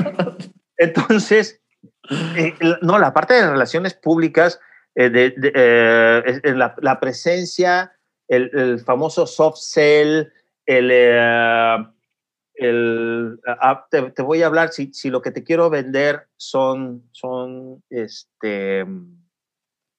entonces 0.78 1.61
eh, 2.10 2.54
no, 2.82 3.00
la 3.00 3.14
parte 3.14 3.36
de 3.36 3.50
relaciones 3.50 3.94
públicas, 3.94 4.60
eh, 4.96 5.34
eh, 5.54 6.54
la, 6.54 7.00
presencia, 7.00 7.94
el, 8.28 8.80
famoso 8.80 9.28
soft 9.28 9.60
sell, 9.60 10.32
el, 10.66 10.92
el 12.56 13.40
ah, 13.46 13.86
te, 13.90 14.22
voy 14.22 14.42
a 14.42 14.48
hablar, 14.48 14.72
si, 14.72 14.94
si, 14.94 15.10
lo 15.10 15.22
que 15.22 15.32
te 15.32 15.44
quiero 15.44 15.70
vender 15.70 16.28
son, 16.38 17.08
son 17.12 17.84
este, 17.90 18.86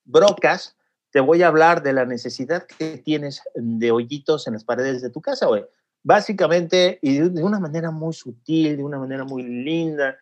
brocas, 0.04 0.76
te 1.10 1.20
voy 1.20 1.42
a 1.42 1.48
hablar 1.48 1.82
de 1.82 1.92
la 1.92 2.06
necesidad 2.06 2.66
que 2.66 2.98
tienes 2.98 3.42
de 3.54 3.90
hoyitos 3.90 4.46
en 4.46 4.54
las 4.54 4.64
paredes 4.64 5.02
de 5.02 5.10
tu 5.10 5.20
casa, 5.20 5.46
güey. 5.46 5.64
Básicamente, 6.02 6.98
y 7.00 7.18
de 7.18 7.44
una 7.44 7.60
manera 7.60 7.90
muy 7.90 8.12
sutil, 8.12 8.76
de 8.76 8.82
una 8.82 8.98
manera 8.98 9.24
muy 9.24 9.44
linda, 9.44 10.16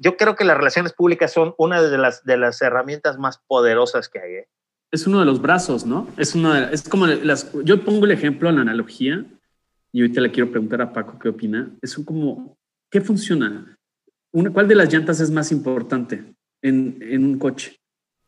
yo 0.00 0.16
creo 0.16 0.34
que 0.34 0.44
las 0.44 0.56
relaciones 0.56 0.94
públicas 0.94 1.30
son 1.30 1.54
una 1.58 1.82
de 1.82 1.98
las, 1.98 2.24
de 2.24 2.38
las 2.38 2.60
herramientas 2.62 3.18
más 3.18 3.38
poderosas 3.46 4.08
que 4.08 4.18
hay. 4.18 4.32
¿eh? 4.32 4.48
Es 4.90 5.06
uno 5.06 5.20
de 5.20 5.26
los 5.26 5.42
brazos, 5.42 5.84
¿no? 5.84 6.08
Es, 6.16 6.34
una, 6.34 6.70
es 6.70 6.88
como 6.88 7.06
las... 7.06 7.52
Yo 7.64 7.84
pongo 7.84 8.06
el 8.06 8.12
ejemplo, 8.12 8.50
la 8.50 8.62
analogía, 8.62 9.26
y 9.92 10.00
ahorita 10.00 10.22
le 10.22 10.30
quiero 10.30 10.50
preguntar 10.50 10.80
a 10.80 10.92
Paco 10.92 11.18
qué 11.18 11.28
opina. 11.28 11.70
Es 11.82 11.94
como, 11.96 12.56
¿qué 12.90 13.02
funciona? 13.02 13.78
Una, 14.32 14.50
¿Cuál 14.50 14.68
de 14.68 14.74
las 14.74 14.90
llantas 14.90 15.20
es 15.20 15.30
más 15.30 15.52
importante 15.52 16.24
en, 16.62 16.98
en 17.02 17.24
un 17.24 17.38
coche? 17.38 17.76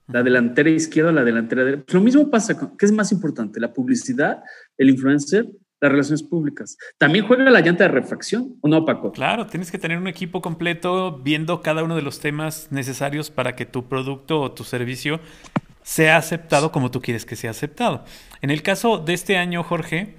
¿La 0.08 0.22
delantera 0.22 0.68
izquierda 0.68 1.08
o 1.08 1.14
la 1.14 1.24
delantera 1.24 1.64
derecha? 1.64 1.96
Lo 1.96 2.02
mismo 2.02 2.30
pasa, 2.30 2.58
con, 2.58 2.76
¿qué 2.76 2.84
es 2.84 2.92
más 2.92 3.12
importante? 3.12 3.58
¿La 3.58 3.72
publicidad, 3.72 4.42
el 4.76 4.90
influencer 4.90 5.46
las 5.82 5.90
relaciones 5.90 6.22
públicas. 6.22 6.78
También 6.96 7.26
juega 7.26 7.50
la 7.50 7.60
llanta 7.60 7.84
de 7.84 7.88
refracción, 7.88 8.54
¿o 8.60 8.68
no, 8.68 8.84
Paco? 8.84 9.10
Claro, 9.10 9.46
tienes 9.46 9.72
que 9.72 9.78
tener 9.78 9.98
un 9.98 10.06
equipo 10.06 10.40
completo 10.40 11.18
viendo 11.22 11.60
cada 11.60 11.82
uno 11.82 11.96
de 11.96 12.02
los 12.02 12.20
temas 12.20 12.68
necesarios 12.70 13.30
para 13.30 13.56
que 13.56 13.66
tu 13.66 13.88
producto 13.88 14.40
o 14.40 14.52
tu 14.52 14.62
servicio 14.62 15.18
sea 15.82 16.16
aceptado 16.16 16.70
como 16.70 16.92
tú 16.92 17.02
quieres 17.02 17.26
que 17.26 17.34
sea 17.34 17.50
aceptado. 17.50 18.04
En 18.42 18.50
el 18.50 18.62
caso 18.62 18.98
de 18.98 19.12
este 19.12 19.36
año, 19.36 19.64
Jorge, 19.64 20.14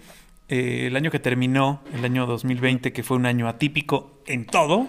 eh, 0.50 0.88
el 0.88 0.98
año 0.98 1.10
que 1.10 1.20
terminó, 1.20 1.82
el 1.94 2.04
año 2.04 2.26
2020, 2.26 2.92
que 2.92 3.02
fue 3.02 3.16
un 3.16 3.26
año 3.26 3.48
atípico 3.48 4.20
en 4.28 4.46
todo, 4.46 4.88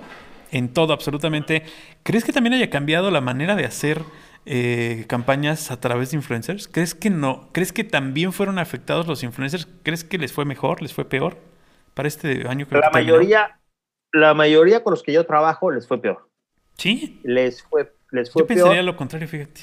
en 0.51 0.71
todo 0.71 0.93
absolutamente, 0.93 1.63
¿crees 2.03 2.25
que 2.25 2.33
también 2.33 2.55
haya 2.55 2.69
cambiado 2.69 3.13
la 3.13 3.21
manera 3.21 3.55
de 3.55 3.65
hacer 3.65 4.03
eh, 4.47 5.05
campañas 5.09 5.71
a 5.71 5.81
través 5.81 6.11
de 6.11 6.17
influencers? 6.17 6.69
¿Crees 6.69 6.95
que 6.95 7.11
no? 7.11 7.49
¿Crees 7.53 7.73
que 7.73 7.85
también 7.85 8.33
fueron 8.33 8.59
afectados 8.59 9.07
los 9.07 9.23
influencers? 9.23 9.69
¿Crees 9.83 10.05
que 10.05 10.19
les 10.19 10.33
fue 10.33 10.45
mejor, 10.45 10.83
les 10.83 10.93
fue 10.93 11.05
peor 11.05 11.39
para 11.95 12.09
este 12.09 12.47
año 12.49 12.69
que 12.69 12.77
La 12.77 12.91
mayoría, 12.91 13.59
la 14.13 14.35
mayoría 14.35 14.83
con 14.83 14.93
los 14.93 15.03
que 15.03 15.13
yo 15.13 15.25
trabajo 15.25 15.71
les 15.71 15.89
fue 15.89 16.01
peor. 16.01 16.29
¿Sí? 16.77 17.21
Les 17.23 17.63
fue, 17.63 17.93
les 18.11 18.31
fue 18.31 18.43
yo 18.43 18.47
pensaría 18.47 18.83
lo 18.83 18.97
contrario, 18.97 19.29
fíjate. 19.29 19.63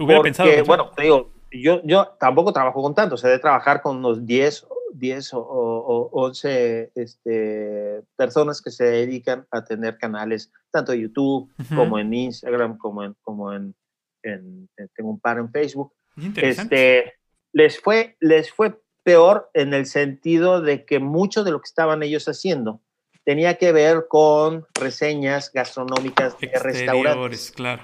hubiera 0.00 0.22
pensado. 0.22 0.48
Bueno, 0.64 0.90
te 0.96 1.04
digo, 1.04 1.30
yo, 1.50 1.80
yo 1.84 2.08
tampoco 2.18 2.52
trabajo 2.52 2.82
con 2.82 2.94
tantos, 2.94 3.24
he 3.24 3.28
de 3.28 3.38
trabajar 3.38 3.82
con 3.82 3.98
unos 3.98 4.26
10, 4.26 4.66
10 4.94 5.34
o, 5.34 5.40
o, 5.40 6.10
11 6.12 6.92
este, 6.94 8.02
personas 8.16 8.60
que 8.60 8.70
se 8.70 8.84
dedican 8.84 9.46
a 9.50 9.64
tener 9.64 9.98
canales 9.98 10.52
tanto 10.70 10.92
en 10.92 11.02
YouTube 11.02 11.50
como 11.74 11.98
en 11.98 12.12
Instagram, 12.12 12.78
como 12.78 13.04
en, 13.04 13.16
como 13.22 13.52
en, 13.52 13.74
en, 14.22 14.68
tengo 14.94 15.10
un 15.10 15.20
par 15.20 15.38
en 15.38 15.50
Facebook. 15.50 15.92
Este, 16.36 17.14
les, 17.52 17.80
fue, 17.80 18.16
les 18.20 18.52
fue 18.52 18.80
peor 19.02 19.50
en 19.54 19.74
el 19.74 19.86
sentido 19.86 20.60
de 20.60 20.84
que 20.84 20.98
mucho 20.98 21.44
de 21.44 21.50
lo 21.52 21.60
que 21.60 21.66
estaban 21.66 22.02
ellos 22.02 22.26
haciendo 22.26 22.80
tenía 23.24 23.58
que 23.58 23.72
ver 23.72 24.06
con 24.08 24.66
reseñas 24.74 25.52
gastronómicas 25.52 26.38
de 26.38 26.50
restaurantes. 26.58 27.52
claro. 27.52 27.82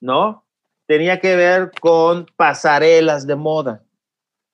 ¿No? 0.00 0.44
Tenía 0.86 1.20
que 1.20 1.34
ver 1.34 1.72
con 1.80 2.26
pasarelas 2.36 3.26
de 3.26 3.34
moda. 3.34 3.82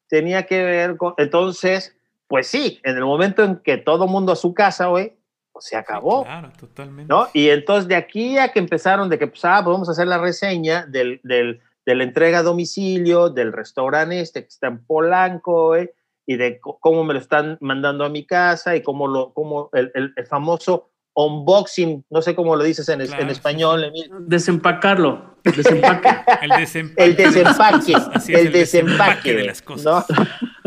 Tenía 0.09 0.47
que 0.47 0.63
ver 0.63 0.97
con... 0.97 1.15
Entonces, 1.19 1.95
pues 2.27 2.47
sí, 2.47 2.81
en 2.85 2.97
el 2.97 3.05
momento 3.05 3.45
en 3.45 3.57
que 3.57 3.77
todo 3.77 4.07
mundo 4.07 4.33
a 4.33 4.37
su 4.37 4.55
casa, 4.55 4.87
güey, 4.87 5.15
se 5.61 5.77
acabó. 5.77 6.25
claro, 6.25 6.51
totalmente. 6.59 7.13
¿no? 7.13 7.29
Y 7.33 7.49
entonces 7.49 7.89
de 7.89 7.97
aquí 7.97 8.39
a 8.39 8.49
que 8.49 8.59
empezaron 8.59 9.09
de 9.09 9.19
que, 9.19 9.27
pues, 9.27 9.45
ah, 9.45 9.61
pues 9.63 9.73
vamos 9.73 9.89
a 9.89 9.93
hacer 9.93 10.07
la 10.07 10.19
reseña 10.19 10.87
del, 10.87 11.21
del, 11.23 11.61
de 11.87 11.95
la 11.95 12.05
entrega 12.05 12.39
a 12.39 12.43
domicilio, 12.43 13.31
del 13.31 13.53
restaurante 13.53 14.21
este 14.21 14.43
que 14.43 14.49
está 14.49 14.69
en 14.69 14.85
Polanco, 14.85 15.77
y 16.27 16.37
de 16.37 16.61
cómo 16.61 17.05
me 17.05 17.15
lo 17.15 17.21
están 17.21 17.59
mandando 17.61 18.05
a 18.05 18.09
mi 18.09 18.25
casa 18.25 18.77
y 18.77 18.83
cómo, 18.83 19.09
lo, 19.09 19.33
cómo 19.35 19.71
el, 19.73 19.91
el, 19.95 20.27
famoso 20.27 20.91
unboxing, 21.15 22.05
no 22.11 22.23
sé 22.23 22.35
cómo 22.35 22.57
lo 22.57 22.65
dices 22.65 22.89
en, 22.89 23.01
en 23.01 23.29
español, 23.29 23.85
Emil. 23.85 24.09
Desempacarlo, 24.21 25.37
desempaque. 25.43 26.09
el 26.43 26.51
desempaque. 26.51 27.03
El 27.05 27.17
desempaque. 27.17 27.95
el, 28.29 28.53
desempaque, 28.53 29.35
de 29.35 29.45
las 29.45 29.63
cosas. 29.63 30.07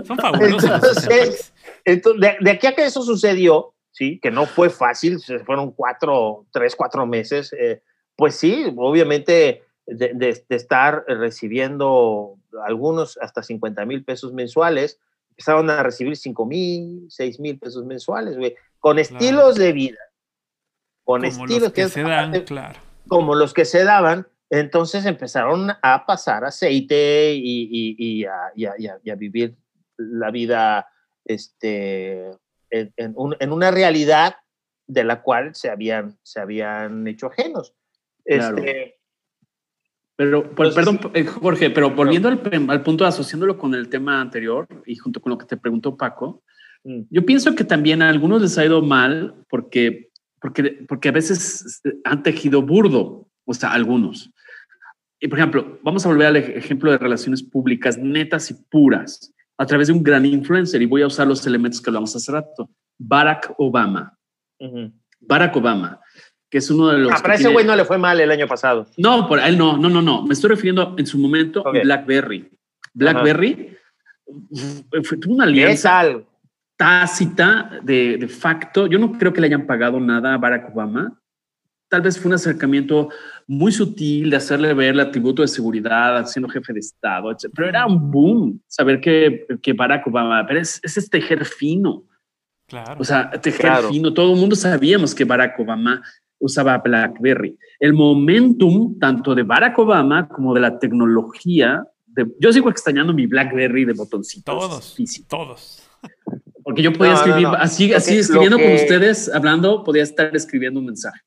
Son 0.03 0.18
fabulosos. 0.18 0.70
Entonces, 0.70 1.53
entonces 1.86 2.22
de, 2.22 2.38
de, 2.41 2.52
aquí 2.52 2.68
a 2.68 2.76
que 2.76 2.86
eso 2.86 3.02
sucedió, 3.02 3.74
¿sí? 3.95 4.19
Que 4.19 4.30
no 4.30 4.45
fue 4.45 4.69
fácil, 4.69 5.19
fueron 5.45 5.72
cuatro, 5.72 6.45
tres, 6.51 6.76
cuatro 6.76 7.05
meses. 7.05 7.53
Eh, 7.53 7.81
pues 8.17 8.35
sí, 8.35 8.65
obviamente 8.76 9.63
de, 9.85 10.13
de, 10.13 10.43
estar 10.49 11.05
recibiendo 11.07 12.38
algunos 12.65 13.17
hasta 13.22 13.41
50 13.41 13.85
mil 13.85 14.03
pesos 14.03 14.34
mensuales, 14.34 14.99
empezaron 15.30 15.69
a 15.69 15.81
recibir 15.81 16.17
5 16.17 16.45
mil, 16.45 17.05
6 17.09 17.39
mil 17.39 17.57
pesos 17.57 17.85
mensuales, 17.85 18.38
güey, 18.38 18.55
con 18.80 18.99
estilos 18.99 19.55
de 19.55 19.72
vida, 19.72 19.99
con 21.03 21.22
como 21.22 21.27
estilos 21.27 21.61
los 21.61 21.73
que, 21.73 21.88
se 21.88 22.03
dan, 22.03 22.41
claro. 22.41 22.80
como 23.07 23.35
los 23.35 23.53
que 23.53 23.63
se 23.63 23.84
daban, 23.85 24.27
entonces 24.49 25.05
empezaron 25.05 25.72
a 25.81 26.05
pasar 26.05 26.43
aceite 26.43 27.34
y, 27.34 27.69
y, 27.72 27.95
y, 27.97 28.26
a, 28.26 28.51
y, 28.55 28.65
a, 28.65 28.99
y 29.03 29.09
a, 29.09 29.15
vivir 29.15 29.55
la 29.97 30.31
vida 30.31 30.88
este, 31.26 32.31
en, 32.69 32.93
en, 32.97 33.13
un, 33.15 33.35
en, 33.39 33.51
una 33.51 33.71
realidad 33.71 34.35
de 34.87 35.03
la 35.03 35.21
cual 35.21 35.55
se 35.55 35.69
habían, 35.69 36.17
se 36.23 36.39
habían 36.39 37.07
hecho 37.07 37.27
ajenos. 37.27 37.73
Claro. 38.23 38.57
Este, 38.57 38.95
pero, 40.15 40.55
pues, 40.55 40.73
perdón, 40.73 40.99
eh, 41.13 41.25
Jorge, 41.25 41.69
pero 41.69 41.91
volviendo 41.91 42.29
al, 42.29 42.41
al, 42.69 42.83
punto, 42.83 43.05
asociándolo 43.05 43.57
con 43.57 43.73
el 43.73 43.89
tema 43.89 44.21
anterior 44.21 44.67
y 44.85 44.95
junto 44.95 45.19
con 45.19 45.31
lo 45.31 45.37
que 45.37 45.45
te 45.45 45.57
preguntó 45.57 45.97
Paco, 45.97 46.43
mm. 46.83 47.01
yo 47.09 47.25
pienso 47.25 47.53
que 47.53 47.65
también 47.65 48.01
a 48.01 48.09
algunos 48.09 48.41
les 48.41 48.57
ha 48.57 48.65
ido 48.65 48.81
mal 48.81 49.35
porque, 49.49 50.09
porque, 50.39 50.85
porque 50.87 51.09
a 51.09 51.11
veces 51.11 51.81
han 52.05 52.23
tejido 52.23 52.61
burdo, 52.61 53.27
o 53.43 53.53
sea, 53.53 53.71
algunos. 53.71 54.31
Y 55.19 55.27
por 55.27 55.39
ejemplo, 55.39 55.79
vamos 55.83 56.05
a 56.05 56.09
volver 56.09 56.27
al 56.27 56.35
ejemplo 56.37 56.91
de 56.91 56.97
relaciones 56.97 57.43
públicas 57.43 57.97
netas 57.97 58.51
y 58.51 58.53
puras 58.53 59.35
a 59.57 59.65
través 59.65 59.88
de 59.88 59.94
un 59.94 60.03
gran 60.03 60.26
influencer 60.26 60.82
y 60.82 60.86
voy 60.86 61.02
a 61.02 61.07
usar 61.07 61.27
los 61.27 61.45
elementos 61.48 61.82
que 61.82 61.90
hablamos 61.90 62.15
hace 62.15 62.32
rato. 62.32 62.69
Barack 62.98 63.53
Obama. 63.57 64.18
Uh 64.60 64.68
-huh. 64.68 64.94
Barack 65.19 65.56
Obama, 65.56 65.99
que 66.49 66.60
es 66.60 66.69
uno 66.69 66.88
de 66.88 66.99
los... 66.99 67.11
Ah, 67.11 67.19
pero 67.22 67.34
ese 67.34 67.49
güey 67.49 67.65
no 67.65 67.76
le 67.76 67.86
fue 67.86 67.98
mal 67.98 68.19
el 68.19 68.32
año 68.32 68.48
pasado. 68.48 68.86
No, 68.98 69.27
por 69.27 69.40
él 69.40 69.57
no, 69.57 69.77
no, 69.77 69.90
no, 69.90 70.02
no. 70.02 70.23
Me 70.23 70.34
estoy 70.34 70.52
refiriendo 70.52 70.95
en 70.98 71.06
su 71.06 71.18
momento 71.18 71.61
okay. 71.61 71.82
BlackBerry. 71.82 72.49
BlackBerry 72.94 73.77
fue, 75.03 75.18
tuvo 75.18 75.36
una 75.36 75.45
alianza 75.45 76.03
tácita 76.77 77.80
de, 77.84 78.18
de 78.18 78.27
facto. 78.27 78.88
Yo 78.88 78.99
no 78.99 79.14
creo 79.14 79.34
que 79.34 79.41
le 79.41 79.48
hayan 79.48 79.65
pagado 79.65 79.99
nada 79.99 80.34
a 80.34 80.38
Barack 80.38 80.72
Obama. 80.73 81.19
Tal 81.95 82.01
vez 82.01 82.19
fue 82.19 82.27
un 82.27 82.35
acercamiento 82.35 83.07
muy 83.47 83.72
sutil 83.72 84.30
de 84.30 84.35
hacerle 84.35 84.73
ver 84.73 84.95
el 84.95 84.99
atributo 84.99 85.43
de 85.43 85.47
seguridad, 85.47 86.26
siendo 86.26 86.49
jefe 86.49 86.73
de 86.73 86.81
Estado, 86.81 87.31
etc. 87.31 87.45
Pero 87.55 87.69
era 87.69 87.85
un 87.85 88.11
boom 88.11 88.59
saber 88.67 88.99
que, 88.99 89.45
que 89.61 89.72
Barack 89.72 90.05
Obama, 90.05 90.45
pero 90.45 90.59
es, 90.59 90.81
es 90.84 90.97
este 90.97 91.22
tejer 91.22 91.45
fino. 91.45 92.03
Claro. 92.67 92.97
O 92.99 93.05
sea, 93.05 93.31
tejer 93.31 93.61
claro. 93.61 93.88
fino. 93.91 94.13
Todo 94.13 94.34
el 94.34 94.39
mundo 94.41 94.57
sabíamos 94.57 95.15
que 95.15 95.23
Barack 95.23 95.57
Obama 95.57 96.03
usaba 96.38 96.80
BlackBerry. 96.80 97.57
El 97.80 97.93
momentum 97.93 98.99
tanto 98.99 99.34
de 99.34 99.43
Barack 99.43 99.80
Obama 99.80 100.27
como 100.27 100.53
de 100.53 100.59
la 100.59 100.77
tecnología. 100.77 101.81
De, 102.07 102.27
yo 102.41 102.51
sigo 102.51 102.69
extrañando 102.69 103.13
mi 103.13 103.26
BlackBerry 103.26 103.85
de 103.85 103.93
botoncitos. 103.93 104.53
Todos. 104.53 104.93
Físicos. 104.95 105.30
Todos. 105.30 105.89
Porque 106.65 106.81
yo 106.81 106.91
podía 106.93 107.11
no, 107.11 107.17
escribir, 107.19 107.43
no, 107.43 107.51
no. 107.51 107.57
así, 107.59 107.93
así 107.93 108.09
okay, 108.09 108.19
escribiendo 108.21 108.57
que, 108.57 108.63
con 108.63 108.73
ustedes, 108.73 109.31
hablando, 109.31 109.83
podía 109.83 110.01
estar 110.01 110.35
escribiendo 110.35 110.79
un 110.79 110.87
mensaje. 110.87 111.21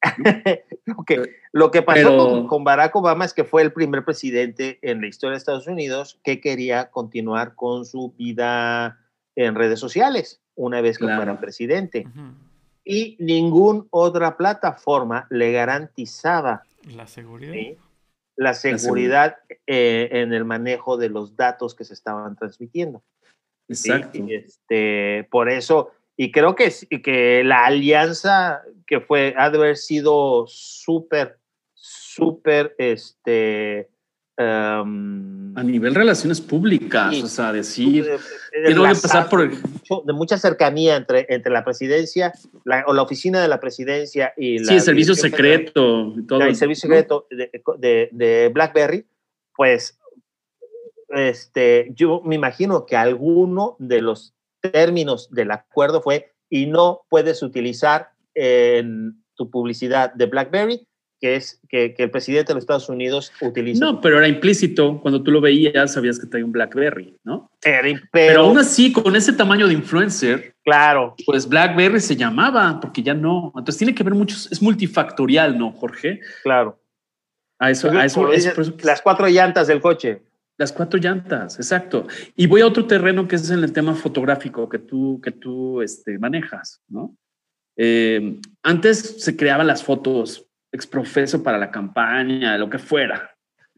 lo, 0.85 1.05
que, 1.05 1.37
lo 1.53 1.71
que 1.71 1.83
pasó 1.83 2.09
Pero, 2.09 2.19
con, 2.19 2.47
con, 2.49 2.65
Barack 2.65 2.97
Obama 2.97 3.25
es 3.25 3.33
que 3.33 3.45
fue 3.45 3.63
el 3.63 3.73
primer 3.73 4.05
presidente 4.05 4.81
en 4.83 5.01
la 5.01 5.07
historia 5.07 5.35
de 5.35 5.39
Estados 5.39 5.69
Unidos 5.69 6.19
que 6.25 6.41
quería 6.41 6.91
continuar 6.91 7.55
con 7.55 7.87
su 7.87 8.13
vida 8.19 8.99
en 9.37 9.55
redes 9.55 9.79
sociales 9.79 10.41
una 10.57 10.81
vez 10.81 10.99
que 10.99 11.05
claro. 11.05 11.23
fuera 11.23 11.41
presidente. 11.41 12.09
Uh 12.09 12.19
-huh. 12.19 12.35
Y 12.85 13.17
ninguna 13.21 13.85
otra 13.91 14.37
plataforma 14.37 15.29
le 15.31 15.53
garantizaba 15.53 16.65
la 16.97 17.07
seguridad. 17.07 17.53
¿sí? 17.53 17.77
La 18.35 18.55
seguridad, 18.55 18.73
la 18.73 18.79
seguridad. 18.79 19.37
Eh, 19.69 20.09
en 20.11 20.33
el 20.33 20.45
manejo 20.45 20.97
de 20.97 21.11
los 21.11 21.37
datos 21.37 21.77
que 21.77 21.85
se 21.85 21.95
estaban 21.95 22.35
transmitiendo. 22.35 23.03
Exacto. 23.69 24.19
¿sí? 24.19 24.35
este, 24.35 25.29
por 25.31 25.51
eso, 25.51 25.93
y 26.17 26.33
creo 26.33 26.55
que, 26.55 26.73
que 27.03 27.43
la 27.45 27.67
alianza 27.67 28.63
que 28.87 29.01
fue, 29.01 29.35
ha 29.37 29.51
de 29.51 29.59
haber 29.59 29.77
sido 29.77 30.47
súper, 30.49 31.39
súper, 31.75 32.75
este, 32.79 33.89
um, 34.39 35.57
a 35.57 35.63
nivel 35.63 35.95
relaciones 35.95 36.41
públicas, 36.41 37.15
sí, 37.15 37.23
o 37.23 37.27
sea, 37.27 37.53
decir, 37.53 38.09
tiene 38.53 38.75
que 38.75 39.01
pasar 39.01 39.29
por 39.29 39.49
de 39.49 40.13
mucha 40.13 40.39
cercanía 40.39 40.97
entre, 40.97 41.27
entre 41.29 41.53
la 41.53 41.65
presidencia 41.65 42.33
la, 42.65 42.85
o 42.87 42.95
la 42.95 43.03
oficina 43.03 43.41
de 43.41 43.49
la 43.49 43.61
presidencia 43.61 44.33
y 44.37 44.59
sí, 44.59 44.75
el 44.75 44.81
servicio 44.81 45.15
secreto 45.15 46.15
y 46.17 46.27
todo 46.27 46.43
el 46.43 46.57
servicio 46.57 46.89
secreto 46.89 47.27
de, 47.31 47.51
de, 47.79 48.09
de 48.13 48.49
BlackBerry, 48.49 49.07
pues 49.57 49.98
este, 51.09 51.91
yo 51.95 52.23
me 52.25 52.35
imagino 52.35 52.87
que 52.87 52.97
alguno 52.97 53.77
de 53.79 54.03
los 54.03 54.35
términos 54.61 55.29
del 55.31 55.51
acuerdo 55.51 56.03
fue 56.03 56.33
y 56.51 56.67
no 56.67 57.03
puedes 57.09 57.43
utilizar 57.43 58.11
en 58.35 59.23
tu 59.35 59.51
publicidad 59.51 60.13
de 60.15 60.27
BlackBerry, 60.27 60.87
que 61.21 61.37
es 61.37 61.61
que, 61.69 61.95
que, 61.95 62.05
el 62.05 62.11
presidente 62.11 62.49
de 62.49 62.55
los 62.55 62.63
Estados 62.63 62.89
Unidos 62.89 63.33
utiliza. 63.41 63.85
No, 63.85 64.01
pero 64.01 64.19
era 64.19 64.29
implícito. 64.29 65.01
Cuando 65.01 65.23
tú 65.23 65.31
lo 65.31 65.41
veías, 65.41 65.93
sabías 65.93 66.19
que 66.19 66.27
traía 66.27 66.45
un 66.45 66.53
BlackBerry, 66.53 67.17
¿no? 67.25 67.51
Era, 67.63 67.83
pero, 67.83 68.01
pero, 68.13 68.41
aún 68.43 68.59
así, 68.59 68.93
con 68.93 69.17
ese 69.17 69.33
tamaño 69.33 69.67
de 69.67 69.75
influencer, 69.75 70.55
claro. 70.65 71.15
Pues 71.27 71.49
BlackBerry 71.49 72.01
se 72.01 72.17
llamaba, 72.17 72.79
porque 72.81 73.03
ya 73.03 73.15
no. 73.15 73.53
Entonces 73.57 73.79
tiene 73.79 73.95
que 73.95 74.05
ver 74.05 74.15
muchos, 74.15 74.51
es 74.53 74.63
multifactorial, 74.63 75.59
¿no, 75.59 75.73
Jorge? 75.73 76.21
Claro. 76.43 76.81
A 77.61 77.73
eso, 77.73 77.91
a 77.91 78.05
eso, 78.05 78.31
dices, 78.31 78.57
eso, 78.57 78.75
las 78.85 79.03
cuatro 79.03 79.27
llantas 79.27 79.67
del 79.67 79.81
coche. 79.81 80.23
Las 80.59 80.73
cuatro 80.73 80.99
llantas, 80.99 81.57
exacto. 81.57 82.09
Y 82.35 82.49
voy 82.49 82.63
a 82.63 82.67
otro 82.67 82.87
terreno 82.87 83.29
que 83.29 83.37
es 83.37 83.49
en 83.51 83.63
el 83.63 83.73
tema 83.73 83.95
fotográfico 83.95 84.69
que 84.69 84.81
tú, 84.81 85.21
que 85.23 85.31
tú 85.31 85.81
este, 85.81 86.19
manejas, 86.19 86.83
¿no? 86.89 87.17
Eh, 87.77 88.41
antes 88.65 89.23
se 89.23 89.37
creaban 89.37 89.69
las 89.69 89.85
fotos 89.85 90.49
exprofeso 90.73 91.43
para 91.45 91.59
la 91.59 91.71
campaña, 91.71 92.59
lo 92.59 92.69
que 92.69 92.79
fuera, 92.79 93.31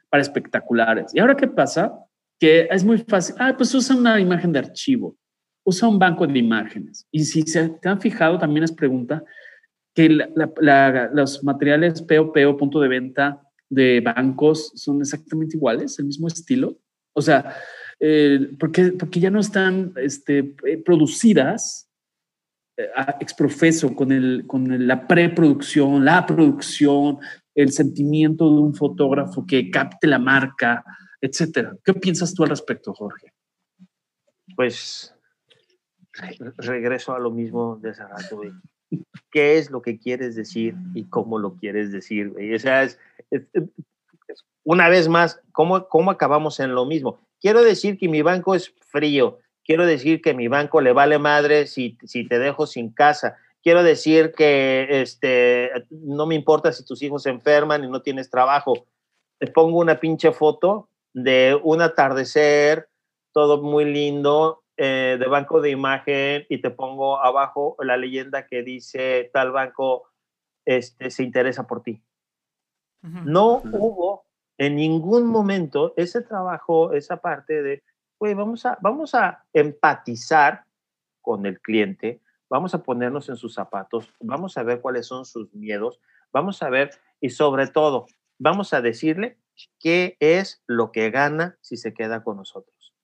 para 0.08 0.22
espectaculares. 0.22 1.14
¿Y 1.14 1.20
ahora 1.20 1.36
qué 1.36 1.46
pasa? 1.46 1.92
Que 2.38 2.66
es 2.70 2.82
muy 2.82 2.98
fácil. 2.98 3.36
Ah, 3.38 3.54
pues 3.54 3.74
usa 3.74 3.94
una 3.94 4.18
imagen 4.18 4.50
de 4.50 4.60
archivo, 4.60 5.16
usa 5.64 5.86
un 5.86 5.98
banco 5.98 6.26
de 6.26 6.38
imágenes. 6.38 7.06
Y 7.10 7.24
si 7.24 7.42
se 7.42 7.68
te 7.68 7.88
han 7.90 8.00
fijado, 8.00 8.38
también 8.38 8.64
es 8.64 8.72
pregunta 8.72 9.22
que 9.94 10.08
los 11.12 11.44
materiales 11.44 12.00
POP 12.00 12.36
o 12.46 12.56
punto 12.56 12.80
de 12.80 12.88
venta 12.88 13.42
de 13.70 14.00
bancos 14.00 14.72
son 14.74 15.00
exactamente 15.00 15.56
iguales, 15.56 15.98
el 15.98 16.06
mismo 16.06 16.28
estilo. 16.28 16.76
O 17.14 17.22
sea, 17.22 17.56
eh, 17.98 18.50
porque, 18.58 18.92
porque 18.92 19.20
ya 19.20 19.30
no 19.30 19.40
están 19.40 19.92
este, 19.96 20.54
eh, 20.66 20.78
producidas 20.84 21.88
eh, 22.76 22.88
exprofeso 23.20 23.94
con, 23.94 24.12
el, 24.12 24.44
con 24.46 24.86
la 24.86 25.06
preproducción, 25.06 26.04
la 26.04 26.26
producción, 26.26 27.18
el 27.54 27.72
sentimiento 27.72 28.52
de 28.52 28.60
un 28.60 28.74
fotógrafo 28.74 29.46
que 29.46 29.70
capte 29.70 30.06
la 30.06 30.18
marca, 30.18 30.84
etcétera. 31.20 31.76
¿Qué 31.84 31.94
piensas 31.94 32.34
tú 32.34 32.42
al 32.42 32.50
respecto, 32.50 32.92
Jorge? 32.92 33.32
Pues 34.56 35.14
regreso 36.58 37.14
a 37.14 37.20
lo 37.20 37.30
mismo 37.30 37.76
de 37.76 37.90
hace 37.90 38.02
rato, 38.02 38.40
¿Qué 39.30 39.58
es 39.58 39.70
lo 39.70 39.82
que 39.82 39.98
quieres 39.98 40.34
decir 40.34 40.74
y 40.94 41.04
cómo 41.04 41.38
lo 41.38 41.54
quieres 41.54 41.92
decir? 41.92 42.32
O 42.36 42.58
sea, 42.58 42.82
es, 42.82 42.98
una 44.64 44.88
vez 44.88 45.08
más, 45.08 45.40
¿cómo, 45.52 45.88
¿cómo 45.88 46.10
acabamos 46.10 46.60
en 46.60 46.74
lo 46.74 46.84
mismo? 46.84 47.20
Quiero 47.40 47.62
decir 47.62 47.98
que 47.98 48.08
mi 48.08 48.22
banco 48.22 48.54
es 48.54 48.74
frío, 48.88 49.38
quiero 49.64 49.86
decir 49.86 50.20
que 50.20 50.34
mi 50.34 50.48
banco 50.48 50.80
le 50.80 50.92
vale 50.92 51.18
madre 51.18 51.66
si, 51.66 51.96
si 52.04 52.26
te 52.26 52.38
dejo 52.38 52.66
sin 52.66 52.92
casa, 52.92 53.36
quiero 53.62 53.82
decir 53.82 54.32
que 54.32 54.88
este, 55.02 55.70
no 55.90 56.26
me 56.26 56.34
importa 56.34 56.72
si 56.72 56.84
tus 56.84 57.02
hijos 57.02 57.22
se 57.22 57.30
enferman 57.30 57.84
y 57.84 57.88
no 57.88 58.02
tienes 58.02 58.30
trabajo. 58.30 58.86
Te 59.38 59.46
pongo 59.46 59.78
una 59.78 60.00
pinche 60.00 60.32
foto 60.32 60.88
de 61.12 61.58
un 61.62 61.80
atardecer, 61.82 62.88
todo 63.32 63.62
muy 63.62 63.84
lindo, 63.84 64.62
eh, 64.76 65.16
de 65.18 65.26
banco 65.26 65.60
de 65.60 65.70
imagen 65.70 66.46
y 66.48 66.60
te 66.60 66.70
pongo 66.70 67.18
abajo 67.20 67.76
la 67.80 67.96
leyenda 67.96 68.46
que 68.46 68.62
dice 68.62 69.30
tal 69.32 69.52
banco 69.52 70.08
este, 70.64 71.10
se 71.10 71.22
interesa 71.22 71.66
por 71.66 71.82
ti. 71.82 72.02
No 73.02 73.62
hubo 73.64 74.26
en 74.58 74.76
ningún 74.76 75.26
momento 75.26 75.94
ese 75.96 76.20
trabajo, 76.20 76.92
esa 76.92 77.16
parte 77.16 77.62
de, 77.62 77.82
güey, 78.18 78.34
vamos 78.34 78.66
a, 78.66 78.76
vamos 78.82 79.14
a 79.14 79.44
empatizar 79.54 80.64
con 81.22 81.46
el 81.46 81.60
cliente, 81.60 82.20
vamos 82.50 82.74
a 82.74 82.82
ponernos 82.82 83.28
en 83.30 83.36
sus 83.36 83.54
zapatos, 83.54 84.12
vamos 84.20 84.58
a 84.58 84.62
ver 84.62 84.80
cuáles 84.80 85.06
son 85.06 85.24
sus 85.24 85.52
miedos, 85.54 85.98
vamos 86.30 86.62
a 86.62 86.68
ver 86.68 86.90
y 87.20 87.30
sobre 87.30 87.68
todo, 87.68 88.06
vamos 88.38 88.74
a 88.74 88.82
decirle 88.82 89.38
qué 89.78 90.16
es 90.20 90.62
lo 90.66 90.92
que 90.92 91.10
gana 91.10 91.56
si 91.62 91.76
se 91.76 91.94
queda 91.94 92.22
con 92.22 92.36
nosotros, 92.36 92.94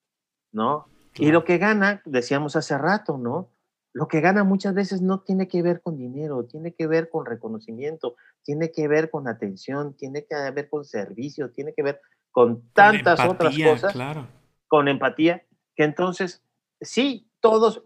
¿no? 0.52 0.88
Y 1.14 1.32
lo 1.32 1.44
que 1.44 1.56
gana, 1.56 2.02
decíamos 2.04 2.56
hace 2.56 2.76
rato, 2.76 3.16
¿no? 3.16 3.50
Lo 3.96 4.08
que 4.08 4.20
gana 4.20 4.44
muchas 4.44 4.74
veces 4.74 5.00
no 5.00 5.20
tiene 5.20 5.48
que 5.48 5.62
ver 5.62 5.80
con 5.80 5.96
dinero, 5.96 6.44
tiene 6.44 6.74
que 6.74 6.86
ver 6.86 7.08
con 7.08 7.24
reconocimiento, 7.24 8.14
tiene 8.42 8.70
que 8.70 8.88
ver 8.88 9.08
con 9.08 9.26
atención, 9.26 9.96
tiene 9.96 10.26
que 10.26 10.34
ver 10.50 10.68
con 10.68 10.84
servicio, 10.84 11.50
tiene 11.50 11.72
que 11.72 11.82
ver 11.82 12.02
con 12.30 12.60
tantas 12.74 13.18
otras 13.26 13.56
cosas, 13.56 13.94
claro. 13.94 14.28
con 14.68 14.88
empatía, 14.88 15.46
que 15.74 15.84
entonces, 15.84 16.42
sí, 16.78 17.26
todos, 17.40 17.84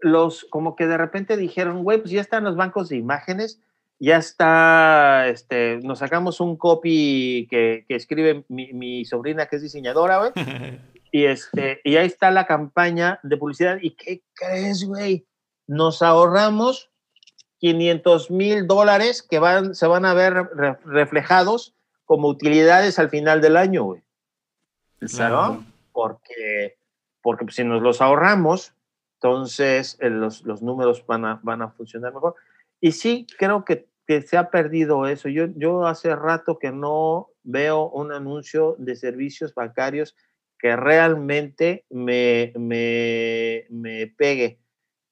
los, 0.00 0.44
como 0.50 0.74
que 0.74 0.88
de 0.88 0.98
repente 0.98 1.36
dijeron, 1.36 1.84
güey, 1.84 1.98
pues 1.98 2.10
ya 2.10 2.20
están 2.20 2.42
los 2.42 2.56
bancos 2.56 2.88
de 2.88 2.96
imágenes, 2.96 3.62
ya 4.00 4.16
está, 4.16 5.28
este, 5.28 5.78
nos 5.84 6.00
sacamos 6.00 6.40
un 6.40 6.56
copy 6.56 7.46
que, 7.48 7.84
que 7.86 7.94
escribe 7.94 8.44
mi, 8.48 8.72
mi, 8.72 9.04
sobrina 9.04 9.46
que 9.46 9.54
es 9.54 9.62
diseñadora, 9.62 10.18
güey, 10.18 10.32
Y, 11.14 11.26
este, 11.26 11.82
y 11.84 11.96
ahí 11.96 12.06
está 12.06 12.30
la 12.30 12.46
campaña 12.46 13.20
de 13.22 13.36
publicidad. 13.36 13.78
¿Y 13.82 13.90
qué 13.90 14.22
crees, 14.34 14.84
güey? 14.84 15.26
Nos 15.66 16.00
ahorramos 16.00 16.90
500 17.58 18.30
mil 18.30 18.66
dólares 18.66 19.22
que 19.22 19.38
van, 19.38 19.74
se 19.74 19.86
van 19.86 20.06
a 20.06 20.14
ver 20.14 20.32
reflejados 20.86 21.74
como 22.06 22.28
utilidades 22.28 22.98
al 22.98 23.10
final 23.10 23.42
del 23.42 23.58
año, 23.58 23.84
güey. 23.84 24.02
Claro. 25.00 25.62
Porque, 25.92 26.78
porque 27.20 27.44
pues, 27.44 27.56
si 27.56 27.64
nos 27.64 27.82
los 27.82 28.00
ahorramos, 28.00 28.72
entonces 29.16 29.98
eh, 30.00 30.08
los, 30.08 30.42
los, 30.44 30.62
números 30.62 31.04
van 31.06 31.26
a, 31.26 31.40
van 31.42 31.60
a 31.60 31.68
funcionar 31.70 32.14
mejor. 32.14 32.36
Y 32.80 32.92
sí, 32.92 33.26
creo 33.38 33.66
que, 33.66 33.86
que 34.06 34.22
se 34.22 34.38
ha 34.38 34.48
perdido 34.48 35.06
eso. 35.06 35.28
Yo, 35.28 35.46
yo 35.56 35.86
hace 35.86 36.16
rato 36.16 36.58
que 36.58 36.72
no 36.72 37.28
veo 37.42 37.90
un 37.90 38.12
anuncio 38.12 38.76
de 38.78 38.96
servicios 38.96 39.54
bancarios 39.54 40.16
que 40.62 40.76
realmente 40.76 41.84
me, 41.90 42.52
me, 42.56 43.64
me 43.68 44.06
pegue. 44.06 44.60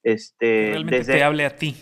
Este, 0.04 0.68
realmente 0.70 0.98
desde, 0.98 1.14
te 1.14 1.24
hable 1.24 1.44
a 1.44 1.56
ti. 1.56 1.76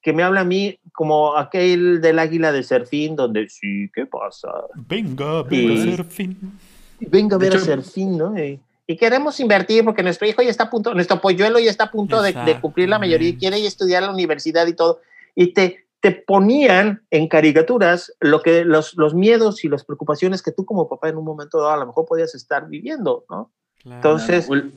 Que 0.00 0.14
me 0.14 0.22
hable 0.22 0.40
a 0.40 0.44
mí 0.44 0.78
como 0.92 1.36
aquel 1.36 2.00
del 2.00 2.18
águila 2.18 2.52
de 2.52 2.62
Serfín, 2.62 3.14
donde 3.14 3.46
sí, 3.50 3.90
¿qué 3.94 4.06
pasa? 4.06 4.48
Venga 4.74 5.40
a 5.40 5.42
ver 5.42 5.70
a 5.70 5.96
Serfín. 5.96 6.58
Venga 6.98 7.36
a 7.36 7.38
ver 7.38 7.56
a 7.56 7.58
Serfín, 7.58 8.16
¿no? 8.16 8.42
Y, 8.42 8.58
y, 8.86 8.96
queremos 8.96 9.38
invertir 9.38 9.84
porque 9.84 10.02
nuestro 10.02 10.26
hijo 10.26 10.40
ya 10.40 10.48
está 10.48 10.64
a 10.64 10.70
punto, 10.70 10.94
nuestro 10.94 11.20
polluelo 11.20 11.58
ya 11.58 11.70
está 11.70 11.84
a 11.84 11.90
punto 11.90 12.22
de, 12.22 12.32
de, 12.32 12.58
cumplir 12.58 12.88
la 12.88 12.98
mayoría 12.98 13.28
y 13.28 13.36
quiere 13.36 13.58
ir 13.58 13.66
a 13.66 13.68
estudiar 13.68 14.02
a 14.02 14.06
la 14.06 14.14
universidad 14.14 14.66
y 14.66 14.72
todo. 14.72 15.02
Y 15.34 15.52
te, 15.52 15.85
te 16.06 16.12
ponían 16.12 17.04
en 17.10 17.26
caricaturas 17.26 18.12
lo 18.20 18.40
que 18.40 18.64
los, 18.64 18.94
los 18.96 19.12
miedos 19.12 19.64
y 19.64 19.68
las 19.68 19.84
preocupaciones 19.84 20.40
que 20.40 20.52
tú 20.52 20.64
como 20.64 20.88
papá 20.88 21.08
en 21.08 21.16
un 21.16 21.24
momento 21.24 21.58
dado 21.58 21.72
a 21.72 21.76
lo 21.78 21.86
mejor 21.86 22.06
podías 22.06 22.32
estar 22.36 22.68
viviendo, 22.68 23.24
¿no? 23.28 23.50
Entonces... 23.84 24.48
O 24.48 24.54
el, 24.54 24.72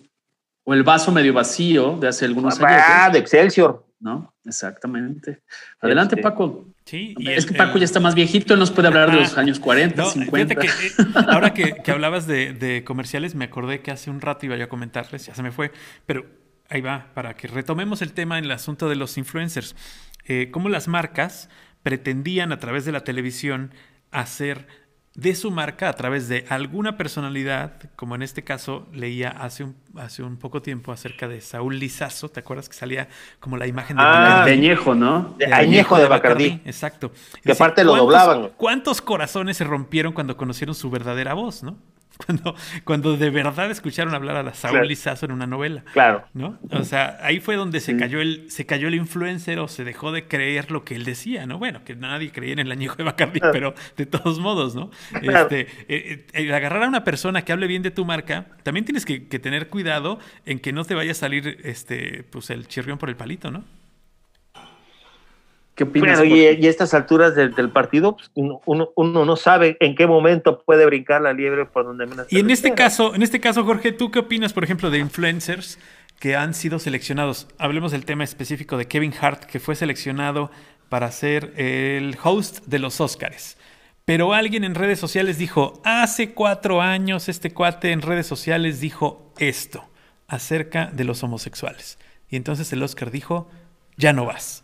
o 0.63 0.73
el, 0.73 0.81
vaso 0.81 1.11
medio 1.11 1.31
vacío 1.31 1.97
de 1.97 2.07
hace 2.07 2.25
algunos 2.25 2.59
años. 2.59 2.81
Ah, 2.83 3.11
de 3.11 3.19
Excelsior. 3.19 3.85
¿No? 3.99 4.33
Exactamente. 4.43 5.43
Adelante, 5.81 6.15
este, 6.15 6.23
Paco. 6.23 6.65
Sí, 6.85 7.13
y 7.17 7.29
es 7.29 7.43
el, 7.43 7.51
que 7.51 7.57
Paco 7.57 7.77
ya 7.77 7.85
está 7.85 7.99
más 7.99 8.15
viejito, 8.15 8.53
él 8.53 8.59
nos 8.59 8.71
puede 8.71 8.87
hablar 8.87 9.11
de 9.11 9.17
los 9.17 9.37
años 9.37 9.59
40, 9.59 10.01
no, 10.01 10.09
50. 10.09 10.55
Que, 10.55 10.67
eh, 10.67 10.71
ahora 11.27 11.53
que, 11.53 11.75
que 11.83 11.91
hablabas 11.91 12.25
de, 12.25 12.53
de, 12.53 12.83
comerciales, 12.83 13.35
me 13.35 13.45
acordé 13.45 13.81
que 13.81 13.91
hace 13.91 14.09
un 14.09 14.21
rato 14.21 14.47
iba 14.47 14.55
yo 14.55 14.63
a 14.63 14.69
comentarles, 14.69 15.25
ya 15.27 15.35
se 15.35 15.43
me 15.43 15.51
fue, 15.51 15.71
pero 16.05 16.25
ahí 16.69 16.81
va, 16.81 17.11
para 17.13 17.35
que 17.35 17.47
retomemos 17.47 18.01
el 18.01 18.13
tema 18.13 18.37
en 18.37 18.45
el 18.45 18.51
asunto 18.51 18.87
de 18.87 18.95
los 18.95 19.17
influencers. 19.17 19.75
Eh, 20.29 20.49
cómo 20.51 20.69
las 20.69 20.87
marcas 20.87 21.49
pretendían 21.81 22.51
a 22.51 22.59
través 22.59 22.85
de 22.85 22.91
la 22.91 23.03
televisión 23.03 23.73
hacer 24.11 24.67
de 25.15 25.33
su 25.35 25.49
marca 25.49 25.89
a 25.89 25.93
través 25.93 26.29
de 26.29 26.45
alguna 26.49 26.95
personalidad, 26.95 27.73
como 27.95 28.13
en 28.13 28.21
este 28.21 28.43
caso 28.43 28.87
leía 28.93 29.29
hace 29.29 29.63
un, 29.63 29.75
hace 29.97 30.21
un 30.21 30.37
poco 30.37 30.61
tiempo 30.61 30.91
acerca 30.91 31.27
de 31.27 31.41
Saúl 31.41 31.79
Lizazo, 31.79 32.29
¿te 32.29 32.39
acuerdas 32.39 32.69
que 32.69 32.75
salía 32.75 33.09
como 33.39 33.57
la 33.57 33.65
imagen 33.65 33.97
de 33.97 34.03
ah, 34.05 34.43
de 34.45 34.53
Añejo, 34.53 34.93
¿no? 34.93 35.35
De, 35.37 35.51
Añejo, 35.51 35.97
de 35.97 36.07
Bacardí. 36.07 36.61
Exacto. 36.63 37.11
Que 37.43 37.51
aparte 37.51 37.83
lo 37.83 37.95
doblaban. 37.95 38.51
¿Cuántos 38.55 39.01
corazones 39.01 39.57
se 39.57 39.63
rompieron 39.63 40.13
cuando 40.13 40.37
conocieron 40.37 40.75
su 40.75 40.89
verdadera 40.89 41.33
voz, 41.33 41.63
no? 41.63 41.77
Cuando, 42.25 42.53
cuando 42.83 43.17
de 43.17 43.29
verdad 43.29 43.71
escucharon 43.71 44.13
hablar 44.13 44.35
a 44.35 44.43
la 44.43 44.53
Saúl 44.53 44.87
Lizazo 44.87 45.25
en 45.25 45.31
una 45.31 45.47
novela. 45.47 45.83
Claro. 45.93 46.25
¿No? 46.33 46.59
O 46.71 46.83
sea, 46.83 47.17
ahí 47.21 47.39
fue 47.39 47.55
donde 47.55 47.79
se 47.79 47.95
cayó 47.97 48.19
el, 48.19 48.51
se 48.51 48.65
cayó 48.65 48.89
el 48.89 48.95
influencer 48.95 49.57
o 49.59 49.67
se 49.67 49.83
dejó 49.85 50.11
de 50.11 50.27
creer 50.27 50.69
lo 50.69 50.83
que 50.83 50.95
él 50.95 51.05
decía, 51.05 51.45
¿no? 51.45 51.57
Bueno, 51.57 51.83
que 51.85 51.95
nadie 51.95 52.31
creía 52.31 52.53
en 52.53 52.59
el 52.59 52.71
añejo 52.71 52.95
de 52.97 53.03
Bacardi, 53.03 53.39
pero 53.39 53.73
de 53.95 54.05
todos 54.05 54.37
modos, 54.39 54.75
¿no? 54.75 54.91
Este, 55.21 55.67
eh, 55.87 56.27
eh, 56.33 56.53
agarrar 56.53 56.83
a 56.83 56.87
una 56.89 57.03
persona 57.03 57.43
que 57.43 57.53
hable 57.53 57.67
bien 57.67 57.83
de 57.83 57.91
tu 57.91 58.03
marca, 58.03 58.47
también 58.63 58.85
tienes 58.85 59.05
que, 59.05 59.27
que, 59.27 59.39
tener 59.39 59.69
cuidado 59.69 60.19
en 60.45 60.59
que 60.59 60.73
no 60.73 60.83
te 60.83 60.95
vaya 60.95 61.11
a 61.11 61.15
salir 61.15 61.59
este, 61.63 62.25
pues 62.29 62.49
el 62.49 62.67
chirrión 62.67 62.97
por 62.97 63.09
el 63.09 63.15
palito, 63.15 63.49
¿no? 63.49 63.63
¿Qué 65.79 65.85
opinas? 65.85 66.19
Bueno, 66.19 66.35
y, 66.35 66.41
y, 66.41 66.67
a 66.67 66.69
estas 66.69 66.93
alturas 66.93 67.35
del, 67.35 67.55
del 67.55 67.69
partido, 67.69 68.17
pues 68.17 68.29
uno, 68.33 68.59
uno, 68.65 68.89
uno, 68.97 69.23
no 69.23 69.37
sabe 69.37 69.77
en 69.79 69.95
qué 69.95 70.07
momento 70.07 70.61
puede 70.65 70.85
brincar 70.85 71.21
la 71.21 71.31
liebre 71.31 71.65
por 71.67 71.85
donde 71.85 72.05
menos. 72.05 72.27
Y 72.29 72.39
en 72.39 72.49
este 72.49 72.73
caso, 72.73 73.15
en 73.15 73.23
este 73.23 73.39
caso, 73.39 73.63
Jorge, 73.63 73.93
¿tú 73.93 74.11
qué 74.11 74.19
opinas, 74.19 74.51
por 74.51 74.65
ejemplo, 74.65 74.89
de 74.89 74.97
influencers 74.97 75.79
que 76.19 76.35
han 76.35 76.53
sido 76.53 76.79
seleccionados? 76.79 77.47
Hablemos 77.57 77.93
del 77.93 78.03
tema 78.03 78.25
específico 78.25 78.75
de 78.75 78.89
Kevin 78.89 79.13
Hart, 79.21 79.45
que 79.45 79.61
fue 79.61 79.73
seleccionado 79.73 80.51
para 80.89 81.09
ser 81.11 81.53
el 81.55 82.17
host 82.21 82.65
de 82.65 82.79
los 82.79 82.99
Oscars. 82.99 83.55
Pero 84.03 84.33
alguien 84.33 84.65
en 84.65 84.75
redes 84.75 84.99
sociales 84.99 85.37
dijo, 85.37 85.81
hace 85.85 86.33
cuatro 86.33 86.81
años 86.81 87.29
este 87.29 87.53
cuate 87.53 87.93
en 87.93 88.01
redes 88.01 88.27
sociales 88.27 88.81
dijo 88.81 89.31
esto 89.37 89.87
acerca 90.27 90.87
de 90.87 91.05
los 91.05 91.23
homosexuales. 91.23 91.97
Y 92.29 92.35
entonces 92.35 92.73
el 92.73 92.83
Oscar 92.83 93.11
dijo, 93.11 93.47
ya 93.95 94.11
no 94.11 94.25
vas. 94.25 94.63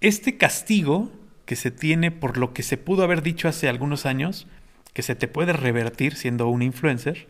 Este 0.00 0.38
castigo 0.38 1.10
que 1.44 1.56
se 1.56 1.70
tiene 1.70 2.10
por 2.10 2.38
lo 2.38 2.54
que 2.54 2.62
se 2.62 2.78
pudo 2.78 3.02
haber 3.02 3.20
dicho 3.22 3.48
hace 3.48 3.68
algunos 3.68 4.06
años 4.06 4.46
que 4.94 5.02
se 5.02 5.14
te 5.14 5.28
puede 5.28 5.52
revertir 5.52 6.14
siendo 6.14 6.48
un 6.48 6.62
influencer 6.62 7.28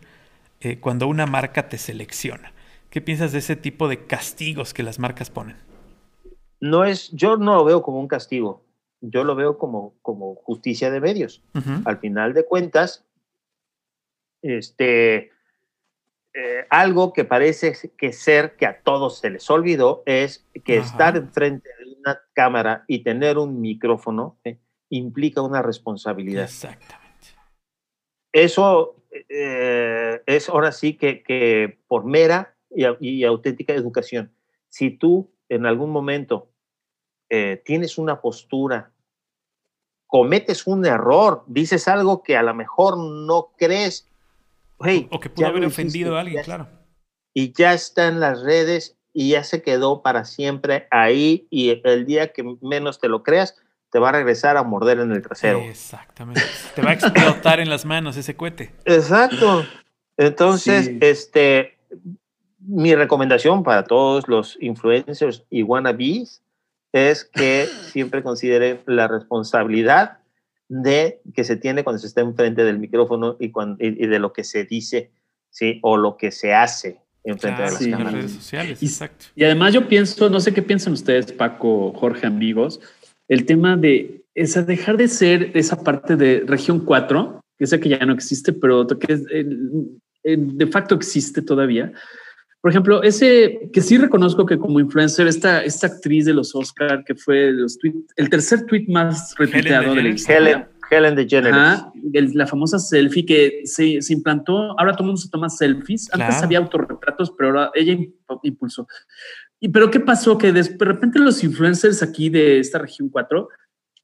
eh, 0.61 0.79
cuando 0.79 1.07
una 1.07 1.25
marca 1.25 1.67
te 1.67 1.77
selecciona. 1.77 2.53
¿Qué 2.89 3.01
piensas 3.01 3.33
de 3.33 3.39
ese 3.39 3.57
tipo 3.57 3.89
de 3.89 4.05
castigos 4.05 4.73
que 4.73 4.83
las 4.83 4.99
marcas 4.99 5.29
ponen? 5.29 5.57
No 6.61 6.85
es, 6.85 7.11
yo 7.11 7.35
no 7.35 7.55
lo 7.55 7.65
veo 7.65 7.81
como 7.81 7.99
un 7.99 8.07
castigo, 8.07 8.63
yo 9.01 9.25
lo 9.25 9.35
veo 9.35 9.57
como, 9.57 9.95
como 10.01 10.35
justicia 10.35 10.91
de 10.91 11.01
medios. 11.01 11.43
Al 11.85 11.97
final 11.97 12.33
de 12.33 12.45
cuentas, 12.45 13.03
este, 14.41 15.31
eh, 16.33 16.65
algo 16.69 17.11
que 17.11 17.25
parece 17.25 17.73
que 17.97 18.13
ser 18.13 18.55
que 18.55 18.65
a 18.65 18.81
todos 18.81 19.19
se 19.19 19.29
les 19.29 19.49
olvidó 19.49 20.03
es 20.05 20.45
que 20.63 20.77
estar 20.77 21.17
enfrente 21.17 21.69
una 22.01 22.21
cámara 22.33 22.83
y 22.87 23.03
tener 23.03 23.37
un 23.37 23.61
micrófono 23.61 24.39
eh, 24.43 24.59
implica 24.89 25.41
una 25.41 25.61
responsabilidad. 25.61 26.43
Exactamente. 26.43 27.27
Eso 28.31 28.95
eh, 29.29 30.21
es 30.25 30.49
ahora 30.49 30.71
sí 30.71 30.97
que, 30.97 31.23
que 31.23 31.79
por 31.87 32.05
mera 32.05 32.55
y, 32.69 33.23
auténtica 33.23 33.73
educación. 33.73 34.33
Si 34.69 34.91
tú 34.91 35.33
en 35.49 35.65
algún 35.65 35.89
momento 35.89 36.49
tienes 37.63 37.97
una 37.97 38.19
postura, 38.19 38.91
cometes 40.05 40.67
un 40.67 40.85
error, 40.85 41.45
dices 41.47 41.87
algo 41.87 42.23
que 42.23 42.35
a 42.35 42.43
lo 42.43 42.53
mejor 42.53 42.97
no 42.97 43.53
crees 43.57 44.11
o 45.09 45.19
que 45.19 45.29
pudo 45.29 45.47
haber 45.47 45.65
ofendido 45.65 46.17
a 46.17 46.21
alguien, 46.21 46.43
claro. 46.43 46.67
Y 47.33 47.53
ya 47.53 47.73
está 47.73 48.07
en 48.07 48.19
las 48.19 48.41
redes 48.41 48.97
y 49.13 49.29
ya 49.29 49.43
se 49.43 49.61
quedó 49.61 50.01
para 50.01 50.25
siempre 50.25 50.87
ahí 50.91 51.47
y 51.49 51.81
el 51.83 52.05
día 52.05 52.31
que 52.31 52.43
menos 52.61 52.99
te 52.99 53.09
lo 53.09 53.23
creas, 53.23 53.55
te 53.91 53.99
va 53.99 54.09
a 54.09 54.11
regresar 54.13 54.57
a 54.57 54.63
morder 54.63 54.99
en 54.99 55.11
el 55.11 55.21
trasero. 55.21 55.59
Exactamente. 55.59 56.41
te 56.75 56.81
va 56.81 56.91
a 56.91 56.93
explotar 56.93 57.59
en 57.59 57.69
las 57.69 57.85
manos 57.85 58.15
ese 58.17 58.35
cohete. 58.35 58.71
Exacto. 58.85 59.65
Entonces, 60.17 60.91
este, 61.01 61.77
mi 62.59 62.95
recomendación 62.95 63.63
para 63.63 63.83
todos 63.83 64.27
los 64.27 64.57
influencers 64.61 65.43
y 65.49 65.63
wannabes 65.63 66.41
es 66.93 67.25
que 67.25 67.67
siempre 67.91 68.23
consideren 68.23 68.81
la 68.85 69.07
responsabilidad 69.07 70.19
de 70.67 71.21
que 71.33 71.43
se 71.43 71.57
tiene 71.57 71.83
cuando 71.83 71.99
se 71.99 72.07
está 72.07 72.21
enfrente 72.21 72.63
del 72.63 72.79
micrófono 72.79 73.35
y, 73.39 73.51
cuando, 73.51 73.83
y, 73.83 74.07
de 74.07 74.19
lo 74.19 74.31
que 74.31 74.43
se 74.43 74.63
dice, 74.63 75.11
¿sí? 75.49 75.79
O 75.83 75.97
lo 75.97 76.15
que 76.15 76.31
se 76.31 76.53
hace 76.53 77.01
enfrente 77.23 77.61
de 77.61 77.71
las 77.71 77.77
cámaras. 77.77 78.13
redes 78.13 78.31
sociales, 78.31 78.81
y, 78.81 78.85
exacto. 78.85 79.25
Y 79.35 79.43
además 79.43 79.73
yo 79.73 79.87
pienso, 79.87 80.29
no 80.29 80.39
sé 80.39 80.53
qué 80.53 80.61
piensan 80.61 80.93
ustedes, 80.93 81.31
Paco, 81.31 81.93
Jorge, 81.93 82.27
amigos, 82.27 82.79
el 83.27 83.45
tema 83.45 83.77
de 83.77 84.23
esa, 84.33 84.63
dejar 84.63 84.97
de 84.97 85.07
ser 85.07 85.51
esa 85.53 85.83
parte 85.83 86.15
de 86.15 86.43
región 86.45 86.79
4, 86.79 87.41
que 87.57 87.67
sé 87.67 87.79
que 87.79 87.89
ya 87.89 88.05
no 88.05 88.13
existe, 88.13 88.53
pero 88.53 88.87
que 88.87 89.19
de 90.23 90.67
facto 90.67 90.95
existe 90.95 91.41
todavía, 91.41 91.93
por 92.61 92.69
ejemplo, 92.69 93.01
ese 93.01 93.71
que 93.73 93.81
sí 93.81 93.97
reconozco 93.97 94.45
que 94.45 94.59
como 94.59 94.79
influencer, 94.79 95.25
esta, 95.25 95.63
esta 95.63 95.87
actriz 95.87 96.25
de 96.25 96.33
los 96.33 96.53
Oscar, 96.53 97.03
que 97.03 97.15
fue 97.15 97.51
los 97.51 97.79
el 98.15 98.29
tercer 98.29 98.67
tweet 98.67 98.85
más 98.87 99.33
retuiteado 99.35 99.95
de 99.95 100.03
la 100.03 100.09
historia. 100.09 100.37
Helen, 100.37 100.65
DeGeneres. 100.99 102.35
la 102.35 102.47
famosa 102.47 102.77
selfie 102.77 103.25
que 103.25 103.61
se, 103.65 104.01
se, 104.01 104.13
implantó. 104.13 104.77
Ahora 104.77 104.91
todo 104.91 105.03
el 105.03 105.07
mundo 105.07 105.21
se 105.21 105.29
toma 105.29 105.49
selfies. 105.49 106.09
Antes 106.13 106.43
había 106.43 106.57
autorretratos, 106.57 107.31
pero 107.31 107.49
ahora 107.49 107.71
ella 107.73 107.97
impulsó. 108.43 108.87
Y 109.59 109.69
pero 109.69 109.89
¿qué 109.89 109.99
pasó? 109.99 110.37
Que 110.37 110.51
de, 110.51 110.63
repente 110.79 111.19
los 111.19 111.43
influencers 111.43 112.03
aquí 112.03 112.29
de 112.29 112.59
esta 112.59 112.79
región 112.79 113.09
4 113.09 113.47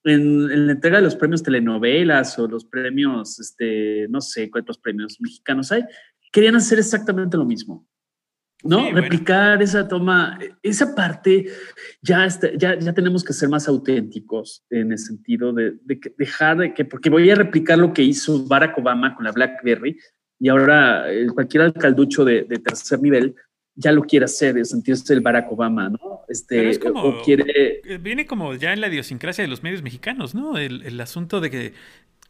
en, 0.05 0.51
en, 0.51 0.67
la 0.67 0.73
entrega 0.73 0.97
de 0.97 1.03
los 1.03 1.15
premios 1.15 1.43
telenovelas 1.43 2.39
o 2.39 2.47
los 2.47 2.63
premios, 2.63 3.39
este, 3.39 4.07
no 4.09 4.21
sé 4.21 4.49
cuántos 4.49 4.77
premios 4.77 5.17
mexicanos 5.19 5.71
hay, 5.71 5.83
querían 6.31 6.55
hacer 6.55 6.79
exactamente 6.79 7.35
lo 7.35 7.45
mismo. 7.45 7.85
¿No? 8.63 8.91
Replicar 8.91 9.61
esa 9.61 9.87
toma, 9.87 10.39
esa 10.63 10.95
parte, 10.95 11.45
ya, 12.01 12.25
está, 12.25 12.49
ya, 12.55 12.77
ya 12.77 12.93
tenemos 12.93 13.23
que 13.23 13.33
ser 13.33 13.49
más 13.49 13.67
auténticos 13.67 14.65
en 14.69 14.91
el 14.91 14.97
sentido 14.97 15.53
de, 15.53 15.73
de, 15.83 15.99
dejar 16.17 16.57
de 16.57 16.73
que, 16.73 16.85
porque 16.85 17.09
voy 17.09 17.29
a 17.29 17.35
replicar 17.35 17.77
lo 17.77 17.93
que 17.93 18.03
hizo 18.03 18.45
Barack 18.45 18.77
Obama 18.77 19.15
con 19.15 19.25
la 19.25 19.31
BlackBerry 19.31 19.97
y 20.39 20.49
ahora 20.49 21.05
cualquier 21.33 21.63
alcalducho 21.63 22.25
de, 22.25 22.43
de, 22.43 22.57
tercer 22.59 23.01
nivel 23.01 23.35
ya 23.75 23.91
lo 23.91 24.01
quiere 24.03 24.25
hacer, 24.25 24.57
es 24.57 24.69
sentirse 24.69 25.13
el 25.13 25.21
Barack 25.21 25.51
Obama, 25.51 25.89
¿no? 25.89 26.21
Este, 26.27 26.69
es 26.69 26.79
como, 26.79 27.21
quiere... 27.21 27.81
Eh, 27.85 27.99
viene 27.99 28.25
como 28.25 28.55
ya 28.55 28.73
en 28.73 28.81
la 28.81 28.87
idiosincrasia 28.87 29.43
de 29.43 29.47
los 29.47 29.61
medios 29.61 29.83
mexicanos, 29.83 30.33
¿no? 30.33 30.57
El, 30.57 30.83
el 30.83 30.99
asunto 30.99 31.41
de 31.41 31.51
que 31.51 31.73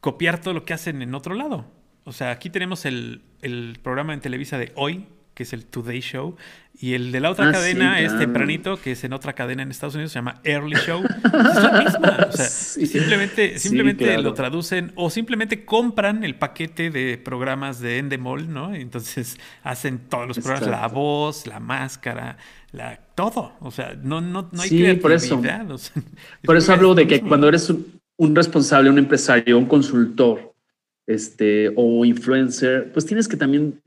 copiar 0.01 0.41
todo 0.41 0.53
lo 0.53 0.65
que 0.65 0.73
hacen 0.73 1.01
en 1.01 1.15
otro 1.15 1.35
lado. 1.35 1.65
O 2.03 2.11
sea, 2.11 2.31
aquí 2.31 2.49
tenemos 2.49 2.85
el, 2.85 3.21
el 3.41 3.79
programa 3.81 4.13
en 4.13 4.19
Televisa 4.19 4.57
de 4.57 4.71
hoy, 4.75 5.05
que 5.37 5.43
es 5.43 5.53
el 5.53 5.65
Today 5.65 5.99
Show, 5.99 6.35
y 6.79 6.95
el 6.95 7.11
de 7.11 7.19
la 7.19 7.29
otra 7.29 7.49
ah, 7.49 7.51
cadena 7.51 8.01
es 8.01 8.17
tempranito, 8.17 8.81
que 8.81 8.93
es 8.93 9.03
en 9.03 9.13
otra 9.13 9.33
cadena 9.33 9.61
en 9.61 9.69
Estados 9.69 9.93
Unidos, 9.93 10.11
se 10.11 10.17
llama 10.17 10.41
Early 10.43 10.77
Show. 10.77 11.03
es 11.05 11.63
la 11.63 11.83
misma. 11.83 12.27
O 12.27 12.31
sea, 12.31 12.45
simplemente, 12.47 13.59
simplemente 13.59 14.17
lo 14.17 14.33
traducen 14.33 14.93
o 14.95 15.11
simplemente 15.11 15.63
compran 15.63 16.23
el 16.23 16.33
paquete 16.33 16.89
de 16.89 17.19
programas 17.19 17.79
de 17.81 17.99
Endemol, 17.99 18.51
¿no? 18.51 18.73
entonces 18.73 19.37
hacen 19.61 19.99
todos 20.09 20.27
los 20.27 20.39
programas, 20.39 20.69
la 20.69 20.87
voz, 20.87 21.45
la 21.45 21.59
máscara, 21.59 22.37
la, 22.71 22.99
todo. 23.13 23.53
O 23.59 23.69
sea, 23.69 23.95
no, 24.01 24.19
no, 24.19 24.49
no 24.51 24.61
hay 24.63 24.69
creatividad. 24.69 25.01
Por 25.01 25.11
eso, 25.11 25.91
por 26.45 26.57
eso 26.57 26.73
hablo 26.73 26.95
de 26.95 27.05
que 27.05 27.21
cuando 27.21 27.47
eres 27.47 27.69
un, 27.69 27.99
un 28.17 28.35
responsable, 28.35 28.89
un 28.89 28.97
empresario, 28.97 29.55
un 29.59 29.67
consultor, 29.67 30.55
este, 31.05 31.71
o 31.75 32.03
influencer, 32.05 32.91
pues 32.91 33.05
tienes 33.05 33.27
que 33.27 33.37
también 33.37 33.79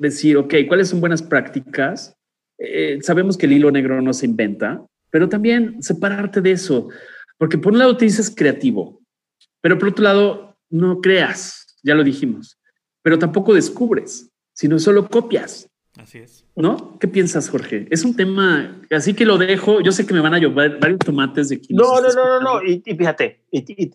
decir, 0.00 0.36
ok, 0.36 0.54
¿cuáles 0.66 0.88
son 0.88 1.00
buenas 1.00 1.22
prácticas? 1.22 2.16
Eh, 2.58 2.98
sabemos 3.02 3.36
que 3.36 3.46
el 3.46 3.52
hilo 3.52 3.70
negro 3.70 4.00
no 4.00 4.12
se 4.12 4.26
inventa, 4.26 4.84
pero 5.10 5.28
también 5.28 5.82
separarte 5.82 6.40
de 6.40 6.52
eso, 6.52 6.88
porque 7.38 7.58
por 7.58 7.72
un 7.72 7.78
lado 7.78 7.96
te 7.96 8.06
dices 8.06 8.32
creativo, 8.34 9.00
pero 9.60 9.78
por 9.78 9.88
otro 9.88 10.04
lado 10.04 10.56
no 10.70 11.00
creas, 11.00 11.76
ya 11.82 11.94
lo 11.94 12.02
dijimos, 12.02 12.58
pero 13.02 13.18
tampoco 13.18 13.54
descubres, 13.54 14.30
sino 14.54 14.78
solo 14.78 15.08
copias. 15.08 15.68
Así 15.98 16.18
es. 16.18 16.46
¿No? 16.56 16.98
¿Qué 16.98 17.08
piensas, 17.08 17.50
Jorge? 17.50 17.86
Es 17.90 18.04
un 18.04 18.16
tema, 18.16 18.80
así 18.90 19.12
que 19.12 19.26
lo 19.26 19.38
dejo. 19.38 19.80
Yo 19.80 19.92
sé 19.92 20.06
que 20.06 20.14
me 20.14 20.20
van 20.20 20.34
a 20.34 20.38
llover 20.38 20.78
varios 20.78 21.00
tomates 21.00 21.48
de 21.48 21.56
aquí. 21.56 21.74
No, 21.74 22.00
no, 22.00 22.08
no, 22.08 22.24
no, 22.26 22.40
no. 22.40 22.62
Y, 22.62 22.80
fíjate, 22.80 23.42
y, 23.50 23.92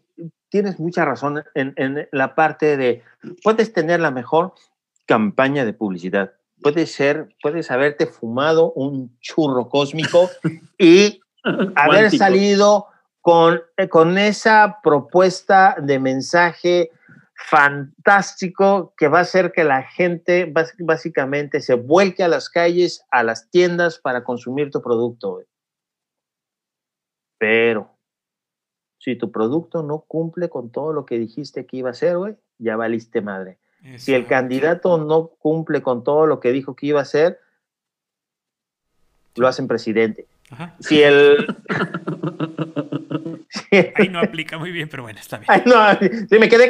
tienes 0.49 0.79
mucha 0.79 1.05
razón 1.05 1.43
en, 1.55 1.73
en, 1.77 2.07
la 2.11 2.35
parte 2.35 2.77
de, 2.77 3.01
puedes 3.43 3.73
tener 3.73 4.01
la 4.01 4.11
mejor 4.11 4.53
campaña 5.05 5.65
de 5.65 5.73
publicidad. 5.73 6.33
Puede 6.61 6.85
ser, 6.85 7.35
puedes 7.41 7.69
haberte 7.71 8.07
fumado 8.07 8.71
un 8.73 9.17
churro 9.19 9.69
cósmico 9.69 10.29
y 10.79 11.21
haber 11.75 12.11
salido 12.11 12.87
con, 13.21 13.61
eh, 13.77 13.87
con 13.89 14.17
esa 14.17 14.79
propuesta 14.83 15.75
de 15.81 15.99
mensaje 15.99 16.91
fantástico 17.35 18.93
que 18.97 19.07
va 19.07 19.19
a 19.19 19.21
hacer 19.21 19.51
que 19.51 19.63
la 19.63 19.83
gente 19.83 20.51
básicamente 20.79 21.59
se 21.61 21.75
vuelque 21.75 22.23
a 22.23 22.27
las 22.27 22.49
calles, 22.49 23.03
a 23.11 23.23
las 23.23 23.49
tiendas 23.49 23.99
para 23.99 24.23
consumir 24.23 24.71
tu 24.71 24.81
producto. 24.81 25.43
Pero 27.37 27.91
si 28.99 29.15
tu 29.15 29.31
producto 29.31 29.83
no 29.83 30.05
cumple 30.07 30.49
con 30.49 30.71
todo 30.71 30.93
lo 30.93 31.05
que 31.05 31.19
dijiste 31.19 31.65
que 31.65 31.77
iba 31.77 31.89
a 31.89 31.93
ser, 31.93 32.17
güey, 32.17 32.37
ya 32.57 32.75
valiste 32.77 33.21
madre. 33.21 33.59
Si 33.97 34.13
el 34.13 34.25
candidato 34.25 34.97
no 34.97 35.27
cumple 35.27 35.81
con 35.81 36.03
todo 36.03 36.25
lo 36.25 36.39
que 36.39 36.51
dijo 36.51 36.75
que 36.75 36.87
iba 36.87 36.99
a 36.99 37.03
hacer, 37.03 37.39
lo 39.35 39.47
hacen 39.47 39.67
presidente. 39.67 40.25
Si 40.79 41.01
el. 41.01 41.47
Ahí 43.95 44.09
no 44.09 44.19
aplica 44.19 44.57
muy 44.57 44.71
bien, 44.71 44.87
pero 44.89 45.03
bueno, 45.03 45.19
está 45.19 45.37
bien. 45.37 45.63
no, 45.65 45.75
si 46.29 46.39
me 46.39 46.49
quedé. 46.49 46.67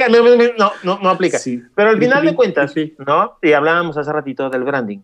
No, 0.57 0.71
no, 0.83 0.99
no 0.99 1.09
aplica. 1.09 1.37
Pero 1.75 1.89
al 1.89 1.99
final 1.99 2.25
de 2.25 2.35
cuentas, 2.35 2.73
¿no? 3.05 3.37
Y 3.41 3.53
hablábamos 3.53 3.97
hace 3.97 4.11
ratito 4.11 4.49
del 4.49 4.63
branding. 4.63 4.99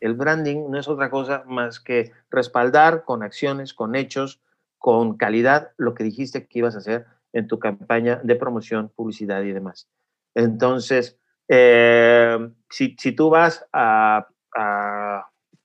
El 0.00 0.14
branding 0.14 0.70
no 0.70 0.78
es 0.78 0.88
otra 0.88 1.10
cosa 1.10 1.44
más 1.46 1.80
que 1.80 2.12
respaldar 2.30 3.04
con 3.04 3.22
acciones, 3.22 3.74
con 3.74 3.94
hechos, 3.94 4.40
con 4.78 5.16
calidad 5.16 5.70
lo 5.76 5.94
que 5.94 6.04
dijiste 6.04 6.46
que 6.46 6.58
ibas 6.58 6.74
a 6.74 6.78
hacer 6.78 7.06
en 7.32 7.48
tu 7.48 7.58
campaña 7.58 8.20
de 8.22 8.36
promoción, 8.36 8.90
publicidad 8.94 9.42
y 9.42 9.52
demás. 9.52 9.88
Entonces, 10.34 11.16
eh, 11.48 12.38
si, 12.70 12.96
si, 12.98 13.12
tú 13.12 13.30
vas 13.30 13.66
a, 13.72 14.26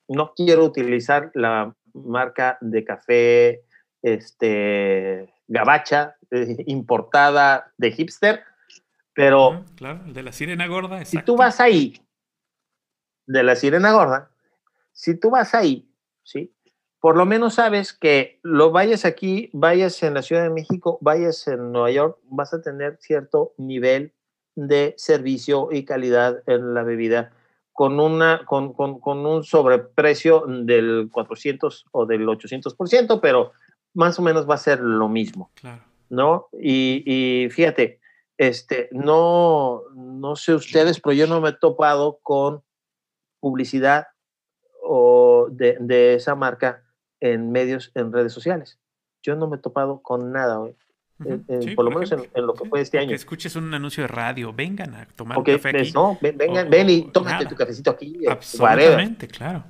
no 0.08 0.34
quiero 0.36 0.66
utilizar 0.66 1.32
la 1.34 1.74
marca 1.94 2.58
de 2.62 2.84
café 2.84 3.62
este, 4.02 5.34
gabacha 5.48 6.16
eh, 6.32 6.64
importada 6.68 7.72
de 7.78 7.92
hipster, 7.92 8.44
pero... 9.14 9.66
Claro, 9.76 10.02
de 10.06 10.24
la 10.24 10.32
sirena 10.32 10.68
gorda. 10.68 11.04
Si 11.06 11.22
tú 11.22 11.36
vas 11.36 11.60
ahí, 11.60 12.02
de 13.26 13.44
la 13.44 13.56
sirena 13.56 13.92
gorda, 13.92 14.32
si 14.92 15.20
tú 15.20 15.30
vas 15.30 15.54
ahí, 15.54 15.92
¿sí? 16.24 16.56
Por 17.00 17.16
lo 17.16 17.26
menos 17.26 17.56
sabes 17.56 17.94
que 17.94 18.40
lo 18.44 18.72
vayas 18.72 19.06
aquí, 19.06 19.50
vayas 19.54 20.04
en 20.04 20.14
la 20.14 20.22
Ciudad 20.22 20.44
de 20.44 20.50
México, 20.50 20.98
vayas 21.02 21.48
en 21.48 21.72
Nueva 21.72 21.92
York, 21.92 22.20
vas 22.24 22.54
a 22.54 22.62
tener 22.62 22.98
cierto 23.00 23.54
nivel 23.58 24.14
de 24.68 24.94
servicio 24.98 25.70
y 25.72 25.86
calidad 25.86 26.44
en 26.48 26.74
la 26.74 26.84
bebida 26.84 27.32
con, 27.74 28.00
una, 28.00 28.46
con, 28.46 28.74
con, 28.74 29.00
con 29.00 29.26
un 29.26 29.44
sobreprecio 29.44 30.44
del 30.48 31.10
400 31.12 31.86
o 31.92 32.06
del 32.06 32.28
800%, 32.28 33.20
pero 33.22 33.54
más 33.94 34.20
o 34.20 34.22
menos 34.22 34.50
va 34.50 34.56
a 34.56 34.58
ser 34.58 34.82
lo 34.82 35.08
mismo. 35.08 35.50
Claro. 35.56 35.84
¿No? 36.10 36.48
Y, 36.52 37.04
y 37.06 37.50
fíjate, 37.50 38.00
este, 38.38 38.90
no, 38.92 39.84
no 39.96 40.36
sé 40.36 40.56
ustedes, 40.56 41.00
pero 41.00 41.14
yo 41.14 41.28
no 41.28 41.40
me 41.40 41.50
he 41.50 41.54
topado 41.54 42.20
con 42.22 42.64
publicidad 43.40 44.08
o 44.84 45.48
de, 45.52 45.78
de 45.80 46.16
esa 46.16 46.36
marca 46.36 46.84
en 47.20 47.52
medios, 47.52 47.92
en 47.96 48.12
redes 48.12 48.34
sociales. 48.34 48.80
Yo 49.22 49.36
no 49.36 49.48
me 49.48 49.58
he 49.58 49.60
topado 49.60 50.02
con 50.02 50.32
nada 50.32 50.60
hoy. 50.60 50.76
En- 51.26 51.44
en- 51.48 51.62
Sí, 51.62 51.72
por 51.76 51.86
lo 51.86 51.92
por 51.92 52.00
menos 52.02 52.12
en, 52.14 52.30
en 52.34 52.46
lo 52.48 52.54
que 52.54 52.64
Sí, 52.64 52.70
fue 52.70 52.82
este 52.82 52.98
Que 52.98 53.04
año. 53.04 53.16
escuches 53.16 53.56
un 53.56 53.74
anuncio 53.74 54.04
de 54.04 54.08
radio, 54.08 54.54
vengan 54.54 54.96
a 54.96 55.06
tomar 55.06 55.38
Ok, 55.38 55.48
un 55.50 55.56
café 55.56 55.72
ves, 55.74 55.82
aquí. 55.82 55.92
no, 55.94 56.18
ven, 56.22 56.38
vengan, 56.38 56.68
O- 56.68 56.70
ven 56.70 56.90
y 56.90 57.12
tómate 57.12 57.34
nada. 57.36 57.50
tu 57.50 57.56
cafecito 57.56 57.92
aquí. 57.92 58.08
whatever. 58.18 58.32
Absolutamente, 58.32 59.28
claro. 59.28 59.64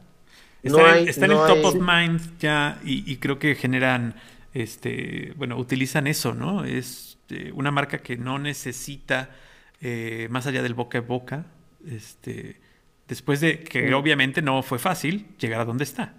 No 0.61 0.77
Está, 0.77 0.89
en- 0.89 0.93
hay- 0.95 1.07
está 1.09 1.25
en 1.25 1.31
no 1.31 1.41
el 1.47 1.47
top 1.47 1.57
hay- 1.57 1.65
of 1.65 1.87
mind 1.87 2.37
ya 2.39 2.79
y, 2.83 3.11
y 3.11 3.17
creo 3.17 3.39
que 3.39 3.55
generan, 3.55 4.13
este, 4.53 5.33
bueno, 5.37 5.57
utilizan 5.57 6.05
eso, 6.07 6.33
¿no? 6.33 6.65
Es 6.65 7.17
eh, 7.31 7.51
una 7.53 7.69
marca 7.71 7.99
que 7.99 8.17
no 8.17 8.39
necesita, 8.39 9.29
eh, 9.81 10.27
más 10.31 10.47
allá 10.47 10.61
del 10.63 10.73
boca 10.73 10.97
a 10.97 11.01
boca, 11.01 11.45
este, 11.87 12.59
después 13.07 13.39
de 13.39 13.59
que 13.63 13.89
Mm. 13.89 13.93
obviamente 13.93 14.41
no 14.41 14.61
fue 14.63 14.79
fácil 14.79 15.27
llegar 15.39 15.61
a 15.61 15.65
donde 15.65 15.83
está. 15.83 16.13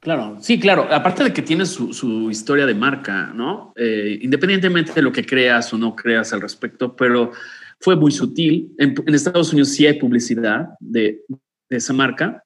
Claro, 0.00 0.36
sí, 0.40 0.60
claro. 0.60 0.86
Aparte 0.92 1.24
de 1.24 1.32
que 1.32 1.42
tiene 1.42 1.66
su, 1.66 1.92
su 1.92 2.30
historia 2.30 2.64
de 2.66 2.74
marca, 2.74 3.32
¿no? 3.34 3.72
Eh, 3.76 4.18
independientemente 4.22 4.92
de 4.92 5.02
lo 5.02 5.10
que 5.10 5.24
creas 5.26 5.72
o 5.72 5.78
no 5.78 5.96
creas 5.96 6.32
al 6.32 6.40
respecto, 6.40 6.94
pero 6.94 7.32
fue 7.80 7.96
muy 7.96 8.12
sutil. 8.12 8.72
En, 8.78 8.94
en 9.04 9.14
Estados 9.14 9.52
Unidos 9.52 9.70
sí 9.70 9.86
hay 9.86 9.94
publicidad 9.98 10.68
de, 10.80 11.22
de 11.68 11.76
esa 11.76 11.92
marca 11.92 12.42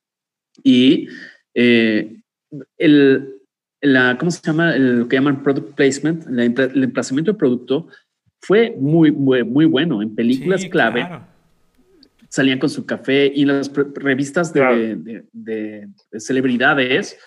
y 0.62 1.08
eh, 1.54 2.16
el, 2.78 3.34
la, 3.82 4.16
¿cómo 4.18 4.30
se 4.30 4.40
llama? 4.42 4.74
El- 4.74 5.00
lo 5.00 5.08
que 5.08 5.16
llaman 5.16 5.42
product 5.42 5.74
placement, 5.74 6.26
la 6.28 6.44
el 6.44 6.82
emplazamiento 6.84 7.32
del 7.32 7.38
producto 7.38 7.88
fue 8.40 8.74
muy, 8.78 9.10
muy, 9.12 9.44
muy 9.44 9.66
bueno. 9.66 10.00
En 10.00 10.14
películas 10.14 10.62
Sí, 10.62 10.70
clave 10.70 11.00
claro. 11.06 11.26
salían 12.28 12.58
con 12.58 12.70
su 12.70 12.86
café 12.86 13.30
y 13.34 13.42
en 13.42 13.48
las 13.48 13.70
revistas 13.96 14.52
de, 14.54 14.60
Claro. 14.60 14.76
de- 14.78 15.24
de- 15.32 15.88
de 16.10 16.20
celebridades 16.20 17.18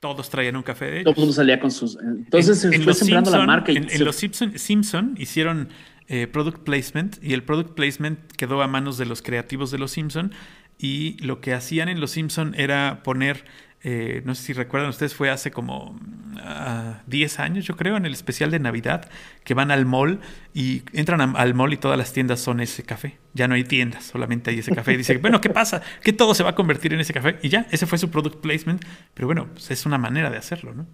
Todos 0.00 0.30
traían 0.30 0.56
un 0.56 0.62
café 0.62 0.84
de 0.86 0.90
todo 0.90 0.98
ellos. 1.00 1.16
el 1.16 1.20
mundo 1.20 1.32
salía 1.32 1.58
con 1.60 1.70
sus. 1.70 1.98
Entonces 2.00 2.64
en, 2.64 2.70
se 2.70 2.76
en 2.76 2.82
fue 2.82 2.90
los 2.90 2.98
sembrando 2.98 3.30
la 3.30 3.44
marca. 3.46 3.72
Y 3.72 3.76
en, 3.76 3.84
en 3.84 3.90
se- 3.90 4.04
los 4.04 4.16
Simpson, 4.16 4.58
Simpson 4.58 5.14
hicieron 5.18 5.68
eh, 6.06 6.26
product 6.26 6.62
placement 6.64 7.22
y 7.22 7.32
el 7.34 7.42
product 7.42 7.74
placement 7.74 8.18
quedó 8.32 8.62
a 8.62 8.68
manos 8.68 8.96
de 8.98 9.06
los 9.06 9.22
creativos 9.22 9.70
de 9.70 9.78
los 9.78 9.90
Simpson 9.90 10.32
y 10.78 11.16
lo 11.24 11.40
que 11.40 11.52
hacían 11.52 11.88
en 11.88 12.00
los 12.00 12.12
Simpson 12.12 12.54
era 12.56 13.02
poner, 13.02 13.44
eh, 13.82 14.22
no 14.24 14.34
sé 14.34 14.42
si 14.42 14.52
recuerdan 14.52 14.90
ustedes, 14.90 15.14
fue 15.14 15.30
hace 15.30 15.50
como 15.50 15.98
ah, 16.40 17.00
10 17.06 17.38
años 17.38 17.64
yo 17.64 17.76
creo, 17.76 17.96
en 17.96 18.06
el 18.06 18.12
especial 18.12 18.50
de 18.50 18.58
Navidad, 18.58 19.08
que 19.44 19.54
van 19.54 19.70
al 19.70 19.86
mall 19.86 20.20
y 20.54 20.82
entran 20.92 21.20
a- 21.20 21.32
al 21.38 21.54
mall 21.54 21.72
y 21.72 21.76
todas 21.76 21.96
las 21.96 22.12
tiendas 22.12 22.40
son 22.40 22.60
ese 22.60 22.82
café. 22.82 23.18
Ya 23.34 23.46
no 23.48 23.54
hay 23.54 23.64
tiendas, 23.64 24.04
solamente 24.04 24.50
hay 24.50 24.58
ese 24.60 24.74
café. 24.74 24.94
Y 24.94 24.96
dice, 24.98 25.16
bueno, 25.22 25.40
¿qué 25.40 25.50
pasa? 25.50 25.82
Que 26.02 26.12
todo 26.12 26.34
se 26.34 26.42
va 26.42 26.50
a 26.50 26.54
convertir 26.54 26.92
en 26.92 27.00
ese 27.00 27.12
café 27.12 27.38
y 27.42 27.48
ya, 27.48 27.66
ese 27.70 27.86
fue 27.86 27.98
su 27.98 28.10
product 28.10 28.40
placement. 28.40 28.84
Pero 29.14 29.26
bueno, 29.28 29.46
pues 29.52 29.70
es 29.70 29.86
una 29.86 29.98
manera 29.98 30.28
de 30.30 30.36
hacerlo, 30.38 30.74
¿no? 30.74 30.86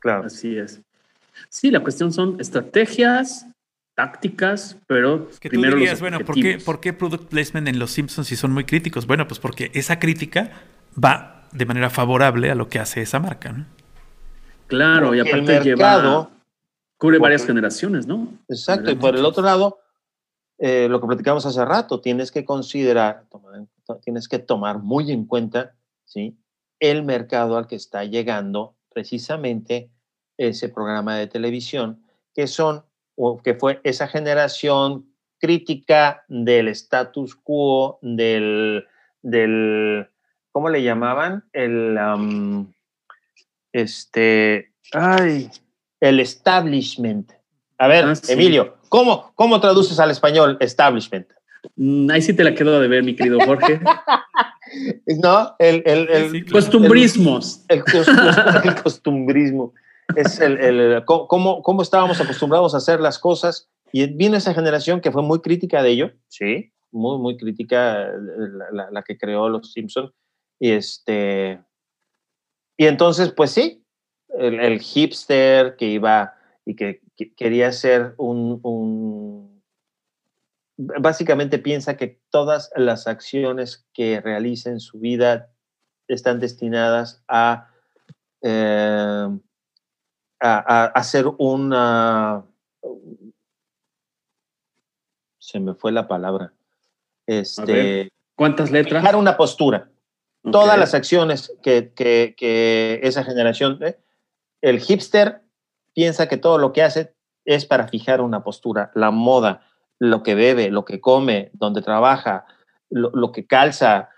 Claro. 0.00 0.24
Así 0.26 0.56
es. 0.58 0.80
Sí, 1.48 1.70
la 1.70 1.80
cuestión 1.80 2.12
son 2.12 2.36
estrategias, 2.40 3.46
tácticas, 3.94 4.76
pero 4.86 5.28
Que 5.40 5.48
tú 5.48 5.54
primero 5.54 5.76
dirías, 5.76 5.92
los 5.94 6.00
bueno, 6.00 6.20
¿por 6.20 6.34
qué. 6.34 6.58
¿por 6.58 6.80
qué 6.80 6.92
product 6.92 7.28
placement 7.28 7.68
en 7.68 7.78
Los 7.78 7.92
Simpsons 7.92 8.26
si 8.28 8.36
son 8.36 8.52
muy 8.52 8.64
críticos? 8.64 9.06
Bueno, 9.06 9.26
pues 9.28 9.38
porque 9.40 9.70
esa 9.74 9.98
crítica 9.98 10.50
va 11.02 11.33
de 11.54 11.66
manera 11.66 11.88
favorable 11.90 12.50
a 12.50 12.54
lo 12.54 12.68
que 12.68 12.78
hace 12.78 13.00
esa 13.02 13.20
marca, 13.20 13.52
¿no? 13.52 13.64
Claro, 14.66 15.14
y 15.14 15.18
Porque 15.18 15.30
aparte 15.30 15.60
mercado- 15.70 16.02
lleva. 16.22 16.30
Cubre 16.98 17.18
varias 17.18 17.42
porque- 17.42 17.52
generaciones, 17.52 18.06
¿no? 18.06 18.28
Exacto, 18.48 18.90
y 18.90 18.94
por 18.94 19.14
el 19.16 19.24
otro 19.24 19.42
lado, 19.42 19.78
eh, 20.58 20.88
lo 20.88 21.00
que 21.00 21.06
platicamos 21.06 21.44
hace 21.46 21.64
rato, 21.64 22.00
tienes 22.00 22.30
que 22.30 22.44
considerar, 22.44 23.24
tienes 24.02 24.28
que 24.28 24.38
tomar 24.38 24.78
muy 24.78 25.10
en 25.12 25.26
cuenta, 25.26 25.74
¿sí? 26.04 26.36
El 26.80 27.02
mercado 27.04 27.56
al 27.56 27.66
que 27.66 27.76
está 27.76 28.04
llegando 28.04 28.74
precisamente 28.92 29.90
ese 30.38 30.68
programa 30.68 31.16
de 31.16 31.26
televisión, 31.26 32.02
que 32.34 32.46
son, 32.46 32.84
o 33.16 33.38
que 33.42 33.54
fue 33.54 33.80
esa 33.84 34.08
generación 34.08 35.06
crítica 35.38 36.24
del 36.28 36.68
status 36.68 37.34
quo, 37.36 37.98
del, 38.02 38.86
del 39.22 40.08
¿cómo 40.54 40.68
le 40.70 40.84
llamaban? 40.84 41.42
El, 41.52 41.98
este, 43.72 44.70
ay, 44.92 45.50
el 46.00 46.20
establishment. 46.20 47.32
A 47.78 47.88
ver, 47.88 48.04
Ah, 48.04 48.14
sí. 48.14 48.32
Emilio, 48.32 48.76
¿cómo, 48.88 49.32
¿cómo 49.34 49.60
traduces 49.60 49.98
al 49.98 50.12
español 50.12 50.56
establishment? 50.60 51.26
Mm, 51.74 52.08
Ahí 52.10 52.22
sí 52.22 52.34
te 52.34 52.44
la 52.44 52.54
quedo 52.54 52.80
de 52.80 52.86
ver, 52.86 53.02
mi 53.02 53.14
querido 53.16 53.38
Jorge. 53.44 53.80
No, 55.22 55.54
el, 55.60 55.82
el, 55.86 56.08
el, 56.08 56.30
Sí, 56.30 56.42
claro. 56.42 56.52
Costumbrismos. 56.54 57.64
el, 57.68 57.84
cos- 57.84 58.64
el 58.64 58.82
costumbrismo. 58.82 59.72
Es 60.16 60.40
el, 60.40 60.58
el- 60.58 61.04
cómo, 61.04 61.62
cómo 61.62 61.82
estábamos 61.82 62.20
acostumbrados 62.20 62.74
a 62.74 62.78
hacer 62.78 62.98
las 62.98 63.18
cosas. 63.20 63.68
Y 63.92 64.06
vino 64.06 64.36
esa 64.36 64.52
generación 64.54 65.00
que 65.00 65.12
fue 65.12 65.22
muy 65.22 65.40
crítica 65.42 65.80
de 65.82 65.90
ello, 65.90 66.10
sí, 66.28 66.72
muy, 66.90 67.18
muy 67.18 67.36
crítica, 67.36 68.08
la, 68.08 68.66
la- 68.72 68.90
la 68.90 69.02
que 69.02 69.16
creó 69.16 69.48
los 69.48 69.70
Simpson. 69.72 70.10
Y 70.58 70.70
este. 70.72 71.62
Y 72.76 72.86
entonces, 72.86 73.32
pues 73.32 73.50
sí, 73.52 73.84
el, 74.38 74.60
el 74.60 74.80
hipster 74.80 75.76
que 75.76 75.86
iba 75.86 76.34
y 76.64 76.74
que, 76.74 77.02
que 77.16 77.34
quería 77.34 77.70
ser 77.72 78.14
un, 78.16 78.60
un- 78.62 79.62
Básicamente 80.76 81.60
piensa 81.60 81.96
que 81.96 82.20
todas 82.30 82.72
las 82.74 83.06
acciones 83.06 83.86
que 83.92 84.20
realiza 84.20 84.70
en 84.70 84.80
su 84.80 84.98
vida 84.98 85.52
están 86.08 86.40
destinadas 86.40 87.22
a, 87.28 87.70
eh, 88.42 89.28
a, 90.40 90.74
a 90.82 90.84
hacer 90.86 91.26
una... 91.38 92.44
Se 95.38 95.60
me 95.60 95.74
fue 95.74 95.92
la 95.92 96.08
palabra. 96.08 96.52
Este. 97.26 98.10
¿Cuántas 98.34 98.72
letras? 98.72 99.00
fijar 99.00 99.14
una 99.14 99.36
postura. 99.36 99.90
Todas 100.50 100.78
las 100.78 100.94
acciones 100.94 101.52
que, 101.62 101.92
que- 101.94 102.34
que 102.36 103.00
esa 103.02 103.24
generación, 103.24 103.78
¿eh? 103.82 103.98
el 104.60 104.80
hipster 104.80 105.42
piensa 105.94 106.28
que 106.28 106.36
todo 106.36 106.58
lo 106.58 106.72
que 106.72 106.82
hace 106.82 107.14
es 107.44 107.64
para 107.66 107.88
fijar 107.88 108.20
una 108.20 108.42
postura, 108.42 108.90
la 108.94 109.10
moda, 109.10 109.62
lo 109.98 110.22
que 110.22 110.34
bebe, 110.34 110.70
lo 110.70 110.84
que 110.84 111.00
come, 111.00 111.50
donde 111.52 111.82
trabaja, 111.82 112.46
lo, 112.90 113.10
lo 113.10 113.32
que 113.32 113.46
calza, 113.46 114.08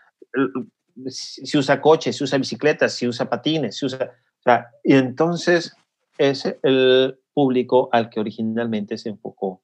si 1.09 1.59
usa 1.59 1.81
coches, 1.81 2.17
si 2.17 2.25
usa 2.25 2.39
bicicletas, 2.39 2.93
si 2.95 3.07
usa 3.07 3.29
patines, 3.29 3.77
si 3.77 3.87
usa... 3.87 4.13
o 4.39 4.43
sea, 4.43 4.69
y 4.85 4.95
entonces 4.95 5.75
es 6.19 6.57
el 6.63 7.19
público 7.35 7.89
al 7.93 8.09
que 8.09 8.21
originalmente 8.21 8.97
se 8.97 9.11
enfocó 9.11 9.63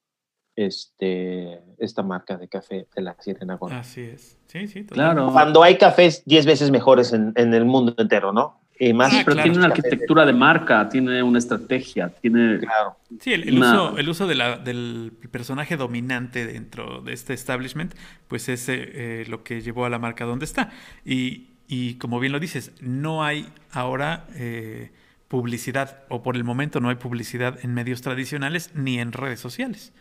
este, 0.55 1.59
esta 1.77 2.03
marca 2.03 2.37
de 2.37 2.47
café 2.47 2.87
de 2.95 3.01
la 3.01 3.15
Sirena 3.19 3.55
Gorda. 3.55 3.79
Así 3.79 4.01
es. 4.01 4.37
Sí, 4.47 4.67
sí. 4.67 4.83
totalmente. 4.83 4.93
Claro. 4.93 5.31
Cuando 5.31 5.63
hay 5.63 5.77
cafés 5.77 6.23
10 6.25 6.45
veces 6.45 6.71
mejores 6.71 7.13
en, 7.13 7.33
en 7.35 7.53
el 7.53 7.65
mundo 7.65 7.93
entero, 7.97 8.31
¿no? 8.33 8.59
Y 8.79 8.91
más 8.91 9.11
Sí, 9.11 9.17
Ah, 9.19 9.21
pero 9.23 9.35
claro. 9.35 9.43
tiene 9.51 9.57
una 9.65 9.67
arquitectura 9.73 10.25
de 10.25 10.33
marca, 10.33 10.89
tiene 10.89 11.21
una 11.21 11.37
estrategia, 11.39 12.09
tiene. 12.09 12.57
Claro. 12.59 12.97
Sí, 13.19 13.31
el, 13.33 13.47
el 13.47 13.57
Una- 13.57 13.71
uso, 13.89 13.97
el 13.97 14.09
uso 14.09 14.27
de 14.27 14.35
la- 14.35 14.57
del 14.57 15.13
personaje 15.31 15.77
dominante 15.77 16.45
dentro 16.47 17.01
de 17.01 17.13
este 17.13 17.33
establishment, 17.33 17.93
pues 18.27 18.49
es 18.49 18.67
eh, 18.69 18.73
eh, 19.21 19.25
lo 19.27 19.43
que 19.43 19.61
llevó 19.61 19.85
a 19.85 19.89
la 19.89 19.99
marca 19.99 20.25
donde 20.25 20.45
está. 20.45 20.71
Y, 21.05 21.49
y 21.67 21.95
como 21.95 22.19
bien 22.19 22.33
lo 22.33 22.39
dices, 22.39 22.71
no 22.81 23.23
hay 23.23 23.47
ahora 23.71 24.25
eh, 24.35 24.91
publicidad, 25.27 26.03
o 26.09 26.21
por 26.23 26.35
el 26.35 26.43
momento 26.43 26.79
no 26.79 26.89
hay 26.89 26.95
publicidad 26.95 27.59
en 27.63 27.73
medios 27.73 28.01
tradicionales 28.01 28.71
ni 28.75 28.99
en 28.99 29.11
redes 29.11 29.39
sociales. 29.39 29.93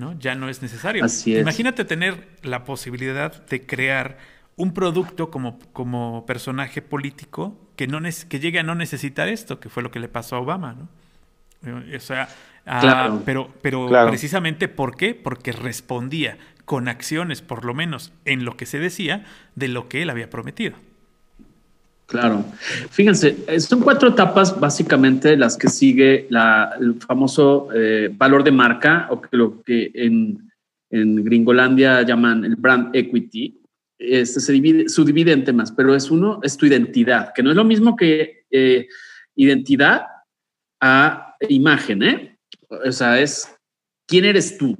¿No? 0.00 0.18
Ya 0.18 0.34
no 0.34 0.48
es 0.48 0.62
necesario. 0.62 1.04
Así 1.04 1.34
es. 1.34 1.42
Imagínate 1.42 1.84
tener 1.84 2.26
la 2.42 2.64
posibilidad 2.64 3.46
de 3.46 3.64
crear 3.66 4.18
un 4.56 4.74
producto 4.74 5.30
como, 5.30 5.58
como 5.72 6.26
personaje 6.26 6.82
político 6.82 7.56
que, 7.76 7.86
no 7.86 8.00
que 8.28 8.40
llegue 8.40 8.58
a 8.58 8.62
no 8.62 8.74
necesitar 8.74 9.28
esto, 9.28 9.60
que 9.60 9.68
fue 9.68 9.82
lo 9.82 9.90
que 9.90 10.00
le 10.00 10.08
pasó 10.08 10.36
a 10.36 10.40
Obama, 10.40 10.74
¿no? 10.74 10.88
Eh, 11.86 11.96
O 11.96 12.00
sea, 12.00 12.28
ah, 12.66 12.80
Claro. 12.80 13.22
pero, 13.24 13.54
pero 13.62 13.86
Claro. 13.88 14.08
precisamente 14.08 14.68
¿por 14.68 14.96
qué? 14.96 15.14
Porque 15.14 15.52
respondía 15.52 16.36
con 16.64 16.88
acciones, 16.88 17.42
por 17.42 17.64
lo 17.64 17.74
menos 17.74 18.12
en 18.24 18.44
lo 18.44 18.56
que 18.56 18.66
se 18.66 18.78
decía, 18.78 19.24
de 19.54 19.68
lo 19.68 19.88
que 19.88 20.02
él 20.02 20.10
había 20.10 20.30
prometido. 20.30 20.76
Claro. 22.10 22.44
Fíjense, 22.90 23.36
eh, 23.46 23.60
son 23.60 23.82
cuatro 23.82 24.08
etapas 24.08 24.58
básicamente 24.58 25.36
las 25.36 25.56
que 25.56 25.68
sigue 25.68 26.26
la, 26.28 26.76
el 26.80 26.94
famoso 27.00 27.68
eh, 27.72 28.10
valor 28.12 28.42
de 28.42 28.50
marca 28.50 29.06
o 29.10 29.20
que 29.20 29.36
lo 29.36 29.62
que 29.62 29.92
en, 29.94 30.50
en 30.90 31.24
Gringolandia 31.24 32.02
llaman 32.02 32.44
el 32.44 32.56
brand 32.56 32.94
equity, 32.96 33.62
este 33.96 34.40
se 34.40 34.52
divide, 34.52 34.88
subdivide 34.88 35.30
en 35.30 35.44
temas, 35.44 35.70
pero 35.70 35.94
es 35.94 36.10
uno, 36.10 36.40
es 36.42 36.56
tu 36.56 36.66
identidad, 36.66 37.32
que 37.32 37.44
no 37.44 37.50
es 37.50 37.56
lo 37.56 37.64
mismo 37.64 37.94
que 37.94 38.44
eh, 38.50 38.88
identidad 39.36 40.06
a 40.80 41.36
imagen, 41.48 42.02
¿eh? 42.02 42.38
O 42.68 42.90
sea, 42.90 43.20
es 43.20 43.54
quién 44.08 44.24
eres 44.24 44.58
tú. 44.58 44.76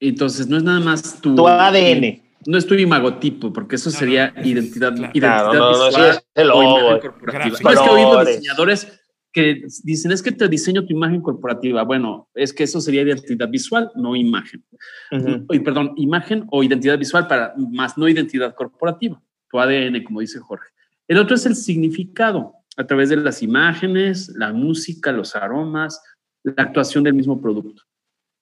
Entonces, 0.00 0.48
no 0.48 0.58
es 0.58 0.62
nada 0.62 0.80
más 0.80 1.18
tu, 1.22 1.34
tu 1.34 1.48
ADN. 1.48 2.23
No 2.46 2.58
es 2.58 2.66
tu 2.66 2.74
imagotipo, 2.74 3.52
porque 3.52 3.76
eso 3.76 3.90
sería 3.90 4.34
identidad, 4.44 4.94
identidad 4.94 5.50
claro, 5.50 5.54
no, 5.54 5.68
visual 5.70 5.92
no, 5.92 6.06
es 6.06 6.26
el 6.34 6.48
logo, 6.48 7.00
corporativa. 7.00 7.58
No 7.62 7.70
es 7.70 7.80
que 7.80 7.90
oído 7.90 8.24
diseñadores 8.24 9.00
que 9.34 9.62
dicen 9.82 10.12
es 10.12 10.22
que 10.22 10.30
te 10.30 10.48
diseño 10.48 10.86
tu 10.86 10.92
imagen 10.92 11.20
corporativa. 11.20 11.82
Bueno, 11.82 12.28
es 12.34 12.52
que 12.52 12.62
eso 12.62 12.80
sería 12.80 13.02
identidad 13.02 13.48
visual, 13.48 13.90
no 13.96 14.14
imagen. 14.14 14.64
Uh 15.10 15.16
-huh. 15.16 15.64
Perdón, 15.64 15.92
imagen 15.96 16.46
o 16.50 16.62
identidad 16.62 16.96
visual 16.96 17.26
para 17.26 17.52
más 17.56 17.98
no 17.98 18.08
identidad 18.08 18.54
corporativa, 18.54 19.20
tu 19.50 19.58
ADN, 19.58 20.04
como 20.04 20.20
dice 20.20 20.38
Jorge. 20.38 20.68
El 21.08 21.18
otro 21.18 21.34
es 21.34 21.46
el 21.46 21.56
significado 21.56 22.54
a 22.76 22.86
través 22.86 23.08
de 23.08 23.16
las 23.16 23.42
imágenes, 23.42 24.28
la 24.36 24.52
música, 24.52 25.10
los 25.10 25.34
aromas, 25.34 26.00
la 26.44 26.62
actuación 26.62 27.02
del 27.02 27.14
mismo 27.14 27.40
producto. 27.40 27.82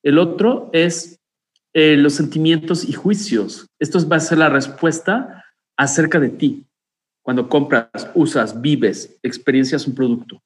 El 0.02 0.18
otro 0.18 0.68
es 0.72 1.21
eh, 1.74 1.96
los 1.96 2.14
sentimientos 2.14 2.88
y 2.88 2.92
juicios. 2.92 3.66
Esto 3.78 4.06
va 4.08 4.16
a 4.16 4.20
ser 4.20 4.38
la 4.38 4.48
respuesta 4.48 5.44
acerca 5.76 6.20
de 6.20 6.28
ti. 6.28 6.66
Cuando 7.24 7.48
compras, 7.48 8.10
usas, 8.14 8.60
vives, 8.60 9.18
experiencias 9.22 9.86
un 9.86 9.94
producto. 9.94 10.42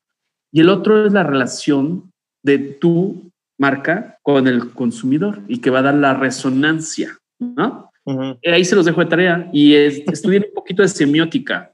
Y 0.52 0.60
el 0.60 0.68
otro 0.68 1.06
es 1.06 1.12
la 1.12 1.22
relación 1.22 2.12
de 2.44 2.58
tu 2.58 3.30
marca 3.58 4.18
con 4.22 4.46
el 4.46 4.70
consumidor 4.70 5.42
y 5.48 5.58
que 5.58 5.70
va 5.70 5.80
a 5.80 5.82
dar 5.82 5.94
la 5.94 6.14
resonancia, 6.14 7.18
¿no? 7.38 7.90
Uh 8.04 8.12
-huh. 8.12 8.38
Ahí 8.52 8.64
se 8.64 8.76
los 8.76 8.84
dejo 8.84 9.00
de 9.00 9.06
tarea 9.06 9.50
y 9.52 9.74
es, 9.74 9.98
estudien 10.06 10.44
un 10.48 10.54
poquito 10.54 10.82
de 10.82 10.88
semiótica. 10.88 11.72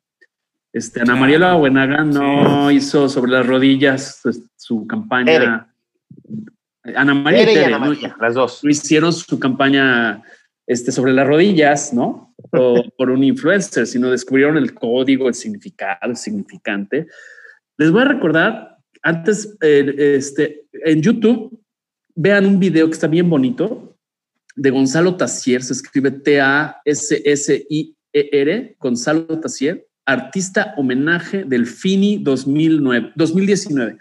Este, 0.72 1.02
Ana 1.02 1.16
Mariela 1.16 1.54
Buenaga 1.54 2.04
no 2.04 2.70
sí. 2.70 2.76
hizo 2.76 3.08
sobre 3.08 3.32
las 3.32 3.46
rodillas 3.46 4.20
pues, 4.22 4.42
su 4.56 4.86
campaña. 4.86 5.32
Ere. 5.32 5.71
Ana 6.84 7.14
María, 7.14 7.42
Ere 7.42 7.52
y 7.54 7.58
Ana 7.58 7.78
María, 7.78 8.08
¿no? 8.08 8.16
las 8.20 8.34
dos. 8.34 8.60
Hicieron 8.64 9.12
su 9.12 9.38
campaña 9.38 10.22
este, 10.66 10.90
sobre 10.92 11.12
las 11.12 11.26
rodillas, 11.26 11.92
¿no? 11.92 12.34
O 12.50 12.82
por 12.96 13.10
un 13.10 13.22
influencer, 13.24 13.86
sino 13.86 14.10
descubrieron 14.10 14.56
el 14.56 14.74
código, 14.74 15.28
el 15.28 15.34
significado, 15.34 15.98
el 16.02 16.16
significante. 16.16 17.06
Les 17.78 17.90
voy 17.90 18.02
a 18.02 18.06
recordar, 18.06 18.78
antes, 19.02 19.56
eh, 19.60 20.16
este, 20.16 20.66
en 20.84 21.02
YouTube, 21.02 21.60
vean 22.14 22.46
un 22.46 22.58
video 22.58 22.86
que 22.86 22.94
está 22.94 23.06
bien 23.06 23.30
bonito 23.30 23.96
de 24.54 24.70
Gonzalo 24.70 25.16
Tassier, 25.16 25.62
se 25.62 25.72
escribe 25.72 26.10
T-A-S-S-I-E-R, 26.10 26.76
Gonzalo 28.78 29.40
Tassier, 29.40 29.86
artista 30.04 30.74
homenaje 30.76 31.44
del 31.44 31.66
FINI 31.66 32.18
2009, 32.18 33.12
2019. 33.14 33.96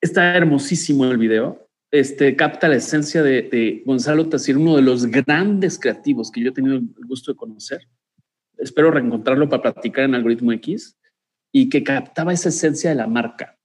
Está 0.00 0.36
hermosísimo 0.36 1.04
el 1.04 1.18
video. 1.18 1.65
Este 1.90 2.34
capta 2.34 2.68
la 2.68 2.76
esencia 2.76 3.22
de, 3.22 3.42
de 3.42 3.82
Gonzalo 3.86 4.28
Tassier, 4.28 4.58
uno 4.58 4.76
de 4.76 4.82
los 4.82 5.06
grandes 5.06 5.78
creativos 5.78 6.30
que 6.30 6.42
yo 6.42 6.50
he 6.50 6.52
tenido 6.52 6.76
el 6.76 6.88
gusto 7.06 7.32
de 7.32 7.36
conocer. 7.36 7.86
Espero 8.58 8.90
reencontrarlo 8.90 9.48
para 9.48 9.62
platicar 9.62 10.04
en 10.04 10.14
Algoritmo 10.14 10.52
X 10.52 10.98
y 11.52 11.68
que 11.68 11.84
captaba 11.84 12.32
esa 12.32 12.48
esencia 12.48 12.90
de 12.90 12.96
la 12.96 13.06
marca. 13.06 13.56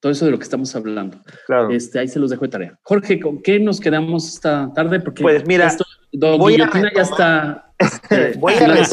Todo 0.00 0.12
eso 0.12 0.26
de 0.26 0.30
lo 0.30 0.38
que 0.38 0.44
estamos 0.44 0.74
hablando. 0.76 1.18
Claro. 1.46 1.70
Este, 1.70 1.98
ahí 1.98 2.08
se 2.08 2.18
los 2.18 2.30
dejo 2.30 2.42
de 2.42 2.50
tarea. 2.50 2.78
Jorge, 2.82 3.18
¿con 3.18 3.42
qué 3.42 3.58
nos 3.58 3.80
quedamos 3.80 4.28
esta 4.28 4.70
tarde? 4.74 5.00
Porque 5.00 5.22
pues 5.22 5.46
mira, 5.46 5.66
esto, 5.66 5.84
Don 6.12 6.38
voy 6.38 6.52
Guillotina 6.54 6.88
a 6.88 6.94
ya 6.94 7.02
está. 7.02 7.60
Este, 7.78 8.38
voy 8.38 8.54
a. 8.54 8.86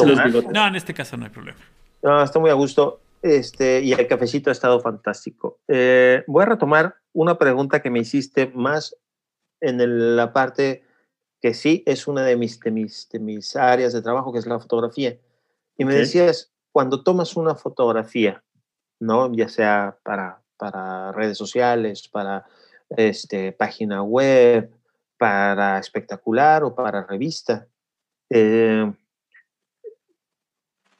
No, 0.52 0.66
en 0.66 0.74
este 0.74 0.92
caso 0.92 1.16
no 1.16 1.24
hay 1.24 1.30
problema. 1.30 1.58
No, 2.02 2.22
está 2.22 2.40
muy 2.40 2.50
a 2.50 2.54
gusto. 2.54 3.00
Este, 3.22 3.80
y 3.80 3.92
el 3.92 4.08
cafecito 4.08 4.50
ha 4.50 4.52
estado 4.52 4.80
fantástico. 4.80 5.60
Eh, 5.68 6.24
voy 6.26 6.42
a 6.42 6.46
retomar 6.46 6.96
una 7.12 7.38
pregunta 7.38 7.82
que 7.82 7.90
me 7.90 8.00
hiciste 8.00 8.48
más 8.54 8.96
en 9.60 9.80
el, 9.80 10.16
la 10.16 10.32
parte 10.32 10.84
que 11.40 11.54
sí 11.54 11.82
es 11.86 12.06
una 12.06 12.24
de 12.24 12.36
mis, 12.36 12.60
de, 12.60 12.70
mis, 12.70 13.08
de 13.08 13.18
mis 13.18 13.56
áreas 13.56 13.92
de 13.92 14.02
trabajo, 14.02 14.32
que 14.32 14.38
es 14.38 14.46
la 14.46 14.60
fotografía. 14.60 15.18
Y 15.76 15.84
me 15.84 15.94
decías, 15.94 16.52
cuando 16.70 17.02
tomas 17.02 17.36
una 17.36 17.54
fotografía, 17.54 18.44
¿no? 19.00 19.32
Ya 19.34 19.48
sea 19.48 19.98
para, 20.04 20.42
para 20.56 21.10
redes 21.12 21.36
sociales, 21.36 22.08
para 22.08 22.46
este, 22.90 23.52
página 23.52 24.02
web, 24.02 24.70
para 25.18 25.78
espectacular 25.78 26.62
o 26.62 26.74
para 26.74 27.04
revista. 27.04 27.66
Eh, 28.30 28.92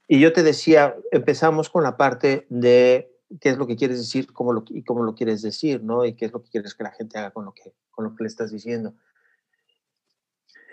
y 0.09 0.21
yo 0.21 0.33
te 0.33 0.43
decía, 0.43 0.97
empezamos 1.11 1.71
con 1.71 1.85
la 1.85 1.97
parte 1.97 2.47
de 2.51 3.12
qué 3.41 3.51
es 3.51 3.59
lo 3.59 3.67
que 3.67 3.77
quieres 3.77 3.99
decir 3.99 4.33
cómo 4.33 4.53
lo, 4.53 4.65
y 4.69 4.83
cómo 4.83 5.03
lo 5.03 5.15
quieres 5.15 5.43
decir, 5.43 5.83
¿no? 5.83 6.05
Y 6.05 6.15
qué 6.15 6.27
es 6.27 6.33
lo 6.33 6.43
que 6.43 6.51
quieres 6.51 6.75
que 6.75 6.85
la 6.85 6.93
gente 6.93 7.19
haga 7.19 7.31
con 7.31 7.45
lo 7.45 7.53
que, 7.53 7.73
con 7.91 8.05
lo 8.05 8.15
que 8.15 8.25
le 8.25 8.29
estás 8.29 8.51
diciendo. 8.51 8.95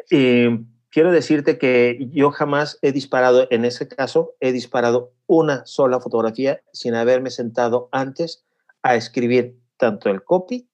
Y 0.09 0.65
quiero 0.89 1.11
decirte 1.11 1.57
que 1.57 2.09
yo 2.11 2.31
jamás 2.31 2.79
he 2.81 2.91
disparado, 2.91 3.47
en 3.51 3.65
ese 3.65 3.87
caso, 3.87 4.35
he 4.39 4.51
disparado 4.51 5.13
una 5.27 5.65
sola 5.65 5.99
fotografía 5.99 6.61
sin 6.73 6.95
haberme 6.95 7.29
sentado 7.29 7.89
antes 7.91 8.43
a 8.81 8.95
escribir 8.95 9.59
tanto 9.77 10.09
el 10.09 10.23
copy 10.23 10.69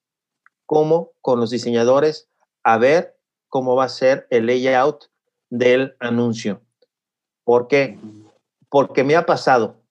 como 0.65 1.11
con 1.21 1.39
los 1.39 1.49
diseñadores 1.49 2.29
a 2.63 2.77
ver 2.77 3.17
cómo 3.49 3.75
va 3.75 3.85
a 3.85 3.89
ser 3.89 4.27
el 4.29 4.47
layout 4.47 5.05
del 5.49 5.95
anuncio. 5.99 6.61
¿Por 7.43 7.67
qué? 7.67 7.99
Porque 8.69 9.03
me 9.03 9.15
ha 9.15 9.25
pasado 9.25 9.84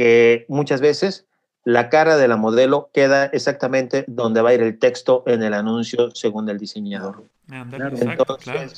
que 0.00 0.46
muchas 0.48 0.80
veces 0.80 1.26
la 1.62 1.90
cara 1.90 2.16
de 2.16 2.26
la 2.26 2.38
modelo 2.38 2.88
queda 2.94 3.26
exactamente 3.26 4.06
donde 4.08 4.40
va 4.40 4.48
a 4.48 4.54
ir 4.54 4.62
el 4.62 4.78
texto 4.78 5.24
en 5.26 5.42
el 5.42 5.52
anuncio 5.52 6.10
según 6.14 6.48
el 6.48 6.56
diseñador. 6.56 7.24
Claro, 7.46 7.88
exacto, 7.88 8.22
Entonces, 8.22 8.44
claro. 8.44 8.70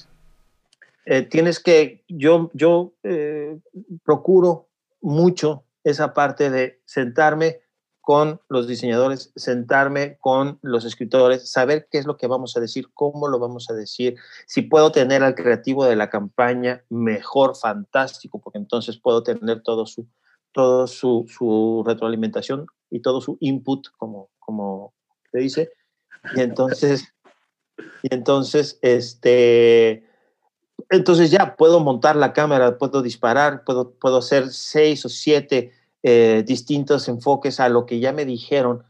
eh, 1.04 1.22
tienes 1.22 1.60
que, 1.60 2.02
yo, 2.08 2.50
yo 2.54 2.94
eh, 3.04 3.56
procuro 4.04 4.66
mucho 5.00 5.62
esa 5.84 6.12
parte 6.12 6.50
de 6.50 6.80
sentarme 6.86 7.60
con 8.00 8.40
los 8.48 8.66
diseñadores, 8.66 9.30
sentarme 9.36 10.16
con 10.18 10.58
los 10.60 10.84
escritores, 10.84 11.52
saber 11.52 11.86
qué 11.88 11.98
es 11.98 12.04
lo 12.04 12.16
que 12.16 12.26
vamos 12.26 12.56
a 12.56 12.60
decir, 12.60 12.88
cómo 12.94 13.28
lo 13.28 13.38
vamos 13.38 13.70
a 13.70 13.74
decir, 13.74 14.16
si 14.48 14.62
puedo 14.62 14.90
tener 14.90 15.22
al 15.22 15.36
creativo 15.36 15.84
de 15.84 15.94
la 15.94 16.10
campaña, 16.10 16.82
mejor, 16.88 17.56
fantástico, 17.56 18.40
porque 18.40 18.58
entonces 18.58 18.96
puedo 18.96 19.22
tener 19.22 19.62
todo 19.62 19.86
su, 19.86 20.08
todo 20.52 20.86
su, 20.86 21.26
su 21.28 21.82
retroalimentación 21.86 22.66
y 22.90 23.00
todo 23.00 23.20
su 23.20 23.38
input, 23.40 23.88
como, 23.96 24.30
como 24.38 24.92
se 25.30 25.38
dice. 25.38 25.70
Y 26.36 26.40
entonces, 26.40 27.12
y 28.02 28.14
entonces, 28.14 28.78
este, 28.82 30.04
entonces 30.90 31.30
ya 31.30 31.56
puedo 31.56 31.80
montar 31.80 32.16
la 32.16 32.32
cámara, 32.32 32.78
puedo 32.78 33.02
disparar, 33.02 33.64
puedo, 33.64 33.92
puedo 33.92 34.18
hacer 34.18 34.50
seis 34.50 35.04
o 35.04 35.08
siete 35.08 35.72
eh, 36.02 36.44
distintos 36.46 37.08
enfoques 37.08 37.60
a 37.60 37.68
lo 37.68 37.86
que 37.86 38.00
ya 38.00 38.12
me 38.12 38.24
dijeron 38.24 38.84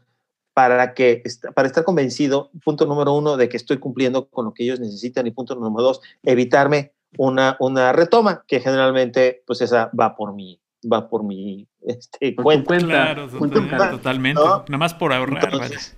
para, 0.53 0.93
que, 0.93 1.23
para 1.55 1.67
estar 1.67 1.83
convencido, 1.83 2.51
punto 2.63 2.85
número 2.85 3.13
uno, 3.13 3.37
de 3.37 3.49
que 3.49 3.57
estoy 3.57 3.77
cumpliendo 3.77 4.29
con 4.29 4.45
lo 4.45 4.53
que 4.53 4.63
ellos 4.63 4.79
necesitan 4.79 5.25
y 5.27 5.31
punto 5.31 5.55
número 5.55 5.83
dos, 5.83 6.01
evitarme 6.23 6.93
una, 7.17 7.57
una 7.59 7.91
retoma, 7.93 8.43
que 8.47 8.59
generalmente 8.59 9.43
pues 9.45 9.61
esa 9.61 9.91
va 9.99 10.15
por 10.15 10.33
mí, 10.33 10.59
va 10.91 11.09
por 11.09 11.23
mi 11.23 11.67
este, 11.81 12.35
cuenta. 12.35 12.67
cuenta. 12.67 12.85
Claro, 12.85 13.29
totalmente, 13.29 13.89
totalmente. 13.89 14.41
¿no? 14.41 14.65
nada 14.67 14.77
más 14.77 14.93
por 14.93 15.13
ahorrar. 15.13 15.53
Entonces, 15.53 15.95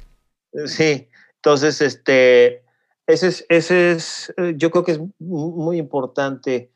vale. 0.54 0.68
Sí, 0.68 1.10
entonces 1.36 1.82
este, 1.82 2.64
ese 3.08 3.28
es, 3.28 3.46
ese 3.50 3.92
es, 3.92 4.34
yo 4.56 4.72
creo 4.72 4.84
que 4.84 4.94
es 4.94 5.00
muy 5.20 5.78
importante 5.78 6.72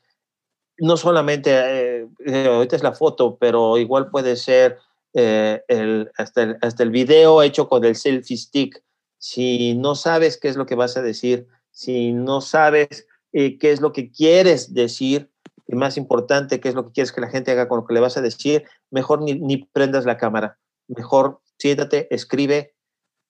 no 0.80 0.98
solamente, 0.98 1.52
eh, 1.52 2.48
ahorita 2.48 2.76
es 2.76 2.84
la 2.84 2.94
foto, 2.94 3.38
pero 3.40 3.77
igual 3.77 4.10
puede 4.10 4.36
ser 4.36 4.77
eh, 5.14 5.61
el, 5.68 6.11
hasta, 6.18 6.44
el, 6.44 6.57
hasta 6.61 6.84
el 6.84 6.91
video 6.91 7.41
hecho 7.41 7.68
con 7.68 7.84
el 7.84 7.95
selfie 7.95 8.38
stick. 8.38 8.84
Si 9.18 9.76
no 9.76 9.95
sabes 9.95 10.38
qué 10.38 10.48
es 10.48 10.56
lo 10.56 10.65
que 10.65 10.76
vas 10.76 10.95
a 10.98 11.02
decir, 11.02 11.48
si 11.72 12.14
no 12.14 12.41
sabes 12.41 13.07
eh, 13.34 13.57
qué 13.57 13.72
es 13.72 13.81
lo 13.81 13.91
que 13.91 14.11
quieres 14.11 14.73
decir, 14.73 15.30
y 15.70 15.76
más 15.76 15.98
importante, 15.98 16.60
qué 16.60 16.68
es 16.68 16.76
lo 16.76 16.88
que 16.88 16.94
quieres 16.94 17.12
que 17.12 17.22
la 17.22 17.30
gente 17.30 17.52
haga 17.52 17.68
con 17.68 17.82
lo 17.82 17.86
que 17.86 17.94
le 17.94 18.00
vas 18.00 18.18
a 18.18 18.22
decir, 18.22 18.66
mejor 18.90 19.22
ni, 19.22 19.36
ni 19.36 19.58
prendas 19.58 20.04
la 20.04 20.18
cámara. 20.18 20.58
Mejor 20.88 21.41
siéntate, 21.60 22.14
escribe, 22.14 22.74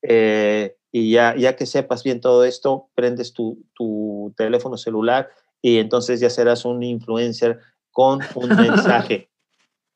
eh, 0.01 0.77
y 0.89 1.11
ya, 1.11 1.35
ya 1.35 1.57
que 1.57 1.65
sepas 1.65 2.01
bien 2.01 2.21
todo 2.21 2.45
esto, 2.45 2.87
prendes 2.95 3.33
tu, 3.33 3.61
tu 3.73 4.33
teléfono 4.37 4.77
celular 4.77 5.29
y 5.61 5.79
entonces 5.79 6.21
ya 6.21 6.29
serás 6.29 6.63
un 6.63 6.81
influencer 6.81 7.59
con 7.91 8.21
un 8.35 8.49
mensaje, 8.55 9.29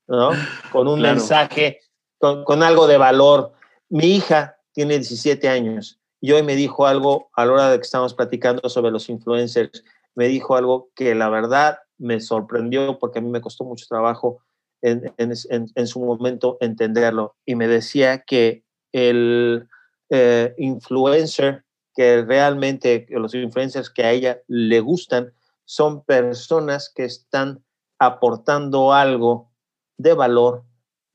¿no? 0.07 0.31
Con 0.73 0.89
un 0.89 0.99
claro. 0.99 1.15
mensaje, 1.15 1.79
con, 2.17 2.43
con, 2.43 2.61
algo 2.61 2.87
de 2.87 2.97
valor. 2.97 3.53
Mi 3.87 4.17
hija 4.17 4.57
tiene 4.73 4.95
17 4.95 5.47
años 5.47 5.97
y 6.19 6.33
hoy 6.33 6.43
me 6.43 6.57
dijo 6.57 6.87
algo 6.87 7.29
a 7.37 7.45
la 7.45 7.53
hora 7.53 7.69
de 7.69 7.77
que 7.77 7.83
estábamos 7.83 8.13
platicando 8.13 8.67
sobre 8.67 8.91
los 8.91 9.07
influencers, 9.07 9.85
me 10.13 10.27
dijo 10.27 10.57
algo 10.57 10.89
que 10.93 11.15
la 11.15 11.29
verdad 11.29 11.79
me 11.97 12.19
sorprendió 12.19 12.99
porque 12.99 13.19
a 13.19 13.21
mí 13.21 13.29
me 13.29 13.41
costó 13.41 13.63
mucho 13.63 13.85
trabajo 13.87 14.41
en, 14.81 15.13
en, 15.17 15.87
su 15.87 15.99
momento 16.01 16.57
entenderlo. 16.59 17.35
Y 17.45 17.55
me 17.55 17.67
decía 17.67 18.23
que 18.23 18.63
el 18.91 19.67
eh, 20.09 20.53
influencer, 20.57 21.63
que 21.95 22.23
realmente 22.23 23.05
los 23.09 23.33
influencers 23.33 23.89
que 23.89 24.03
a 24.03 24.11
ella 24.11 24.41
le 24.47 24.81
gustan, 24.81 25.33
son 25.65 26.03
personas 26.03 26.91
que 26.93 27.05
están 27.05 27.63
aportando 27.97 28.93
algo 28.93 29.51
de 29.97 30.13
valor 30.13 30.63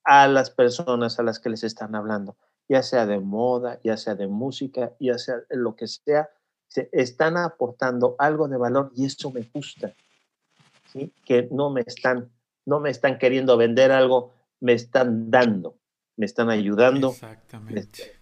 a 0.04 0.26
las 0.26 0.50
personas 0.50 1.18
a 1.18 1.22
las 1.22 1.38
que 1.38 1.50
les 1.50 1.64
están 1.64 1.94
hablando, 1.94 2.36
ya 2.68 2.82
sea 2.82 3.04
de 3.04 3.20
moda, 3.20 3.78
ya 3.84 3.98
sea 3.98 4.14
de 4.14 4.26
música, 4.26 4.94
ya 4.98 5.18
sea 5.18 5.42
lo 5.50 5.76
que 5.76 5.86
sea, 5.86 6.30
se 6.66 6.88
están 6.92 7.36
aportando 7.36 8.16
algo 8.18 8.48
de 8.48 8.56
valor 8.56 8.90
y 8.94 9.04
eso 9.04 9.30
me 9.30 9.50
gusta, 9.52 9.94
¿sí? 10.92 11.12
que 11.24 11.48
no 11.50 11.70
me 11.70 11.82
están, 11.82 12.30
no 12.66 12.80
me 12.80 12.90
están 12.90 13.18
queriendo 13.18 13.56
vender 13.56 13.92
algo, 13.92 14.32
me 14.60 14.72
están 14.72 15.30
dando, 15.30 15.76
me 16.16 16.26
están 16.26 16.50
ayudando. 16.50 17.10
Exactamente. 17.10 18.12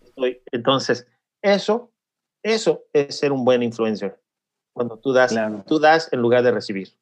entonces, 0.53 1.07
eso, 1.43 1.91
eso 2.43 2.85
es 2.93 3.19
ser 3.19 3.33
un 3.33 3.45
buen 3.45 3.63
influencer. 3.63 4.21
Cuando 4.73 4.99
tú 4.99 5.13
das, 5.13 5.35
tú 5.67 5.79
das 5.79 6.13
en 6.13 6.21
lugar 6.21 6.43
de 6.43 6.51
recibir. 6.51 6.93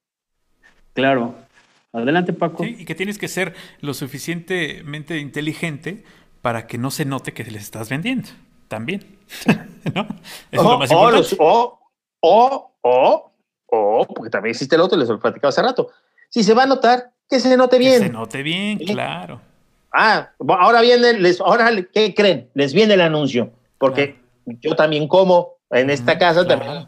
Claro. 0.92 1.34
Adelante, 1.92 2.32
Paco. 2.32 2.64
y 2.64 2.84
que 2.84 2.94
tienes 2.94 3.18
que 3.18 3.28
ser 3.28 3.54
lo 3.80 3.94
suficientemente 3.94 5.18
inteligente 5.18 6.04
para 6.42 6.66
que 6.66 6.76
no 6.76 6.90
se 6.90 7.04
note 7.04 7.32
que 7.32 7.44
les 7.44 7.62
estás 7.62 7.88
vendiendo. 7.88 8.28
También. 8.68 9.18
¿No? 9.94 10.06
es 10.50 10.60
o, 10.60 10.62
lo 10.62 10.78
más 10.78 10.90
importante. 10.90 11.36
O, 11.38 11.80
o, 12.20 12.72
o, 12.82 13.32
o, 13.66 14.06
porque 14.06 14.30
también 14.30 14.52
existe 14.52 14.74
el 14.76 14.80
otro, 14.80 14.98
les 14.98 15.08
lo 15.08 15.18
platicado 15.18 15.48
hace 15.48 15.62
rato. 15.62 15.90
Si 16.28 16.42
se 16.42 16.54
va 16.54 16.64
a 16.64 16.66
notar, 16.66 17.10
que 17.28 17.40
se 17.40 17.56
note 17.56 17.78
bien. 17.78 18.00
Que 18.00 18.06
se 18.06 18.12
note 18.12 18.42
bien, 18.42 18.78
claro. 18.78 19.40
Ah, 19.92 20.30
ahora 20.58 20.80
viene, 20.80 21.14
les, 21.14 21.40
ahora, 21.40 21.70
¿qué 21.92 22.14
creen? 22.14 22.50
Les 22.54 22.74
viene 22.74 22.94
el 22.94 23.00
anuncio, 23.00 23.52
porque 23.78 24.16
yo 24.44 24.74
también 24.74 25.06
como 25.06 25.54
en 25.70 25.90
esta 25.90 26.18
casa, 26.18 26.46
también 26.46 26.86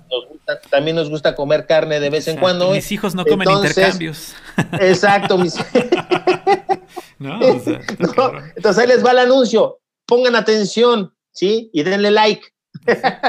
también 0.71 0.97
nos 0.97 1.11
gusta 1.11 1.35
comer 1.35 1.67
carne 1.67 2.01
de 2.01 2.11
vez 2.11 2.29
en 2.29 2.39
cuando. 2.39 2.71
Mis 2.71 2.91
hijos 2.93 3.15
no 3.15 3.25
comen 3.25 3.51
intercambios. 3.51 4.35
Exacto, 4.81 5.39
mis 5.39 5.57
no, 7.19 7.41
Entonces 8.57 8.79
ahí 8.79 8.87
les 8.87 9.05
va 9.05 9.11
el 9.13 9.19
anuncio. 9.19 9.81
Pongan 10.07 10.37
atención, 10.37 11.13
¿sí? 11.33 11.71
Y 11.73 11.83
denle 11.83 12.11
like. 12.11 12.47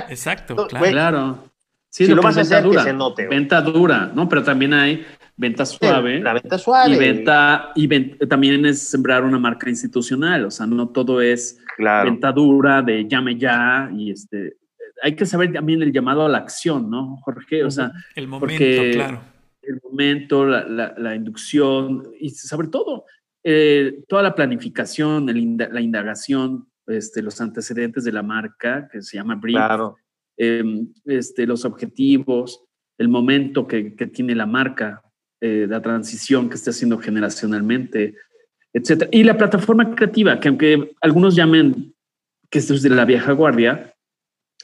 Exacto, 0.10 0.68
claro. 0.68 0.86
claro. 0.86 1.47
Sí, 1.98 2.06
si 2.06 2.14
lo 2.14 2.22
vas 2.22 2.38
a 2.38 2.42
hacer 2.42 2.62
dura, 2.62 2.84
que 2.84 2.90
se 2.92 2.94
note. 2.94 3.28
Venta 3.28 3.60
dura, 3.60 4.12
¿no? 4.14 4.30
Pero 4.30 4.44
también 4.44 4.72
hay 4.72 5.04
venta 5.36 5.66
suave. 5.66 6.20
La 6.20 6.34
venta 6.34 6.60
suave. 6.60 6.94
Y 6.96 7.00
venta, 7.00 7.72
y 7.76 7.88
también 8.28 8.68
es 8.68 8.88
sembrar 8.88 9.24
una 9.24 9.40
marca 9.40 9.68
institucional. 9.68 10.46
O 10.46 10.52
sea, 10.52 10.68
no 10.68 10.90
todo 10.90 11.22
es 11.22 11.60
venta 11.80 12.32
dura 12.32 12.84
de 12.84 13.08
llame 13.08 13.36
ya 13.36 13.90
y 13.92 14.12
este 14.12 14.58
hay 15.02 15.16
que 15.16 15.26
saber 15.26 15.52
también 15.52 15.82
el 15.82 15.92
llamado 15.92 16.24
a 16.24 16.30
la 16.30 16.38
acción, 16.38 16.88
¿no, 16.88 17.18
Jorge? 17.18 17.64
O 17.64 17.72
sea, 17.72 17.92
el 18.16 18.28
momento, 18.28 18.64
claro. 18.94 19.22
El 19.64 19.82
momento, 19.84 20.46
la, 20.46 21.16
inducción 21.16 22.04
y 22.20 22.30
sobre 22.30 22.68
todo 22.68 23.06
eh, 23.44 24.04
toda 24.08 24.22
la 24.22 24.36
planificación, 24.36 25.26
la 25.26 25.82
indagación, 25.82 26.68
este, 26.86 27.24
los 27.24 27.42
antecedentes 27.42 28.04
de 28.04 28.12
la 28.12 28.22
marca, 28.22 28.88
que 28.88 29.02
se 29.02 29.18
llama 29.18 29.34
brief, 29.34 29.60
em, 30.38 30.88
este, 31.06 31.46
los 31.46 31.66
objetivos, 31.66 32.64
el 32.98 33.10
momento 33.10 33.68
que, 33.68 33.92
tiene 34.14 34.36
la 34.36 34.46
marca, 34.46 35.04
eh, 35.42 35.66
la 35.70 35.82
transición 35.82 36.50
que 36.50 36.56
está 36.56 36.72
haciendo 36.72 36.98
generacionalmente, 36.98 38.16
etc. 38.74 39.08
Y 39.12 39.24
la 39.24 39.38
plataforma 39.38 39.96
creativa, 39.96 40.40
que 40.40 40.48
aunque 40.48 40.96
algunos 41.02 41.36
llamen 41.36 41.94
que 42.50 42.60
esto 42.60 42.74
es 42.74 42.82
de 42.82 42.90
la 42.90 43.06
vieja 43.06 43.32
guardia, 43.34 43.94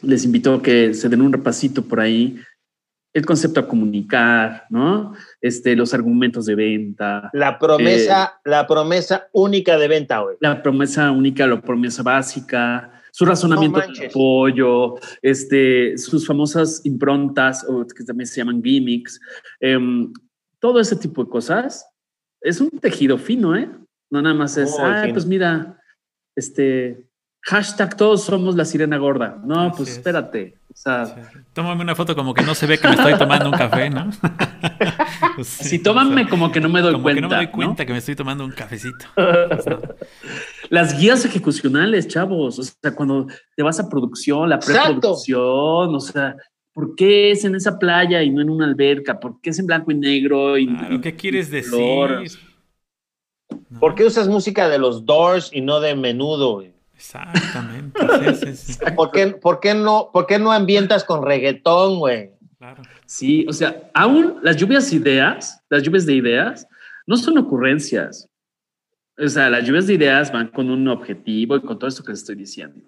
les 0.02 0.26
invito 0.26 0.56
a 0.56 0.62
que 0.62 0.94
se 0.94 1.10
den 1.10 1.22
un 1.22 1.34
repasito 1.34 1.84
por 1.84 2.00
ahí. 2.00 2.40
El 3.14 3.26
concepto 3.28 3.60
a 3.60 3.68
comunicar, 3.68 4.66
¿no? 4.72 5.14
Este, 5.40 5.76
los 5.76 5.94
argumentos 5.94 6.48
de 6.48 6.56
venta. 6.56 7.30
La 7.34 7.60
promesa, 7.60 8.40
eh, 8.44 8.50
la 8.50 8.66
promesa 8.66 9.28
única 9.34 9.78
de 9.78 9.88
venta, 9.88 10.20
güey. 10.20 10.38
La 10.40 10.64
promesa 10.64 11.12
única, 11.12 11.46
la 11.46 11.62
promesa 11.62 12.02
básica, 12.02 12.93
su 13.14 13.26
razonamiento 13.26 13.80
de 13.80 14.08
apoyo, 14.08 14.96
este, 15.22 15.96
sus 16.00 16.26
famosas 16.26 16.82
improntas, 16.84 17.64
o 17.70 17.86
que 17.86 18.04
también 18.04 18.26
se 18.26 18.38
llaman 18.38 18.64
gimmicks, 18.64 19.20
em, 19.60 20.12
todo 20.60 20.80
ese 20.80 20.96
tipo 20.96 21.24
de 21.24 21.30
cosas. 21.30 21.86
Es 22.42 22.60
un 22.60 22.72
tejido 22.72 23.20
fino, 23.20 23.56
¿eh? 23.56 23.70
No 24.10 24.20
nada 24.20 24.34
más 24.34 24.58
es, 24.58 24.76
ah, 24.80 25.06
pues 25.14 25.28
mira, 25.28 25.80
este, 26.36 27.08
Hashtag 27.46 27.98
todos 27.98 28.24
somos 28.24 28.56
la 28.56 28.64
sirena 28.64 28.98
gorda. 28.98 29.42
No, 29.46 29.72
pues 29.76 29.90
espérate. 29.90 30.58
O 30.74 30.76
sea, 30.76 31.16
Tómame 31.54 31.84
una 31.84 31.94
foto 31.94 32.16
como 32.16 32.34
que 32.34 32.42
no 32.42 32.56
se 32.56 32.66
ve 32.66 32.80
que 32.80 32.88
me 32.88 32.96
estoy 32.96 33.16
tomando 33.16 33.46
un 33.46 33.56
café, 33.56 33.92
¿no? 33.92 34.10
pues 35.36 35.48
sí, 35.48 35.78
tómame 35.78 36.28
como 36.28 36.52
que 36.52 36.60
no 36.60 36.68
me 36.68 36.82
doy 36.82 36.94
como 36.94 37.04
cuenta. 37.04 37.18
Que 37.18 37.22
no 37.22 37.30
me 37.30 37.36
doy 37.36 37.48
cuenta 37.48 37.86
que 37.86 37.92
me 37.92 38.00
estoy 38.00 38.16
tomando 38.16 38.44
un 38.44 38.52
cafecito. 38.52 39.06
Las 40.70 41.00
guías 41.00 41.24
ejecucionales, 41.26 42.08
chavos. 42.08 42.58
O 42.58 42.64
sea, 42.64 42.96
cuando 42.96 43.28
te 43.56 43.62
vas 43.62 43.80
a 43.80 43.88
producción, 43.88 44.50
la 44.50 44.58
preproducción, 44.58 45.96
o 45.96 46.00
sea, 46.00 46.36
¿por 46.74 46.96
qué 46.96 47.30
es 47.30 47.46
en 47.46 47.54
esa 47.54 47.78
playa 47.78 48.24
y 48.24 48.32
no 48.32 48.42
en 48.42 48.50
una 48.50 48.66
alberca? 48.66 49.20
¿Por 49.20 49.40
qué 49.42 49.52
es 49.52 49.60
en 49.60 49.68
blanco 49.68 49.92
y 49.92 49.96
negro? 49.96 50.58
Y, 50.58 51.00
¿Qué 51.02 51.16
quieres 51.16 51.52
decir? 51.52 52.32
¿Por 53.80 53.94
qué 53.94 54.06
usas 54.06 54.28
música 54.28 54.68
de 54.70 54.80
los 54.80 55.06
Doors 55.06 55.52
y 55.54 55.62
no 55.62 55.80
de 55.80 55.96
menudo? 55.96 56.64
Exactamente. 56.94 58.00
¿Por, 58.96 59.12
qué, 59.60 59.74
no, 59.74 60.10
¿Por 60.14 60.26
qué 60.26 60.40
no 60.40 60.52
ambientas 60.52 61.04
con 61.04 61.26
reggaetón, 61.26 62.00
güey? 62.00 62.32
Claro. 62.58 62.84
Sí, 63.06 63.46
o 63.50 63.54
sea, 63.54 63.90
aún 63.94 64.40
las 64.42 64.56
lluvias 64.56 64.92
ideas, 64.94 65.62
las 65.70 65.84
lluvias 65.84 66.06
de 66.06 66.14
ideas, 66.14 66.68
no 67.06 67.18
son 67.18 67.38
ocurrencias. 67.38 68.30
O 69.18 69.28
sea, 69.28 69.50
las 69.50 69.66
lluvias 69.66 69.88
de 69.88 69.96
ideas 69.96 70.32
van 70.32 70.48
con 70.48 70.70
un 70.70 70.88
objetivo 70.88 71.58
y 71.58 71.62
con 71.62 71.78
todo 71.78 71.88
esto 71.88 72.04
que 72.04 72.12
les 72.12 72.20
estoy 72.20 72.36
diciendo. 72.36 72.82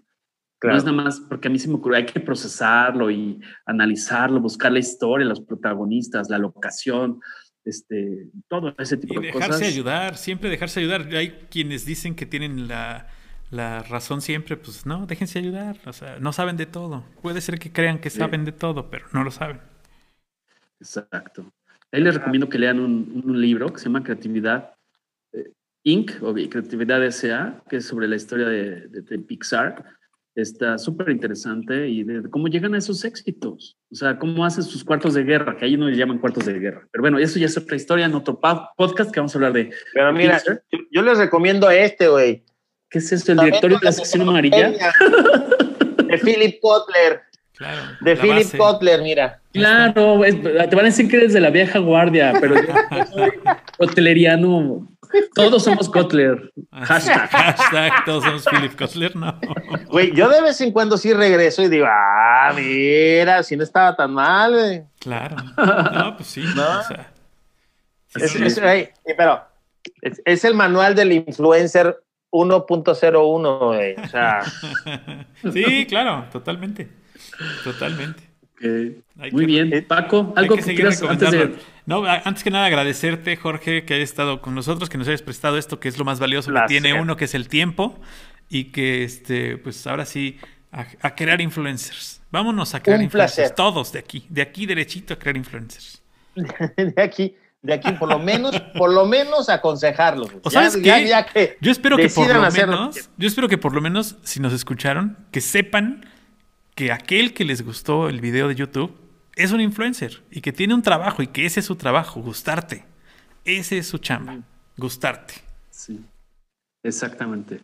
No 0.64 0.76
es 0.76 0.84
nada 0.84 0.96
más 0.96 1.20
porque 1.20 1.48
a 1.48 1.52
mí 1.52 1.60
se 1.60 1.68
me 1.68 1.76
ocurre, 1.76 1.98
hay 1.98 2.06
que 2.06 2.20
procesarlo 2.20 3.12
y 3.12 3.40
analizarlo, 3.66 4.40
buscar 4.40 4.72
la 4.72 4.80
historia, 4.80 5.28
los 5.28 5.42
protagonistas, 5.42 6.30
la 6.30 6.40
locación, 6.40 7.20
este, 7.64 8.30
todo 8.48 8.74
ese 8.80 8.98
tipo 8.98 9.20
de 9.20 9.32
cosas. 9.32 9.50
Dejarse 9.50 9.66
ayudar, 9.66 10.18
siempre 10.18 10.50
dejarse 10.50 10.80
ayudar. 10.80 11.08
Hay 11.14 11.32
quienes 11.52 11.86
dicen 11.86 12.16
que 12.16 12.26
tienen 12.26 12.68
la, 12.68 13.08
la 13.52 13.84
razón 13.84 14.22
siempre, 14.22 14.58
pues 14.58 14.86
no, 14.86 15.06
déjense 15.06 15.40
ayudar. 15.40 15.78
O 15.86 15.94
sea, 15.94 16.18
no 16.20 16.34
saben 16.34 16.58
de 16.58 16.66
todo. 16.66 17.04
Puede 17.22 17.42
ser 17.42 17.60
que 17.60 17.72
crean 17.72 18.00
que 18.00 18.10
saben 18.10 18.46
de 18.46 18.52
todo, 18.52 18.90
pero 18.90 19.06
no 19.14 19.24
lo 19.24 19.32
saben. 19.32 19.60
Exacto. 20.80 21.52
Ahí 21.92 22.02
les 22.02 22.16
recomiendo 22.16 22.50
que 22.50 22.60
lean 22.60 22.80
un, 22.80 23.42
libro 23.42 23.72
que 23.72 23.80
se 23.80 23.86
llama 23.86 24.04
Creatividad 24.04 24.74
eh, 25.32 25.52
Inc. 25.84 26.12
o 26.22 26.34
Creatividad 26.34 27.04
S.A., 27.06 27.64
que 27.70 27.78
es 27.78 27.86
sobre 27.86 28.08
la 28.08 28.16
historia 28.16 28.48
de, 28.48 28.88
de, 28.88 29.20
Pixar. 29.20 29.86
Está 30.34 30.78
súper 30.78 31.10
interesante 31.12 31.88
y 31.88 32.04
de, 32.04 32.30
cómo 32.30 32.48
llegan 32.48 32.74
a 32.74 32.80
esos 32.80 33.06
éxitos. 33.06 33.78
O 33.90 33.96
sea, 33.96 34.20
cómo 34.20 34.44
hacen 34.44 34.64
sus 34.64 34.84
cuartos 34.84 35.14
de 35.14 35.24
guerra, 35.24 35.56
que 35.56 35.66
ahí 35.66 35.78
no 35.78 35.88
le 35.88 35.96
llaman 35.96 36.18
cuartos 36.18 36.46
de 36.46 36.60
guerra. 36.60 36.86
Pero 36.92 37.04
bueno, 37.04 37.20
eso 37.20 37.40
ya 37.40 37.46
es 37.46 37.58
otra 37.58 37.78
historia 37.78 38.08
en 38.08 38.16
otro 38.16 38.38
podcast 38.76 39.12
que 39.12 39.20
vamos 39.20 39.34
a 39.36 39.38
hablar 39.38 39.54
de. 39.54 39.72
Pero 39.94 40.12
mira, 40.12 40.42
yo, 40.46 40.80
yo 40.92 41.02
les 41.04 41.18
recomiendo 41.20 41.70
este, 41.70 42.10
güey 42.10 42.44
¿Qué 42.96 43.00
es 43.00 43.12
esto? 43.12 43.34
¿El 43.34 43.40
directorio 43.40 43.78
de 43.78 43.84
la 43.84 43.92
sección 43.92 44.22
amarilla? 44.22 44.70
De 44.70 46.18
Philip 46.18 46.62
Kotler. 46.62 47.24
Claro, 47.58 47.82
de 48.00 48.16
Philip 48.16 48.56
Kotler, 48.56 49.02
mira. 49.02 49.42
Claro, 49.52 50.22
te 50.22 50.76
van 50.78 50.80
a 50.80 50.84
decir 50.84 51.10
que 51.10 51.18
eres 51.18 51.34
de 51.34 51.42
la 51.42 51.50
vieja 51.50 51.80
guardia, 51.80 52.32
pero 52.40 52.56
yo 52.56 53.06
soy 53.12 53.34
cotleriano. 53.78 54.88
Todos 55.34 55.66
somos 55.66 55.90
Kotler. 55.90 56.54
Hashtag. 56.72 57.30
Hashtag, 57.30 58.06
todos 58.06 58.24
somos 58.24 58.46
Philip 58.46 58.78
Kotler, 58.78 59.14
no. 59.14 59.42
Güey, 59.90 60.16
yo 60.16 60.30
de 60.30 60.42
vez 60.42 60.62
en 60.62 60.72
cuando 60.72 60.98
sí 60.98 61.12
regreso 61.12 61.64
y 61.64 61.68
digo, 61.68 61.88
ah, 61.90 62.54
mira, 62.56 63.44
si 63.44 63.58
no 63.58 63.66
estaba 63.66 63.94
tan 63.94 64.14
mal, 64.14 64.54
güey. 64.54 64.84
Claro. 65.00 65.36
No, 65.92 66.16
pues 66.16 66.30
sí. 66.30 66.46
¿No? 66.56 66.80
O 66.80 66.84
sea, 66.84 67.12
es, 68.16 68.62
pero 69.18 69.42
es, 70.02 70.46
el 70.46 70.54
manual 70.54 70.96
del 70.96 71.12
influencer 71.12 72.05
1.01, 72.36 74.04
o 74.04 74.08
sea. 74.08 74.42
sí, 75.54 75.86
claro, 75.88 76.26
totalmente. 76.32 76.90
Totalmente. 77.64 78.24
Muy 79.32 79.46
bien, 79.46 79.86
Paco, 79.88 80.34
algo 80.36 80.56
que, 80.56 80.76
quieras 80.76 81.02
antes 81.04 81.32
de... 81.32 81.56
No, 81.86 82.04
antes 82.06 82.44
que 82.44 82.50
nada 82.50 82.66
agradecerte, 82.66 83.36
Jorge, 83.36 83.86
que 83.86 83.94
hayas 83.94 84.10
estado 84.10 84.42
con 84.42 84.56
nosotros, 84.56 84.90
que 84.90 84.98
nos 84.98 85.08
hayas 85.08 85.22
prestado 85.22 85.58
esto, 85.58 85.80
que 85.80 85.88
es 85.88 86.00
lo 86.00 86.06
más 86.06 86.20
valioso 86.20 86.52
que 86.52 86.62
tiene 86.68 87.00
uno, 87.00 87.16
que 87.16 87.26
es 87.26 87.36
el 87.36 87.48
tiempo, 87.48 88.00
y 88.50 88.66
que 88.66 89.04
este, 89.04 89.58
pues 89.58 89.86
ahora 89.86 90.06
sí 90.06 90.40
a, 90.72 91.16
crear 91.16 91.40
influencers. 91.42 92.22
Vámonos 92.32 92.74
a 92.76 92.82
crear 92.82 93.02
influencers. 93.02 93.56
Todos 93.56 93.92
de 93.92 94.00
aquí, 94.00 94.26
de 94.30 94.42
aquí 94.42 94.66
derechito 94.66 95.14
a 95.14 95.20
crear 95.20 95.38
influencers. 95.38 96.02
de 96.36 97.02
aquí, 97.02 97.36
de 97.66 97.74
aquí 97.74 97.92
por 97.94 98.10
lo 98.10 98.20
menos, 98.20 98.60
por 98.78 98.94
lo 98.94 99.06
menos 99.06 99.50
aconsejarlos. 99.50 100.30
¿O 100.44 100.50
sabes 100.50 100.78
qué? 100.78 101.58
yo 101.60 101.72
espero 101.72 101.98
que 101.98 102.10
por 102.10 102.28
lo 102.28 102.52
menos, 102.52 103.10
yo 103.18 103.28
espero 103.28 103.48
que 103.50 103.58
por 103.58 103.74
lo 103.74 103.82
menos, 103.82 104.18
si 104.24 104.40
nos 104.40 104.54
escucharon, 104.54 105.18
que 105.32 105.42
sepan 105.42 106.06
que 106.76 106.92
aquel 106.92 107.34
que 107.34 107.44
les 107.44 107.64
gustó 107.64 108.08
el 108.10 108.22
video 108.22 108.48
de 108.48 108.56
YouTube 108.56 108.96
es 109.36 109.52
un 109.52 109.62
influencer 109.62 110.22
y 110.30 110.42
que 110.42 110.54
tiene 110.54 110.74
un 110.74 110.82
trabajo 110.82 111.22
y 111.24 111.28
que 111.28 111.46
ese 111.46 111.60
es 111.62 111.66
su 111.66 111.76
trabajo, 111.76 112.22
gustarte. 112.22 112.86
Ese 113.44 113.80
es 113.80 113.88
su 113.88 113.98
chamba, 113.98 114.40
gustarte. 114.78 115.36
Sí, 115.72 116.00
exactamente. 116.84 117.62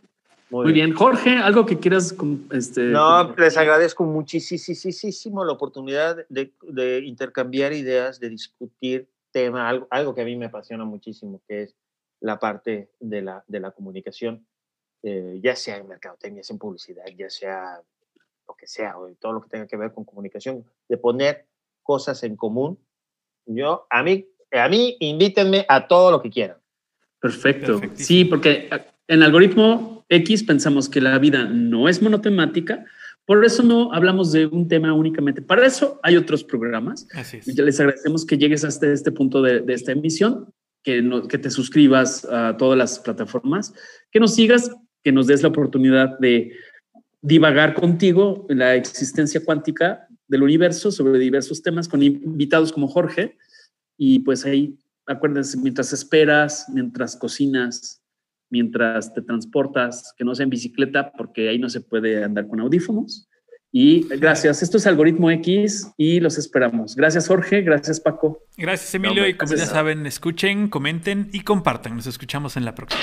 Muy, 0.50 0.72
bien. 0.72 0.92
Jorge, 0.92 1.38
algo 1.38 1.64
que 1.64 1.78
quieras. 1.78 2.14
Este, 2.50 2.82
no, 2.82 3.34
les 3.36 3.56
agradezco 3.56 4.04
muchísimo 4.04 5.44
la 5.46 5.52
oportunidad 5.52 6.26
de, 6.28 7.02
intercambiar 7.04 7.72
ideas, 7.72 8.20
de 8.20 8.28
discutir 8.28 9.08
tema, 9.32 9.68
algo, 9.68 9.88
algo, 9.90 10.14
que 10.14 10.22
a 10.22 10.24
mí 10.24 10.36
me 10.36 10.46
apasiona 10.46 10.84
muchísimo, 10.84 11.42
que 11.48 11.62
es 11.62 11.76
la 12.20 12.38
parte 12.38 12.90
de 13.00 13.22
la, 13.22 13.44
de 13.48 13.60
la 13.60 13.72
comunicación, 13.72 14.46
eh, 15.02 15.40
ya 15.42 15.56
sea 15.56 15.78
en 15.78 15.88
mercadotecnia, 15.88 16.42
en 16.48 16.58
publicidad, 16.58 17.04
ya 17.16 17.28
sea 17.28 17.80
lo 18.46 18.54
que 18.54 18.66
sea, 18.66 18.96
o 18.98 19.12
todo 19.14 19.32
lo 19.32 19.42
que 19.42 19.48
tenga 19.48 19.66
que 19.66 19.76
ver 19.76 19.92
con 19.92 20.04
comunicación, 20.04 20.64
de 20.88 20.96
poner 20.96 21.46
cosas 21.82 22.22
en 22.22 22.36
común. 22.36 22.78
Yo, 23.46 23.86
a 23.90 24.02
mí, 24.02 24.28
a 24.52 24.68
mí, 24.68 24.96
invítenme 25.00 25.66
a 25.68 25.88
todo 25.88 26.10
lo 26.12 26.22
que 26.22 26.30
quieran. 26.30 26.58
Perfecto. 27.20 27.80
Sí, 27.94 28.24
porque 28.24 28.68
en 29.08 29.22
algoritmo 29.22 30.04
X 30.08 30.44
pensamos 30.44 30.88
que 30.88 31.00
la 31.00 31.18
vida 31.18 31.44
no 31.44 31.88
es 31.88 32.02
monotemática, 32.02 32.84
por 33.24 33.44
eso 33.44 33.62
no 33.62 33.92
hablamos 33.92 34.32
de 34.32 34.46
un 34.46 34.66
tema 34.68 34.92
únicamente. 34.92 35.42
Para 35.42 35.66
eso 35.66 36.00
hay 36.02 36.16
otros 36.16 36.42
programas. 36.42 37.06
Así 37.14 37.36
es. 37.36 37.46
Les 37.46 37.78
agradecemos 37.78 38.26
que 38.26 38.36
llegues 38.36 38.64
hasta 38.64 38.92
este 38.92 39.12
punto 39.12 39.42
de, 39.42 39.64
esta 39.68 39.92
emisión, 39.92 40.52
que, 40.82 41.08
que 41.28 41.38
te 41.38 41.50
suscribas 41.50 42.24
a 42.24 42.56
todas 42.56 42.76
las 42.76 42.98
plataformas, 42.98 43.72
que 44.10 44.18
nos 44.18 44.34
sigas, 44.34 44.70
que 45.04 45.12
nos 45.12 45.28
des 45.28 45.42
la 45.42 45.48
oportunidad 45.48 46.18
de 46.18 46.52
divagar 47.20 47.74
contigo 47.74 48.46
en 48.48 48.58
la 48.58 48.74
existencia 48.74 49.44
cuántica 49.44 50.08
del 50.26 50.42
universo 50.42 50.90
sobre 50.90 51.18
diversos 51.18 51.62
temas 51.62 51.88
con 51.88 52.02
invitados 52.02 52.72
como 52.72 52.88
Jorge. 52.88 53.38
Y 53.96 54.18
pues 54.20 54.44
ahí, 54.44 54.76
acuérdense, 55.06 55.56
mientras 55.58 55.92
esperas, 55.92 56.66
mientras 56.72 57.14
cocinas, 57.14 58.01
mientras 58.52 59.14
te 59.14 59.22
transportas, 59.22 60.14
que 60.16 60.24
no 60.24 60.34
sea 60.34 60.44
en 60.44 60.50
bicicleta, 60.50 61.10
porque 61.16 61.48
ahí 61.48 61.58
no 61.58 61.70
se 61.70 61.80
puede 61.80 62.22
andar 62.22 62.46
con 62.46 62.60
audífonos. 62.60 63.26
Y 63.72 64.06
gracias. 64.18 64.62
Esto 64.62 64.76
es 64.76 64.86
Algoritmo 64.86 65.30
X 65.30 65.90
y 65.96 66.20
los 66.20 66.36
esperamos. 66.36 66.94
Gracias, 66.94 67.26
Jorge. 67.26 67.62
Gracias, 67.62 67.98
Paco. 67.98 68.44
Gracias, 68.58 68.94
Emilio. 68.94 69.26
y 69.26 69.34
como 69.34 69.54
ya 69.54 69.64
saben, 69.64 70.04
escuchen, 70.04 70.68
comenten 70.68 71.30
y 71.32 71.40
compartan. 71.40 71.96
Nos 71.96 72.06
escuchamos 72.06 72.58
en 72.58 72.66
la 72.66 72.74
próxima. 72.74 73.02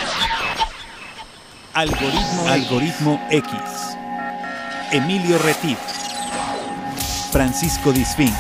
Algoritmo, 1.74 2.48
Algoritmo 2.48 3.28
X. 3.32 3.52
Emilio 4.92 5.40
Retif. 5.40 5.80
Francisco 7.32 7.92
Disfín. 7.92 8.34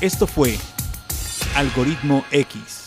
Esto 0.00 0.28
fue 0.28 0.56
Algoritmo 1.56 2.24
X 2.30 2.79